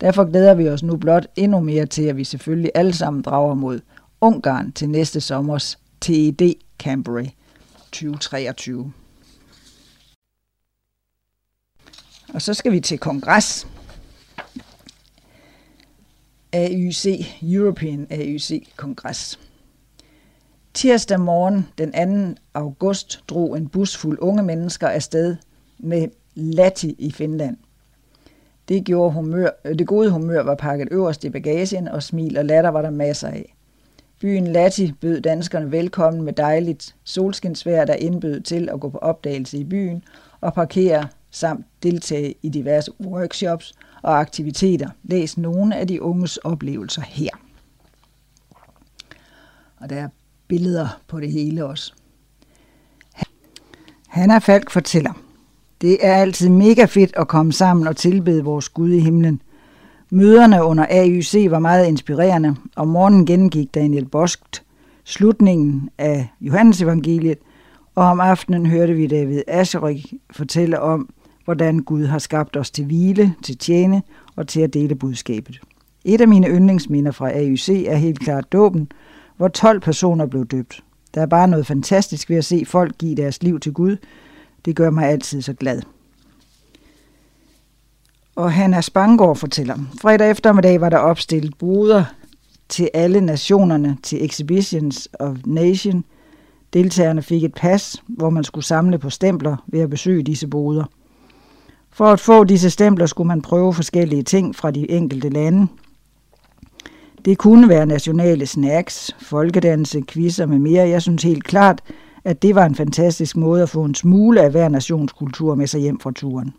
Derfor 0.00 0.24
glæder 0.24 0.54
vi 0.54 0.68
os 0.68 0.82
nu 0.82 0.96
blot 0.96 1.26
endnu 1.36 1.60
mere 1.60 1.86
til, 1.86 2.02
at 2.02 2.16
vi 2.16 2.24
selvfølgelig 2.24 2.70
alle 2.74 2.92
sammen 2.92 3.22
drager 3.22 3.54
mod 3.54 3.80
Ungarn 4.20 4.72
til 4.72 4.90
næste 4.90 5.20
sommers 5.20 5.78
TED 6.00 6.54
Cambury 6.78 7.26
2023. 7.92 8.92
Og 12.34 12.42
så 12.42 12.54
skal 12.54 12.72
vi 12.72 12.80
til 12.80 12.98
kongres. 12.98 13.66
AYC, 16.52 17.26
European 17.42 18.06
AYC 18.10 18.68
Kongres. 18.76 19.38
Tirsdag 20.74 21.20
morgen 21.20 21.68
den 21.78 22.34
2. 22.34 22.40
august 22.54 23.22
drog 23.28 23.56
en 23.56 23.68
bus 23.68 23.96
fuld 23.96 24.18
unge 24.20 24.42
mennesker 24.42 24.88
afsted 24.88 25.36
med 25.78 26.08
Lati 26.34 26.94
i 26.98 27.12
Finland. 27.12 27.56
Det, 28.68 28.84
gjorde 28.84 29.12
humør, 29.12 29.50
det 29.64 29.86
gode 29.86 30.10
humør 30.10 30.42
var 30.42 30.54
pakket 30.54 30.88
øverst 30.90 31.24
i 31.24 31.30
bagagen, 31.30 31.88
og 31.88 32.02
smil 32.02 32.38
og 32.38 32.44
latter 32.44 32.70
var 32.70 32.82
der 32.82 32.90
masser 32.90 33.28
af. 33.28 33.54
Byen 34.20 34.46
Lati 34.46 34.92
bød 34.92 35.20
danskerne 35.20 35.72
velkommen 35.72 36.22
med 36.22 36.32
dejligt 36.32 36.94
solskinsvær, 37.04 37.84
der 37.84 37.94
indbød 37.94 38.40
til 38.40 38.68
at 38.68 38.80
gå 38.80 38.88
på 38.88 38.98
opdagelse 38.98 39.58
i 39.58 39.64
byen 39.64 40.04
og 40.40 40.54
parkere 40.54 41.08
samt 41.30 41.66
deltage 41.82 42.34
i 42.42 42.48
diverse 42.48 42.92
workshops 43.00 43.74
og 44.08 44.20
aktiviteter. 44.20 44.88
Læs 45.02 45.38
nogle 45.38 45.76
af 45.76 45.86
de 45.86 46.02
unges 46.02 46.36
oplevelser 46.36 47.02
her. 47.02 47.30
Og 49.76 49.90
der 49.90 49.96
er 49.96 50.08
billeder 50.48 50.88
på 51.08 51.20
det 51.20 51.32
hele 51.32 51.64
også. 51.64 51.92
Hanna 54.08 54.38
Falk 54.38 54.70
fortæller, 54.70 55.12
det 55.80 56.06
er 56.06 56.14
altid 56.14 56.48
mega 56.48 56.84
fedt 56.84 57.16
at 57.16 57.28
komme 57.28 57.52
sammen 57.52 57.86
og 57.86 57.96
tilbede 57.96 58.44
vores 58.44 58.68
Gud 58.68 58.90
i 58.90 59.00
himlen. 59.00 59.42
Møderne 60.10 60.64
under 60.64 60.86
AYC 60.90 61.46
var 61.50 61.58
meget 61.58 61.86
inspirerende, 61.86 62.56
og 62.76 62.88
morgenen 62.88 63.26
gennemgik 63.26 63.74
Daniel 63.74 64.08
Boskt 64.08 64.64
slutningen 65.04 65.90
af 65.98 66.28
Johannes 66.40 66.82
evangeliet, 66.82 67.38
og 67.94 68.04
om 68.04 68.20
aftenen 68.20 68.66
hørte 68.66 68.94
vi 68.94 69.06
David 69.06 69.42
Asherik 69.48 70.14
fortælle 70.30 70.80
om, 70.80 71.08
hvordan 71.48 71.78
Gud 71.78 72.06
har 72.06 72.18
skabt 72.18 72.56
os 72.56 72.70
til 72.70 72.84
hvile, 72.84 73.34
til 73.42 73.58
tjene 73.58 74.02
og 74.36 74.48
til 74.48 74.60
at 74.60 74.74
dele 74.74 74.94
budskabet. 74.94 75.60
Et 76.04 76.20
af 76.20 76.28
mine 76.28 76.48
yndlingsminder 76.48 77.10
fra 77.10 77.30
AUC 77.30 77.68
er 77.68 77.96
helt 77.96 78.20
klart 78.20 78.52
dåben, 78.52 78.92
hvor 79.36 79.48
12 79.48 79.80
personer 79.80 80.26
blev 80.26 80.46
døbt. 80.46 80.84
Der 81.14 81.22
er 81.22 81.26
bare 81.26 81.48
noget 81.48 81.66
fantastisk 81.66 82.30
ved 82.30 82.36
at 82.36 82.44
se 82.44 82.64
folk 82.66 82.98
give 82.98 83.16
deres 83.16 83.42
liv 83.42 83.60
til 83.60 83.72
Gud. 83.72 83.96
Det 84.64 84.76
gør 84.76 84.90
mig 84.90 85.08
altid 85.08 85.42
så 85.42 85.52
glad. 85.52 85.82
Og 88.36 88.52
Hanna 88.52 88.80
Spangård 88.80 89.36
fortæller, 89.36 89.76
fredag 90.00 90.30
eftermiddag 90.30 90.80
var 90.80 90.88
der 90.88 90.98
opstillet 90.98 91.58
boder 91.58 92.04
til 92.68 92.90
alle 92.94 93.20
nationerne 93.20 93.98
til 94.02 94.24
Exhibitions 94.24 95.08
of 95.18 95.36
Nation. 95.46 96.04
Deltagerne 96.72 97.22
fik 97.22 97.44
et 97.44 97.54
pas, 97.54 98.02
hvor 98.06 98.30
man 98.30 98.44
skulle 98.44 98.64
samle 98.64 98.98
på 98.98 99.10
stempler 99.10 99.56
ved 99.66 99.80
at 99.80 99.90
besøge 99.90 100.22
disse 100.22 100.46
boder. 100.46 100.84
For 101.98 102.06
at 102.06 102.20
få 102.20 102.44
disse 102.44 102.70
stempler 102.70 103.06
skulle 103.06 103.28
man 103.28 103.42
prøve 103.42 103.74
forskellige 103.74 104.22
ting 104.22 104.56
fra 104.56 104.70
de 104.70 104.90
enkelte 104.90 105.28
lande. 105.28 105.66
Det 107.24 107.38
kunne 107.38 107.68
være 107.68 107.86
nationale 107.86 108.46
snacks, 108.46 109.16
folkedanse, 109.20 110.02
quizzer 110.08 110.46
med 110.46 110.58
mere. 110.58 110.88
Jeg 110.88 111.02
synes 111.02 111.22
helt 111.22 111.44
klart, 111.44 111.80
at 112.24 112.42
det 112.42 112.54
var 112.54 112.66
en 112.66 112.74
fantastisk 112.74 113.36
måde 113.36 113.62
at 113.62 113.68
få 113.68 113.84
en 113.84 113.94
smule 113.94 114.42
af 114.42 114.50
hver 114.50 114.68
nationskultur 114.68 115.54
med 115.54 115.66
sig 115.66 115.80
hjem 115.80 116.00
fra 116.00 116.12
turen. 116.12 116.54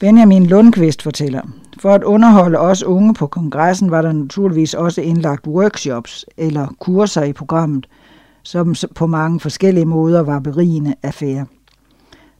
Benjamin 0.00 0.46
Lundqvist 0.46 1.02
fortæller, 1.02 1.42
for 1.80 1.90
at 1.90 2.02
underholde 2.02 2.58
os 2.58 2.82
unge 2.82 3.14
på 3.14 3.26
kongressen 3.26 3.90
var 3.90 4.02
der 4.02 4.12
naturligvis 4.12 4.74
også 4.74 5.00
indlagt 5.00 5.46
workshops 5.46 6.24
eller 6.36 6.66
kurser 6.80 7.22
i 7.22 7.32
programmet, 7.32 7.86
som 8.42 8.74
på 8.94 9.06
mange 9.06 9.40
forskellige 9.40 9.86
måder 9.86 10.20
var 10.20 10.38
berigende 10.38 10.94
affære. 11.02 11.46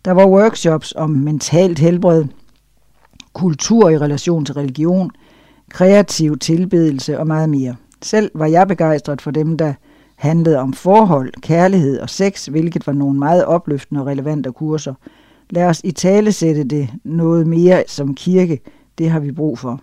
Der 0.04 0.10
var 0.10 0.26
workshops 0.26 0.92
om 0.96 1.10
mentalt 1.10 1.78
helbred, 1.78 2.24
kultur 3.32 3.90
i 3.90 3.98
relation 3.98 4.44
til 4.44 4.54
religion, 4.54 5.10
kreativ 5.70 6.38
tilbedelse 6.38 7.18
og 7.18 7.26
meget 7.26 7.50
mere. 7.50 7.76
Selv 8.02 8.30
var 8.34 8.46
jeg 8.46 8.68
begejstret 8.68 9.22
for 9.22 9.30
dem, 9.30 9.56
der 9.56 9.74
handlede 10.16 10.58
om 10.58 10.72
forhold, 10.72 11.32
kærlighed 11.40 12.00
og 12.00 12.10
sex, 12.10 12.46
hvilket 12.46 12.86
var 12.86 12.92
nogle 12.92 13.18
meget 13.18 13.44
opløftende 13.44 14.00
og 14.00 14.06
relevante 14.06 14.52
kurser. 14.52 14.94
Lad 15.50 15.64
os 15.64 15.80
i 15.84 15.90
tale 15.90 16.32
sætte 16.32 16.64
det 16.64 16.88
noget 17.04 17.46
mere 17.46 17.84
som 17.86 18.14
kirke, 18.14 18.60
det 18.98 19.10
har 19.10 19.20
vi 19.20 19.32
brug 19.32 19.58
for. 19.58 19.80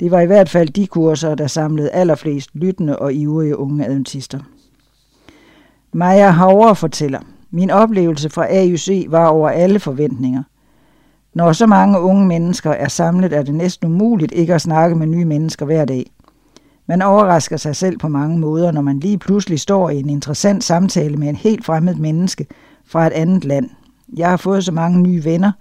Det 0.00 0.10
var 0.10 0.20
i 0.20 0.26
hvert 0.26 0.48
fald 0.48 0.68
de 0.68 0.86
kurser, 0.86 1.34
der 1.34 1.46
samlede 1.46 1.90
allerflest 1.90 2.50
lyttende 2.54 2.98
og 2.98 3.14
ivrige 3.14 3.58
unge 3.58 3.86
adventister. 3.86 4.40
Maja 5.92 6.30
Hauer 6.30 6.74
fortæller, 6.74 7.20
min 7.52 7.70
oplevelse 7.70 8.30
fra 8.30 8.46
AUC 8.50 9.06
var 9.08 9.26
over 9.26 9.48
alle 9.48 9.80
forventninger. 9.80 10.42
Når 11.34 11.52
så 11.52 11.66
mange 11.66 12.00
unge 12.00 12.26
mennesker 12.26 12.70
er 12.70 12.88
samlet, 12.88 13.32
er 13.32 13.42
det 13.42 13.54
næsten 13.54 13.88
umuligt 13.88 14.32
ikke 14.32 14.54
at 14.54 14.60
snakke 14.60 14.96
med 14.96 15.06
nye 15.06 15.24
mennesker 15.24 15.66
hver 15.66 15.84
dag. 15.84 16.10
Man 16.86 17.02
overrasker 17.02 17.56
sig 17.56 17.76
selv 17.76 17.98
på 17.98 18.08
mange 18.08 18.38
måder, 18.38 18.72
når 18.72 18.80
man 18.80 19.00
lige 19.00 19.18
pludselig 19.18 19.60
står 19.60 19.90
i 19.90 19.98
en 19.98 20.10
interessant 20.10 20.64
samtale 20.64 21.16
med 21.16 21.28
en 21.28 21.36
helt 21.36 21.64
fremmed 21.64 21.94
menneske 21.94 22.46
fra 22.86 23.06
et 23.06 23.12
andet 23.12 23.44
land. 23.44 23.70
Jeg 24.16 24.30
har 24.30 24.36
fået 24.36 24.64
så 24.64 24.72
mange 24.72 25.00
nye 25.00 25.24
venner 25.24 25.52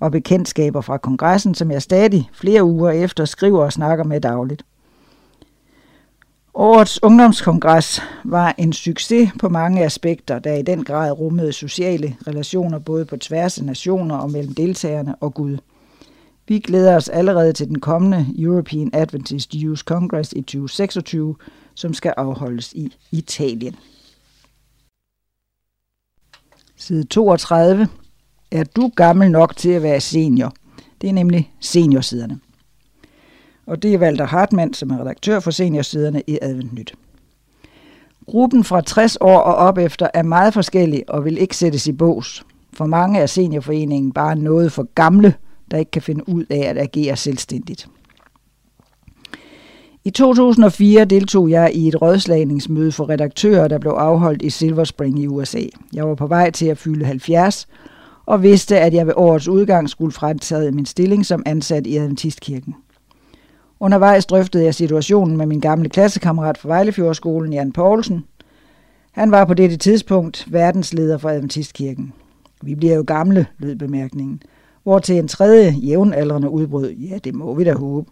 og 0.00 0.12
bekendtskaber 0.12 0.80
fra 0.80 0.98
kongressen, 0.98 1.54
som 1.54 1.70
jeg 1.70 1.82
stadig 1.82 2.30
flere 2.32 2.64
uger 2.64 2.90
efter 2.90 3.24
skriver 3.24 3.64
og 3.64 3.72
snakker 3.72 4.04
med 4.04 4.20
dagligt. 4.20 4.64
Årets 6.54 7.02
ungdomskongres 7.02 8.02
var 8.24 8.54
en 8.58 8.72
succes 8.72 9.30
på 9.38 9.48
mange 9.48 9.84
aspekter, 9.84 10.38
der 10.38 10.54
i 10.54 10.62
den 10.62 10.84
grad 10.84 11.12
rummede 11.12 11.52
sociale 11.52 12.16
relationer 12.26 12.78
både 12.78 13.04
på 13.04 13.16
tværs 13.16 13.58
af 13.58 13.64
nationer 13.64 14.16
og 14.16 14.30
mellem 14.30 14.54
deltagerne 14.54 15.14
og 15.20 15.34
Gud. 15.34 15.58
Vi 16.48 16.58
glæder 16.58 16.96
os 16.96 17.08
allerede 17.08 17.52
til 17.52 17.68
den 17.68 17.80
kommende 17.80 18.26
European 18.38 18.90
Adventist 18.92 19.52
Youth 19.52 19.82
Congress 19.82 20.32
i 20.32 20.40
2026, 20.40 21.36
som 21.74 21.94
skal 21.94 22.14
afholdes 22.16 22.72
i 22.72 22.92
Italien. 23.10 23.76
Side 26.76 27.04
32. 27.04 27.88
Er 28.50 28.64
du 28.64 28.90
gammel 28.96 29.30
nok 29.30 29.56
til 29.56 29.70
at 29.70 29.82
være 29.82 30.00
senior? 30.00 30.54
Det 31.00 31.08
er 31.08 31.12
nemlig 31.12 31.52
seniorsiderne 31.60 32.40
og 33.70 33.82
det 33.82 33.94
er 33.94 33.98
Walter 33.98 34.26
Hartmann, 34.26 34.74
som 34.74 34.90
er 34.90 35.00
redaktør 35.00 35.40
for 35.40 35.50
seniorsiderne 35.50 36.22
i 36.26 36.38
Advent 36.42 36.72
Nyt. 36.72 36.94
Gruppen 38.26 38.64
fra 38.64 38.80
60 38.80 39.16
år 39.20 39.38
og 39.38 39.54
op 39.54 39.78
efter 39.78 40.08
er 40.14 40.22
meget 40.22 40.54
forskellig 40.54 41.04
og 41.08 41.24
vil 41.24 41.38
ikke 41.38 41.56
sættes 41.56 41.86
i 41.86 41.92
bås. 41.92 42.44
For 42.72 42.86
mange 42.86 43.20
er 43.20 43.26
seniorforeningen 43.26 44.12
bare 44.12 44.36
noget 44.36 44.72
for 44.72 44.88
gamle, 44.94 45.34
der 45.70 45.76
ikke 45.78 45.90
kan 45.90 46.02
finde 46.02 46.28
ud 46.28 46.44
af 46.50 46.70
at 46.70 46.78
agere 46.78 47.16
selvstændigt. 47.16 47.88
I 50.04 50.10
2004 50.10 51.04
deltog 51.04 51.50
jeg 51.50 51.70
i 51.74 51.88
et 51.88 52.02
rådslagningsmøde 52.02 52.92
for 52.92 53.08
redaktører, 53.08 53.68
der 53.68 53.78
blev 53.78 53.92
afholdt 53.92 54.42
i 54.42 54.50
Silver 54.50 54.84
Spring 54.84 55.18
i 55.18 55.26
USA. 55.26 55.62
Jeg 55.92 56.08
var 56.08 56.14
på 56.14 56.26
vej 56.26 56.50
til 56.50 56.66
at 56.66 56.78
fylde 56.78 57.04
70 57.04 57.68
og 58.26 58.42
vidste, 58.42 58.78
at 58.78 58.94
jeg 58.94 59.06
ved 59.06 59.14
årets 59.16 59.48
udgang 59.48 59.90
skulle 59.90 60.12
fremtage 60.12 60.72
min 60.72 60.86
stilling 60.86 61.26
som 61.26 61.42
ansat 61.46 61.86
i 61.86 61.96
Adventistkirken. 61.96 62.74
Undervejs 63.82 64.26
drøftede 64.26 64.64
jeg 64.64 64.74
situationen 64.74 65.36
med 65.36 65.46
min 65.46 65.60
gamle 65.60 65.88
klassekammerat 65.88 66.58
fra 66.58 66.68
Vejlefjordskolen, 66.68 67.52
Jan 67.52 67.72
Poulsen. 67.72 68.24
Han 69.12 69.30
var 69.30 69.44
på 69.44 69.54
dette 69.54 69.76
tidspunkt 69.76 70.46
verdensleder 70.52 71.18
for 71.18 71.28
Adventistkirken. 71.28 72.12
Vi 72.62 72.74
bliver 72.74 72.94
jo 72.94 73.04
gamle, 73.06 73.46
lød 73.58 73.76
bemærkningen. 73.76 74.42
Hvor 74.82 74.98
til 74.98 75.18
en 75.18 75.28
tredje 75.28 75.70
jævnaldrende 75.70 76.50
udbrød, 76.50 76.90
ja, 76.90 77.18
det 77.24 77.34
må 77.34 77.54
vi 77.54 77.64
da 77.64 77.72
håbe. 77.72 78.10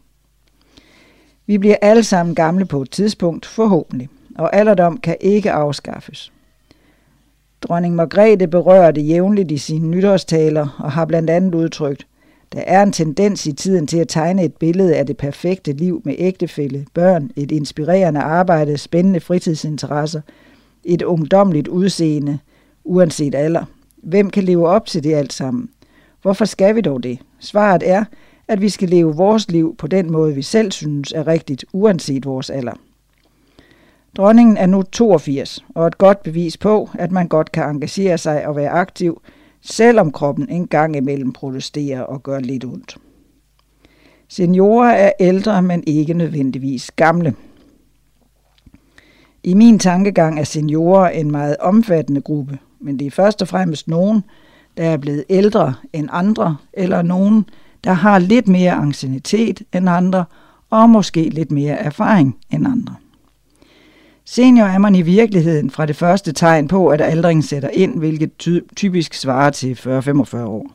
Vi 1.46 1.58
bliver 1.58 1.76
alle 1.82 2.04
sammen 2.04 2.34
gamle 2.34 2.64
på 2.64 2.82
et 2.82 2.90
tidspunkt, 2.90 3.46
forhåbentlig, 3.46 4.08
og 4.38 4.56
alderdom 4.56 4.96
kan 4.96 5.16
ikke 5.20 5.52
afskaffes. 5.52 6.32
Dronning 7.60 7.94
Margrethe 7.94 8.46
berører 8.46 8.90
det 8.90 9.08
jævnligt 9.08 9.50
i 9.50 9.58
sine 9.58 9.88
nytårstaler 9.88 10.76
og 10.78 10.92
har 10.92 11.04
blandt 11.04 11.30
andet 11.30 11.54
udtrykt, 11.54 12.06
der 12.52 12.60
er 12.60 12.82
en 12.82 12.92
tendens 12.92 13.46
i 13.46 13.52
tiden 13.52 13.86
til 13.86 13.98
at 13.98 14.08
tegne 14.08 14.44
et 14.44 14.54
billede 14.54 14.96
af 14.96 15.06
det 15.06 15.16
perfekte 15.16 15.72
liv 15.72 16.02
med 16.04 16.14
ægtefælle, 16.18 16.86
børn, 16.94 17.30
et 17.36 17.50
inspirerende 17.50 18.20
arbejde, 18.20 18.78
spændende 18.78 19.20
fritidsinteresser, 19.20 20.20
et 20.84 21.02
ungdomligt 21.02 21.68
udseende, 21.68 22.38
uanset 22.84 23.34
alder. 23.34 23.64
Hvem 24.02 24.30
kan 24.30 24.44
leve 24.44 24.68
op 24.68 24.86
til 24.86 25.04
det 25.04 25.14
alt 25.14 25.32
sammen? 25.32 25.68
Hvorfor 26.22 26.44
skal 26.44 26.76
vi 26.76 26.80
dog 26.80 27.02
det? 27.02 27.18
Svaret 27.38 27.82
er, 27.86 28.04
at 28.48 28.60
vi 28.60 28.68
skal 28.68 28.88
leve 28.88 29.16
vores 29.16 29.50
liv 29.50 29.76
på 29.78 29.86
den 29.86 30.12
måde, 30.12 30.34
vi 30.34 30.42
selv 30.42 30.72
synes 30.72 31.12
er 31.12 31.26
rigtigt, 31.26 31.64
uanset 31.72 32.26
vores 32.26 32.50
alder. 32.50 32.72
Dronningen 34.16 34.56
er 34.56 34.66
nu 34.66 34.82
82, 34.82 35.64
og 35.74 35.86
et 35.86 35.98
godt 35.98 36.22
bevis 36.22 36.56
på, 36.56 36.90
at 36.98 37.12
man 37.12 37.28
godt 37.28 37.52
kan 37.52 37.70
engagere 37.70 38.18
sig 38.18 38.46
og 38.46 38.56
være 38.56 38.70
aktiv, 38.70 39.22
selvom 39.60 40.12
kroppen 40.12 40.48
en 40.48 40.66
gang 40.66 40.96
imellem 40.96 41.32
protesterer 41.32 42.00
og 42.00 42.22
gør 42.22 42.40
lidt 42.40 42.64
ondt. 42.64 42.96
Seniorer 44.28 44.90
er 44.90 45.12
ældre, 45.20 45.62
men 45.62 45.84
ikke 45.86 46.14
nødvendigvis 46.14 46.90
gamle. 46.90 47.34
I 49.42 49.54
min 49.54 49.78
tankegang 49.78 50.40
er 50.40 50.44
seniorer 50.44 51.08
en 51.08 51.30
meget 51.30 51.56
omfattende 51.60 52.20
gruppe, 52.20 52.58
men 52.80 52.98
det 52.98 53.06
er 53.06 53.10
først 53.10 53.42
og 53.42 53.48
fremmest 53.48 53.88
nogen, 53.88 54.22
der 54.76 54.84
er 54.84 54.96
blevet 54.96 55.24
ældre 55.28 55.74
end 55.92 56.08
andre, 56.12 56.56
eller 56.72 57.02
nogen, 57.02 57.44
der 57.84 57.92
har 57.92 58.18
lidt 58.18 58.48
mere 58.48 58.72
ancienitet 58.72 59.62
end 59.74 59.88
andre, 59.88 60.24
og 60.70 60.90
måske 60.90 61.28
lidt 61.28 61.50
mere 61.50 61.74
erfaring 61.74 62.36
end 62.52 62.66
andre. 62.66 62.94
Senior 64.30 64.66
er 64.66 64.78
man 64.78 64.94
i 64.94 65.02
virkeligheden 65.02 65.70
fra 65.70 65.86
det 65.86 65.96
første 65.96 66.32
tegn 66.32 66.68
på, 66.68 66.88
at 66.88 67.00
aldringen 67.00 67.42
sætter 67.42 67.68
ind, 67.68 67.98
hvilket 67.98 68.36
ty- 68.38 68.60
typisk 68.76 69.14
svarer 69.14 69.50
til 69.50 69.72
40-45 69.72 70.36
år. 70.36 70.70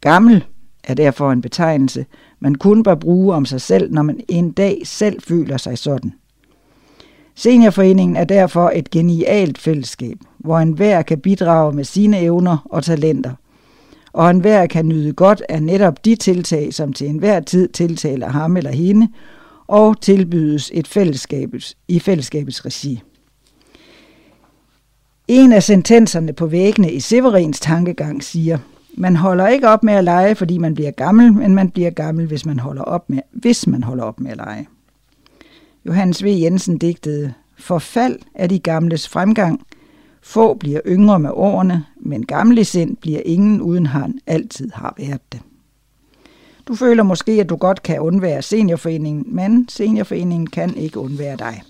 Gammel 0.00 0.44
er 0.84 0.94
derfor 0.94 1.32
en 1.32 1.40
betegnelse, 1.40 2.06
man 2.40 2.54
kun 2.54 2.82
bør 2.82 2.94
bruge 2.94 3.34
om 3.34 3.44
sig 3.44 3.60
selv, 3.60 3.92
når 3.92 4.02
man 4.02 4.20
en 4.28 4.50
dag 4.52 4.80
selv 4.84 5.22
føler 5.22 5.56
sig 5.56 5.78
sådan. 5.78 6.12
Seniorforeningen 7.34 8.16
er 8.16 8.24
derfor 8.24 8.72
et 8.74 8.90
genialt 8.90 9.58
fællesskab, 9.58 10.16
hvor 10.38 10.58
enhver 10.58 11.02
kan 11.02 11.20
bidrage 11.20 11.72
med 11.72 11.84
sine 11.84 12.20
evner 12.20 12.66
og 12.70 12.84
talenter, 12.84 13.32
og 14.12 14.30
enhver 14.30 14.66
kan 14.66 14.88
nyde 14.88 15.12
godt 15.12 15.42
af 15.48 15.62
netop 15.62 16.04
de 16.04 16.16
tiltag, 16.16 16.74
som 16.74 16.92
til 16.92 17.08
enhver 17.08 17.40
tid 17.40 17.68
tiltaler 17.68 18.28
ham 18.28 18.56
eller 18.56 18.70
hende, 18.70 19.08
og 19.68 20.00
tilbydes 20.00 20.70
et 20.74 20.88
fællesskabets, 20.88 21.76
i 21.88 21.98
fællesskabets 21.98 22.64
regi. 22.64 23.02
En 25.28 25.52
af 25.52 25.62
sentenserne 25.62 26.32
på 26.32 26.46
væggene 26.46 26.92
i 26.92 27.00
Severins 27.00 27.60
tankegang 27.60 28.24
siger, 28.24 28.58
man 28.94 29.16
holder 29.16 29.48
ikke 29.48 29.68
op 29.68 29.82
med 29.82 29.94
at 29.94 30.04
lege, 30.04 30.34
fordi 30.34 30.58
man 30.58 30.74
bliver 30.74 30.90
gammel, 30.90 31.32
men 31.32 31.54
man 31.54 31.70
bliver 31.70 31.90
gammel, 31.90 32.26
hvis 32.26 32.46
man 32.46 32.58
holder 32.58 32.82
op 32.82 33.10
med, 33.10 33.20
hvis 33.32 33.66
man 33.66 33.82
holder 33.82 34.04
op 34.04 34.20
med 34.20 34.30
at 34.30 34.36
lege. 34.36 34.68
Johannes 35.86 36.24
V. 36.24 36.26
Jensen 36.26 36.78
digtede, 36.78 37.32
Forfald 37.58 38.18
er 38.34 38.46
de 38.46 38.58
gamles 38.58 39.08
fremgang. 39.08 39.60
Få 40.22 40.54
bliver 40.54 40.80
yngre 40.86 41.18
med 41.18 41.30
årene, 41.34 41.84
men 42.00 42.26
gamle 42.26 42.64
sind 42.64 42.96
bliver 42.96 43.20
ingen 43.24 43.60
uden 43.60 43.86
han 43.86 44.18
altid 44.26 44.70
har 44.74 44.94
været 44.98 45.32
det. 45.32 45.40
Du 46.68 46.74
føler 46.74 47.02
måske, 47.02 47.32
at 47.32 47.48
du 47.48 47.56
godt 47.56 47.82
kan 47.82 48.00
undvære 48.00 48.42
seniorforeningen, 48.42 49.34
men 49.34 49.68
seniorforeningen 49.68 50.46
kan 50.46 50.76
ikke 50.76 50.98
undvære 50.98 51.36
dig. 51.36 51.62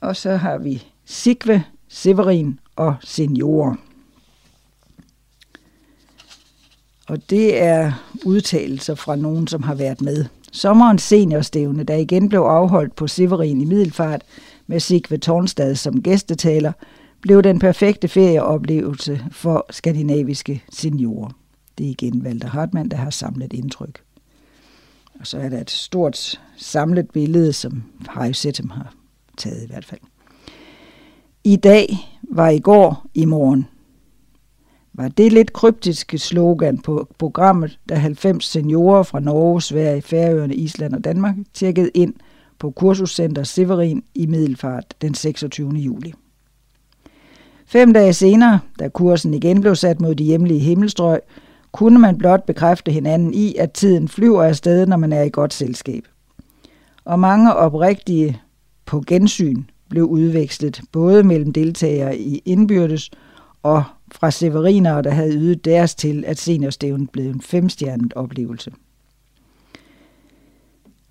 Og 0.00 0.16
så 0.16 0.36
har 0.36 0.58
vi 0.58 0.84
Sigve, 1.04 1.64
Severin 1.88 2.60
og 2.76 2.96
seniorer. 3.00 3.74
Og 7.08 7.30
det 7.30 7.62
er 7.62 7.92
udtalelser 8.24 8.94
fra 8.94 9.16
nogen, 9.16 9.46
som 9.46 9.62
har 9.62 9.74
været 9.74 10.00
med. 10.00 10.24
Sommerens 10.52 11.02
seniorstævne, 11.02 11.84
der 11.84 11.94
igen 11.94 12.28
blev 12.28 12.40
afholdt 12.40 12.96
på 12.96 13.06
Severin 13.06 13.60
i 13.60 13.64
Middelfart 13.64 14.22
med 14.66 14.80
Sigve 14.80 15.18
Tornstad 15.18 15.74
som 15.74 16.02
gæstetaler, 16.02 16.72
blev 17.22 17.42
den 17.42 17.58
perfekte 17.58 18.08
ferieoplevelse 18.08 19.20
for 19.30 19.66
skandinaviske 19.70 20.62
seniorer. 20.72 21.30
Det 21.78 21.86
er 21.86 21.90
igen 21.90 22.22
Walter 22.22 22.48
Hartmann, 22.48 22.90
der 22.90 22.96
har 22.96 23.10
samlet 23.10 23.52
indtryk. 23.52 24.02
Og 25.20 25.26
så 25.26 25.38
er 25.38 25.48
der 25.48 25.60
et 25.60 25.70
stort 25.70 26.40
samlet 26.56 27.10
billede, 27.10 27.52
som 27.52 27.82
Harry 28.08 28.32
Settem 28.32 28.70
har 28.70 28.94
taget 29.36 29.62
i 29.62 29.66
hvert 29.66 29.84
fald. 29.84 30.00
I 31.44 31.56
dag 31.56 31.96
var 32.22 32.48
i 32.48 32.58
går 32.58 33.06
i 33.14 33.24
morgen. 33.24 33.66
Var 34.92 35.08
det 35.08 35.32
lidt 35.32 35.52
kryptiske 35.52 36.18
slogan 36.18 36.78
på 36.78 37.08
programmet, 37.18 37.78
da 37.88 37.94
90 37.94 38.44
seniorer 38.44 39.02
fra 39.02 39.20
Norge, 39.20 39.62
Sverige, 39.62 40.02
Færøerne, 40.02 40.54
Island 40.54 40.94
og 40.94 41.04
Danmark 41.04 41.34
tjekkede 41.54 41.90
ind 41.94 42.14
på 42.58 42.70
kursuscenter 42.70 43.42
Severin 43.42 44.04
i 44.14 44.26
Middelfart 44.26 44.94
den 45.02 45.14
26. 45.14 45.70
juli. 45.70 46.12
Fem 47.70 47.92
dage 47.92 48.12
senere, 48.12 48.60
da 48.78 48.88
kursen 48.88 49.34
igen 49.34 49.60
blev 49.60 49.74
sat 49.74 50.00
mod 50.00 50.14
de 50.14 50.24
hjemlige 50.24 50.60
himmelstrøg, 50.60 51.20
kunne 51.72 51.98
man 51.98 52.18
blot 52.18 52.46
bekræfte 52.46 52.92
hinanden 52.92 53.34
i, 53.34 53.54
at 53.54 53.72
tiden 53.72 54.08
flyver 54.08 54.42
afsted, 54.42 54.86
når 54.86 54.96
man 54.96 55.12
er 55.12 55.22
i 55.22 55.30
godt 55.32 55.54
selskab. 55.54 56.04
Og 57.04 57.18
mange 57.20 57.54
oprigtige 57.54 58.40
på 58.86 59.02
gensyn 59.06 59.64
blev 59.88 60.04
udvekslet, 60.04 60.80
både 60.92 61.22
mellem 61.22 61.52
deltagere 61.52 62.18
i 62.18 62.42
indbyrdes 62.44 63.10
og 63.62 63.84
fra 64.12 64.30
severinere, 64.30 65.02
der 65.02 65.10
havde 65.10 65.36
ydet 65.36 65.64
deres 65.64 65.94
til, 65.94 66.24
at 66.26 66.38
seniorstævnet 66.38 67.10
blev 67.10 67.30
en 67.30 67.40
femstjernet 67.40 68.12
oplevelse. 68.16 68.72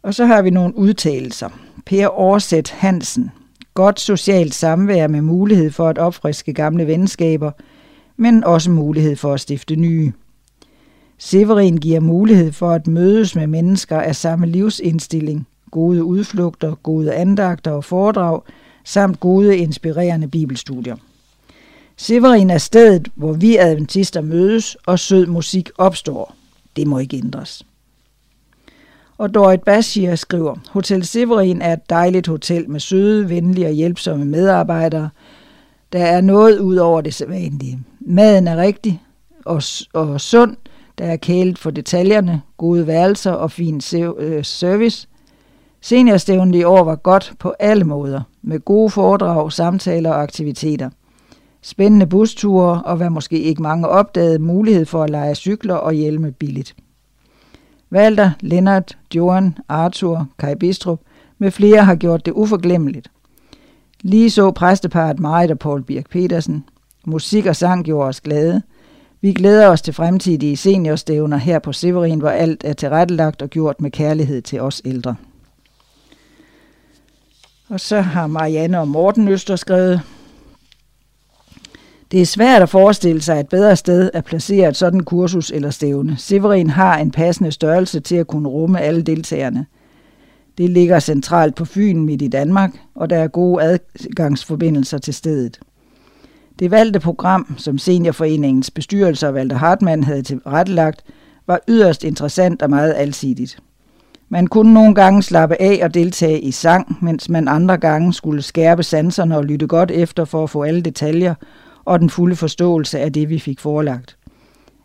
Og 0.01 0.13
så 0.13 0.25
har 0.25 0.41
vi 0.41 0.49
nogle 0.49 0.77
udtalelser. 0.77 1.49
Per 1.85 2.09
Årsæt 2.19 2.69
Hansen. 2.69 3.31
Godt 3.73 3.99
socialt 3.99 4.53
samvær 4.53 5.07
med 5.07 5.21
mulighed 5.21 5.71
for 5.71 5.89
at 5.89 5.97
opfriske 5.97 6.53
gamle 6.53 6.87
venskaber, 6.87 7.51
men 8.17 8.43
også 8.43 8.71
mulighed 8.71 9.15
for 9.15 9.33
at 9.33 9.39
stifte 9.39 9.75
nye. 9.75 10.11
Severin 11.17 11.77
giver 11.77 11.99
mulighed 11.99 12.51
for 12.51 12.71
at 12.71 12.87
mødes 12.87 13.35
med 13.35 13.47
mennesker 13.47 13.97
af 13.97 14.15
samme 14.15 14.47
livsindstilling, 14.47 15.47
gode 15.71 16.03
udflugter, 16.03 16.75
gode 16.75 17.13
andagter 17.13 17.71
og 17.71 17.83
foredrag, 17.83 18.41
samt 18.85 19.19
gode 19.19 19.57
inspirerende 19.57 20.27
bibelstudier. 20.27 20.95
Severin 21.97 22.49
er 22.49 22.57
stedet, 22.57 23.09
hvor 23.15 23.33
vi 23.33 23.57
adventister 23.57 24.21
mødes, 24.21 24.77
og 24.85 24.99
sød 24.99 25.25
musik 25.25 25.69
opstår. 25.77 26.35
Det 26.75 26.87
må 26.87 26.99
ikke 26.99 27.17
ændres. 27.17 27.65
Og 29.19 29.33
Dorit 29.33 29.61
Bashir 29.61 30.15
skriver, 30.15 30.55
Hotel 30.71 31.05
Severin 31.05 31.61
er 31.61 31.73
et 31.73 31.89
dejligt 31.89 32.27
hotel 32.27 32.69
med 32.69 32.79
søde, 32.79 33.29
venlige 33.29 33.67
og 33.67 33.73
hjælpsomme 33.73 34.25
medarbejdere. 34.25 35.09
Der 35.93 36.05
er 36.05 36.21
noget 36.21 36.59
ud 36.59 36.75
over 36.75 37.01
det 37.01 37.13
sædvanlige. 37.13 37.79
Maden 37.99 38.47
er 38.47 38.57
rigtig 38.57 39.01
og, 39.45 39.61
og 39.93 40.21
sund, 40.21 40.55
der 40.97 41.05
er 41.05 41.15
kælet 41.15 41.59
for 41.59 41.71
detaljerne, 41.71 42.41
gode 42.57 42.87
værelser 42.87 43.31
og 43.31 43.51
fin 43.51 43.81
øh, 44.17 44.43
service. 44.43 45.07
Seniorstævnet 45.81 46.59
i 46.59 46.63
år 46.63 46.83
var 46.83 46.95
godt 46.95 47.33
på 47.39 47.53
alle 47.59 47.83
måder, 47.83 48.21
med 48.41 48.59
gode 48.59 48.89
foredrag, 48.89 49.51
samtaler 49.51 50.09
og 50.09 50.21
aktiviteter. 50.21 50.89
Spændende 51.61 52.07
busture 52.07 52.83
og 52.83 52.97
hvad 52.97 53.09
måske 53.09 53.39
ikke 53.39 53.61
mange 53.61 53.87
opdagede, 53.87 54.39
mulighed 54.39 54.85
for 54.85 55.03
at 55.03 55.09
lege 55.09 55.35
cykler 55.35 55.75
og 55.75 55.93
hjelme 55.93 56.31
billigt. 56.31 56.75
Walter, 57.91 58.31
Lennart, 58.41 58.97
Johan, 59.15 59.57
Arthur, 59.69 60.27
Kai 60.39 60.55
Bistrup 60.55 60.99
med 61.37 61.51
flere 61.51 61.85
har 61.85 61.95
gjort 61.95 62.25
det 62.25 62.31
uforglemmeligt. 62.31 63.11
Lige 64.01 64.29
så 64.29 64.51
præsteparet 64.51 65.19
Marit 65.19 65.51
og 65.51 65.59
Paul 65.59 65.83
Birk 65.83 66.09
Petersen. 66.09 66.65
Musik 67.05 67.45
og 67.45 67.55
sang 67.55 67.85
gjorde 67.85 68.07
os 68.07 68.21
glade. 68.21 68.61
Vi 69.21 69.33
glæder 69.33 69.67
os 69.67 69.81
til 69.81 69.93
fremtidige 69.93 70.57
seniorstævner 70.57 71.37
her 71.37 71.59
på 71.59 71.73
Severin, 71.73 72.19
hvor 72.19 72.29
alt 72.29 72.63
er 72.63 72.73
tilrettelagt 72.73 73.41
og 73.41 73.49
gjort 73.49 73.81
med 73.81 73.91
kærlighed 73.91 74.41
til 74.41 74.61
os 74.61 74.81
ældre. 74.85 75.15
Og 77.69 77.79
så 77.79 78.01
har 78.01 78.27
Marianne 78.27 78.79
og 78.79 78.87
Morten 78.87 79.27
Øster 79.27 79.55
skrevet, 79.55 80.01
det 82.11 82.21
er 82.21 82.25
svært 82.25 82.61
at 82.61 82.69
forestille 82.69 83.21
sig 83.21 83.39
et 83.39 83.49
bedre 83.49 83.75
sted 83.75 84.11
at 84.13 84.25
placere 84.25 84.69
et 84.69 84.75
sådan 84.75 85.03
kursus 85.03 85.51
eller 85.51 85.69
stævne. 85.69 86.17
Severin 86.17 86.69
har 86.69 86.97
en 86.97 87.11
passende 87.11 87.51
størrelse 87.51 87.99
til 87.99 88.15
at 88.15 88.27
kunne 88.27 88.49
rumme 88.49 88.81
alle 88.81 89.01
deltagerne. 89.01 89.65
Det 90.57 90.69
ligger 90.69 90.99
centralt 90.99 91.55
på 91.55 91.65
Fyn 91.65 92.05
midt 92.05 92.21
i 92.21 92.27
Danmark, 92.27 92.71
og 92.95 93.09
der 93.09 93.17
er 93.17 93.27
gode 93.27 93.63
adgangsforbindelser 93.63 94.97
til 94.97 95.13
stedet. 95.13 95.59
Det 96.59 96.71
valgte 96.71 96.99
program, 96.99 97.55
som 97.57 97.77
Seniorforeningens 97.77 98.71
bestyrelse 98.71 99.27
og 99.27 99.33
Walter 99.33 99.57
Hartmann 99.57 100.03
havde 100.03 100.21
tilrettelagt, 100.21 101.03
var 101.47 101.59
yderst 101.67 102.03
interessant 102.03 102.61
og 102.61 102.69
meget 102.69 102.93
alsidigt. 102.97 103.59
Man 104.29 104.47
kunne 104.47 104.73
nogle 104.73 104.95
gange 104.95 105.23
slappe 105.23 105.61
af 105.61 105.79
og 105.83 105.93
deltage 105.93 106.39
i 106.41 106.51
sang, 106.51 106.97
mens 107.01 107.29
man 107.29 107.47
andre 107.47 107.77
gange 107.77 108.13
skulle 108.13 108.41
skærpe 108.41 108.83
sanserne 108.83 109.37
og 109.37 109.45
lytte 109.45 109.67
godt 109.67 109.91
efter 109.91 110.25
for 110.25 110.43
at 110.43 110.49
få 110.49 110.63
alle 110.63 110.81
detaljer 110.81 111.33
og 111.85 111.99
den 111.99 112.09
fulde 112.09 112.35
forståelse 112.35 112.99
af 112.99 113.13
det, 113.13 113.29
vi 113.29 113.39
fik 113.39 113.59
forelagt. 113.59 114.17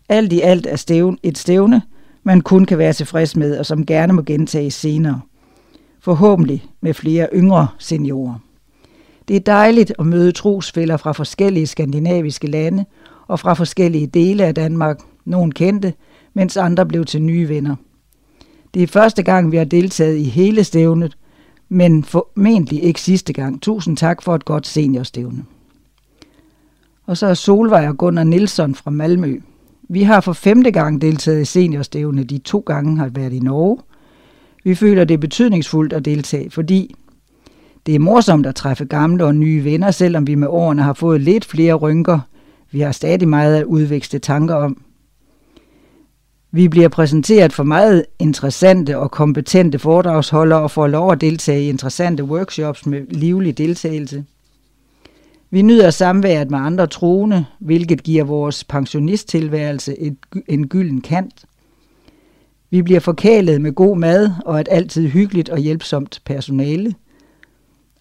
Alt 0.09 0.33
i 0.33 0.41
alt 0.41 0.65
er 0.65 0.75
stævn 0.75 1.17
et 1.23 1.37
stævne, 1.37 1.81
man 2.23 2.41
kun 2.41 2.65
kan 2.65 2.77
være 2.77 2.93
tilfreds 2.93 3.35
med, 3.35 3.57
og 3.57 3.65
som 3.65 3.85
gerne 3.85 4.13
må 4.13 4.21
gentages 4.21 4.73
senere. 4.73 5.21
Forhåbentlig 5.99 6.65
med 6.81 6.93
flere 6.93 7.27
yngre 7.33 7.67
seniorer. 7.79 8.39
Det 9.27 9.35
er 9.35 9.39
dejligt 9.39 9.93
at 9.99 10.05
møde 10.05 10.31
trosfælder 10.31 10.97
fra 10.97 11.11
forskellige 11.11 11.67
skandinaviske 11.67 12.47
lande 12.47 12.85
og 13.27 13.39
fra 13.39 13.53
forskellige 13.53 14.07
dele 14.07 14.43
af 14.45 14.55
Danmark, 14.55 14.99
nogle 15.25 15.51
kendte, 15.51 15.93
mens 16.33 16.57
andre 16.57 16.85
blev 16.85 17.05
til 17.05 17.21
nye 17.21 17.49
venner. 17.49 17.75
Det 18.73 18.83
er 18.83 18.87
første 18.87 19.23
gang, 19.23 19.51
vi 19.51 19.57
har 19.57 19.65
deltaget 19.65 20.17
i 20.17 20.23
hele 20.23 20.63
stævnet, 20.63 21.17
men 21.69 22.03
formentlig 22.03 22.83
ikke 22.83 23.01
sidste 23.01 23.33
gang. 23.33 23.61
Tusind 23.61 23.97
tak 23.97 24.21
for 24.21 24.35
et 24.35 24.45
godt 24.45 24.67
seniorstævne. 24.67 25.43
Og 27.05 27.17
så 27.17 27.27
er 27.27 27.33
Solvej 27.33 27.87
og 27.87 27.97
Gunnar 27.97 28.23
Nilsson 28.23 28.75
fra 28.75 28.91
Malmø. 28.91 29.39
Vi 29.89 30.03
har 30.03 30.21
for 30.21 30.33
femte 30.33 30.71
gang 30.71 31.01
deltaget 31.01 31.41
i 31.41 31.45
seniorstævne. 31.45 32.23
De 32.23 32.37
to 32.37 32.59
gange 32.59 32.97
har 32.97 33.09
været 33.09 33.33
i 33.33 33.39
Norge. 33.39 33.77
Vi 34.63 34.75
føler 34.75 35.03
det 35.03 35.13
er 35.13 35.17
betydningsfuldt 35.17 35.93
at 35.93 36.05
deltage, 36.05 36.51
fordi 36.51 36.95
det 37.85 37.95
er 37.95 37.99
morsomt 37.99 38.45
at 38.45 38.55
træffe 38.55 38.85
gamle 38.85 39.25
og 39.25 39.35
nye 39.35 39.63
venner, 39.63 39.91
selvom 39.91 40.27
vi 40.27 40.35
med 40.35 40.47
årene 40.47 40.81
har 40.81 40.93
fået 40.93 41.21
lidt 41.21 41.45
flere 41.45 41.73
rynker. 41.73 42.19
Vi 42.71 42.79
har 42.79 42.91
stadig 42.91 43.27
meget 43.27 43.55
at 43.55 43.65
udveksle 43.65 44.19
tanker 44.19 44.55
om. 44.55 44.81
Vi 46.51 46.67
bliver 46.67 46.87
præsenteret 46.87 47.53
for 47.53 47.63
meget 47.63 48.05
interessante 48.19 48.97
og 48.97 49.11
kompetente 49.11 49.79
foredragsholdere 49.79 50.59
og 50.59 50.71
får 50.71 50.87
lov 50.87 51.11
at 51.11 51.21
deltage 51.21 51.63
i 51.63 51.69
interessante 51.69 52.23
workshops 52.23 52.85
med 52.85 53.01
livlig 53.09 53.57
deltagelse. 53.57 54.23
Vi 55.49 55.61
nyder 55.61 55.89
samværet 55.89 56.51
med 56.51 56.59
andre 56.59 56.87
troende, 56.87 57.45
hvilket 57.59 58.03
giver 58.03 58.23
vores 58.23 58.63
pensionisttilværelse 58.63 59.99
et, 59.99 60.17
en 60.47 60.67
gylden 60.67 61.01
kant. 61.01 61.45
Vi 62.69 62.81
bliver 62.81 62.99
forkælet 62.99 63.61
med 63.61 63.73
god 63.73 63.97
mad 63.97 64.31
og 64.45 64.61
et 64.61 64.67
altid 64.71 65.07
hyggeligt 65.07 65.49
og 65.49 65.57
hjælpsomt 65.57 66.21
personale. 66.25 66.93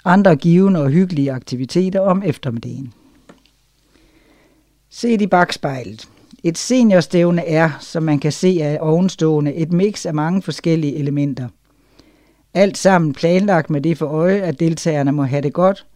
Andre 0.05 0.37
givende 0.37 0.83
og 0.83 0.91
hyggelige 0.91 1.33
aktiviteter 1.33 2.01
om 2.01 2.23
eftermiddagen. 2.27 2.93
Se 4.91 5.13
i 5.13 5.27
bagspejlet. 5.27 6.09
Et 6.45 6.59
seniorstævne 6.59 7.49
er, 7.49 7.71
som 7.81 8.03
man 8.03 8.19
kan 8.19 8.33
se 8.33 8.59
af 8.63 8.79
ovenstående, 8.81 9.55
et 9.55 9.73
mix 9.73 10.07
af 10.07 10.15
mange 10.15 10.43
forskellige 10.43 10.97
elementer. 10.97 11.49
Alt 12.55 12.79
sammen 12.79 13.13
planlagt 13.13 13.71
med 13.71 13.81
det 13.81 13.99
for 13.99 14.07
øje, 14.07 14.41
at 14.41 14.61
deltagerne 14.61 15.13
må 15.13 15.23
have 15.23 15.43
det 15.43 15.53
godt, 15.53 15.87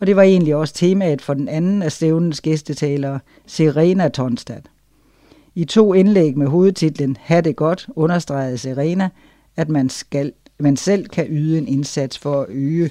og 0.00 0.06
det 0.06 0.16
var 0.16 0.22
egentlig 0.22 0.54
også 0.54 0.74
temaet 0.74 1.22
for 1.22 1.34
den 1.34 1.48
anden 1.48 1.82
af 1.82 1.92
stævnens 1.92 2.40
gæstetalere, 2.40 3.20
Serena 3.46 4.08
Tonstad. 4.08 4.62
I 5.54 5.64
to 5.64 5.94
indlæg 5.94 6.38
med 6.38 6.46
hovedtitlen 6.46 7.16
Ha' 7.20 7.40
det 7.40 7.56
godt 7.56 7.88
understregede 7.96 8.58
Serena, 8.58 9.08
at 9.56 9.68
man, 9.68 9.88
skal, 9.88 10.32
man 10.58 10.76
selv 10.76 11.08
kan 11.08 11.26
yde 11.28 11.58
en 11.58 11.68
indsats 11.68 12.18
for 12.18 12.42
at 12.42 12.46
øge 12.48 12.90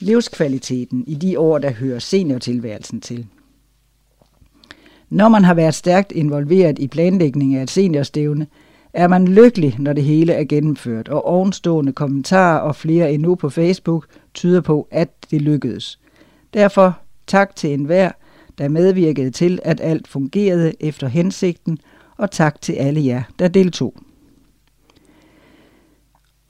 livskvaliteten 0.00 1.04
i 1.06 1.14
de 1.14 1.38
år, 1.38 1.58
der 1.58 1.70
hører 1.70 1.98
seniortilværelsen 1.98 3.00
til. 3.00 3.26
Når 5.10 5.28
man 5.28 5.44
har 5.44 5.54
været 5.54 5.74
stærkt 5.74 6.12
involveret 6.12 6.78
i 6.78 6.88
planlægningen 6.88 7.58
af 7.58 7.62
et 7.62 7.70
seniorstævne, 7.70 8.46
er 8.92 9.08
man 9.08 9.28
lykkelig, 9.28 9.76
når 9.78 9.92
det 9.92 10.04
hele 10.04 10.32
er 10.32 10.44
gennemført, 10.44 11.08
og 11.08 11.24
ovenstående 11.26 11.92
kommentarer 11.92 12.58
og 12.58 12.76
flere 12.76 13.12
endnu 13.12 13.34
på 13.34 13.50
Facebook 13.50 14.06
tyder 14.34 14.60
på, 14.60 14.88
at 14.90 15.10
det 15.30 15.42
lykkedes. 15.42 15.98
Derfor 16.54 16.98
tak 17.26 17.56
til 17.56 17.72
enhver, 17.72 18.10
der 18.58 18.68
medvirkede 18.68 19.30
til, 19.30 19.58
at 19.64 19.80
alt 19.80 20.08
fungerede 20.08 20.72
efter 20.80 21.08
hensigten, 21.08 21.78
og 22.16 22.30
tak 22.30 22.60
til 22.60 22.72
alle 22.72 23.04
jer, 23.04 23.22
der 23.38 23.48
deltog. 23.48 23.94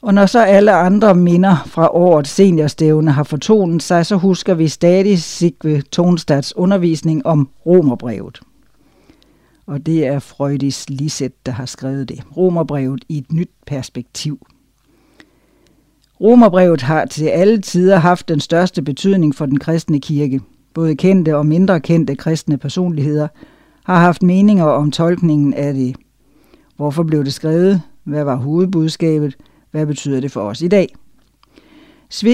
Og 0.02 0.14
når 0.14 0.26
så 0.26 0.44
alle 0.44 0.72
andre 0.72 1.14
minder 1.14 1.56
fra 1.66 1.94
årets 1.94 2.30
seniorstævne 2.30 3.10
har 3.10 3.22
fortonet 3.22 3.82
sig, 3.82 4.06
så 4.06 4.16
husker 4.16 4.54
vi 4.54 4.68
stadig 4.68 5.22
Sigve 5.22 5.82
Tonstads 5.82 6.56
undervisning 6.56 7.26
om 7.26 7.50
Romerbrevet. 7.66 8.40
Og 9.66 9.86
det 9.86 10.06
er 10.06 10.18
Freudis 10.18 10.90
Lisset, 10.90 11.46
der 11.46 11.52
har 11.52 11.66
skrevet 11.66 12.08
det. 12.08 12.36
Romerbrevet 12.36 13.04
i 13.08 13.18
et 13.18 13.32
nyt 13.32 13.50
perspektiv. 13.66 14.46
Romerbrevet 16.24 16.82
har 16.82 17.04
til 17.04 17.26
alle 17.26 17.60
tider 17.60 17.96
haft 17.96 18.28
den 18.28 18.40
største 18.40 18.82
betydning 18.82 19.34
for 19.34 19.46
den 19.46 19.58
kristne 19.58 20.00
kirke. 20.00 20.40
Både 20.74 20.96
kendte 20.96 21.36
og 21.36 21.46
mindre 21.46 21.80
kendte 21.80 22.16
kristne 22.16 22.58
personligheder 22.58 23.28
har 23.84 24.00
haft 24.00 24.22
meninger 24.22 24.64
om 24.64 24.90
tolkningen 24.90 25.54
af 25.54 25.74
det. 25.74 25.96
Hvorfor 26.76 27.02
blev 27.02 27.24
det 27.24 27.32
skrevet? 27.32 27.82
Hvad 28.04 28.24
var 28.24 28.36
hovedbudskabet? 28.36 29.36
Hvad 29.70 29.86
betyder 29.86 30.20
det 30.20 30.32
for 30.32 30.40
os 30.40 30.62
i 30.62 30.68
dag? 30.68 30.94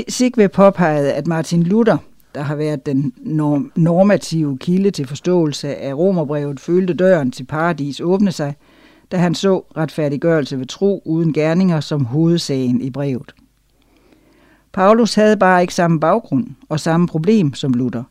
Sigve 0.08 0.48
påpegede, 0.48 1.12
at 1.12 1.26
Martin 1.26 1.62
Luther, 1.62 1.96
der 2.34 2.42
har 2.42 2.54
været 2.56 2.86
den 2.86 3.12
normative 3.76 4.58
kilde 4.58 4.90
til 4.90 5.06
forståelse 5.06 5.76
af 5.76 5.94
romerbrevet, 5.94 6.60
følte 6.60 6.94
døren 6.94 7.30
til 7.30 7.44
paradis 7.44 8.00
åbne 8.00 8.32
sig, 8.32 8.54
da 9.12 9.16
han 9.16 9.34
så 9.34 9.58
retfærdiggørelse 9.76 10.58
ved 10.58 10.66
tro 10.66 11.02
uden 11.04 11.32
gerninger 11.32 11.80
som 11.80 12.04
hovedsagen 12.04 12.80
i 12.80 12.90
brevet. 12.90 13.34
Paulus 14.72 15.14
havde 15.14 15.36
bare 15.36 15.60
ikke 15.60 15.74
samme 15.74 16.00
baggrund 16.00 16.46
og 16.68 16.80
samme 16.80 17.06
problem 17.06 17.54
som 17.54 17.72
Luther. 17.72 18.02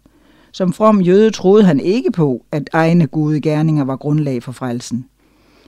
Som 0.52 0.73
from 0.73 1.02
jøde 1.02 1.31
troede 1.31 1.64
han 1.64 1.80
ikke 1.80 2.11
på, 2.11 2.45
at 2.52 2.69
egne 2.73 3.07
gode 3.07 3.41
gerninger 3.41 3.84
var 3.84 3.95
grundlag 3.95 4.44
for 4.44 4.52
frelsen. 4.52 5.06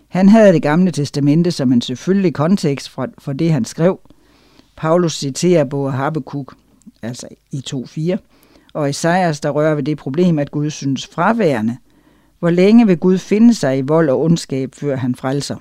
Han 0.08 0.30
havde 0.30 0.54
det 0.54 0.62
gamle 0.62 0.92
testamente 0.92 1.52
som 1.52 1.74
en 1.74 1.82
selvfølgelig 1.82 2.34
kontekst 2.34 2.90
for, 2.90 3.08
for 3.18 3.34
det, 3.34 3.52
han 3.52 3.66
skrev. 3.66 4.00
Paulus 4.78 5.14
citerer 5.20 5.64
både 5.64 5.92
Habakkuk, 5.92 6.56
altså 7.02 7.28
i 7.52 7.64
2.4, 7.70 8.18
og 8.74 8.90
Esajas, 8.90 9.40
der 9.40 9.50
rører 9.50 9.76
ved 9.76 9.84
det 9.84 9.98
problem, 9.98 10.40
at 10.40 10.52
Gud 10.52 10.70
synes 10.70 11.08
fraværende. 11.08 11.78
Hvor 12.40 12.50
længe 12.50 12.88
vil 12.88 12.98
Gud 12.98 13.18
finde 13.18 13.54
sig 13.54 13.78
i 13.78 13.82
vold 13.82 14.10
og 14.10 14.22
ondskab, 14.22 14.76
før 14.76 14.96
han 14.96 15.16
frelser? 15.16 15.56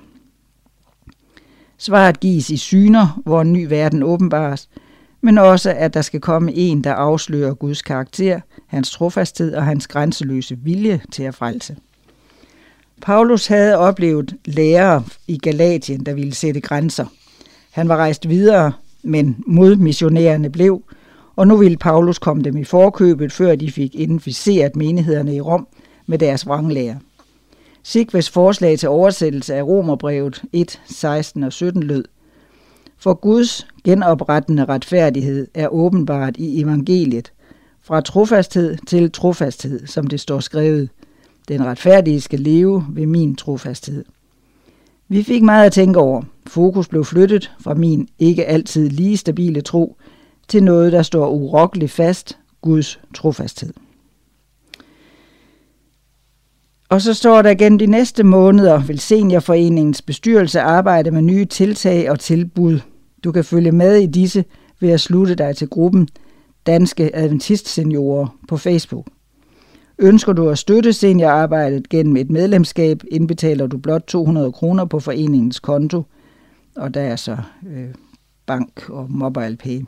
Svaret 1.77 2.19
gives 2.19 2.49
i 2.49 2.57
syner, 2.57 3.21
hvor 3.25 3.41
en 3.41 3.53
ny 3.53 3.67
verden 3.69 4.03
åbenbares, 4.03 4.69
men 5.21 5.37
også, 5.37 5.71
at 5.71 5.93
der 5.93 6.01
skal 6.01 6.19
komme 6.19 6.53
en, 6.53 6.83
der 6.83 6.93
afslører 6.93 7.53
Guds 7.53 7.81
karakter, 7.81 8.39
hans 8.67 8.91
trofasthed 8.91 9.53
og 9.53 9.65
hans 9.65 9.87
grænseløse 9.87 10.57
vilje 10.63 11.01
til 11.11 11.23
at 11.23 11.35
frelse. 11.35 11.75
Paulus 13.01 13.47
havde 13.47 13.77
oplevet 13.77 14.35
lærere 14.45 15.03
i 15.27 15.37
Galatien, 15.37 16.05
der 16.05 16.13
ville 16.13 16.35
sætte 16.35 16.61
grænser. 16.61 17.05
Han 17.71 17.89
var 17.89 17.97
rejst 17.97 18.29
videre, 18.29 18.73
men 19.03 19.43
modmissionærerne 19.47 20.49
blev, 20.49 20.83
og 21.35 21.47
nu 21.47 21.57
ville 21.57 21.77
Paulus 21.77 22.19
komme 22.19 22.43
dem 22.43 22.57
i 22.57 22.63
forkøbet, 22.63 23.31
før 23.31 23.55
de 23.55 23.71
fik 23.71 23.95
inficeret 23.95 24.75
menighederne 24.75 25.35
i 25.35 25.41
Rom 25.41 25.67
med 26.05 26.17
deres 26.17 26.47
vranglærer. 26.47 26.95
Sigves 27.83 28.29
forslag 28.29 28.79
til 28.79 28.89
oversættelse 28.89 29.55
af 29.55 29.63
Romerbrevet 29.63 30.43
1, 30.53 30.81
16 30.85 31.43
og 31.43 31.53
17 31.53 31.83
lød, 31.83 32.05
for 33.01 33.13
Guds 33.13 33.67
genoprettende 33.83 34.65
retfærdighed 34.65 35.47
er 35.53 35.67
åbenbart 35.67 36.37
i 36.37 36.61
evangeliet, 36.61 37.33
fra 37.81 38.01
trofasthed 38.01 38.77
til 38.87 39.11
trofasthed, 39.11 39.87
som 39.87 40.07
det 40.07 40.19
står 40.19 40.39
skrevet– 40.39 40.89
den 41.47 41.65
retfærdige 41.65 42.21
skal 42.21 42.39
leve 42.39 42.85
ved 42.89 43.05
min 43.05 43.35
trofasthed. 43.35 44.05
Vi 45.07 45.23
fik 45.23 45.43
meget 45.43 45.65
at 45.65 45.71
tænke 45.71 45.99
over. 45.99 46.23
Fokus 46.47 46.87
blev 46.87 47.05
flyttet 47.05 47.51
fra 47.59 47.73
min 47.73 48.07
ikke 48.19 48.45
altid 48.45 48.89
lige 48.89 49.17
stabile 49.17 49.61
tro 49.61 49.97
til 50.47 50.63
noget, 50.63 50.91
der 50.91 51.01
står 51.01 51.29
urokkeligt 51.29 51.91
fast, 51.91 52.37
Guds 52.61 52.99
trofasthed. 53.15 53.73
Og 56.89 57.01
så 57.01 57.13
står 57.13 57.41
der 57.41 57.53
gennem 57.53 57.79
de 57.79 57.85
næste 57.85 58.23
måneder 58.23 58.79
vil 58.79 58.99
Seniorforeningens 58.99 60.01
bestyrelse 60.01 60.61
arbejde 60.61 61.11
med 61.11 61.21
nye 61.21 61.45
tiltag 61.45 62.11
og 62.11 62.19
tilbud. 62.19 62.79
Du 63.23 63.31
kan 63.31 63.43
følge 63.43 63.71
med 63.71 63.95
i 63.95 64.05
disse 64.05 64.45
ved 64.79 64.89
at 64.89 65.01
slutte 65.01 65.35
dig 65.35 65.55
til 65.55 65.67
gruppen 65.67 66.07
Danske 66.65 67.15
Adventist 67.15 67.67
Seniorer 67.67 68.37
på 68.47 68.57
Facebook. 68.57 69.07
Ønsker 69.99 70.33
du 70.33 70.49
at 70.49 70.57
støtte 70.57 70.93
seniorarbejdet 70.93 71.89
gennem 71.89 72.17
et 72.17 72.29
medlemskab, 72.29 73.03
indbetaler 73.11 73.67
du 73.67 73.77
blot 73.77 74.03
200 74.07 74.51
kroner 74.51 74.85
på 74.85 74.99
foreningens 74.99 75.59
konto, 75.59 76.03
og 76.75 76.93
der 76.93 77.01
er 77.01 77.15
så 77.15 77.37
øh, 77.67 77.89
bank 78.45 78.89
og 78.89 79.11
mobile 79.11 79.57
pay. 79.57 79.81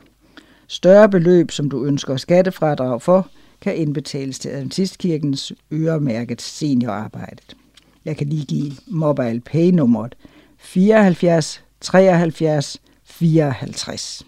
Større 0.66 1.08
beløb, 1.08 1.50
som 1.50 1.70
du 1.70 1.84
ønsker 1.84 2.16
skattefradrag 2.16 3.02
for, 3.02 3.28
kan 3.60 3.76
indbetales 3.76 4.38
til 4.38 4.48
Adventistkirkens 4.48 5.52
øremærket 5.72 6.42
seniorarbejdet. 6.42 7.56
Jeg 8.04 8.16
kan 8.16 8.26
lige 8.26 8.44
give 8.44 8.72
mobile 8.86 9.40
pay 9.40 9.70
nummeret 9.70 10.14
74 10.58 11.64
73 11.80 12.80
54 13.18 14.24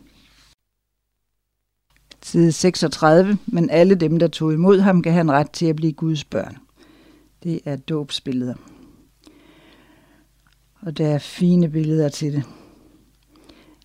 side 2.23 2.53
36, 2.53 3.39
men 3.47 3.71
alle 3.71 3.95
dem, 3.95 4.19
der 4.19 4.29
tog 4.29 4.53
imod 4.53 4.81
ham, 4.81 5.03
gav 5.03 5.13
han 5.13 5.33
ret 5.33 5.51
til 5.51 5.67
at 5.67 5.77
blive 5.77 5.93
Guds 5.93 6.25
børn. 6.25 6.57
Det 7.43 7.61
er 7.65 7.77
dåbsbilleder. 7.77 8.55
Og 10.81 10.99
der 10.99 11.09
er 11.09 11.19
fine 11.19 11.69
billeder 11.69 12.09
til 12.09 12.33
det. 12.33 12.43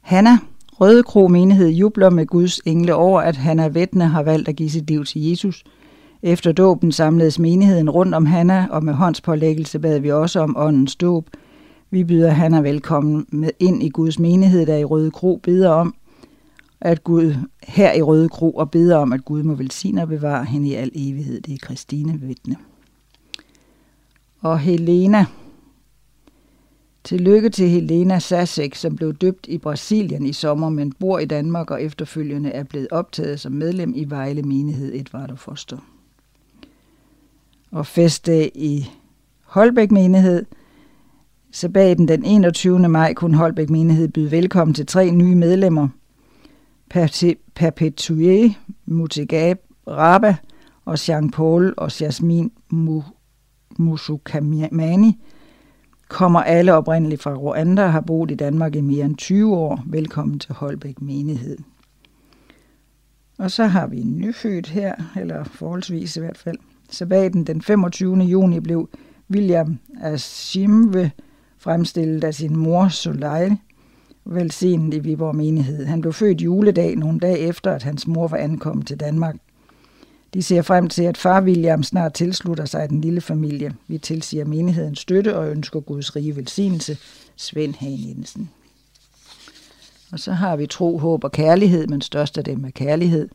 Hanna, 0.02 0.38
Røde 0.72 1.04
Kro 1.04 1.28
menighed, 1.28 1.70
jubler 1.70 2.10
med 2.10 2.26
Guds 2.26 2.60
engle 2.66 2.96
over, 2.96 3.22
at 3.22 3.36
Hanna 3.36 3.68
Vettne 3.68 4.08
har 4.08 4.24
valgt 4.24 4.50
at 4.50 4.56
give 4.56 4.70
sit 4.70 4.88
liv 4.88 5.06
til 5.06 5.30
Jesus. 5.30 5.64
Efter 6.22 6.52
dåben 6.52 6.92
samledes 6.92 7.40
menigheden 7.40 7.90
rundt 7.90 8.16
om 8.16 8.26
Hanna, 8.26 8.68
og 8.70 8.84
med 8.84 8.94
håndspålæggelse 8.94 9.80
bad 9.80 10.00
vi 10.00 10.12
også 10.12 10.40
om 10.40 10.58
åndens 10.58 10.96
dåb. 10.96 11.30
Vi 11.94 12.04
byder 12.04 12.30
Hanna 12.30 12.62
velkommen 12.62 13.26
med 13.32 13.50
ind 13.60 13.84
i 13.84 13.90
Guds 13.90 14.20
menighed, 14.20 14.66
der 14.66 14.78
i 14.78 14.84
Røde 14.84 15.12
Kro 15.12 15.40
beder 15.44 15.70
om, 15.70 15.96
at 16.82 17.04
Gud 17.04 17.36
her 17.64 17.94
i 17.94 18.02
Røde 18.02 18.30
Kro 18.30 18.52
og 18.52 18.72
beder 18.72 18.98
om, 18.98 19.14
at 19.14 19.26
Gud 19.26 19.44
må 19.44 19.54
velsigne 19.54 20.02
og 20.02 20.08
bevare 20.08 20.46
hende 20.46 20.68
i 20.68 20.74
al 20.74 20.92
evighed. 20.96 21.42
Det 21.42 21.54
er 21.54 21.58
Christine 21.58 22.20
Vittne. 22.20 22.56
Og 24.42 24.60
Helena. 24.60 25.26
Tillykke 27.04 27.50
til 27.50 27.70
Helena 27.70 28.20
Sasek, 28.20 28.76
som 28.76 28.96
blev 28.96 29.14
døbt 29.14 29.48
i 29.48 29.58
Brasilien 29.58 30.26
i 30.26 30.34
sommer, 30.34 30.70
men 30.70 30.92
bor 30.92 31.20
i 31.20 31.26
Danmark 31.26 31.72
og 31.72 31.84
efterfølgende 31.84 32.50
er 32.50 32.64
blevet 32.64 32.88
optaget 32.92 33.40
som 33.40 33.52
medlem 33.52 33.94
i 33.96 34.06
Vejle 34.10 34.42
Menighed 34.42 34.94
Edvard 34.94 35.32
og 35.32 35.40
Foster. 35.40 35.78
Og 37.72 37.86
festdag 37.86 38.52
i 38.56 38.86
Holbæk 39.44 39.92
Menighed. 39.92 40.46
Sabaten 41.52 42.08
den 42.08 42.26
21. 42.26 42.90
maj 42.90 43.14
kunne 43.14 43.38
Holbæk 43.38 43.70
Menighed 43.70 44.08
byde 44.08 44.32
velkommen 44.32 44.74
til 44.74 44.86
tre 44.86 45.12
nye 45.12 45.36
medlemmer– 45.36 45.88
Perpetue 47.56 48.56
Mutigab 48.86 49.60
Raba 49.88 50.36
og 50.86 50.94
Jean-Paul 50.94 51.74
og 51.78 52.02
Jasmin 52.02 52.52
Musukamani 53.78 55.22
kommer 56.08 56.40
alle 56.40 56.74
oprindeligt 56.74 57.22
fra 57.22 57.36
Rwanda 57.36 57.84
og 57.84 57.92
har 57.92 58.02
boet 58.02 58.32
i 58.32 58.36
Danmark 58.36 58.76
i 58.76 58.82
mere 58.82 59.06
end 59.06 59.18
20 59.18 59.56
år. 59.56 59.84
Velkommen 59.86 60.40
til 60.40 60.54
Holbæk 60.54 61.02
Menighed. 61.02 61.58
Og 63.38 63.52
så 63.52 63.66
har 63.66 63.88
vi 63.88 64.02
en 64.02 64.18
nyfødt 64.18 64.68
her, 64.68 64.96
eller 65.16 65.44
forholdsvis 65.44 66.18
i 66.18 66.20
hvert 66.20 66.38
fald. 66.38 66.58
Sabbaten 66.90 67.44
den 67.44 67.62
25. 67.62 68.18
juni 68.18 68.60
blev 68.60 68.90
William 69.32 69.80
Asimve 70.02 71.12
fremstillet 71.62 72.24
af 72.24 72.34
sin 72.34 72.58
mor 72.58 72.88
Soleil, 72.88 73.58
velsignet 74.26 74.94
i 74.94 75.00
Viborg 75.00 75.36
menighed. 75.36 75.86
Han 75.86 76.02
blev 76.02 76.14
født 76.14 76.42
juledag 76.42 76.96
nogle 76.96 77.20
dage 77.20 77.38
efter, 77.38 77.72
at 77.72 77.84
hans 77.84 78.08
mor 78.08 78.28
var 78.28 78.38
ankommet 78.38 78.88
til 78.88 79.00
Danmark. 79.00 79.36
De 80.34 80.44
ser 80.44 80.62
frem 80.62 80.90
til, 80.90 81.04
at 81.04 81.18
far 81.18 81.42
William 81.42 81.84
snart 81.84 82.14
tilslutter 82.14 82.66
sig 82.66 82.90
den 82.90 83.02
lille 83.02 83.22
familie. 83.22 83.74
Vi 83.88 83.98
tilsiger 83.98 84.46
menigheden 84.46 84.96
støtte 84.96 85.38
og 85.38 85.52
ønsker 85.52 85.80
Guds 85.80 86.16
rige 86.16 86.36
velsignelse. 86.36 86.98
Svend 87.36 87.76
Hagen 87.76 88.10
Jensen. 88.10 88.50
Og 90.12 90.20
så 90.20 90.32
har 90.32 90.56
vi 90.56 90.68
tro, 90.68 90.98
håb 90.98 91.24
og 91.24 91.32
kærlighed, 91.32 91.88
men 91.88 92.02
størst 92.02 92.38
af 92.38 92.44
dem 92.44 92.66
er 92.66 92.70
kærlighed. 92.70 93.30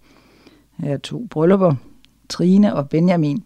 Her 0.79 0.93
er 0.93 0.99
to 0.99 1.27
bryllupper, 1.31 1.75
Trine 2.29 2.75
og 2.75 2.89
Benjamin. 2.89 3.45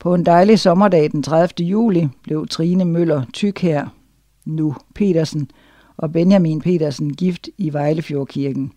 På 0.00 0.14
en 0.14 0.26
dejlig 0.26 0.58
sommerdag 0.58 1.10
den 1.12 1.22
30. 1.22 1.66
juli 1.66 2.08
blev 2.22 2.46
Trine 2.46 2.84
Møller 2.84 3.22
Tykher, 3.32 3.86
nu 4.44 4.74
Petersen, 4.94 5.50
og 5.96 6.12
Benjamin 6.12 6.60
Petersen 6.60 7.14
gift 7.14 7.48
i 7.58 7.72
Vejlefjordkirken. 7.72 8.72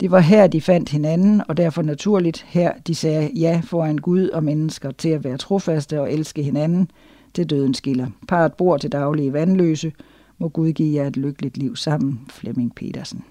Det 0.00 0.10
var 0.10 0.20
her, 0.20 0.46
de 0.46 0.60
fandt 0.60 0.88
hinanden, 0.88 1.42
og 1.48 1.56
derfor 1.56 1.82
naturligt 1.82 2.46
her, 2.48 2.72
de 2.86 2.94
sagde 2.94 3.30
ja 3.36 3.60
foran 3.64 3.98
Gud 3.98 4.28
og 4.28 4.44
mennesker 4.44 4.90
til 4.90 5.08
at 5.08 5.24
være 5.24 5.36
trofaste 5.36 6.00
og 6.00 6.12
elske 6.12 6.42
hinanden, 6.42 6.90
til 7.34 7.50
døden 7.50 7.74
skiller. 7.74 8.06
Parret 8.28 8.54
bor 8.54 8.76
til 8.76 8.92
daglige 8.92 9.32
vandløse. 9.32 9.92
Må 10.38 10.48
Gud 10.48 10.72
give 10.72 11.00
jer 11.00 11.06
et 11.06 11.16
lykkeligt 11.16 11.56
liv 11.56 11.76
sammen, 11.76 12.20
Flemming 12.30 12.74
Petersen. 12.74 13.24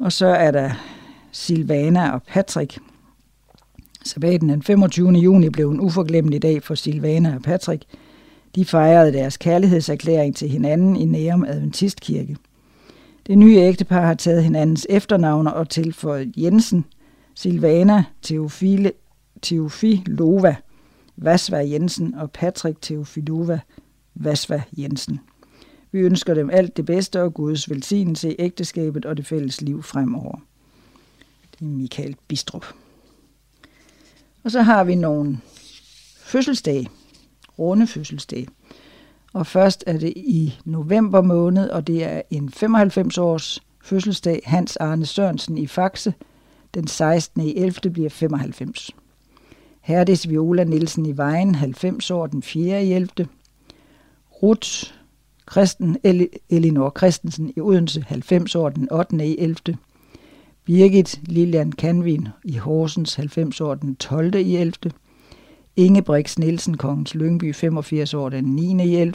Og 0.00 0.12
så 0.12 0.26
er 0.26 0.50
der 0.50 0.70
Silvana 1.32 2.10
og 2.10 2.22
Patrick. 2.22 2.78
Sabbaten 4.04 4.48
den 4.48 4.62
25. 4.62 5.10
juni 5.10 5.48
blev 5.48 5.70
en 5.70 5.80
uforglemmelig 5.80 6.42
dag 6.42 6.62
for 6.62 6.74
Silvana 6.74 7.34
og 7.34 7.42
Patrick. 7.42 7.84
De 8.54 8.64
fejrede 8.64 9.12
deres 9.12 9.36
kærlighedserklæring 9.36 10.36
til 10.36 10.48
hinanden 10.48 10.96
i 10.96 11.04
Nærum 11.04 11.44
Adventistkirke. 11.44 12.36
Det 13.26 13.38
nye 13.38 13.56
ægtepar 13.56 14.06
har 14.06 14.14
taget 14.14 14.44
hinandens 14.44 14.86
efternavne 14.90 15.54
og 15.54 15.68
tilføjet 15.68 16.32
Jensen, 16.36 16.84
Silvana 17.34 18.04
Teofile, 18.22 18.92
Teofilova 19.42 20.56
Vasva 21.16 21.58
Jensen 21.58 22.14
og 22.14 22.30
Patrick 22.30 22.80
Teofilova 22.80 23.60
Vasva 24.14 24.62
Jensen. 24.78 25.20
Vi 25.92 25.98
ønsker 25.98 26.34
dem 26.34 26.50
alt 26.50 26.76
det 26.76 26.86
bedste 26.86 27.22
og 27.22 27.34
Guds 27.34 27.70
velsignelse 27.70 28.32
i 28.32 28.36
ægteskabet 28.38 29.06
og 29.06 29.16
det 29.16 29.26
fælles 29.26 29.60
liv 29.60 29.82
fremover. 29.82 30.38
Det 31.52 31.66
er 31.66 31.70
Michael 31.70 32.16
Bistrup. 32.28 32.66
Og 34.44 34.50
så 34.50 34.62
har 34.62 34.84
vi 34.84 34.94
nogle 34.94 35.38
fødselsdage, 36.18 36.88
runde 37.58 37.86
fødselsdage. 37.86 38.48
Og 39.32 39.46
først 39.46 39.84
er 39.86 39.98
det 39.98 40.12
i 40.16 40.58
november 40.64 41.22
måned, 41.22 41.70
og 41.70 41.86
det 41.86 42.04
er 42.04 42.22
en 42.30 42.52
95-års 42.56 43.62
fødselsdag. 43.84 44.42
Hans 44.44 44.76
Arne 44.76 45.06
Sørensen 45.06 45.58
i 45.58 45.66
Faxe. 45.66 46.14
Den 46.74 46.86
16. 46.86 47.42
i 47.42 47.56
11. 47.56 47.90
bliver 47.90 48.10
95. 48.10 48.90
Herdis 49.80 50.28
Viola 50.28 50.64
Nielsen 50.64 51.06
i 51.06 51.16
Vejen, 51.16 51.54
90 51.54 52.10
år, 52.10 52.26
den 52.26 52.42
4. 52.42 52.84
i 52.84 52.92
11. 52.92 53.08
Ruth 54.42 54.68
Christen, 55.50 55.96
Elinor 56.50 56.92
Christensen 56.98 57.52
i 57.56 57.60
Odense, 57.60 58.04
90 58.08 58.54
år, 58.54 58.68
den 58.68 58.92
8. 58.92 59.26
i 59.26 59.38
11. 59.38 59.56
Birgit 60.66 61.20
Lilian 61.26 61.72
Kanvin 61.72 62.28
i 62.44 62.56
Horsens, 62.56 63.16
90 63.16 63.60
år, 63.60 63.74
den 63.74 63.96
12. 63.96 64.34
i 64.34 64.56
11. 64.56 64.92
Inge 65.76 66.24
Nielsen, 66.38 66.76
Kongens 66.76 67.14
Lyngby, 67.14 67.52
85 67.54 68.14
år, 68.14 68.28
den 68.28 68.44
9. 68.44 68.84
i 68.84 68.96
11. 68.96 69.14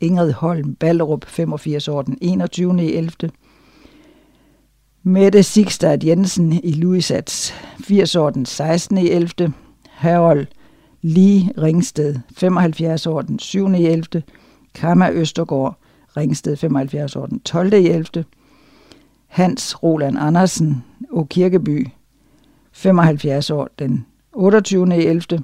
Ingrid 0.00 0.32
Holm 0.32 0.74
Ballerup, 0.74 1.24
85 1.26 1.88
år, 1.88 2.02
den 2.02 2.18
21. 2.20 2.80
i 2.80 2.96
11. 2.96 3.30
Mette 5.02 5.42
Sigstad 5.42 6.04
Jensen 6.04 6.52
i 6.52 6.72
Louisats, 6.72 7.54
80 7.80 8.16
år, 8.16 8.30
den 8.30 8.46
16. 8.46 8.98
i 8.98 9.08
11. 9.08 9.52
Harold 9.90 10.46
Lee 11.02 11.52
Ringsted, 11.58 12.16
75 12.36 13.06
år, 13.06 13.22
den 13.22 13.38
7. 13.38 13.68
i 13.68 13.86
11. 13.86 14.22
Kamma 14.74 15.10
Østergaard, 15.10 15.78
Ringsted, 16.16 16.56
75 16.56 17.16
år, 17.16 17.26
den 17.26 17.40
12. 17.40 17.72
i 17.72 17.88
11. 17.88 18.24
Hans 19.30 19.82
Roland 19.82 20.18
Andersen, 20.18 20.84
og 21.10 21.28
Kirkeby, 21.28 21.86
75 22.72 23.50
år, 23.50 23.68
den 23.78 24.06
28. 24.32 24.96
11. 24.96 25.42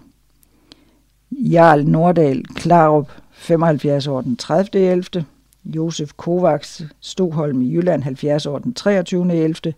Jarl 1.32 1.84
Nordal 1.84 2.44
Klarup, 2.44 3.10
75 3.32 4.06
år, 4.06 4.20
den 4.20 4.36
30. 4.36 4.82
11. 4.82 5.24
Josef 5.64 6.10
Kovacs, 6.16 6.82
Stoholm 7.00 7.62
i 7.62 7.72
Jylland, 7.74 8.02
70 8.02 8.46
år, 8.46 8.58
den 8.58 8.74
23. 8.74 9.34
11. 9.34 9.74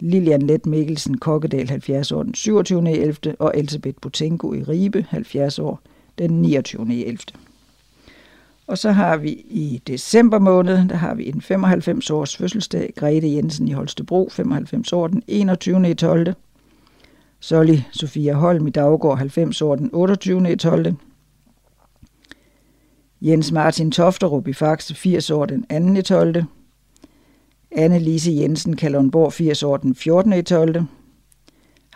Lilian 0.00 0.42
Let 0.42 0.66
Mikkelsen, 0.66 1.18
Kokkedal, 1.18 1.68
70 1.68 2.12
år, 2.12 2.22
den 2.22 2.34
27. 2.34 2.90
11. 2.90 3.16
Og 3.38 3.52
Elisabeth 3.54 3.96
Botenko 4.00 4.52
i 4.54 4.62
Ribe, 4.62 5.06
70 5.08 5.58
år, 5.58 5.80
den 6.18 6.42
29. 6.42 7.04
11. 7.04 7.18
Og 8.66 8.78
så 8.78 8.92
har 8.92 9.16
vi 9.16 9.30
i 9.30 9.82
december 9.86 10.38
måned, 10.38 10.88
der 10.88 10.96
har 10.96 11.14
vi 11.14 11.28
en 11.28 11.40
95 11.40 12.10
års 12.10 12.36
fødselsdag, 12.36 12.92
Grete 12.96 13.34
Jensen 13.34 13.68
i 13.68 13.72
Holstebro, 13.72 14.28
95 14.32 14.92
år, 14.92 15.06
den 15.06 15.22
21. 15.26 15.90
i 15.90 15.94
12. 15.94 16.34
Solly 17.40 17.78
Sofia 17.90 18.32
Holm 18.32 18.66
i 18.66 18.70
Daggård, 18.70 19.18
90 19.18 19.62
år, 19.62 19.76
den 19.76 19.90
28. 19.92 20.52
i 20.52 20.56
12. 20.56 20.94
Jens 23.20 23.52
Martin 23.52 23.90
Tofterup 23.90 24.48
i 24.48 24.52
Faxe, 24.52 24.94
80 24.94 25.30
år, 25.30 25.46
den 25.46 25.94
2. 25.94 25.98
i 25.98 26.02
12. 26.02 26.44
Anne 27.70 27.98
Lise 27.98 28.32
Jensen, 28.32 28.76
Kalundborg, 28.76 29.32
80 29.32 29.62
år, 29.62 29.76
den 29.76 29.94
14. 29.94 30.32
i 30.32 30.42
12. 30.42 30.84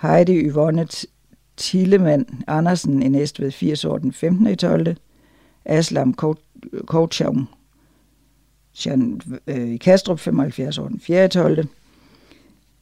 Heidi 0.02 0.32
Yvonne 0.32 0.88
Tillemann 1.56 2.42
Andersen 2.46 3.02
i 3.02 3.08
Næstved, 3.08 3.50
80 3.50 3.84
år, 3.84 3.98
den 3.98 4.12
15. 4.12 4.46
i 4.46 4.56
12. 4.56 4.96
Aslam 5.66 6.14
Kouchang 6.86 7.48
øh, 9.46 9.68
i 9.68 9.76
Kastrup, 9.76 10.18
75 10.18 10.78
år, 10.78 10.88
den 10.88 11.00
4. 11.00 11.28
12. 11.28 11.66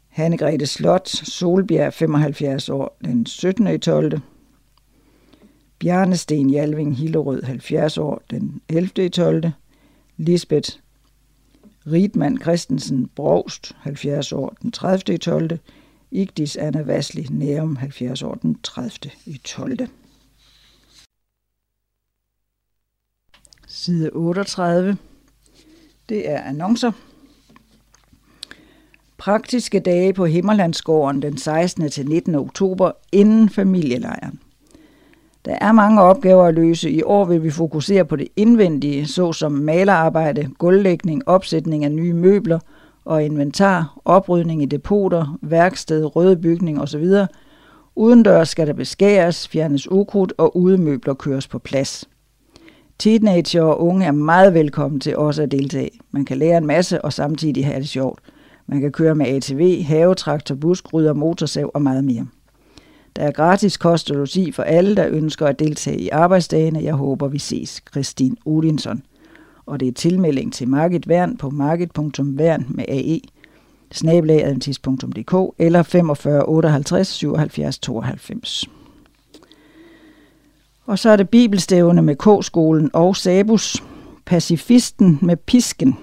Hanne 0.08 0.38
Grete 0.38 0.66
Slot, 0.66 1.08
Solbjerg, 1.08 1.94
75 1.94 2.68
år, 2.68 2.96
den 3.04 3.26
17. 3.26 3.80
12. 3.80 4.20
Bjarne 5.78 6.16
Sten 6.16 6.50
Jalving, 6.50 6.96
Hillerød, 6.96 7.42
70 7.42 7.98
år, 7.98 8.22
den 8.30 8.60
11. 8.68 9.08
12. 9.08 9.50
Lisbeth 10.16 10.70
Ritman 11.92 12.38
Christensen, 12.42 13.10
Brogst, 13.16 13.76
70 13.80 14.32
år, 14.32 14.56
den 14.62 14.72
30. 14.72 15.18
12. 15.18 15.58
Igdis 16.10 16.56
Anna 16.56 16.82
Vasli, 16.82 17.26
Nærum, 17.30 17.76
70 17.76 18.22
år, 18.22 18.34
den 18.34 18.58
30. 18.62 19.10
12. 19.44 19.78
Side 23.76 24.10
38. 24.12 24.96
Det 26.08 26.30
er 26.30 26.40
annoncer. 26.42 26.92
Praktiske 29.18 29.80
dage 29.80 30.12
på 30.12 30.26
Himmerlandsgården 30.26 31.22
den 31.22 31.38
16. 31.38 31.90
til 31.90 32.08
19. 32.08 32.34
oktober 32.34 32.90
inden 33.12 33.48
familielejren. 33.48 34.40
Der 35.44 35.58
er 35.60 35.72
mange 35.72 36.02
opgaver 36.02 36.44
at 36.44 36.54
løse. 36.54 36.90
I 36.90 37.02
år 37.02 37.24
vil 37.24 37.42
vi 37.42 37.50
fokusere 37.50 38.04
på 38.04 38.16
det 38.16 38.28
indvendige, 38.36 39.06
såsom 39.06 39.52
malerarbejde, 39.52 40.50
gulvlægning, 40.58 41.28
opsætning 41.28 41.84
af 41.84 41.92
nye 41.92 42.12
møbler 42.12 42.58
og 43.04 43.24
inventar, 43.24 43.98
oprydning 44.04 44.62
i 44.62 44.66
depoter, 44.66 45.38
værksted, 45.42 46.16
røde 46.16 46.36
bygning 46.36 46.80
osv. 46.80 47.06
Udendørs 47.96 48.48
skal 48.48 48.66
der 48.66 48.72
beskæres, 48.72 49.48
fjernes 49.48 49.90
ukrudt 49.90 50.32
og 50.38 50.56
udemøbler 50.56 51.14
køres 51.14 51.48
på 51.48 51.58
plads. 51.58 52.08
Teenager 52.98 53.62
og 53.62 53.82
unge 53.82 54.06
er 54.06 54.12
meget 54.12 54.54
velkommen 54.54 55.00
til 55.00 55.16
også 55.16 55.42
at 55.42 55.50
deltage. 55.50 55.90
Man 56.10 56.24
kan 56.24 56.38
lære 56.38 56.58
en 56.58 56.66
masse 56.66 57.04
og 57.04 57.12
samtidig 57.12 57.66
have 57.66 57.80
det 57.80 57.88
sjovt. 57.88 58.20
Man 58.66 58.80
kan 58.80 58.92
køre 58.92 59.14
med 59.14 59.26
ATV, 59.26 59.82
havetraktor, 59.82 60.54
buskrydder, 60.54 61.12
motorsav 61.12 61.70
og 61.74 61.82
meget 61.82 62.04
mere. 62.04 62.26
Der 63.16 63.22
er 63.22 63.30
gratis 63.30 63.76
kost 63.76 64.10
og 64.10 64.16
logi 64.16 64.52
for 64.52 64.62
alle, 64.62 64.96
der 64.96 65.08
ønsker 65.08 65.46
at 65.46 65.58
deltage 65.58 66.00
i 66.00 66.08
arbejdsdagene. 66.08 66.82
Jeg 66.82 66.94
håber, 66.94 67.28
vi 67.28 67.38
ses. 67.38 67.82
Christine 67.90 68.36
Odinson. 68.44 69.02
Og 69.66 69.80
det 69.80 69.88
er 69.88 69.92
tilmelding 69.92 70.52
til 70.52 70.68
Market 70.68 71.08
Værn 71.08 71.36
på 71.36 71.50
market.værn 71.50 72.66
med 72.68 72.84
AE 72.88 73.20
snabelag.adventist.dk 73.92 75.54
eller 75.58 75.82
45 75.82 76.48
58 76.48 77.08
77 77.08 77.78
92. 77.78 78.68
Og 80.86 80.98
så 80.98 81.10
er 81.10 81.16
det 81.16 81.28
bibelstævne 81.28 82.02
med 82.02 82.16
K-skolen 82.16 82.90
og 82.92 83.16
Sabus. 83.16 83.82
Pacifisten 84.24 85.18
med 85.22 85.36
pisken. 85.36 85.98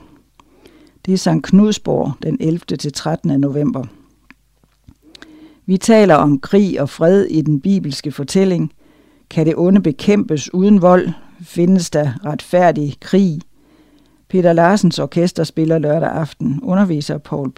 Det 1.05 1.13
er 1.13 1.17
St. 1.17 1.43
Knudsborg 1.43 2.13
den 2.23 2.37
11. 2.39 2.59
til 2.59 2.93
13. 2.93 3.39
november. 3.39 3.83
Vi 5.65 5.77
taler 5.77 6.15
om 6.15 6.39
krig 6.39 6.81
og 6.81 6.89
fred 6.89 7.25
i 7.25 7.41
den 7.41 7.61
bibelske 7.61 8.11
fortælling. 8.11 8.71
Kan 9.29 9.45
det 9.45 9.53
onde 9.57 9.81
bekæmpes 9.81 10.53
uden 10.53 10.81
vold? 10.81 11.09
Findes 11.41 11.89
der 11.89 12.25
retfærdig 12.25 12.95
krig? 13.01 13.41
Peter 14.29 14.53
Larsens 14.53 14.99
orkester 14.99 15.43
spiller 15.43 15.77
lørdag 15.77 16.09
aften. 16.09 16.59
Underviser 16.63 17.17
Paul 17.17 17.51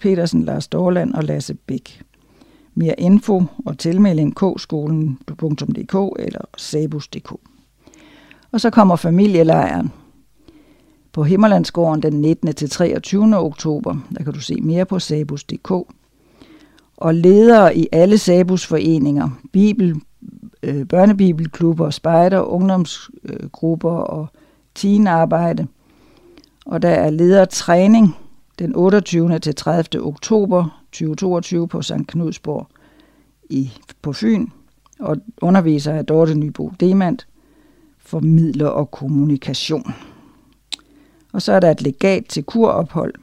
Petersen, 0.00 0.44
Lars 0.44 0.68
Dorland 0.68 1.14
og 1.14 1.24
Lasse 1.24 1.54
Bæk. 1.54 2.02
Mere 2.80 3.00
info 3.00 3.42
og 3.66 3.78
tilmelding 3.78 4.34
kskolen.dk 4.34 5.94
eller 6.18 6.40
sabus.dk. 6.56 7.32
Og 8.52 8.60
så 8.60 8.70
kommer 8.70 8.96
familielejren 8.96 9.92
på 11.12 11.22
Himmerlandsgården 11.22 12.02
den 12.02 12.20
19. 12.20 12.54
til 12.54 12.70
23. 12.70 13.38
oktober. 13.38 13.96
Der 14.18 14.24
kan 14.24 14.32
du 14.32 14.40
se 14.40 14.60
mere 14.60 14.84
på 14.84 14.98
sabus.dk. 14.98 15.70
Og 16.96 17.14
ledere 17.14 17.76
i 17.76 17.88
alle 17.92 18.18
sabusforeninger, 18.18 19.28
bibel, 19.52 20.00
øh, 20.62 20.86
børnebibelklubber, 20.86 21.90
spejder, 21.90 22.40
ungdomsgrupper 22.40 23.90
og 23.90 24.26
teenarbejde. 24.74 25.66
Og 26.66 26.82
der 26.82 26.90
er 26.90 27.10
ledertræning 27.10 28.16
den 28.58 28.76
28. 28.76 29.38
til 29.38 29.54
30. 29.54 30.02
oktober 30.02 30.79
2022 30.92 31.68
på 31.68 31.82
St. 31.82 32.06
Knudsborg 32.08 32.66
i, 33.50 33.70
på 34.02 34.12
Fyn, 34.12 34.46
og 34.98 35.16
underviser 35.40 35.92
af 35.92 36.06
Dorte 36.06 36.34
Nybo 36.34 36.72
Demand. 36.80 37.18
formidler 37.98 38.68
og 38.68 38.90
kommunikation. 38.90 39.94
Og 41.32 41.42
så 41.42 41.52
er 41.52 41.60
der 41.60 41.70
et 41.70 41.82
legat 41.82 42.24
til 42.28 42.42
kurophold. 42.44 43.14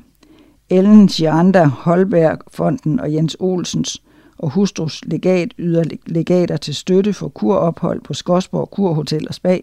Ellen 0.69 1.07
Gianda 1.07 1.63
Holberg 1.63 2.39
Fonden 2.47 2.99
og 2.99 3.13
Jens 3.13 3.37
Olsens 3.39 4.01
og 4.37 4.49
hustrus 4.49 5.05
legat 5.05 5.53
yder 5.57 5.83
legater 6.05 6.57
til 6.57 6.75
støtte 6.75 7.13
for 7.13 7.27
kurophold 7.27 8.01
på 8.01 8.13
Skosborg 8.13 8.69
Kurhotel 8.71 9.27
og 9.27 9.33
Spa. 9.33 9.59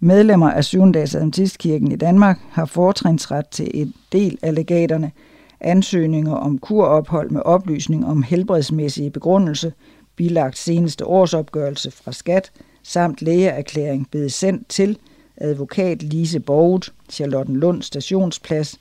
Medlemmer 0.00 0.50
af 0.50 0.64
7. 0.64 0.92
dags 0.92 1.14
Adventistkirken 1.14 1.92
i 1.92 1.96
Danmark 1.96 2.40
har 2.50 2.64
fortrinsret 2.64 3.48
til 3.48 3.70
en 3.74 3.94
del 4.12 4.38
af 4.42 4.54
legaterne, 4.54 5.12
ansøgninger 5.60 6.34
om 6.34 6.58
kurophold 6.58 7.30
med 7.30 7.42
oplysning 7.44 8.06
om 8.06 8.22
helbredsmæssige 8.22 9.10
begrundelse, 9.10 9.72
bilagt 10.16 10.58
seneste 10.58 11.06
årsopgørelse 11.06 11.90
fra 11.90 12.12
skat, 12.12 12.52
samt 12.82 13.22
lægeerklæring 13.22 14.10
blevet 14.10 14.32
sendt 14.32 14.68
til 14.68 14.98
advokat 15.36 16.02
Lise 16.02 16.40
Borget, 16.40 16.92
Charlottenlund 17.10 17.82
Stationsplads 17.82 18.80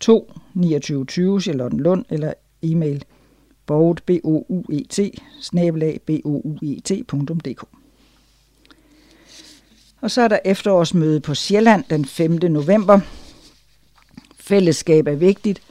2 0.00 0.32
2920 0.54 1.40
Charlottenlund 1.40 2.04
eller 2.10 2.32
e-mail 2.62 3.04
borget, 3.66 4.02
b 4.06 4.10
o 4.24 4.46
u 4.48 4.62
e 4.72 4.84
t 4.88 5.00
snabelag, 5.40 6.00
b 6.06 6.10
o 6.24 6.40
u 6.44 6.56
e 6.62 6.80
t.dk. 6.84 7.64
Og 10.00 10.10
så 10.10 10.22
er 10.22 10.28
der 10.28 10.38
efterårsmøde 10.44 11.20
på 11.20 11.34
Sjælland 11.34 11.84
den 11.90 12.04
5. 12.04 12.30
november. 12.30 13.00
Fællesskab 14.40 15.06
er 15.06 15.14
vigtigt, 15.14 15.62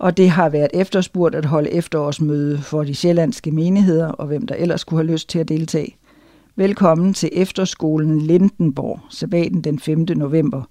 og 0.00 0.16
det 0.16 0.30
har 0.30 0.48
været 0.48 0.70
efterspurgt 0.74 1.34
at 1.34 1.44
holde 1.44 1.70
efterårsmøde 1.70 2.58
for 2.58 2.84
de 2.84 2.94
sjællandske 2.94 3.50
menigheder, 3.50 4.08
og 4.08 4.26
hvem 4.26 4.46
der 4.46 4.54
ellers 4.54 4.84
kunne 4.84 4.98
have 4.98 5.12
lyst 5.12 5.28
til 5.28 5.38
at 5.38 5.48
deltage. 5.48 5.96
Velkommen 6.56 7.14
til 7.14 7.28
efterskolen 7.32 8.20
Lindenborg, 8.20 9.00
sabaten 9.10 9.64
den 9.64 9.78
5. 9.78 9.98
november. 9.98 10.62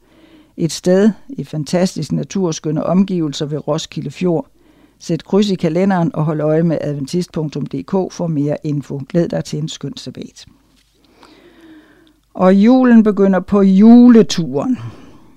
Et 0.57 0.71
sted 0.71 1.11
i 1.29 1.43
fantastisk 1.43 2.11
naturskønne 2.11 2.83
omgivelser 2.83 3.45
ved 3.45 3.67
Roskilde 3.67 4.11
Fjord. 4.11 4.47
Sæt 4.99 5.23
kryds 5.23 5.49
i 5.49 5.55
kalenderen 5.55 6.15
og 6.15 6.25
hold 6.25 6.41
øje 6.41 6.63
med 6.63 6.77
adventist.dk 6.81 8.13
for 8.13 8.27
mere 8.27 8.57
info. 8.63 9.01
Glæd 9.09 9.27
dig 9.27 9.43
til 9.43 9.59
en 9.59 9.69
skøn 9.69 9.97
sabbat. 9.97 10.45
Og 12.33 12.55
julen 12.55 13.03
begynder 13.03 13.39
på 13.39 13.61
juleturen. 13.61 14.77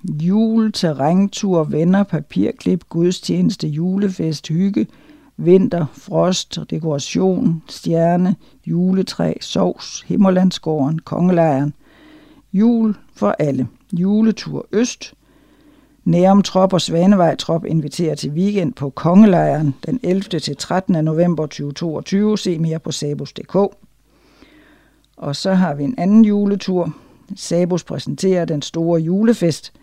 Jul, 0.03 0.71
terræntur, 0.71 1.63
venner, 1.63 2.03
papirklip, 2.03 2.83
gudstjeneste, 2.89 3.67
julefest, 3.67 4.47
hygge, 4.47 4.87
vinter, 5.37 5.85
frost, 5.93 6.59
dekoration, 6.69 7.63
stjerne, 7.69 8.35
juletræ, 8.65 9.33
sovs, 9.41 10.01
Himmerlandsgården, 10.01 10.99
kongelejren. 10.99 11.73
Jul 12.53 12.95
for 13.15 13.35
alle. 13.39 13.67
Juletur 13.93 14.65
Øst. 14.71 15.13
Nærum 16.05 16.41
Trop 16.41 16.73
og 16.73 16.81
Svanevej 16.81 17.35
Trop 17.35 17.65
inviterer 17.65 18.15
til 18.15 18.31
weekend 18.31 18.73
på 18.73 18.89
Kongelejren 18.89 19.75
den 19.85 19.99
11. 20.03 20.21
til 20.21 20.57
13. 20.57 21.05
november 21.05 21.45
2022. 21.45 22.37
Se 22.37 22.59
mere 22.59 22.79
på 22.79 22.91
sabus.dk. 22.91 23.55
Og 25.17 25.35
så 25.35 25.53
har 25.53 25.73
vi 25.73 25.83
en 25.83 25.95
anden 25.97 26.25
juletur. 26.25 26.93
Sabus 27.35 27.83
præsenterer 27.83 28.45
den 28.45 28.61
store 28.61 29.01
julefest. 29.01 29.73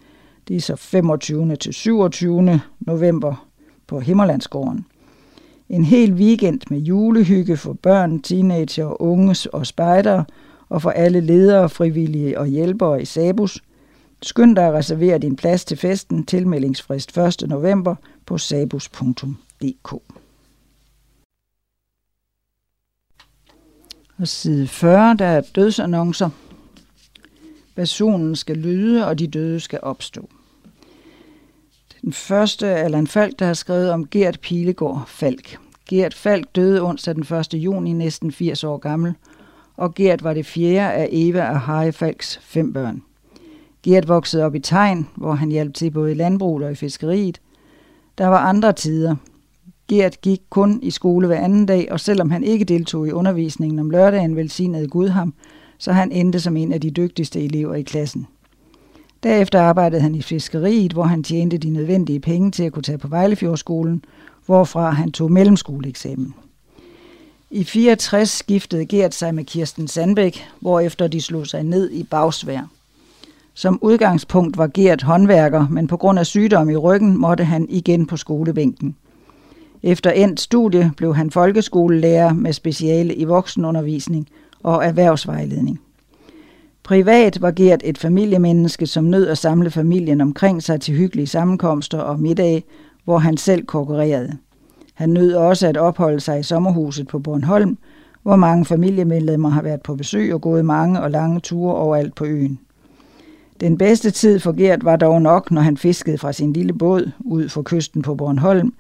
Det 0.51 0.57
er 0.57 0.61
så 0.61 0.77
25. 0.77 1.57
til 1.57 1.75
27. 1.75 2.61
november 2.81 3.49
på 3.87 4.01
Himmerlandsgården. 4.01 4.87
En 5.69 5.85
hel 5.85 6.13
weekend 6.13 6.61
med 6.71 6.79
julehygge 6.79 7.57
for 7.57 7.73
børn, 7.73 8.23
teenager, 8.23 9.03
unge 9.03 9.51
og 9.53 9.67
spejdere, 9.67 10.25
og 10.69 10.83
for 10.83 10.91
alle 10.91 11.21
ledere, 11.21 11.69
frivillige 11.69 12.39
og 12.39 12.47
hjælpere 12.47 13.03
i 13.03 13.05
Sabus. 13.05 13.63
Skynd 14.23 14.57
dig 14.57 14.67
at 14.67 14.75
reservere 14.75 15.19
din 15.19 15.37
plads 15.37 15.65
til 15.65 15.77
festen. 15.77 16.27
Tilmeldingsfrist 16.27 17.19
1. 17.19 17.49
november 17.49 17.95
på 18.27 18.39
sabus.dk. 18.39 19.93
Og 24.19 24.29
side 24.29 24.69
40, 24.69 25.17
der 25.17 25.27
er 25.27 25.41
dødsannoncer. 25.55 26.31
Personen 27.77 28.37
skal 28.37 28.57
lyde, 28.57 29.07
og 29.07 29.19
de 29.19 29.27
døde 29.27 29.61
skal 29.61 29.79
opstå. 29.83 30.29
Den 32.03 32.13
første 32.13 32.67
Allan 32.67 33.07
Falk, 33.07 33.39
der 33.39 33.47
har 33.47 33.55
skrevet 33.55 33.91
om 33.91 34.07
Gert 34.07 34.41
Pilegård 34.41 35.05
Falk. 35.07 35.59
Gert 35.89 36.15
Falk 36.15 36.57
døde 36.57 36.83
onsdag 36.83 37.15
den 37.15 37.37
1. 37.39 37.55
juni, 37.55 37.93
næsten 37.93 38.33
80 38.33 38.65
år 38.65 38.77
gammel, 38.77 39.15
og 39.77 39.95
Gert 39.95 40.25
var 40.25 40.35
det 40.35 40.47
fjerde 40.47 40.93
af 40.93 41.09
Eva 41.13 41.51
og 41.51 41.61
Harry 41.61 41.93
Falks 41.93 42.41
fem 42.43 42.73
børn. 42.73 43.03
Gert 43.83 44.09
voksede 44.09 44.45
op 44.45 44.55
i 44.55 44.59
Tegn, 44.59 45.09
hvor 45.17 45.33
han 45.33 45.51
hjalp 45.51 45.75
til 45.75 45.91
både 45.91 46.11
i 46.11 46.15
landbruget 46.15 46.65
og 46.65 46.73
i 46.73 46.75
fiskeriet. 46.75 47.41
Der 48.19 48.27
var 48.27 48.39
andre 48.39 48.73
tider. 48.73 49.17
Gert 49.89 50.21
gik 50.21 50.41
kun 50.51 50.81
i 50.83 50.91
skole 50.91 51.27
hver 51.27 51.41
anden 51.41 51.67
dag, 51.67 51.93
og 51.93 52.01
selvom 52.01 52.31
han 52.31 52.45
ikke 52.45 52.65
deltog 52.65 53.09
i 53.09 53.13
undervisningen 53.13 53.79
om 53.79 53.91
lørdagen, 53.91 54.37
velsignede 54.37 54.89
Gud 54.89 55.09
ham, 55.09 55.35
så 55.79 55.93
han 55.93 56.13
endte 56.13 56.41
som 56.41 56.57
en 56.57 56.73
af 56.73 56.81
de 56.81 56.91
dygtigste 56.91 57.41
elever 57.41 57.75
i 57.75 57.83
klassen. 57.83 58.27
Derefter 59.23 59.61
arbejdede 59.61 60.01
han 60.01 60.15
i 60.15 60.23
fiskeriet, 60.23 60.93
hvor 60.93 61.03
han 61.03 61.23
tjente 61.23 61.59
de 61.59 61.71
nødvendige 61.71 62.21
penge 62.21 62.51
til 62.51 62.63
at 62.63 62.73
kunne 62.73 62.83
tage 62.83 62.99
på 62.99 63.09
Vejlefjordskolen, 63.09 64.05
hvorfra 64.47 64.91
han 64.91 65.13
tog 65.13 65.33
mellemskoleeksamen. 65.33 66.35
I 67.51 67.65
64 67.65 68.31
skiftede 68.31 68.87
Gert 68.87 69.15
sig 69.15 69.35
med 69.35 69.45
Kirsten 69.45 69.89
Sandbæk, 69.89 70.45
hvorefter 70.61 71.09
de 71.09 71.21
slog 71.21 71.47
sig 71.47 71.63
ned 71.63 71.91
i 71.91 72.03
Bagsvær. 72.03 72.69
Som 73.55 73.79
udgangspunkt 73.83 74.59
var 74.59 74.71
Gert 74.75 75.03
håndværker, 75.03 75.67
men 75.71 75.87
på 75.87 75.97
grund 75.97 76.19
af 76.19 76.27
sygdom 76.27 76.71
i 76.71 76.77
ryggen 76.77 77.19
måtte 77.19 77.45
han 77.45 77.67
igen 77.69 78.07
på 78.07 78.17
skolebænken. 78.17 78.97
Efter 79.83 80.11
endt 80.11 80.41
studie 80.41 80.93
blev 80.97 81.15
han 81.15 81.31
folkeskolelærer 81.31 82.33
med 82.33 82.53
speciale 82.53 83.15
i 83.15 83.25
voksenundervisning 83.25 84.29
og 84.63 84.85
erhvervsvejledning. 84.85 85.81
Privat 86.91 87.43
var 87.43 87.51
Gert 87.51 87.81
et 87.85 87.99
familiemenneske, 87.99 88.87
som 88.87 89.05
nød 89.05 89.27
at 89.27 89.39
samle 89.39 89.71
familien 89.71 90.21
omkring 90.21 90.63
sig 90.63 90.81
til 90.81 90.95
hyggelige 90.95 91.27
sammenkomster 91.27 91.99
og 91.99 92.21
middag, 92.21 92.65
hvor 93.05 93.19
han 93.19 93.37
selv 93.37 93.67
konkurrerede. 93.67 94.37
Han 94.95 95.09
nød 95.09 95.35
også 95.35 95.67
at 95.69 95.77
opholde 95.77 96.21
sig 96.21 96.41
i 96.41 96.43
sommerhuset 96.43 97.09
på 97.09 97.19
Bornholm, 97.19 97.79
hvor 98.23 98.37
mange 98.37 98.65
familiemedlemmer 98.65 99.49
har 99.49 99.63
været 99.63 99.83
på 99.83 99.95
besøg 99.95 100.35
og 100.35 100.41
gået 100.41 100.65
mange 100.65 101.01
og 101.01 101.11
lange 101.11 101.41
ture 101.41 101.75
overalt 101.75 102.15
på 102.15 102.25
øen. 102.25 102.59
Den 103.61 103.79
bedste 103.79 104.11
tid 104.11 104.39
for 104.39 104.53
Gert 104.53 104.85
var 104.85 104.97
dog 104.97 105.23
nok, 105.23 105.51
når 105.51 105.61
han 105.61 105.77
fiskede 105.77 106.19
fra 106.19 106.33
sin 106.33 106.53
lille 106.53 106.73
båd 106.73 107.11
ud 107.21 107.49
for 107.49 107.63
kysten 107.63 108.03
på 108.03 108.15
Bornholm, 108.15 108.73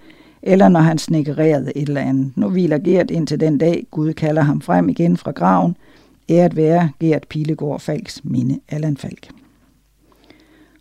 eller 0.42 0.68
når 0.68 0.80
han 0.80 0.98
snikkererede 0.98 1.72
et 1.76 1.88
eller 1.88 2.00
andet. 2.00 2.32
Nu 2.36 2.48
hviler 2.48 2.78
Gert 2.78 3.10
indtil 3.10 3.40
den 3.40 3.58
dag, 3.58 3.86
Gud 3.90 4.12
kalder 4.12 4.42
ham 4.42 4.60
frem 4.60 4.88
igen 4.88 5.16
fra 5.16 5.30
graven, 5.30 5.76
æret 6.30 6.56
være 6.56 6.90
Gert 7.00 7.26
Pilegaard 7.28 7.80
Falks 7.80 8.24
minde, 8.24 8.60
Allan 8.68 8.96
Falk. 8.96 9.28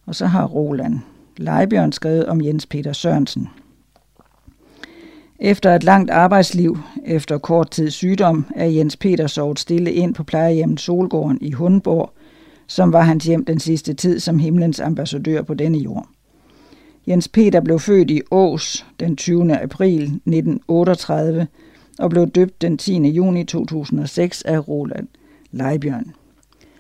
Og 0.06 0.16
så 0.16 0.26
har 0.26 0.46
Roland 0.46 1.00
Leibjørn 1.38 1.92
skrevet 1.92 2.26
om 2.26 2.42
Jens 2.42 2.66
Peter 2.66 2.94
Sørensen. 2.94 3.50
Efter 5.40 5.76
et 5.76 5.84
langt 5.84 6.12
arbejdsliv, 6.12 6.78
efter 7.06 7.38
kort 7.38 7.72
tid 7.72 7.92
sygdom, 7.92 8.46
er 8.56 8.66
Jens 8.66 8.98
Peter 8.98 9.28
sovet 9.28 9.60
stille 9.60 9.94
ind 9.94 10.16
på 10.16 10.24
plejehjemmet 10.24 10.80
Solgården 10.80 11.38
i 11.42 11.52
Hundborg, 11.52 12.14
som 12.68 12.94
var 12.94 13.02
hans 13.02 13.26
hjem 13.26 13.46
den 13.46 13.60
sidste 13.60 13.94
tid 13.94 14.20
som 14.20 14.40
himlens 14.40 14.80
ambassadør 14.80 15.42
på 15.42 15.54
denne 15.54 15.78
jord. 15.78 16.08
Jens 17.08 17.28
Peter 17.28 17.62
blev 17.62 17.80
født 17.80 18.12
i 18.12 18.22
Ås 18.32 18.86
den 19.00 19.16
20. 19.16 19.62
april 19.62 20.02
1938 20.02 21.48
og 22.00 22.10
blev 22.10 22.28
døbt 22.28 22.62
den 22.62 22.78
10. 22.78 23.10
juni 23.10 23.44
2006 23.44 24.42
af 24.42 24.68
Roland 24.68 25.08
Leibjørn. 25.52 26.12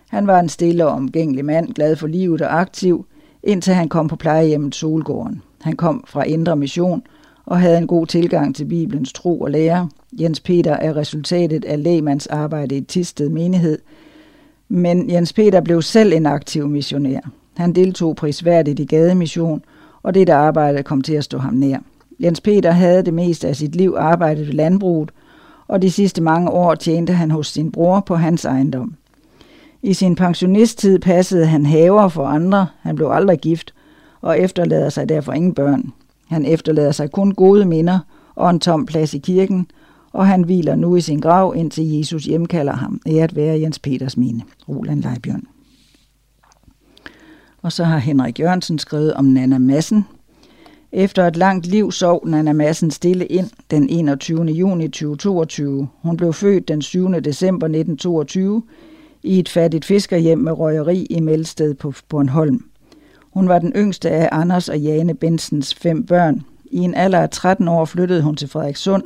Han 0.10 0.28
var 0.28 0.40
en 0.40 0.50
stille 0.50 0.86
og 0.86 0.92
omgængelig 0.92 1.46
mand, 1.46 1.74
glad 1.74 1.96
for 1.96 2.08
livet 2.08 2.42
og 2.42 2.60
aktiv, 2.60 3.06
indtil 3.44 3.74
han 3.74 3.90
kom 3.90 4.08
på 4.08 4.16
plejehjemmet 4.16 4.76
Solgården. 4.76 5.42
Han 5.62 5.76
kom 5.76 6.04
fra 6.08 6.24
Indre 6.24 6.56
Mission 6.56 7.02
og 7.46 7.60
havde 7.60 7.78
en 7.78 7.88
god 7.88 8.08
tilgang 8.08 8.56
til 8.56 8.66
Bibelens 8.66 9.14
tro 9.14 9.42
og 9.42 9.52
lære. 9.52 9.90
Jens 10.20 10.40
Peter 10.40 10.74
er 10.74 10.96
resultatet 10.96 11.66
af 11.66 11.84
lægmands 11.84 12.28
arbejde 12.28 12.78
i 12.78 12.82
Tisted 12.82 13.30
menighed, 13.30 13.80
men 14.70 15.10
Jens 15.10 15.34
Peter 15.34 15.62
blev 15.62 15.82
selv 15.82 16.14
en 16.14 16.26
aktiv 16.26 16.68
missionær. 16.68 17.20
Han 17.58 17.74
deltog 17.74 18.16
prisværdigt 18.16 18.80
i 18.80 18.86
gademission, 18.86 19.62
og 20.04 20.14
det 20.14 20.28
der 20.28 20.36
arbejde 20.36 20.84
kom 20.84 21.02
til 21.02 21.14
at 21.14 21.24
stå 21.24 21.38
ham 21.38 21.54
nær. 21.54 21.78
Jens 22.20 22.42
Peter 22.42 22.72
havde 22.72 23.04
det 23.04 23.14
meste 23.14 23.48
af 23.48 23.56
sit 23.56 23.76
liv 23.76 23.96
arbejdet 23.98 24.48
ved 24.48 24.54
landbruget, 24.54 25.12
og 25.70 25.82
de 25.82 25.92
sidste 25.92 26.22
mange 26.22 26.50
år 26.50 26.76
tjente 26.76 27.14
han 27.14 27.32
hos 27.32 27.48
sin 27.48 27.72
bror 27.72 28.00
på 28.00 28.16
hans 28.16 28.46
ejendom. 28.46 28.96
I 29.82 29.94
sin 29.94 30.16
pensionisttid 30.16 31.00
passede 31.00 31.46
han 31.46 31.66
haver 31.66 32.08
for 32.08 32.26
andre, 32.26 32.68
han 32.82 32.96
blev 32.96 33.08
aldrig 33.12 33.40
gift, 33.40 33.74
og 34.22 34.40
efterlader 34.40 34.90
sig 34.90 35.10
derfor 35.10 35.34
ingen 35.34 35.54
børn. 35.54 35.94
Han 36.28 36.46
efterlader 36.46 36.92
sig 36.92 37.12
kun 37.12 37.32
gode 37.32 37.66
minder 37.66 38.00
og 38.36 38.50
en 38.50 38.60
tom 38.60 38.86
plads 38.86 39.14
i 39.14 39.18
kirken, 39.18 39.68
og 40.12 40.28
han 40.28 40.44
hviler 40.44 40.76
nu 40.76 40.96
i 40.96 41.02
sin 41.02 41.20
grav, 41.20 41.54
indtil 41.58 41.98
Jesus 41.98 42.24
hjemkalder 42.24 42.74
ham. 42.74 43.02
Æret 43.08 43.36
være 43.36 43.60
Jens 43.60 43.80
Peters 43.80 44.18
mine. 44.18 44.42
Roland 44.70 45.04
Leibjørn. 45.04 45.44
Og 47.62 47.72
så 47.72 47.84
har 47.84 47.98
Henrik 47.98 48.40
Jørgensen 48.40 48.80
skrevet 48.80 49.14
om 49.14 49.26
Nana 49.26 49.58
Massen. 49.58 50.06
Efter 50.92 51.28
et 51.28 51.36
langt 51.36 51.66
liv 51.66 51.92
sov 51.92 52.28
Nana 52.28 52.54
Madsen 52.54 52.92
stille 52.92 53.26
ind 53.26 53.50
den 53.72 53.90
21. 53.90 54.46
juni 54.46 54.88
2022. 54.88 55.88
Hun 56.02 56.18
blev 56.18 56.34
født 56.34 56.68
den 56.68 56.82
7. 56.82 57.14
december 57.14 57.68
1922 57.68 58.64
i 59.24 59.40
et 59.40 59.50
fattigt 59.50 59.86
fiskerhjem 59.86 60.38
med 60.38 60.52
røgeri 60.52 61.08
i 61.10 61.20
Melsted 61.20 61.74
på 61.74 61.94
Bornholm. 62.10 62.66
Hun 63.34 63.50
var 63.50 63.60
den 63.60 63.74
yngste 63.76 64.10
af 64.10 64.30
Anders 64.32 64.70
og 64.70 64.80
Jane 64.80 65.14
Bensens 65.14 65.76
fem 65.76 66.06
børn. 66.06 66.42
I 66.72 66.78
en 66.78 66.96
alder 66.96 67.20
af 67.20 67.30
13 67.30 67.68
år 67.68 67.86
flyttede 67.86 68.22
hun 68.22 68.36
til 68.36 68.48
Frederikssund, 68.48 69.04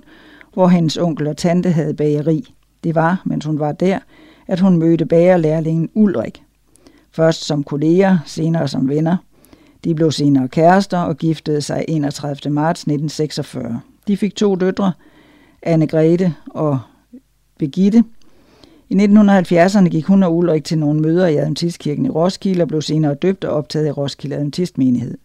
hvor 0.53 0.68
hendes 0.68 0.97
onkel 0.97 1.27
og 1.27 1.38
tante 1.38 1.69
havde 1.69 1.93
bageri. 1.93 2.53
Det 2.84 2.95
var, 2.95 3.22
mens 3.26 3.45
hun 3.45 3.60
var 3.60 3.72
der, 3.72 3.99
at 4.47 4.60
hun 4.60 4.77
mødte 4.77 5.05
bagerlærlingen 5.05 5.89
Ulrik. 5.93 6.43
Først 7.11 7.43
som 7.45 7.64
kolleger, 7.64 8.18
senere 8.26 8.68
som 8.68 8.89
venner. 8.89 9.18
De 9.84 9.95
blev 9.95 10.11
senere 10.11 10.47
kærester 10.47 10.97
og 10.97 11.18
giftede 11.18 11.61
sig 11.61 11.85
31. 11.88 12.53
marts 12.53 12.81
1946. 12.81 13.81
De 14.07 14.18
fik 14.18 14.35
to 14.35 14.55
døtre, 14.55 14.93
Anne 15.61 15.88
Grete 15.88 16.34
og 16.47 16.80
Begitte. 17.60 18.03
I 18.89 18.95
1970'erne 18.95 19.88
gik 19.88 20.05
hun 20.05 20.23
og 20.23 20.38
Ulrik 20.38 20.64
til 20.64 20.77
nogle 20.77 20.99
møder 20.99 21.27
i 21.27 21.35
Adventistkirken 21.35 22.05
i 22.05 22.10
Roskilde 22.10 22.61
og 22.61 22.68
blev 22.68 22.81
senere 22.81 23.14
døbt 23.14 23.45
og 23.45 23.55
optaget 23.55 23.88
i 23.88 23.91
Roskilde 23.91 24.35
Adventistmenighed. 24.35 25.18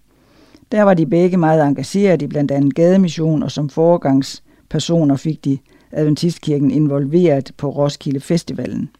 Der 0.72 0.82
var 0.82 0.94
de 0.94 1.06
begge 1.06 1.36
meget 1.36 1.62
engageret 1.66 2.22
i 2.22 2.26
blandt 2.26 2.50
andet 2.50 2.74
gademission, 2.74 3.42
og 3.42 3.50
som 3.50 3.68
foregangspersoner 3.68 5.16
fik 5.16 5.44
de 5.44 5.58
Adventistkirken 5.92 6.70
involveret 6.70 7.52
på 7.56 7.70
Roskilde 7.70 8.20
Festivalen. 8.20 8.90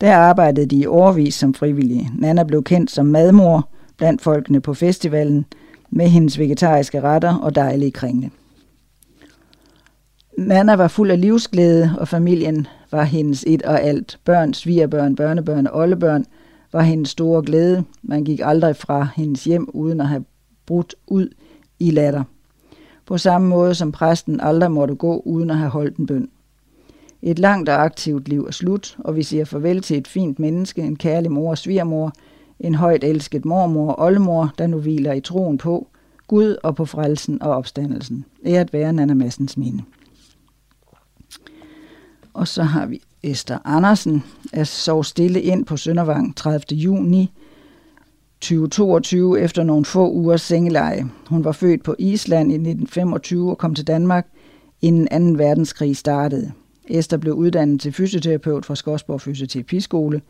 Der 0.00 0.16
arbejdede 0.16 0.66
de 0.66 0.76
i 0.76 0.86
årvis 0.86 1.34
som 1.34 1.54
frivillige. 1.54 2.10
Nana 2.18 2.44
blev 2.44 2.64
kendt 2.64 2.90
som 2.90 3.06
madmor 3.06 3.68
blandt 3.96 4.22
folkene 4.22 4.60
på 4.60 4.74
festivalen 4.74 5.44
med 5.90 6.08
hendes 6.08 6.38
vegetariske 6.38 7.00
retter 7.00 7.34
og 7.34 7.54
dejlige 7.54 7.90
kringle. 7.90 8.30
Nana 10.38 10.76
var 10.76 10.88
fuld 10.88 11.10
af 11.10 11.20
livsglæde, 11.20 11.94
og 11.98 12.08
familien 12.08 12.66
var 12.90 13.02
hendes 13.02 13.44
et 13.46 13.62
og 13.62 13.82
alt. 13.82 14.18
Børn, 14.24 14.54
svigerbørn, 14.54 15.16
børnebørn 15.16 15.66
og 15.66 15.78
oldebørn 15.78 16.24
var 16.72 16.82
hendes 16.82 17.10
store 17.10 17.42
glæde. 17.42 17.84
Man 18.02 18.24
gik 18.24 18.40
aldrig 18.44 18.76
fra 18.76 19.08
hendes 19.16 19.44
hjem 19.44 19.68
uden 19.72 20.00
at 20.00 20.08
have 20.08 20.24
brudt 20.66 20.94
ud 21.06 21.28
i 21.78 21.90
latter. 21.90 22.24
På 23.06 23.18
samme 23.18 23.48
måde 23.48 23.74
som 23.74 23.92
præsten 23.92 24.40
aldrig 24.40 24.70
måtte 24.70 24.94
gå 24.94 25.22
uden 25.24 25.50
at 25.50 25.56
have 25.56 25.70
holdt 25.70 25.96
en 25.96 26.06
bøn. 26.06 26.28
Et 27.22 27.38
langt 27.38 27.68
og 27.68 27.84
aktivt 27.84 28.28
liv 28.28 28.44
er 28.44 28.52
slut, 28.52 28.96
og 28.98 29.16
vi 29.16 29.22
siger 29.22 29.44
farvel 29.44 29.82
til 29.82 29.98
et 29.98 30.08
fint 30.08 30.38
menneske, 30.38 30.82
en 30.82 30.96
kærlig 30.96 31.32
mor 31.32 31.50
og 31.50 31.58
svigermor, 31.58 32.12
en 32.60 32.74
højt 32.74 33.04
elsket 33.04 33.44
mormor 33.44 33.92
og 33.92 34.04
oldemor, 34.04 34.54
der 34.58 34.66
nu 34.66 34.78
hviler 34.78 35.12
i 35.12 35.20
troen 35.20 35.58
på 35.58 35.88
Gud 36.28 36.56
og 36.62 36.76
på 36.76 36.84
frelsen 36.84 37.42
og 37.42 37.50
opstandelsen. 37.50 38.24
Æret 38.46 38.72
være 38.72 38.92
Nana 38.92 39.14
Massens 39.14 39.56
minde. 39.56 39.82
Og 42.34 42.48
så 42.48 42.62
har 42.62 42.86
vi 42.86 43.02
Esther 43.22 43.58
Andersen, 43.64 44.24
der 44.54 44.64
sov 44.64 45.04
stille 45.04 45.42
ind 45.42 45.64
på 45.64 45.76
Søndervang 45.76 46.36
30. 46.36 46.60
juni 46.70 47.32
2022 48.40 49.40
efter 49.40 49.62
nogle 49.62 49.84
få 49.84 50.10
ugers 50.10 50.42
sengeleje. 50.42 51.06
Hun 51.28 51.44
var 51.44 51.52
født 51.52 51.82
på 51.82 51.94
Island 51.98 52.50
i 52.50 52.54
1925 52.54 53.50
og 53.50 53.58
kom 53.58 53.74
til 53.74 53.86
Danmark, 53.86 54.26
inden 54.82 55.36
2. 55.36 55.44
verdenskrig 55.44 55.96
startede. 55.96 56.52
Esther 56.88 57.18
blev 57.18 57.34
uddannet 57.34 57.80
til 57.80 57.92
fysioterapeut 57.92 58.64
fra 58.64 58.74
Skodsborg 58.74 59.20
Fysioterapiskole, 59.20 60.20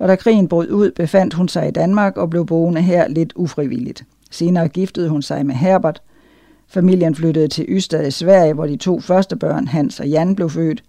og 0.00 0.08
da 0.08 0.16
krigen 0.16 0.48
brød 0.48 0.70
ud, 0.70 0.90
befandt 0.90 1.34
hun 1.34 1.48
sig 1.48 1.68
i 1.68 1.70
Danmark 1.70 2.16
og 2.16 2.30
blev 2.30 2.46
boende 2.46 2.80
her 2.80 3.08
lidt 3.08 3.32
ufrivilligt. 3.36 4.04
Senere 4.30 4.68
giftede 4.68 5.08
hun 5.08 5.22
sig 5.22 5.46
med 5.46 5.54
Herbert. 5.54 6.02
Familien 6.68 7.14
flyttede 7.14 7.48
til 7.48 7.64
Ystad 7.68 8.06
i 8.06 8.10
Sverige, 8.10 8.54
hvor 8.54 8.66
de 8.66 8.76
to 8.76 9.00
første 9.00 9.36
børn, 9.36 9.66
Hans 9.66 10.00
og 10.00 10.08
Jan, 10.08 10.36
blev 10.36 10.50
født. 10.50 10.82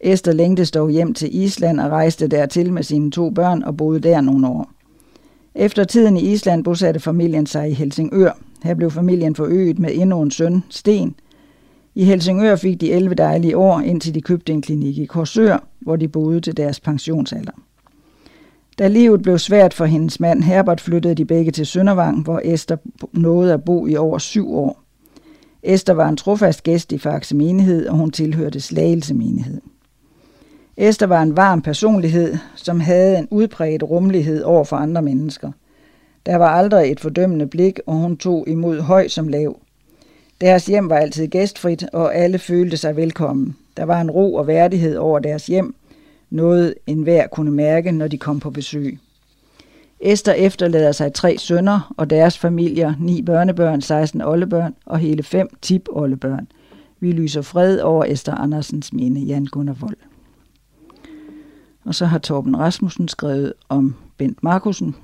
Esther 0.00 0.32
længtes 0.32 0.70
dog 0.70 0.90
hjem 0.90 1.14
til 1.14 1.36
Island 1.36 1.80
og 1.80 1.90
rejste 1.90 2.28
dertil 2.28 2.72
med 2.72 2.82
sine 2.82 3.10
to 3.10 3.30
børn 3.30 3.62
og 3.62 3.76
boede 3.76 4.00
der 4.00 4.20
nogle 4.20 4.48
år. 4.48 4.70
Efter 5.54 5.84
tiden 5.84 6.16
i 6.16 6.32
Island 6.32 6.64
bosatte 6.64 7.00
familien 7.00 7.46
sig 7.46 7.70
i 7.70 7.72
Helsingør. 7.72 8.38
Her 8.62 8.74
blev 8.74 8.90
familien 8.90 9.34
forøget 9.34 9.78
med 9.78 9.90
endnu 9.92 10.22
en 10.22 10.30
søn, 10.30 10.64
Sten. 10.70 11.14
I 11.94 12.04
Helsingør 12.04 12.56
fik 12.56 12.80
de 12.80 12.92
11 12.92 13.14
dejlige 13.14 13.56
år, 13.56 13.80
indtil 13.80 14.14
de 14.14 14.20
købte 14.20 14.52
en 14.52 14.62
klinik 14.62 14.98
i 14.98 15.04
Korsør, 15.04 15.64
hvor 15.80 15.96
de 15.96 16.08
boede 16.08 16.40
til 16.40 16.56
deres 16.56 16.80
pensionsalder. 16.80 17.52
Da 18.78 18.88
livet 18.88 19.22
blev 19.22 19.38
svært 19.38 19.74
for 19.74 19.84
hendes 19.84 20.20
mand 20.20 20.42
Herbert, 20.42 20.80
flyttede 20.80 21.14
de 21.14 21.24
begge 21.24 21.50
til 21.50 21.66
Søndervang, 21.66 22.22
hvor 22.22 22.40
Esther 22.44 22.76
nåede 23.12 23.52
at 23.52 23.64
bo 23.64 23.86
i 23.86 23.96
over 23.96 24.18
syv 24.18 24.54
år. 24.54 24.80
Esther 25.62 25.94
var 25.94 26.08
en 26.08 26.16
trofast 26.16 26.62
gæst 26.62 26.92
i 26.92 26.98
Faxe 26.98 27.36
menighed, 27.36 27.86
og 27.86 27.96
hun 27.96 28.10
tilhørte 28.10 28.60
Slagelse 28.60 29.14
menighed. 29.14 29.60
Esther 30.76 31.06
var 31.06 31.22
en 31.22 31.36
varm 31.36 31.62
personlighed, 31.62 32.36
som 32.56 32.80
havde 32.80 33.18
en 33.18 33.28
udbredt 33.30 33.82
rummelighed 33.82 34.42
over 34.42 34.64
for 34.64 34.76
andre 34.76 35.02
mennesker. 35.02 35.52
Der 36.26 36.36
var 36.36 36.48
aldrig 36.48 36.90
et 36.90 37.00
fordømmende 37.00 37.46
blik, 37.46 37.80
og 37.86 37.94
hun 37.94 38.16
tog 38.16 38.44
imod 38.48 38.80
høj 38.80 39.08
som 39.08 39.28
lav. 39.28 39.58
Deres 40.40 40.66
hjem 40.66 40.90
var 40.90 40.96
altid 40.96 41.26
gæstfrit, 41.26 41.84
og 41.92 42.14
alle 42.14 42.38
følte 42.38 42.76
sig 42.76 42.96
velkommen. 42.96 43.56
Der 43.76 43.84
var 43.84 44.00
en 44.00 44.10
ro 44.10 44.34
og 44.34 44.46
værdighed 44.46 44.96
over 44.96 45.18
deres 45.18 45.46
hjem, 45.46 45.74
noget 46.30 46.74
enhver 46.86 47.26
kunne 47.26 47.50
mærke, 47.50 47.92
når 47.92 48.08
de 48.08 48.18
kom 48.18 48.40
på 48.40 48.50
besøg. 48.50 48.98
Esther 50.00 50.32
efterlader 50.32 50.92
sig 50.92 51.12
tre 51.12 51.38
sønner 51.38 51.94
og 51.96 52.10
deres 52.10 52.38
familier, 52.38 52.94
ni 53.00 53.22
børnebørn, 53.22 53.80
16 53.80 54.22
oldebørn 54.22 54.74
og 54.86 54.98
hele 54.98 55.22
fem 55.22 55.48
tip-oldebørn. 55.62 56.48
Vi 57.00 57.12
lyser 57.12 57.42
fred 57.42 57.80
over 57.80 58.04
Esther 58.04 58.34
Andersens 58.34 58.92
minde, 58.92 59.20
Jan 59.20 59.46
Gunnar 59.46 59.76
Vold. 59.80 59.96
Og 61.84 61.94
så 61.94 62.06
har 62.06 62.18
Torben 62.18 62.58
Rasmussen 62.58 63.08
skrevet 63.08 63.52
om 63.68 63.94
Bent 64.16 64.42
Markusen. 64.42 64.96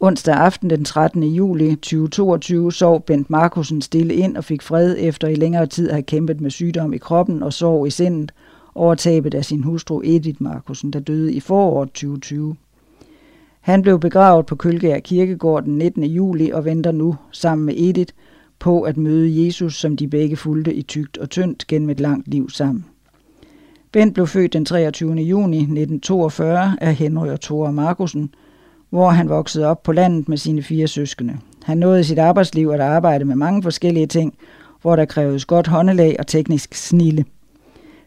Onsdag 0.00 0.34
aften 0.34 0.70
den 0.70 0.84
13. 0.84 1.22
juli 1.22 1.74
2022 1.74 2.72
sov 2.72 3.00
Bent 3.00 3.30
Markusen 3.30 3.82
stille 3.82 4.14
ind 4.14 4.36
og 4.36 4.44
fik 4.44 4.62
fred 4.62 4.96
efter 4.98 5.28
i 5.28 5.34
længere 5.34 5.66
tid 5.66 5.88
at 5.88 5.94
have 5.94 6.02
kæmpet 6.02 6.40
med 6.40 6.50
sygdom 6.50 6.92
i 6.92 6.98
kroppen 6.98 7.42
og 7.42 7.52
sorg 7.52 7.86
i 7.86 7.90
sindet 7.90 8.32
over 8.74 8.94
tabet 8.94 9.34
af 9.34 9.44
sin 9.44 9.62
hustru 9.62 10.00
Edith 10.04 10.42
Markusen, 10.42 10.90
der 10.90 11.00
døde 11.00 11.32
i 11.32 11.40
foråret 11.40 11.88
2020. 11.88 12.56
Han 13.60 13.82
blev 13.82 14.00
begravet 14.00 14.46
på 14.46 14.56
Kølgær 14.56 14.98
Kirkegård 14.98 15.64
den 15.64 15.78
19. 15.78 16.04
juli 16.04 16.50
og 16.50 16.64
venter 16.64 16.92
nu 16.92 17.16
sammen 17.30 17.66
med 17.66 17.74
Edith 17.76 18.14
på 18.58 18.82
at 18.82 18.96
møde 18.96 19.46
Jesus, 19.46 19.80
som 19.80 19.96
de 19.96 20.08
begge 20.08 20.36
fulgte 20.36 20.74
i 20.74 20.82
tygt 20.82 21.18
og 21.18 21.30
tyndt 21.30 21.66
gennem 21.66 21.90
et 21.90 22.00
langt 22.00 22.28
liv 22.28 22.50
sammen. 22.50 22.84
Bent 23.92 24.14
blev 24.14 24.26
født 24.26 24.52
den 24.52 24.64
23. 24.64 25.14
juni 25.14 25.56
1942 25.56 26.76
af 26.80 26.94
Henry 26.94 27.28
og 27.28 27.40
Thora 27.40 27.70
Markusen, 27.70 28.34
hvor 28.90 29.10
han 29.10 29.28
voksede 29.28 29.66
op 29.66 29.82
på 29.82 29.92
landet 29.92 30.28
med 30.28 30.36
sine 30.36 30.62
fire 30.62 30.88
søskende. 30.88 31.38
Han 31.62 31.78
nåede 31.78 32.00
i 32.00 32.04
sit 32.04 32.18
arbejdsliv 32.18 32.68
at 32.68 32.80
arbejde 32.80 33.24
med 33.24 33.36
mange 33.36 33.62
forskellige 33.62 34.06
ting, 34.06 34.34
hvor 34.82 34.96
der 34.96 35.04
krævedes 35.04 35.44
godt 35.44 35.66
håndelag 35.66 36.16
og 36.18 36.26
teknisk 36.26 36.74
snille. 36.74 37.24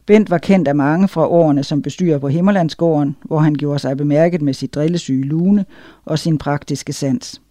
Bent 0.06 0.30
var 0.30 0.38
kendt 0.38 0.68
af 0.68 0.76
mange 0.76 1.07
fra 1.07 1.27
årene 1.27 1.64
som 1.64 1.82
bestyrer 1.82 2.18
på 2.18 2.27
Himmerlandsgården, 2.27 3.15
hvor 3.23 3.40
han 3.40 3.56
gjorde 3.56 3.80
sig 3.80 3.98
bemærket 3.98 4.41
med 4.41 4.53
sit 4.53 4.76
drillesyge 4.76 5.23
lune 5.23 5.65
og 6.06 6.19
sin 6.19 6.38
praktiske 6.38 6.94
sans. 6.94 7.41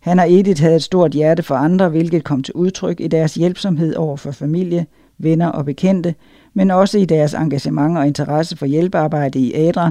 Han 0.00 0.18
og 0.18 0.32
Edith 0.32 0.62
havde 0.62 0.76
et 0.76 0.82
stort 0.82 1.12
hjerte 1.12 1.42
for 1.42 1.54
andre, 1.54 1.88
hvilket 1.88 2.24
kom 2.24 2.42
til 2.42 2.54
udtryk 2.54 3.00
i 3.00 3.08
deres 3.08 3.34
hjælpsomhed 3.34 3.94
over 3.94 4.16
for 4.16 4.30
familie, 4.30 4.86
venner 5.18 5.46
og 5.46 5.64
bekendte, 5.64 6.14
men 6.54 6.70
også 6.70 6.98
i 6.98 7.04
deres 7.04 7.34
engagement 7.34 7.98
og 7.98 8.06
interesse 8.06 8.56
for 8.56 8.66
hjælpearbejde 8.66 9.38
i 9.38 9.54
Adra, 9.54 9.90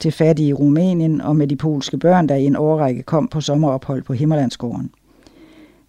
til 0.00 0.12
fattige 0.12 0.48
i 0.48 0.52
Rumænien 0.52 1.20
og 1.20 1.36
med 1.36 1.46
de 1.46 1.56
polske 1.56 1.98
børn, 1.98 2.28
der 2.28 2.34
i 2.34 2.44
en 2.44 2.56
årrække 2.56 3.02
kom 3.02 3.28
på 3.28 3.40
sommerophold 3.40 4.02
på 4.02 4.12
Himmerlandsgården. 4.12 4.90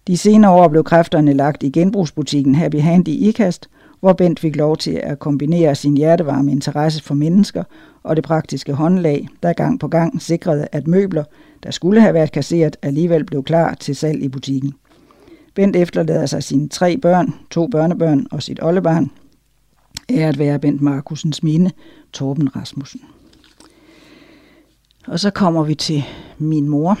De 0.06 0.16
senere 0.16 0.52
år 0.52 0.68
blev 0.68 0.84
kræfterne 0.84 1.32
lagt 1.32 1.62
i 1.62 1.70
genbrugsbutikken 1.70 2.54
Happy 2.54 2.80
Hand 2.80 3.08
i 3.08 3.28
Ikast, 3.28 3.68
hvor 4.02 4.12
Bent 4.12 4.40
fik 4.40 4.56
lov 4.56 4.76
til 4.76 5.00
at 5.02 5.18
kombinere 5.18 5.74
sin 5.74 5.96
hjertevarme 5.96 6.52
interesse 6.52 7.02
for 7.02 7.14
mennesker 7.14 7.64
og 8.02 8.16
det 8.16 8.24
praktiske 8.24 8.72
håndlag, 8.72 9.28
der 9.42 9.52
gang 9.52 9.80
på 9.80 9.88
gang 9.88 10.22
sikrede, 10.22 10.68
at 10.72 10.86
møbler, 10.86 11.24
der 11.62 11.70
skulle 11.70 12.00
have 12.00 12.14
været 12.14 12.32
kasseret, 12.32 12.76
alligevel 12.82 13.24
blev 13.24 13.42
klar 13.42 13.74
til 13.74 13.96
salg 13.96 14.22
i 14.22 14.28
butikken. 14.28 14.72
Bent 15.54 15.76
efterlader 15.76 16.26
sig 16.26 16.42
sine 16.42 16.68
tre 16.68 16.96
børn, 16.96 17.34
to 17.50 17.66
børnebørn 17.66 18.26
og 18.30 18.42
sit 18.42 18.62
oldebarn, 18.62 19.10
er 20.08 20.28
at 20.28 20.38
være 20.38 20.58
Bent 20.58 20.82
Markusens 20.82 21.42
minde, 21.42 21.70
Torben 22.12 22.56
Rasmussen. 22.56 23.00
Og 25.06 25.20
så 25.20 25.30
kommer 25.30 25.64
vi 25.64 25.74
til 25.74 26.04
min 26.38 26.68
mor, 26.68 26.98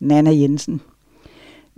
Nana 0.00 0.30
Jensen. 0.30 0.80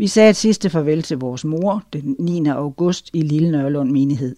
Vi 0.03 0.07
sagde 0.07 0.31
et 0.31 0.37
sidste 0.37 0.71
farvel 0.71 1.03
til 1.03 1.19
vores 1.19 1.45
mor 1.45 1.83
den 1.93 2.17
9. 2.19 2.47
august 2.47 3.11
i 3.13 3.23
Lille 3.23 3.51
Nørlund 3.51 3.91
menighed. 3.91 4.37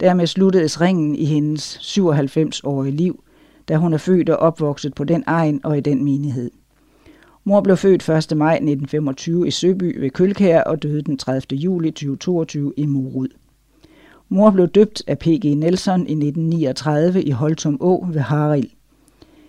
Dermed 0.00 0.26
sluttedes 0.26 0.80
ringen 0.80 1.16
i 1.16 1.24
hendes 1.24 1.76
97-årige 1.76 2.96
liv, 2.96 3.24
da 3.68 3.76
hun 3.76 3.92
er 3.92 3.98
født 3.98 4.30
og 4.30 4.36
opvokset 4.36 4.94
på 4.94 5.04
den 5.04 5.24
egen 5.26 5.60
og 5.64 5.78
i 5.78 5.80
den 5.80 6.04
menighed. 6.04 6.50
Mor 7.44 7.60
blev 7.60 7.76
født 7.76 8.08
1. 8.08 8.36
maj 8.36 8.54
1925 8.54 9.46
i 9.46 9.50
Søby 9.50 10.00
ved 10.00 10.10
Kølkær 10.10 10.62
og 10.62 10.82
døde 10.82 11.02
den 11.02 11.18
30. 11.18 11.58
juli 11.58 11.90
2022 11.90 12.72
i 12.76 12.86
Morud. 12.86 13.28
Mor 14.28 14.50
blev 14.50 14.68
døbt 14.68 15.02
af 15.06 15.18
P.G. 15.18 15.44
Nelson 15.44 16.00
i 16.00 16.12
1939 16.12 17.22
i 17.22 17.30
Holtum 17.30 17.78
Å 17.80 18.06
ved 18.12 18.20
Haril. 18.20 18.70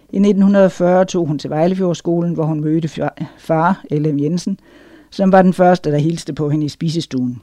I 0.10 0.18
1940 0.18 1.06
tog 1.06 1.27
hun 1.27 1.40
til 1.40 1.49
Vejlefjordskolen, 1.49 2.34
hvor 2.34 2.45
hun 2.45 2.61
mødte 2.61 3.10
far, 3.38 3.84
L.M. 3.91 4.19
Jensen, 4.19 4.60
som 5.10 5.31
var 5.31 5.41
den 5.41 5.53
første, 5.53 5.91
der 5.91 5.98
hilste 5.98 6.34
på 6.34 6.49
hende 6.49 6.65
i 6.65 6.69
spisestuen. 6.69 7.41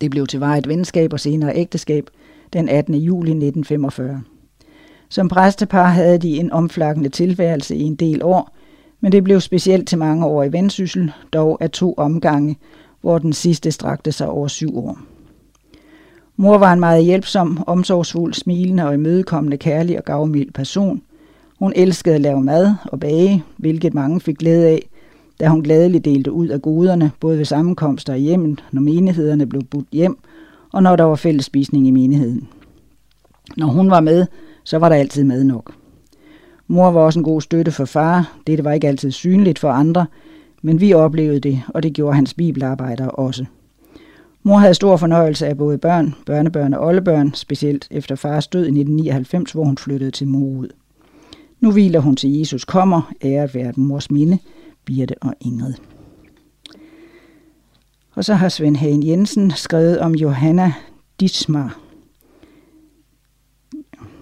Det 0.00 0.10
blev 0.10 0.26
til 0.26 0.42
et 0.42 0.68
venskab 0.68 1.12
og 1.12 1.20
senere 1.20 1.56
ægteskab 1.56 2.10
den 2.52 2.68
18. 2.68 2.94
juli 2.94 3.30
1945. 3.30 4.22
Som 5.08 5.28
præstepar 5.28 5.88
havde 5.88 6.18
de 6.18 6.36
en 6.36 6.52
omflakkende 6.52 7.08
tilværelse 7.08 7.76
i 7.76 7.82
en 7.82 7.94
del 7.94 8.22
år, 8.22 8.56
men 9.00 9.12
det 9.12 9.24
blev 9.24 9.40
specielt 9.40 9.88
til 9.88 9.98
mange 9.98 10.26
år 10.26 10.42
i 10.42 10.52
vendsyssel, 10.52 11.12
dog 11.32 11.58
af 11.60 11.70
to 11.70 11.94
omgange, 11.96 12.56
hvor 13.00 13.18
den 13.18 13.32
sidste 13.32 13.72
strakte 13.72 14.12
sig 14.12 14.28
over 14.28 14.48
syv 14.48 14.78
år. 14.78 14.98
Mor 16.36 16.58
var 16.58 16.72
en 16.72 16.80
meget 16.80 17.04
hjælpsom, 17.04 17.64
omsorgsfuld, 17.66 18.34
smilende 18.34 18.86
og 18.86 18.94
imødekommende, 18.94 19.56
kærlig 19.56 19.98
og 19.98 20.04
gavmild 20.04 20.52
person. 20.52 21.02
Hun 21.58 21.72
elskede 21.76 22.14
at 22.14 22.20
lave 22.20 22.42
mad 22.42 22.74
og 22.84 23.00
bage, 23.00 23.44
hvilket 23.56 23.94
mange 23.94 24.20
fik 24.20 24.38
glæde 24.38 24.68
af, 24.68 24.88
da 25.40 25.48
hun 25.48 25.62
gladeligt 25.62 26.04
delte 26.04 26.32
ud 26.32 26.48
af 26.48 26.62
goderne, 26.62 27.10
både 27.20 27.38
ved 27.38 27.44
sammenkomster 27.44 28.14
i 28.14 28.20
hjemmet, 28.20 28.64
når 28.72 28.82
menighederne 28.82 29.46
blev 29.46 29.62
budt 29.62 29.88
hjem, 29.92 30.18
og 30.72 30.82
når 30.82 30.96
der 30.96 31.04
var 31.04 31.16
fællesspisning 31.16 31.86
i 31.86 31.90
menigheden. 31.90 32.48
Når 33.56 33.66
hun 33.66 33.90
var 33.90 34.00
med, 34.00 34.26
så 34.64 34.78
var 34.78 34.88
der 34.88 34.96
altid 34.96 35.24
mad 35.24 35.44
nok. 35.44 35.72
Mor 36.66 36.90
var 36.90 37.00
også 37.00 37.18
en 37.18 37.24
god 37.24 37.40
støtte 37.40 37.72
for 37.72 37.84
far. 37.84 38.36
Det 38.46 38.64
var 38.64 38.72
ikke 38.72 38.88
altid 38.88 39.10
synligt 39.10 39.58
for 39.58 39.70
andre, 39.70 40.06
men 40.62 40.80
vi 40.80 40.92
oplevede 40.92 41.40
det, 41.40 41.62
og 41.68 41.82
det 41.82 41.92
gjorde 41.92 42.14
hans 42.14 42.34
bibelarbejder 42.34 43.06
også. 43.06 43.44
Mor 44.42 44.56
havde 44.56 44.74
stor 44.74 44.96
fornøjelse 44.96 45.46
af 45.46 45.56
både 45.56 45.78
børn, 45.78 46.14
børnebørn 46.26 46.74
og 46.74 46.86
oldebørn, 46.86 47.34
specielt 47.34 47.88
efter 47.90 48.14
fars 48.14 48.48
død 48.48 48.60
i 48.60 48.80
1999, 48.80 49.52
hvor 49.52 49.64
hun 49.64 49.78
flyttede 49.78 50.10
til 50.10 50.28
Morud. 50.28 50.68
Nu 51.60 51.72
hviler 51.72 52.00
hun 52.00 52.16
til 52.16 52.38
Jesus 52.38 52.64
kommer, 52.64 53.12
æret 53.24 53.54
være 53.54 53.72
mors 53.76 54.10
minde, 54.10 54.38
Birte 54.84 55.14
og 55.20 55.34
Ingrid. 55.40 55.74
Og 58.14 58.24
så 58.24 58.34
har 58.34 58.48
Svend 58.48 58.76
Hagen 58.76 59.06
Jensen 59.06 59.50
skrevet 59.50 59.98
om 59.98 60.14
Johanna 60.14 60.72
Ditsmar. 61.20 61.80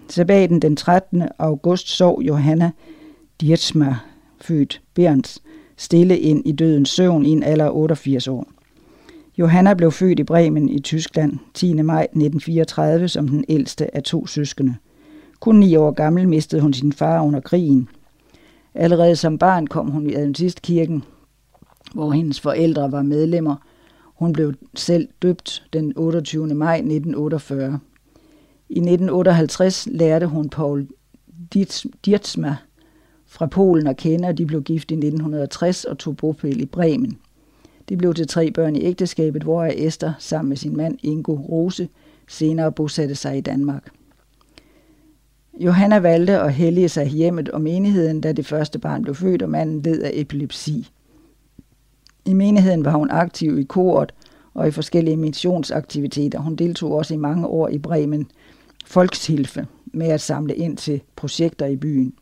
Sabbaten 0.08 0.62
den 0.62 0.76
13. 0.76 1.22
august 1.38 1.88
sov 1.88 2.22
Johanna 2.22 2.70
Ditsmar, 3.40 4.04
født 4.40 4.80
Berns, 4.94 5.42
stille 5.76 6.18
ind 6.18 6.42
i 6.46 6.52
dødens 6.52 6.88
søvn 6.88 7.26
i 7.26 7.30
en 7.30 7.42
alder 7.42 7.64
af 7.64 7.70
88 7.72 8.28
år. 8.28 8.46
Johanna 9.38 9.74
blev 9.74 9.92
født 9.92 10.18
i 10.18 10.24
Bremen 10.24 10.68
i 10.68 10.80
Tyskland 10.80 11.38
10. 11.54 11.82
maj 11.82 12.02
1934 12.02 13.08
som 13.08 13.28
den 13.28 13.44
ældste 13.48 13.96
af 13.96 14.02
to 14.02 14.26
søskende. 14.26 14.74
Kun 15.40 15.56
ni 15.56 15.76
år 15.76 15.90
gammel 15.90 16.28
mistede 16.28 16.62
hun 16.62 16.72
sin 16.72 16.92
far 16.92 17.22
under 17.22 17.40
krigen. 17.40 17.88
Allerede 18.80 19.16
som 19.16 19.38
barn 19.38 19.66
kom 19.66 19.90
hun 19.90 20.10
i 20.10 20.14
Adventistkirken, 20.14 21.04
hvor 21.94 22.10
hendes 22.10 22.40
forældre 22.40 22.92
var 22.92 23.02
medlemmer. 23.02 23.56
Hun 24.04 24.32
blev 24.32 24.54
selv 24.74 25.08
døbt 25.22 25.64
den 25.72 25.92
28. 25.96 26.54
maj 26.54 26.76
1948. 26.76 27.80
I 28.68 28.78
1958 28.78 29.88
lærte 29.90 30.26
hun 30.26 30.48
Paul 30.48 30.88
Dietzma 32.04 32.56
fra 33.26 33.46
Polen 33.46 33.86
at 33.86 33.96
kende, 33.96 34.28
og 34.28 34.38
de 34.38 34.46
blev 34.46 34.62
gift 34.62 34.90
i 34.90 34.94
1960 34.94 35.84
og 35.84 35.98
tog 35.98 36.16
bopæl 36.16 36.60
i 36.60 36.66
Bremen. 36.66 37.18
De 37.88 37.96
blev 37.96 38.14
til 38.14 38.26
tre 38.26 38.50
børn 38.50 38.76
i 38.76 38.82
ægteskabet, 38.82 39.42
hvor 39.42 39.64
Esther 39.74 40.12
sammen 40.18 40.48
med 40.48 40.56
sin 40.56 40.76
mand 40.76 40.98
Ingo 41.02 41.34
Rose 41.34 41.88
senere 42.28 42.72
bosatte 42.72 43.14
sig 43.14 43.38
i 43.38 43.40
Danmark. 43.40 43.97
Johanna 45.60 45.98
valgte 45.98 46.38
at 46.38 46.52
hellige 46.52 46.88
sig 46.88 47.06
hjemmet 47.06 47.48
og 47.48 47.60
menigheden, 47.60 48.20
da 48.20 48.32
det 48.32 48.46
første 48.46 48.78
barn 48.78 49.02
blev 49.02 49.14
født, 49.14 49.42
og 49.42 49.50
manden 49.50 49.82
led 49.82 50.02
af 50.02 50.10
epilepsi. 50.14 50.90
I 52.24 52.32
menigheden 52.32 52.84
var 52.84 52.90
hun 52.90 53.10
aktiv 53.10 53.58
i 53.58 53.62
koret 53.62 54.12
og 54.54 54.68
i 54.68 54.70
forskellige 54.70 55.16
missionsaktiviteter. 55.16 56.38
Hun 56.38 56.56
deltog 56.56 56.92
også 56.92 57.14
i 57.14 57.16
mange 57.16 57.46
år 57.46 57.68
i 57.68 57.78
Bremen 57.78 58.30
Folkshilfe 58.86 59.66
med 59.86 60.06
at 60.06 60.20
samle 60.20 60.54
ind 60.54 60.76
til 60.76 61.00
projekter 61.16 61.66
i 61.66 61.76
byen. 61.76 62.14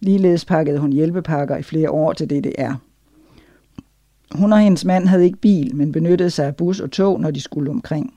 Ligeledes 0.00 0.44
pakkede 0.44 0.78
hun 0.78 0.92
hjælpepakker 0.92 1.56
i 1.56 1.62
flere 1.62 1.90
år 1.90 2.12
til 2.12 2.30
DDR. 2.30 2.74
Hun 4.34 4.52
og 4.52 4.58
hendes 4.58 4.84
mand 4.84 5.06
havde 5.06 5.24
ikke 5.24 5.38
bil, 5.38 5.76
men 5.76 5.92
benyttede 5.92 6.30
sig 6.30 6.46
af 6.46 6.56
bus 6.56 6.80
og 6.80 6.90
tog, 6.90 7.20
når 7.20 7.30
de 7.30 7.40
skulle 7.40 7.70
omkring. 7.70 8.14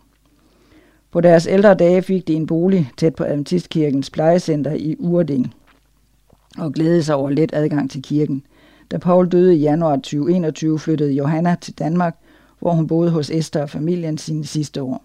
På 1.15 1.21
deres 1.21 1.47
ældre 1.47 1.73
dage 1.73 2.01
fik 2.01 2.27
de 2.27 2.33
en 2.33 2.47
bolig 2.47 2.91
tæt 2.97 3.15
på 3.15 3.23
Adventistkirkens 3.23 4.09
plejecenter 4.09 4.73
i 4.73 4.95
Urding 4.99 5.53
og 6.57 6.73
glædede 6.73 7.03
sig 7.03 7.15
over 7.15 7.29
let 7.29 7.53
adgang 7.53 7.91
til 7.91 8.01
kirken. 8.01 8.43
Da 8.91 8.97
Paul 8.97 9.31
døde 9.31 9.55
i 9.55 9.59
januar 9.59 9.95
2021, 9.95 10.79
flyttede 10.79 11.13
Johanna 11.13 11.55
til 11.61 11.73
Danmark, 11.73 12.15
hvor 12.59 12.71
hun 12.71 12.87
boede 12.87 13.11
hos 13.11 13.29
Esther 13.29 13.61
og 13.61 13.69
familien 13.69 14.17
sine 14.17 14.45
sidste 14.45 14.81
år. 14.81 15.03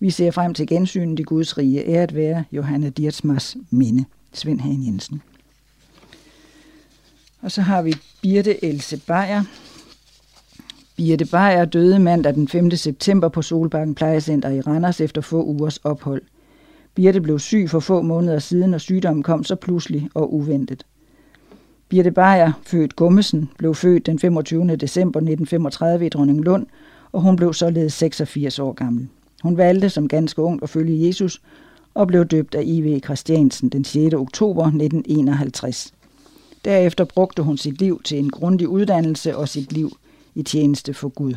Vi 0.00 0.10
ser 0.10 0.30
frem 0.30 0.54
til 0.54 0.66
gensynet 0.66 1.20
i 1.20 1.22
Guds 1.22 1.58
rige. 1.58 1.88
Æret 1.88 2.14
være 2.14 2.44
Johanna 2.52 2.88
Dirtsmars 2.88 3.56
minde. 3.70 4.04
Svend 4.32 4.60
Hagen 4.60 4.86
Jensen. 4.86 5.22
Og 7.42 7.50
så 7.50 7.62
har 7.62 7.82
vi 7.82 7.94
Birte 8.22 8.64
Else 8.64 8.96
Beyer, 9.06 9.44
Birte 11.00 11.24
Beyer 11.24 11.64
døde 11.64 11.98
mandag 11.98 12.34
den 12.34 12.48
5. 12.48 12.70
september 12.70 13.28
på 13.28 13.42
Solbakken 13.42 13.94
Plejecenter 13.94 14.50
i 14.50 14.60
Randers 14.60 15.00
efter 15.00 15.20
få 15.20 15.42
ugers 15.42 15.76
ophold. 15.76 16.22
Birte 16.94 17.20
blev 17.20 17.38
syg 17.38 17.70
for 17.70 17.80
få 17.80 18.02
måneder 18.02 18.38
siden, 18.38 18.74
og 18.74 18.80
sygdommen 18.80 19.22
kom 19.22 19.44
så 19.44 19.54
pludselig 19.56 20.08
og 20.14 20.34
uventet. 20.34 20.86
Birte 21.88 22.10
Beyer, 22.10 22.52
født 22.62 22.96
Gummesen, 22.96 23.50
blev 23.58 23.74
født 23.74 24.06
den 24.06 24.18
25. 24.18 24.76
december 24.76 25.20
1935 25.20 26.06
i 26.06 26.08
Dronninglund, 26.08 26.66
og 27.12 27.20
hun 27.20 27.36
blev 27.36 27.54
således 27.54 27.92
86 27.92 28.58
år 28.58 28.72
gammel. 28.72 29.08
Hun 29.42 29.56
valgte 29.56 29.90
som 29.90 30.08
ganske 30.08 30.42
ung 30.42 30.62
at 30.62 30.70
følge 30.70 31.06
Jesus 31.06 31.42
og 31.94 32.06
blev 32.06 32.24
døbt 32.24 32.54
af 32.54 32.62
I.V. 32.64 33.00
Christiansen 33.04 33.68
den 33.68 33.84
6. 33.84 34.14
oktober 34.14 34.64
1951. 34.64 35.92
Derefter 36.64 37.04
brugte 37.04 37.42
hun 37.42 37.56
sit 37.56 37.78
liv 37.78 38.00
til 38.04 38.18
en 38.18 38.30
grundig 38.30 38.68
uddannelse 38.68 39.36
og 39.36 39.48
sit 39.48 39.72
liv 39.72 39.90
i 40.40 40.42
tjeneste 40.42 40.94
for 40.94 41.08
Gud. 41.08 41.34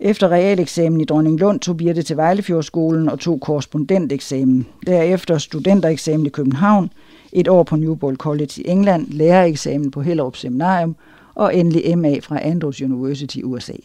Efter 0.00 0.28
realeksamen 0.28 1.00
i 1.00 1.04
Dronninglund 1.04 1.60
tog 1.60 1.76
Birte 1.76 2.02
til 2.02 2.16
Vejlefjordskolen 2.16 3.08
og 3.08 3.20
tog 3.20 3.40
korrespondenteksamen. 3.40 4.66
Derefter 4.86 5.38
studentereksamen 5.38 6.26
i 6.26 6.28
København, 6.28 6.90
et 7.32 7.48
år 7.48 7.62
på 7.62 7.76
Newbold 7.76 8.16
College 8.16 8.62
i 8.62 8.68
England, 8.68 9.06
lærereksamen 9.08 9.90
på 9.90 10.02
Hellerup 10.02 10.36
Seminarium 10.36 10.96
og 11.34 11.56
endelig 11.56 11.98
MA 11.98 12.18
fra 12.18 12.38
Andrews 12.42 12.82
University 12.82 13.36
i 13.36 13.42
USA. 13.42 13.76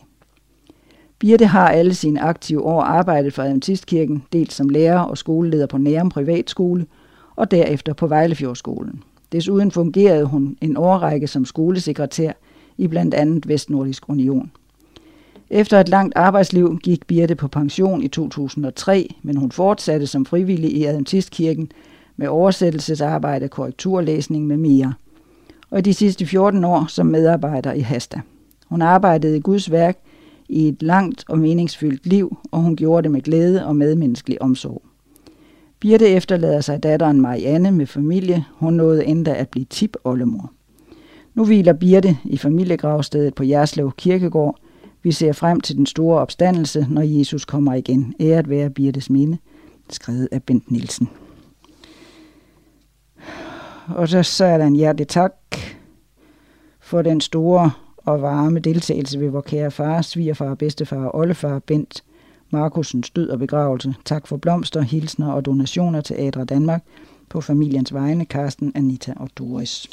Birte 1.19 1.45
har 1.45 1.69
alle 1.69 1.93
sine 1.93 2.21
aktive 2.21 2.63
år 2.63 2.81
arbejdet 2.81 3.33
for 3.33 3.43
Adventistkirken, 3.43 4.23
dels 4.33 4.53
som 4.53 4.69
lærer 4.69 4.99
og 4.99 5.17
skoleleder 5.17 5.67
på 5.67 5.77
Nærum 5.77 6.09
Privatskole 6.09 6.85
og 7.35 7.51
derefter 7.51 7.93
på 7.93 8.07
Vejlefjordskolen. 8.07 9.03
Desuden 9.31 9.71
fungerede 9.71 10.25
hun 10.25 10.57
en 10.61 10.77
årrække 10.77 11.27
som 11.27 11.45
skolesekretær 11.45 12.31
i 12.77 12.87
blandt 12.87 13.13
andet 13.13 13.47
Vestnordisk 13.47 14.09
Union. 14.09 14.51
Efter 15.49 15.79
et 15.79 15.89
langt 15.89 16.15
arbejdsliv 16.15 16.79
gik 16.83 17.07
Birte 17.07 17.35
på 17.35 17.47
pension 17.47 18.03
i 18.03 18.07
2003, 18.07 19.15
men 19.23 19.37
hun 19.37 19.51
fortsatte 19.51 20.07
som 20.07 20.25
frivillig 20.25 20.71
i 20.71 20.85
Adventistkirken 20.85 21.71
med 22.17 22.27
oversættelsesarbejde, 22.27 23.47
korrekturlæsning 23.47 24.47
med 24.47 24.57
mere. 24.57 24.93
Og 25.69 25.85
de 25.85 25.93
sidste 25.93 26.25
14 26.25 26.63
år 26.63 26.85
som 26.89 27.05
medarbejder 27.05 27.73
i 27.73 27.79
Hasta. 27.79 28.21
Hun 28.67 28.81
arbejdede 28.81 29.37
i 29.37 29.41
Guds 29.41 29.71
værk 29.71 29.97
i 30.49 30.67
et 30.67 30.83
langt 30.83 31.25
og 31.29 31.39
meningsfyldt 31.39 32.07
liv, 32.07 32.37
og 32.51 32.61
hun 32.61 32.75
gjorde 32.75 33.03
det 33.03 33.11
med 33.11 33.21
glæde 33.21 33.65
og 33.65 33.75
medmenneskelig 33.75 34.41
omsorg. 34.41 34.81
Birte 35.79 36.07
efterlader 36.07 36.61
sig 36.61 36.83
datteren 36.83 37.21
Marianne 37.21 37.71
med 37.71 37.85
familie. 37.85 38.45
Hun 38.55 38.73
nåede 38.73 39.05
endda 39.05 39.33
at 39.33 39.49
blive 39.49 39.65
tip-oldemor. 39.65 40.51
Nu 41.35 41.45
hviler 41.45 41.73
Birte 41.73 42.17
i 42.23 42.37
familiegravstedet 42.37 43.35
på 43.35 43.43
Jerslev 43.43 43.91
Kirkegård. 43.97 44.59
Vi 45.03 45.11
ser 45.11 45.33
frem 45.33 45.61
til 45.61 45.77
den 45.77 45.85
store 45.85 46.19
opstandelse, 46.19 46.87
når 46.89 47.01
Jesus 47.01 47.45
kommer 47.45 47.73
igen. 47.73 48.13
Æret 48.19 48.49
være 48.49 48.69
Birtes 48.69 49.09
minde, 49.09 49.37
skrevet 49.89 50.29
af 50.31 50.43
Bent 50.43 50.71
Nielsen. 50.71 51.09
Og 53.87 54.09
så, 54.09 54.23
så 54.23 54.45
er 54.45 54.57
der 54.57 54.65
en 54.65 54.75
hjertelig 54.75 55.07
tak 55.07 55.33
for 56.79 57.01
den 57.01 57.21
store 57.21 57.71
og 57.97 58.21
varme 58.21 58.59
deltagelse 58.59 59.19
ved 59.19 59.29
vor 59.29 59.41
kære 59.41 59.71
far, 59.71 60.01
svigerfar, 60.01 60.55
bedstefar 60.55 61.05
og 61.05 61.15
oldefar 61.15 61.59
Bent 61.59 62.03
Markusens 62.49 63.09
død 63.09 63.29
og 63.29 63.39
begravelse. 63.39 63.93
Tak 64.05 64.27
for 64.27 64.37
blomster, 64.37 64.81
hilsner 64.81 65.31
og 65.31 65.45
donationer 65.45 66.01
til 66.01 66.15
Adra 66.19 66.43
Danmark. 66.43 66.83
På 67.29 67.41
familiens 67.41 67.93
vegne, 67.93 68.25
Karsten, 68.25 68.71
Anita 68.75 69.13
og 69.15 69.29
Doris. 69.37 69.87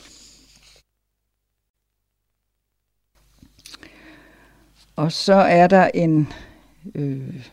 Og 4.96 5.12
så 5.12 5.34
er 5.34 5.66
der 5.66 5.90
en 5.94 6.28
øh, 6.94 7.46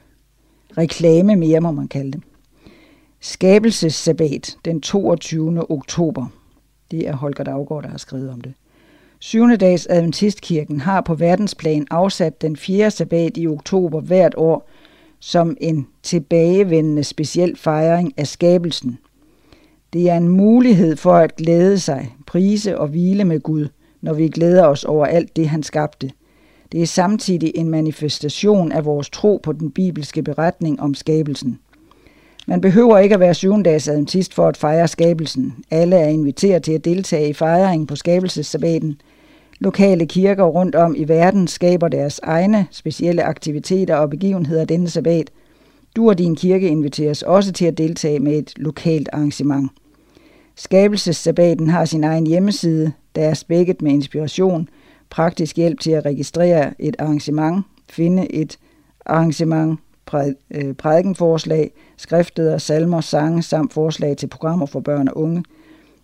reklame 0.77 1.35
mere, 1.35 1.61
må 1.61 1.71
man 1.71 1.87
kalde 1.87 2.11
det. 2.11 2.21
Skabelsessabbat 3.19 4.57
den 4.65 4.81
22. 4.81 5.71
oktober. 5.71 6.25
Det 6.91 7.07
er 7.07 7.15
Holger 7.15 7.43
Daggaard, 7.43 7.83
der 7.83 7.89
har 7.89 7.97
skrevet 7.97 8.29
om 8.29 8.41
det. 8.41 8.53
Syvende 9.19 9.57
dags 9.57 9.87
Adventistkirken 9.89 10.79
har 10.79 11.01
på 11.01 11.15
verdensplan 11.15 11.87
afsat 11.91 12.41
den 12.41 12.57
4. 12.57 12.91
sabbat 12.91 13.37
i 13.37 13.47
oktober 13.47 14.01
hvert 14.01 14.35
år 14.37 14.69
som 15.19 15.57
en 15.61 15.87
tilbagevendende 16.03 17.03
speciel 17.03 17.57
fejring 17.57 18.13
af 18.17 18.27
skabelsen. 18.27 18.97
Det 19.93 20.09
er 20.09 20.17
en 20.17 20.27
mulighed 20.27 20.95
for 20.95 21.13
at 21.13 21.35
glæde 21.35 21.79
sig, 21.79 22.15
prise 22.27 22.79
og 22.79 22.87
hvile 22.87 23.25
med 23.25 23.39
Gud, 23.39 23.67
når 24.01 24.13
vi 24.13 24.27
glæder 24.27 24.65
os 24.65 24.83
over 24.83 25.05
alt 25.05 25.35
det, 25.35 25.49
han 25.49 25.63
skabte. 25.63 26.11
Det 26.71 26.81
er 26.81 26.85
samtidig 26.85 27.51
en 27.55 27.69
manifestation 27.69 28.71
af 28.71 28.85
vores 28.85 29.09
tro 29.09 29.39
på 29.43 29.51
den 29.51 29.71
bibelske 29.71 30.23
beretning 30.23 30.81
om 30.81 30.93
skabelsen. 30.93 31.59
Man 32.47 32.61
behøver 32.61 32.97
ikke 32.97 33.13
at 33.13 33.19
være 33.19 33.33
syvendags 33.33 33.87
adventist 33.87 34.33
for 34.33 34.47
at 34.47 34.57
fejre 34.57 34.87
skabelsen. 34.87 35.55
Alle 35.71 35.95
er 35.95 36.07
inviteret 36.07 36.63
til 36.63 36.71
at 36.71 36.85
deltage 36.85 37.29
i 37.29 37.33
fejringen 37.33 37.87
på 37.87 37.95
skabelsessabaten. 37.95 39.01
Lokale 39.59 40.05
kirker 40.05 40.43
rundt 40.43 40.75
om 40.75 40.95
i 40.97 41.03
verden 41.03 41.47
skaber 41.47 41.87
deres 41.87 42.19
egne 42.23 42.67
specielle 42.71 43.23
aktiviteter 43.23 43.95
og 43.95 44.09
begivenheder 44.09 44.65
denne 44.65 44.89
sabbat. 44.89 45.29
Du 45.95 46.09
og 46.09 46.17
din 46.17 46.35
kirke 46.35 46.67
inviteres 46.67 47.23
også 47.23 47.51
til 47.51 47.65
at 47.65 47.77
deltage 47.77 48.19
med 48.19 48.37
et 48.37 48.53
lokalt 48.55 49.09
arrangement. 49.13 49.71
Skabelsessabaten 50.55 51.69
har 51.69 51.85
sin 51.85 52.03
egen 52.03 52.27
hjemmeside, 52.27 52.91
der 53.15 53.21
er 53.21 53.33
spækket 53.33 53.81
med 53.81 53.91
inspiration, 53.91 54.69
praktisk 55.09 55.55
hjælp 55.55 55.79
til 55.79 55.91
at 55.91 56.05
registrere 56.05 56.73
et 56.79 56.95
arrangement, 56.99 57.65
finde 57.89 58.31
et 58.33 58.59
arrangement, 59.05 59.79
øh, 60.51 60.73
prædikenforslag, 60.73 61.71
skriftede 61.97 62.59
salmer, 62.59 63.01
sange 63.01 63.43
samt 63.43 63.73
forslag 63.73 64.17
til 64.17 64.27
programmer 64.27 64.65
for 64.65 64.79
børn 64.79 65.07
og 65.07 65.17
unge. 65.17 65.43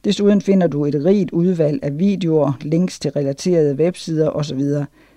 Desuden 0.03 0.41
finder 0.41 0.67
du 0.67 0.85
et 0.85 1.05
rigt 1.05 1.31
udvalg 1.31 1.83
af 1.83 1.99
videoer, 1.99 2.53
links 2.61 2.99
til 2.99 3.11
relaterede 3.11 3.75
websider 3.75 4.29
osv., 4.29 4.61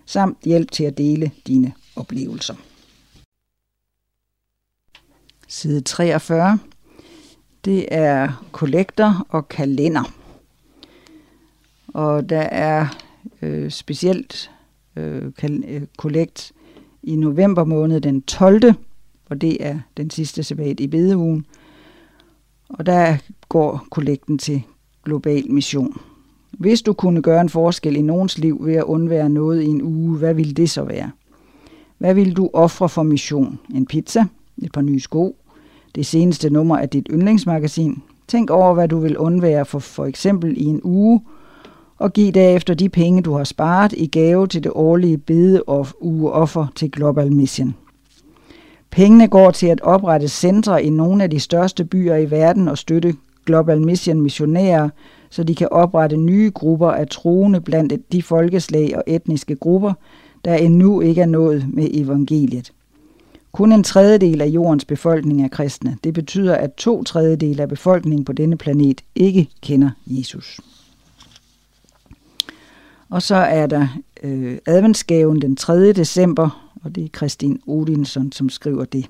samt 0.06 0.38
hjælp 0.44 0.70
til 0.70 0.84
at 0.84 0.98
dele 0.98 1.30
dine 1.46 1.72
oplevelser. 1.96 2.54
Side 5.48 5.80
43. 5.80 6.58
Det 7.64 7.86
er 7.90 8.44
kollektor 8.52 9.26
og 9.28 9.48
kalender. 9.48 10.14
Og 11.88 12.28
der 12.28 12.40
er 12.40 12.86
øh, 13.42 13.70
specielt 13.70 14.50
øh, 14.96 15.32
øh, 15.68 15.82
kollekt 15.98 16.52
i 17.02 17.16
november 17.16 17.64
måned 17.64 18.00
den 18.00 18.22
12 18.22 18.74
og 19.28 19.40
det 19.40 19.66
er 19.66 19.78
den 19.96 20.10
sidste 20.10 20.42
sabbat 20.42 20.80
i 20.80 20.86
bedeugen. 20.86 21.46
Og 22.68 22.86
der 22.86 23.16
går 23.48 23.86
kollekten 23.90 24.38
til 24.38 24.62
global 25.04 25.52
mission. 25.52 26.00
Hvis 26.50 26.82
du 26.82 26.92
kunne 26.92 27.22
gøre 27.22 27.40
en 27.40 27.48
forskel 27.48 27.96
i 27.96 28.02
nogens 28.02 28.38
liv 28.38 28.66
ved 28.66 28.74
at 28.74 28.84
undvære 28.84 29.30
noget 29.30 29.62
i 29.62 29.66
en 29.66 29.82
uge, 29.82 30.18
hvad 30.18 30.34
ville 30.34 30.52
det 30.52 30.70
så 30.70 30.82
være? 30.82 31.10
Hvad 31.98 32.14
vil 32.14 32.36
du 32.36 32.50
ofre 32.52 32.88
for 32.88 33.02
mission? 33.02 33.58
En 33.74 33.86
pizza? 33.86 34.24
Et 34.62 34.72
par 34.72 34.80
nye 34.80 35.00
sko? 35.00 35.36
Det 35.94 36.06
seneste 36.06 36.50
nummer 36.50 36.78
af 36.78 36.88
dit 36.88 37.06
yndlingsmagasin? 37.10 38.02
Tænk 38.28 38.50
over, 38.50 38.74
hvad 38.74 38.88
du 38.88 38.98
vil 38.98 39.18
undvære 39.18 39.64
for 39.64 39.78
for 39.78 40.06
eksempel 40.06 40.54
i 40.56 40.64
en 40.64 40.80
uge, 40.84 41.20
og 41.98 42.12
giv 42.12 42.32
derefter 42.32 42.74
de 42.74 42.88
penge, 42.88 43.22
du 43.22 43.32
har 43.32 43.44
sparet 43.44 43.92
i 43.92 44.06
gave 44.06 44.46
til 44.46 44.64
det 44.64 44.72
årlige 44.74 45.18
bede 45.18 45.62
og 45.62 45.86
offer 46.32 46.66
til 46.74 46.90
Global 46.90 47.32
Mission. 47.32 47.74
Pengene 48.90 49.28
går 49.28 49.50
til 49.50 49.66
at 49.66 49.80
oprette 49.80 50.28
centre 50.28 50.84
i 50.84 50.90
nogle 50.90 51.22
af 51.22 51.30
de 51.30 51.40
største 51.40 51.84
byer 51.84 52.16
i 52.16 52.30
verden 52.30 52.68
og 52.68 52.78
støtte 52.78 53.14
Global 53.46 53.80
Mission 53.80 54.20
missionærer, 54.20 54.88
så 55.30 55.44
de 55.44 55.54
kan 55.54 55.68
oprette 55.70 56.16
nye 56.16 56.50
grupper 56.54 56.90
af 56.90 57.08
troende 57.08 57.60
blandt 57.60 58.12
de 58.12 58.22
folkeslag 58.22 58.96
og 58.96 59.02
etniske 59.06 59.56
grupper, 59.56 59.92
der 60.44 60.54
endnu 60.54 61.00
ikke 61.00 61.20
er 61.20 61.26
nået 61.26 61.66
med 61.68 61.88
evangeliet. 61.92 62.72
Kun 63.52 63.72
en 63.72 63.84
tredjedel 63.84 64.40
af 64.40 64.46
jordens 64.46 64.84
befolkning 64.84 65.44
er 65.44 65.48
kristne. 65.48 65.96
Det 66.04 66.14
betyder, 66.14 66.54
at 66.54 66.72
to 66.74 67.04
tredjedel 67.04 67.60
af 67.60 67.68
befolkningen 67.68 68.24
på 68.24 68.32
denne 68.32 68.56
planet 68.56 69.00
ikke 69.14 69.48
kender 69.62 69.90
Jesus. 70.06 70.60
Og 73.10 73.22
så 73.22 73.34
er 73.34 73.66
der 73.66 73.86
øh, 74.22 74.58
adventsgaven 74.66 75.42
den 75.42 75.56
3. 75.56 75.92
december, 75.92 76.70
og 76.84 76.94
det 76.94 77.04
er 77.04 77.08
Kristin 77.12 77.60
Odinson, 77.66 78.32
som 78.32 78.48
skriver 78.48 78.84
det. 78.84 79.06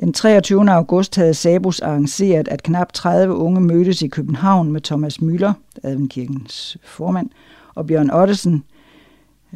Den 0.00 0.12
23. 0.12 0.70
august 0.70 1.16
havde 1.16 1.34
Sabus 1.34 1.80
arrangeret, 1.80 2.48
at 2.48 2.62
knap 2.62 2.92
30 2.92 3.34
unge 3.34 3.60
mødtes 3.60 4.02
i 4.02 4.08
København 4.08 4.72
med 4.72 4.80
Thomas 4.80 5.20
Møller, 5.20 5.52
Advenkirkens 5.82 6.76
formand, 6.84 7.30
og 7.74 7.86
Bjørn 7.86 8.10
Ottesen, 8.10 8.64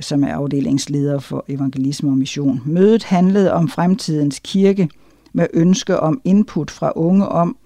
som 0.01 0.25
er 0.25 0.35
afdelingsleder 0.35 1.19
for 1.19 1.45
evangelisme 1.49 2.11
og 2.11 2.19
mission. 2.19 2.63
Mødet 2.65 3.05
handlede 3.05 3.53
om 3.53 3.69
fremtidens 3.69 4.41
kirke 4.45 4.89
med 5.33 5.47
ønske 5.55 6.01
om 6.01 6.21
input 6.25 6.71
fra 6.71 6.93
unge 6.97 7.29
om, 7.29 7.57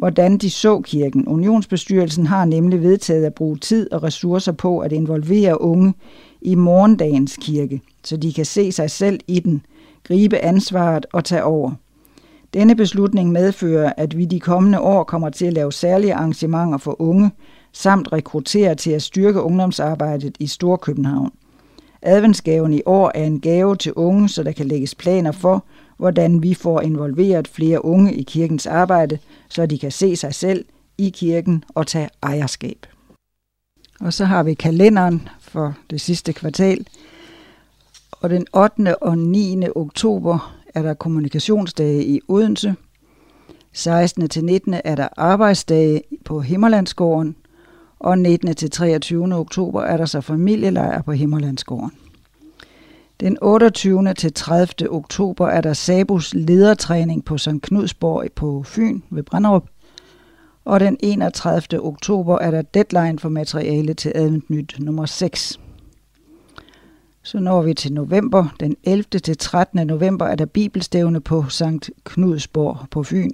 hvordan 0.00 0.38
de 0.38 0.50
så 0.50 0.80
kirken. 0.80 1.28
Unionsbestyrelsen 1.28 2.26
har 2.26 2.44
nemlig 2.44 2.82
vedtaget 2.82 3.24
at 3.24 3.34
bruge 3.34 3.56
tid 3.56 3.92
og 3.92 4.02
ressourcer 4.02 4.52
på 4.52 4.78
at 4.78 4.92
involvere 4.92 5.60
unge 5.60 5.94
i 6.40 6.54
morgendagens 6.54 7.38
kirke, 7.42 7.80
så 8.04 8.16
de 8.16 8.32
kan 8.32 8.44
se 8.44 8.72
sig 8.72 8.90
selv 8.90 9.20
i 9.26 9.40
den, 9.40 9.62
gribe 10.04 10.38
ansvaret 10.38 11.06
og 11.12 11.24
tage 11.24 11.44
over. 11.44 11.72
Denne 12.54 12.76
beslutning 12.76 13.32
medfører, 13.32 13.92
at 13.96 14.16
vi 14.16 14.24
de 14.24 14.40
kommende 14.40 14.80
år 14.80 15.04
kommer 15.04 15.30
til 15.30 15.46
at 15.46 15.52
lave 15.52 15.72
særlige 15.72 16.14
arrangementer 16.14 16.78
for 16.78 17.00
unge, 17.00 17.30
samt 17.72 18.12
rekruttere 18.12 18.74
til 18.74 18.90
at 18.90 19.02
styrke 19.02 19.42
ungdomsarbejdet 19.42 20.36
i 20.38 20.46
Storkøbenhavn. 20.46 21.32
Adventsgaven 22.02 22.72
i 22.72 22.82
år 22.86 23.12
er 23.14 23.24
en 23.24 23.40
gave 23.40 23.76
til 23.76 23.92
unge, 23.92 24.28
så 24.28 24.42
der 24.42 24.52
kan 24.52 24.66
lægges 24.66 24.94
planer 24.94 25.32
for, 25.32 25.64
hvordan 26.00 26.42
vi 26.42 26.54
får 26.54 26.80
involveret 26.80 27.48
flere 27.48 27.84
unge 27.84 28.14
i 28.14 28.22
kirkens 28.22 28.66
arbejde, 28.66 29.18
så 29.48 29.66
de 29.66 29.78
kan 29.78 29.92
se 29.92 30.16
sig 30.16 30.34
selv 30.34 30.64
i 30.98 31.10
kirken 31.10 31.64
og 31.74 31.86
tage 31.86 32.08
ejerskab. 32.22 32.86
Og 34.00 34.12
så 34.12 34.24
har 34.24 34.42
vi 34.42 34.54
kalenderen 34.54 35.28
for 35.40 35.74
det 35.90 36.00
sidste 36.00 36.32
kvartal. 36.32 36.86
Og 38.12 38.30
den 38.30 38.46
8. 38.52 39.02
og 39.02 39.18
9. 39.18 39.68
oktober 39.74 40.56
er 40.74 40.82
der 40.82 40.94
kommunikationsdage 40.94 42.04
i 42.04 42.20
Odense. 42.28 42.74
16. 43.72 44.28
til 44.28 44.44
19. 44.44 44.74
er 44.84 44.94
der 44.94 45.08
arbejdsdage 45.16 46.02
på 46.24 46.40
Himmerlandsgården. 46.40 47.36
Og 47.98 48.18
19. 48.18 48.54
til 48.54 48.70
23. 48.70 49.34
oktober 49.34 49.82
er 49.82 49.96
der 49.96 50.06
så 50.06 50.20
familielejr 50.20 51.02
på 51.02 51.12
Himmerlandsgården. 51.12 51.92
Den 53.20 53.38
28. 53.42 54.14
til 54.14 54.32
30. 54.32 54.90
oktober 54.90 55.48
er 55.48 55.60
der 55.60 55.72
Sabus 55.72 56.34
ledertræning 56.34 57.24
på 57.24 57.38
St. 57.38 57.48
Knudsborg 57.62 58.32
på 58.34 58.62
Fyn 58.62 59.00
ved 59.10 59.22
Brænderup. 59.22 59.68
Og 60.64 60.80
den 60.80 60.96
31. 61.00 61.84
oktober 61.84 62.38
er 62.38 62.50
der 62.50 62.62
deadline 62.62 63.18
for 63.18 63.28
materiale 63.28 63.94
til 63.94 64.12
Advent 64.14 64.50
Nyt 64.50 64.76
nummer 64.78 65.06
6. 65.06 65.60
Så 67.22 67.38
når 67.38 67.62
vi 67.62 67.74
til 67.74 67.92
november. 67.92 68.54
Den 68.60 68.76
11. 68.84 69.02
til 69.02 69.38
13. 69.38 69.86
november 69.86 70.26
er 70.26 70.34
der 70.34 70.46
bibelstævne 70.46 71.20
på 71.20 71.48
Sankt 71.48 71.90
Knudsborg 72.04 72.78
på 72.90 73.02
Fyn. 73.02 73.30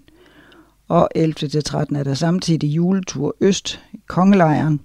Og 0.88 1.08
11. 1.14 1.34
til 1.34 1.64
13. 1.64 1.96
er 1.96 2.04
der 2.04 2.14
samtidig 2.14 2.68
juletur 2.68 3.36
øst 3.40 3.80
i 3.92 4.00
Kongelejren. 4.06 4.80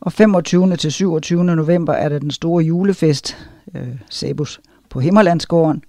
Og 0.00 0.12
25. 0.12 0.76
til 0.76 0.92
27. 0.92 1.44
november 1.44 1.92
er 1.92 2.08
der 2.08 2.18
den 2.18 2.30
store 2.30 2.64
julefest, 2.64 3.36
øh, 3.74 4.00
Sabus, 4.10 4.60
på 4.88 5.00
Himmerlandsgården. 5.00 5.84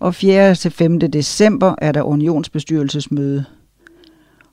Og 0.00 0.14
4. 0.14 0.54
til 0.54 0.70
5. 0.70 1.00
december 1.00 1.74
er 1.78 1.92
der 1.92 2.02
unionsbestyrelsesmøde. 2.02 3.44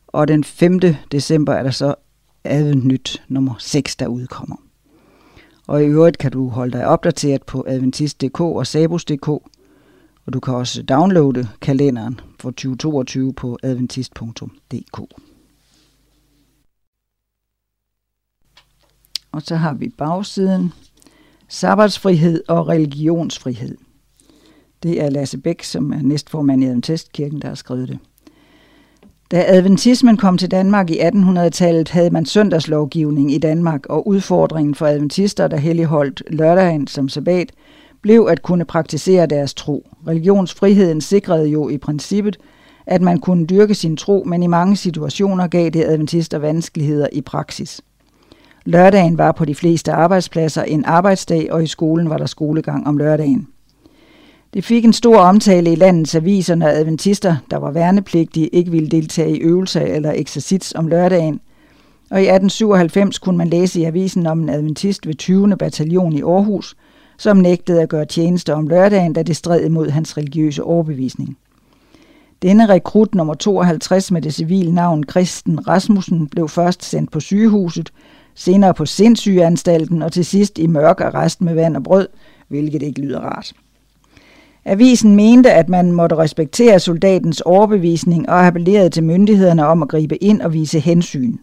Og 0.07 0.27
den 0.27 0.43
5. 0.43 0.79
december 1.11 1.53
er 1.53 1.63
der 1.63 1.71
så 1.71 1.95
adventnyt 2.43 3.23
nummer 3.27 3.55
6, 3.59 3.95
der 3.95 4.07
udkommer. 4.07 4.55
Og 5.67 5.83
i 5.83 5.85
øvrigt 5.85 6.17
kan 6.17 6.31
du 6.31 6.49
holde 6.49 6.71
dig 6.71 6.87
opdateret 6.87 7.43
på 7.43 7.65
adventist.dk 7.67 8.41
og 8.41 8.67
sabus.dk, 8.67 9.27
og 10.25 10.33
du 10.33 10.39
kan 10.39 10.53
også 10.53 10.83
downloade 10.83 11.47
kalenderen 11.61 12.19
for 12.39 12.51
2022 12.51 13.33
på 13.33 13.57
adventist.dk. 13.63 14.99
Og 19.31 19.41
så 19.41 19.55
har 19.55 19.73
vi 19.73 19.89
bagsiden. 19.89 20.73
Sabbatsfrihed 21.53 22.43
og 22.47 22.67
religionsfrihed. 22.67 23.77
Det 24.83 25.01
er 25.01 25.09
Lasse 25.09 25.37
Bæk, 25.37 25.63
som 25.63 25.93
er 25.93 26.01
næstformand 26.01 26.63
i 26.63 26.65
Adventistkirken, 26.65 27.41
der 27.41 27.47
har 27.47 27.55
skrevet 27.55 27.89
det. 27.89 27.99
Da 29.31 29.43
adventismen 29.47 30.17
kom 30.17 30.37
til 30.37 30.51
Danmark 30.51 30.89
i 30.89 30.99
1800-tallet, 30.99 31.89
havde 31.89 32.09
man 32.09 32.25
søndagslovgivning 32.25 33.33
i 33.33 33.37
Danmark, 33.37 33.85
og 33.85 34.07
udfordringen 34.07 34.75
for 34.75 34.85
adventister, 34.85 35.47
der 35.47 35.57
helligholdt 35.57 36.23
lørdagen 36.27 36.87
som 36.87 37.09
sabbat, 37.09 37.51
blev 38.01 38.27
at 38.29 38.41
kunne 38.41 38.65
praktisere 38.65 39.25
deres 39.25 39.53
tro. 39.53 39.89
Religionsfriheden 40.07 41.01
sikrede 41.01 41.47
jo 41.47 41.69
i 41.69 41.77
princippet, 41.77 42.37
at 42.85 43.01
man 43.01 43.19
kunne 43.19 43.45
dyrke 43.45 43.75
sin 43.75 43.97
tro, 43.97 44.23
men 44.27 44.43
i 44.43 44.47
mange 44.47 44.75
situationer 44.75 45.47
gav 45.47 45.69
det 45.69 45.83
adventister 45.83 46.37
vanskeligheder 46.37 47.07
i 47.11 47.21
praksis. 47.21 47.81
Lørdagen 48.65 49.17
var 49.17 49.31
på 49.31 49.45
de 49.45 49.55
fleste 49.55 49.91
arbejdspladser 49.91 50.63
en 50.63 50.85
arbejdsdag, 50.85 51.51
og 51.51 51.63
i 51.63 51.67
skolen 51.67 52.09
var 52.09 52.17
der 52.17 52.25
skolegang 52.25 52.87
om 52.87 52.97
lørdagen. 52.97 53.47
Det 54.53 54.63
fik 54.63 54.85
en 54.85 54.93
stor 54.93 55.17
omtale 55.17 55.71
i 55.71 55.75
landets 55.75 56.15
aviser, 56.15 56.55
når 56.55 56.67
adventister, 56.67 57.35
der 57.51 57.57
var 57.57 57.71
værnepligtige, 57.71 58.47
ikke 58.47 58.71
ville 58.71 58.89
deltage 58.89 59.37
i 59.37 59.39
øvelser 59.39 59.81
eller 59.81 60.11
eksercits 60.15 60.73
om 60.75 60.87
lørdagen. 60.87 61.39
Og 62.09 62.21
i 62.21 62.27
1897 62.27 63.19
kunne 63.19 63.37
man 63.37 63.47
læse 63.47 63.79
i 63.79 63.83
avisen 63.83 64.27
om 64.27 64.41
en 64.41 64.49
adventist 64.49 65.07
ved 65.07 65.15
20. 65.15 65.57
bataljon 65.57 66.13
i 66.13 66.21
Aarhus, 66.21 66.75
som 67.17 67.37
nægtede 67.37 67.81
at 67.81 67.89
gøre 67.89 68.05
tjeneste 68.05 68.53
om 68.53 68.67
lørdagen, 68.67 69.13
da 69.13 69.23
det 69.23 69.35
stred 69.35 69.65
imod 69.65 69.89
hans 69.89 70.17
religiøse 70.17 70.63
overbevisning. 70.63 71.37
Denne 72.41 72.65
rekrut 72.65 73.15
nummer 73.15 73.33
52 73.33 74.11
med 74.11 74.21
det 74.21 74.33
civile 74.33 74.73
navn 74.73 75.03
Kristen 75.03 75.67
Rasmussen 75.67 76.27
blev 76.27 76.49
først 76.49 76.83
sendt 76.83 77.11
på 77.11 77.19
sygehuset, 77.19 77.91
senere 78.35 78.73
på 78.73 78.85
sindssygeanstalten 78.85 80.01
og 80.01 80.11
til 80.11 80.25
sidst 80.25 80.59
i 80.59 80.67
mørk 80.67 81.01
arrest 81.01 81.41
med 81.41 81.53
vand 81.53 81.77
og 81.77 81.83
brød, 81.83 82.07
hvilket 82.47 82.81
ikke 82.81 83.01
lyder 83.01 83.19
rart. 83.19 83.53
Avisen 84.65 85.15
mente, 85.15 85.51
at 85.51 85.69
man 85.69 85.91
måtte 85.91 86.17
respektere 86.17 86.79
soldatens 86.79 87.41
overbevisning 87.41 88.29
og 88.29 88.47
appellerede 88.47 88.89
til 88.89 89.03
myndighederne 89.03 89.65
om 89.65 89.83
at 89.83 89.89
gribe 89.89 90.23
ind 90.23 90.41
og 90.41 90.53
vise 90.53 90.79
hensyn. 90.79 91.37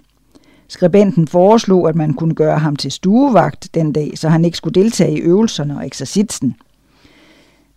Skribenten 0.69 1.28
foreslog, 1.28 1.89
at 1.89 1.97
man 1.97 2.15
kunne 2.15 2.35
gøre 2.35 2.59
ham 2.59 2.77
til 2.77 2.93
stuevagt 2.93 3.69
den 3.74 3.93
dag, 3.93 4.12
så 4.15 4.28
han 4.28 4.44
ikke 4.44 4.56
skulle 4.56 4.82
deltage 4.82 5.19
i 5.19 5.20
øvelserne 5.20 5.77
og 5.77 5.86
eksercitsen. 5.86 6.56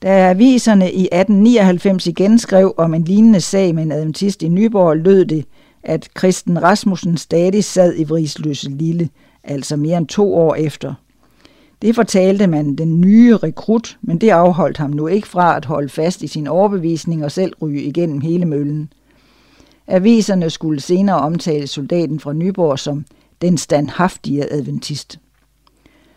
Da 0.01 0.29
aviserne 0.29 0.91
i 0.91 1.01
1899 1.11 2.07
igen 2.07 2.39
skrev 2.39 2.73
om 2.77 2.93
en 2.93 3.03
lignende 3.03 3.41
sag 3.41 3.75
med 3.75 3.83
en 3.83 3.91
adventist 3.91 4.43
i 4.43 4.47
Nyborg, 4.47 4.97
lød 4.97 5.25
det, 5.25 5.45
at 5.83 6.13
Kristen 6.13 6.63
Rasmussen 6.63 7.17
stadig 7.17 7.63
sad 7.63 7.93
i 7.97 8.03
Vrisløse 8.03 8.69
Lille, 8.69 9.09
altså 9.43 9.75
mere 9.75 9.97
end 9.97 10.07
to 10.07 10.35
år 10.35 10.55
efter. 10.55 10.93
Det 11.81 11.95
fortalte 11.95 12.47
man 12.47 12.75
den 12.75 13.01
nye 13.01 13.37
rekrut, 13.37 13.97
men 14.01 14.17
det 14.17 14.29
afholdt 14.29 14.77
ham 14.77 14.89
nu 14.89 15.07
ikke 15.07 15.27
fra 15.27 15.57
at 15.57 15.65
holde 15.65 15.89
fast 15.89 16.21
i 16.21 16.27
sin 16.27 16.47
overbevisning 16.47 17.25
og 17.25 17.31
selv 17.31 17.53
ryge 17.61 17.81
igennem 17.81 18.21
hele 18.21 18.45
møllen. 18.45 18.93
Aviserne 19.87 20.49
skulle 20.49 20.81
senere 20.81 21.17
omtale 21.17 21.67
soldaten 21.67 22.19
fra 22.19 22.33
Nyborg 22.33 22.79
som 22.79 23.05
den 23.41 23.57
standhaftige 23.57 24.53
adventist. 24.53 25.19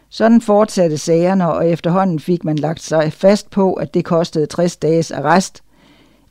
Sådan 0.08 0.40
fortsatte 0.40 0.98
sagerne, 0.98 1.52
og 1.52 1.68
efterhånden 1.68 2.20
fik 2.20 2.44
man 2.44 2.56
lagt 2.56 2.82
sig 2.82 3.12
fast 3.12 3.50
på, 3.50 3.74
at 3.74 3.94
det 3.94 4.04
kostede 4.04 4.46
60 4.46 4.76
dages 4.76 5.10
arrest. 5.10 5.63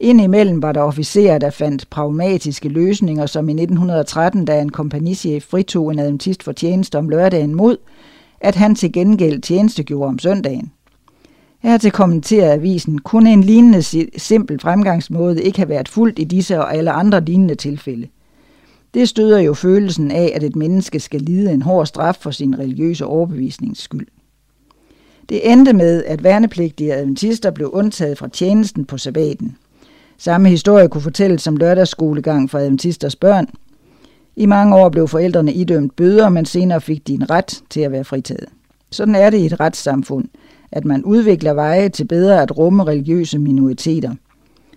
Indimellem 0.04 0.62
var 0.62 0.72
der 0.72 0.82
officerer, 0.82 1.38
der 1.38 1.50
fandt 1.50 1.90
pragmatiske 1.90 2.70
løsninger, 2.70 3.26
som 3.26 3.50
i 3.50 3.52
1913, 3.52 4.46
da 4.46 4.62
en 4.62 4.70
kompagnichef 4.70 5.44
fritog 5.44 5.92
en 5.92 6.00
adventist 6.00 6.44
for 6.44 6.52
tjeneste 6.52 6.98
om 6.98 7.10
lørdagen 7.10 7.56
mod, 7.56 7.78
at 8.42 8.56
han 8.56 8.76
til 8.76 8.92
gengæld 8.92 9.42
tjenestegjorde 9.42 10.08
om 10.08 10.20
søndagen. 10.20 10.72
Hertil 11.60 11.92
kommenterer 11.92 12.54
avisen, 12.54 13.00
kunne 13.00 13.34
en 13.34 13.44
lignende 13.44 13.84
simpel 14.20 14.60
fremgangsmåde 14.60 15.44
ikke 15.44 15.60
have 15.60 15.70
været 15.70 15.90
fuldt 15.90 16.20
i 16.20 16.24
disse 16.24 16.60
og 16.60 16.76
alle 16.76 16.92
andre 16.92 17.22
lignende 17.22 17.56
tilfælde. 17.56 18.08
Det 18.94 19.10
støder 19.10 19.40
jo 19.40 19.54
følelsen 19.54 20.12
af, 20.12 20.32
at 20.36 20.44
et 20.44 20.56
menneske 20.56 21.00
skal 21.00 21.22
lide 21.22 21.52
en 21.52 21.62
hård 21.62 21.86
straf 21.86 22.16
for 22.16 22.32
sin 22.32 22.60
religiøse 22.60 23.06
overbevisnings 23.06 23.82
skyld. 23.82 24.08
Det 25.30 25.52
endte 25.52 25.74
med, 25.74 26.04
at 26.04 26.24
værnepligtige 26.24 26.94
adventister 26.94 27.52
blev 27.52 27.70
undtaget 27.74 28.18
fra 28.18 28.28
tjenesten 28.28 28.86
på 28.86 28.98
sabbaten. 28.98 29.58
Samme 30.24 30.50
historie 30.50 30.88
kunne 30.88 31.02
fortælles 31.02 31.42
som 31.42 31.58
lørdagsskolegang 31.58 32.50
for 32.50 32.58
adventisters 32.58 33.16
børn. 33.16 33.48
I 34.36 34.46
mange 34.46 34.76
år 34.76 34.90
blev 34.90 35.08
forældrene 35.08 35.54
idømt 35.54 35.96
bøder, 35.96 36.30
men 36.30 36.46
senere 36.46 36.82
fik 36.82 37.08
de 37.08 37.14
en 37.14 37.30
ret 37.30 37.64
til 37.70 37.82
at 37.82 37.92
være 37.92 38.04
fritaget. 38.04 38.46
Sådan 38.92 39.16
er 39.16 39.30
det 39.30 39.38
i 39.38 39.46
et 39.46 39.60
retssamfund, 39.60 40.26
at 40.72 40.86
man 40.86 41.04
udvikler 41.04 41.54
veje 41.54 41.90
til 41.90 42.06
bedre 42.08 42.42
at 42.42 42.58
rumme 42.58 42.84
religiøse 42.84 43.40
minoriteter. 43.40 44.14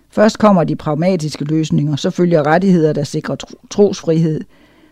Først 0.09 0.39
kommer 0.39 0.63
de 0.63 0.75
pragmatiske 0.75 1.45
løsninger, 1.45 1.95
så 1.95 2.09
følger 2.09 2.47
rettigheder, 2.47 2.93
der 2.93 3.03
sikrer 3.03 3.35
trosfrihed. 3.69 4.41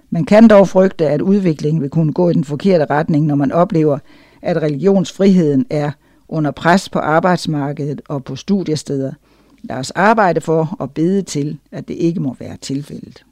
Man 0.09 0.25
kan 0.25 0.47
dog 0.47 0.67
frygte, 0.67 1.07
at 1.07 1.21
udviklingen 1.21 1.81
vil 1.81 1.89
kunne 1.89 2.13
gå 2.13 2.29
i 2.29 2.33
den 2.33 2.43
forkerte 2.43 2.85
retning, 2.85 3.25
når 3.25 3.35
man 3.35 3.51
oplever, 3.51 3.97
at 4.41 4.61
religionsfriheden 4.61 5.65
er 5.69 5.91
under 6.29 6.51
pres 6.51 6.89
på 6.89 6.99
arbejdsmarkedet 6.99 8.01
og 8.09 8.23
på 8.23 8.35
studiesteder. 8.35 9.11
Lad 9.69 9.77
os 9.77 9.91
arbejde 9.91 10.41
for 10.41 10.75
og 10.79 10.91
bede 10.91 11.21
til, 11.21 11.59
at 11.71 11.87
det 11.87 11.93
ikke 11.93 12.19
må 12.19 12.35
være 12.39 12.57
tilfældet. 12.57 13.25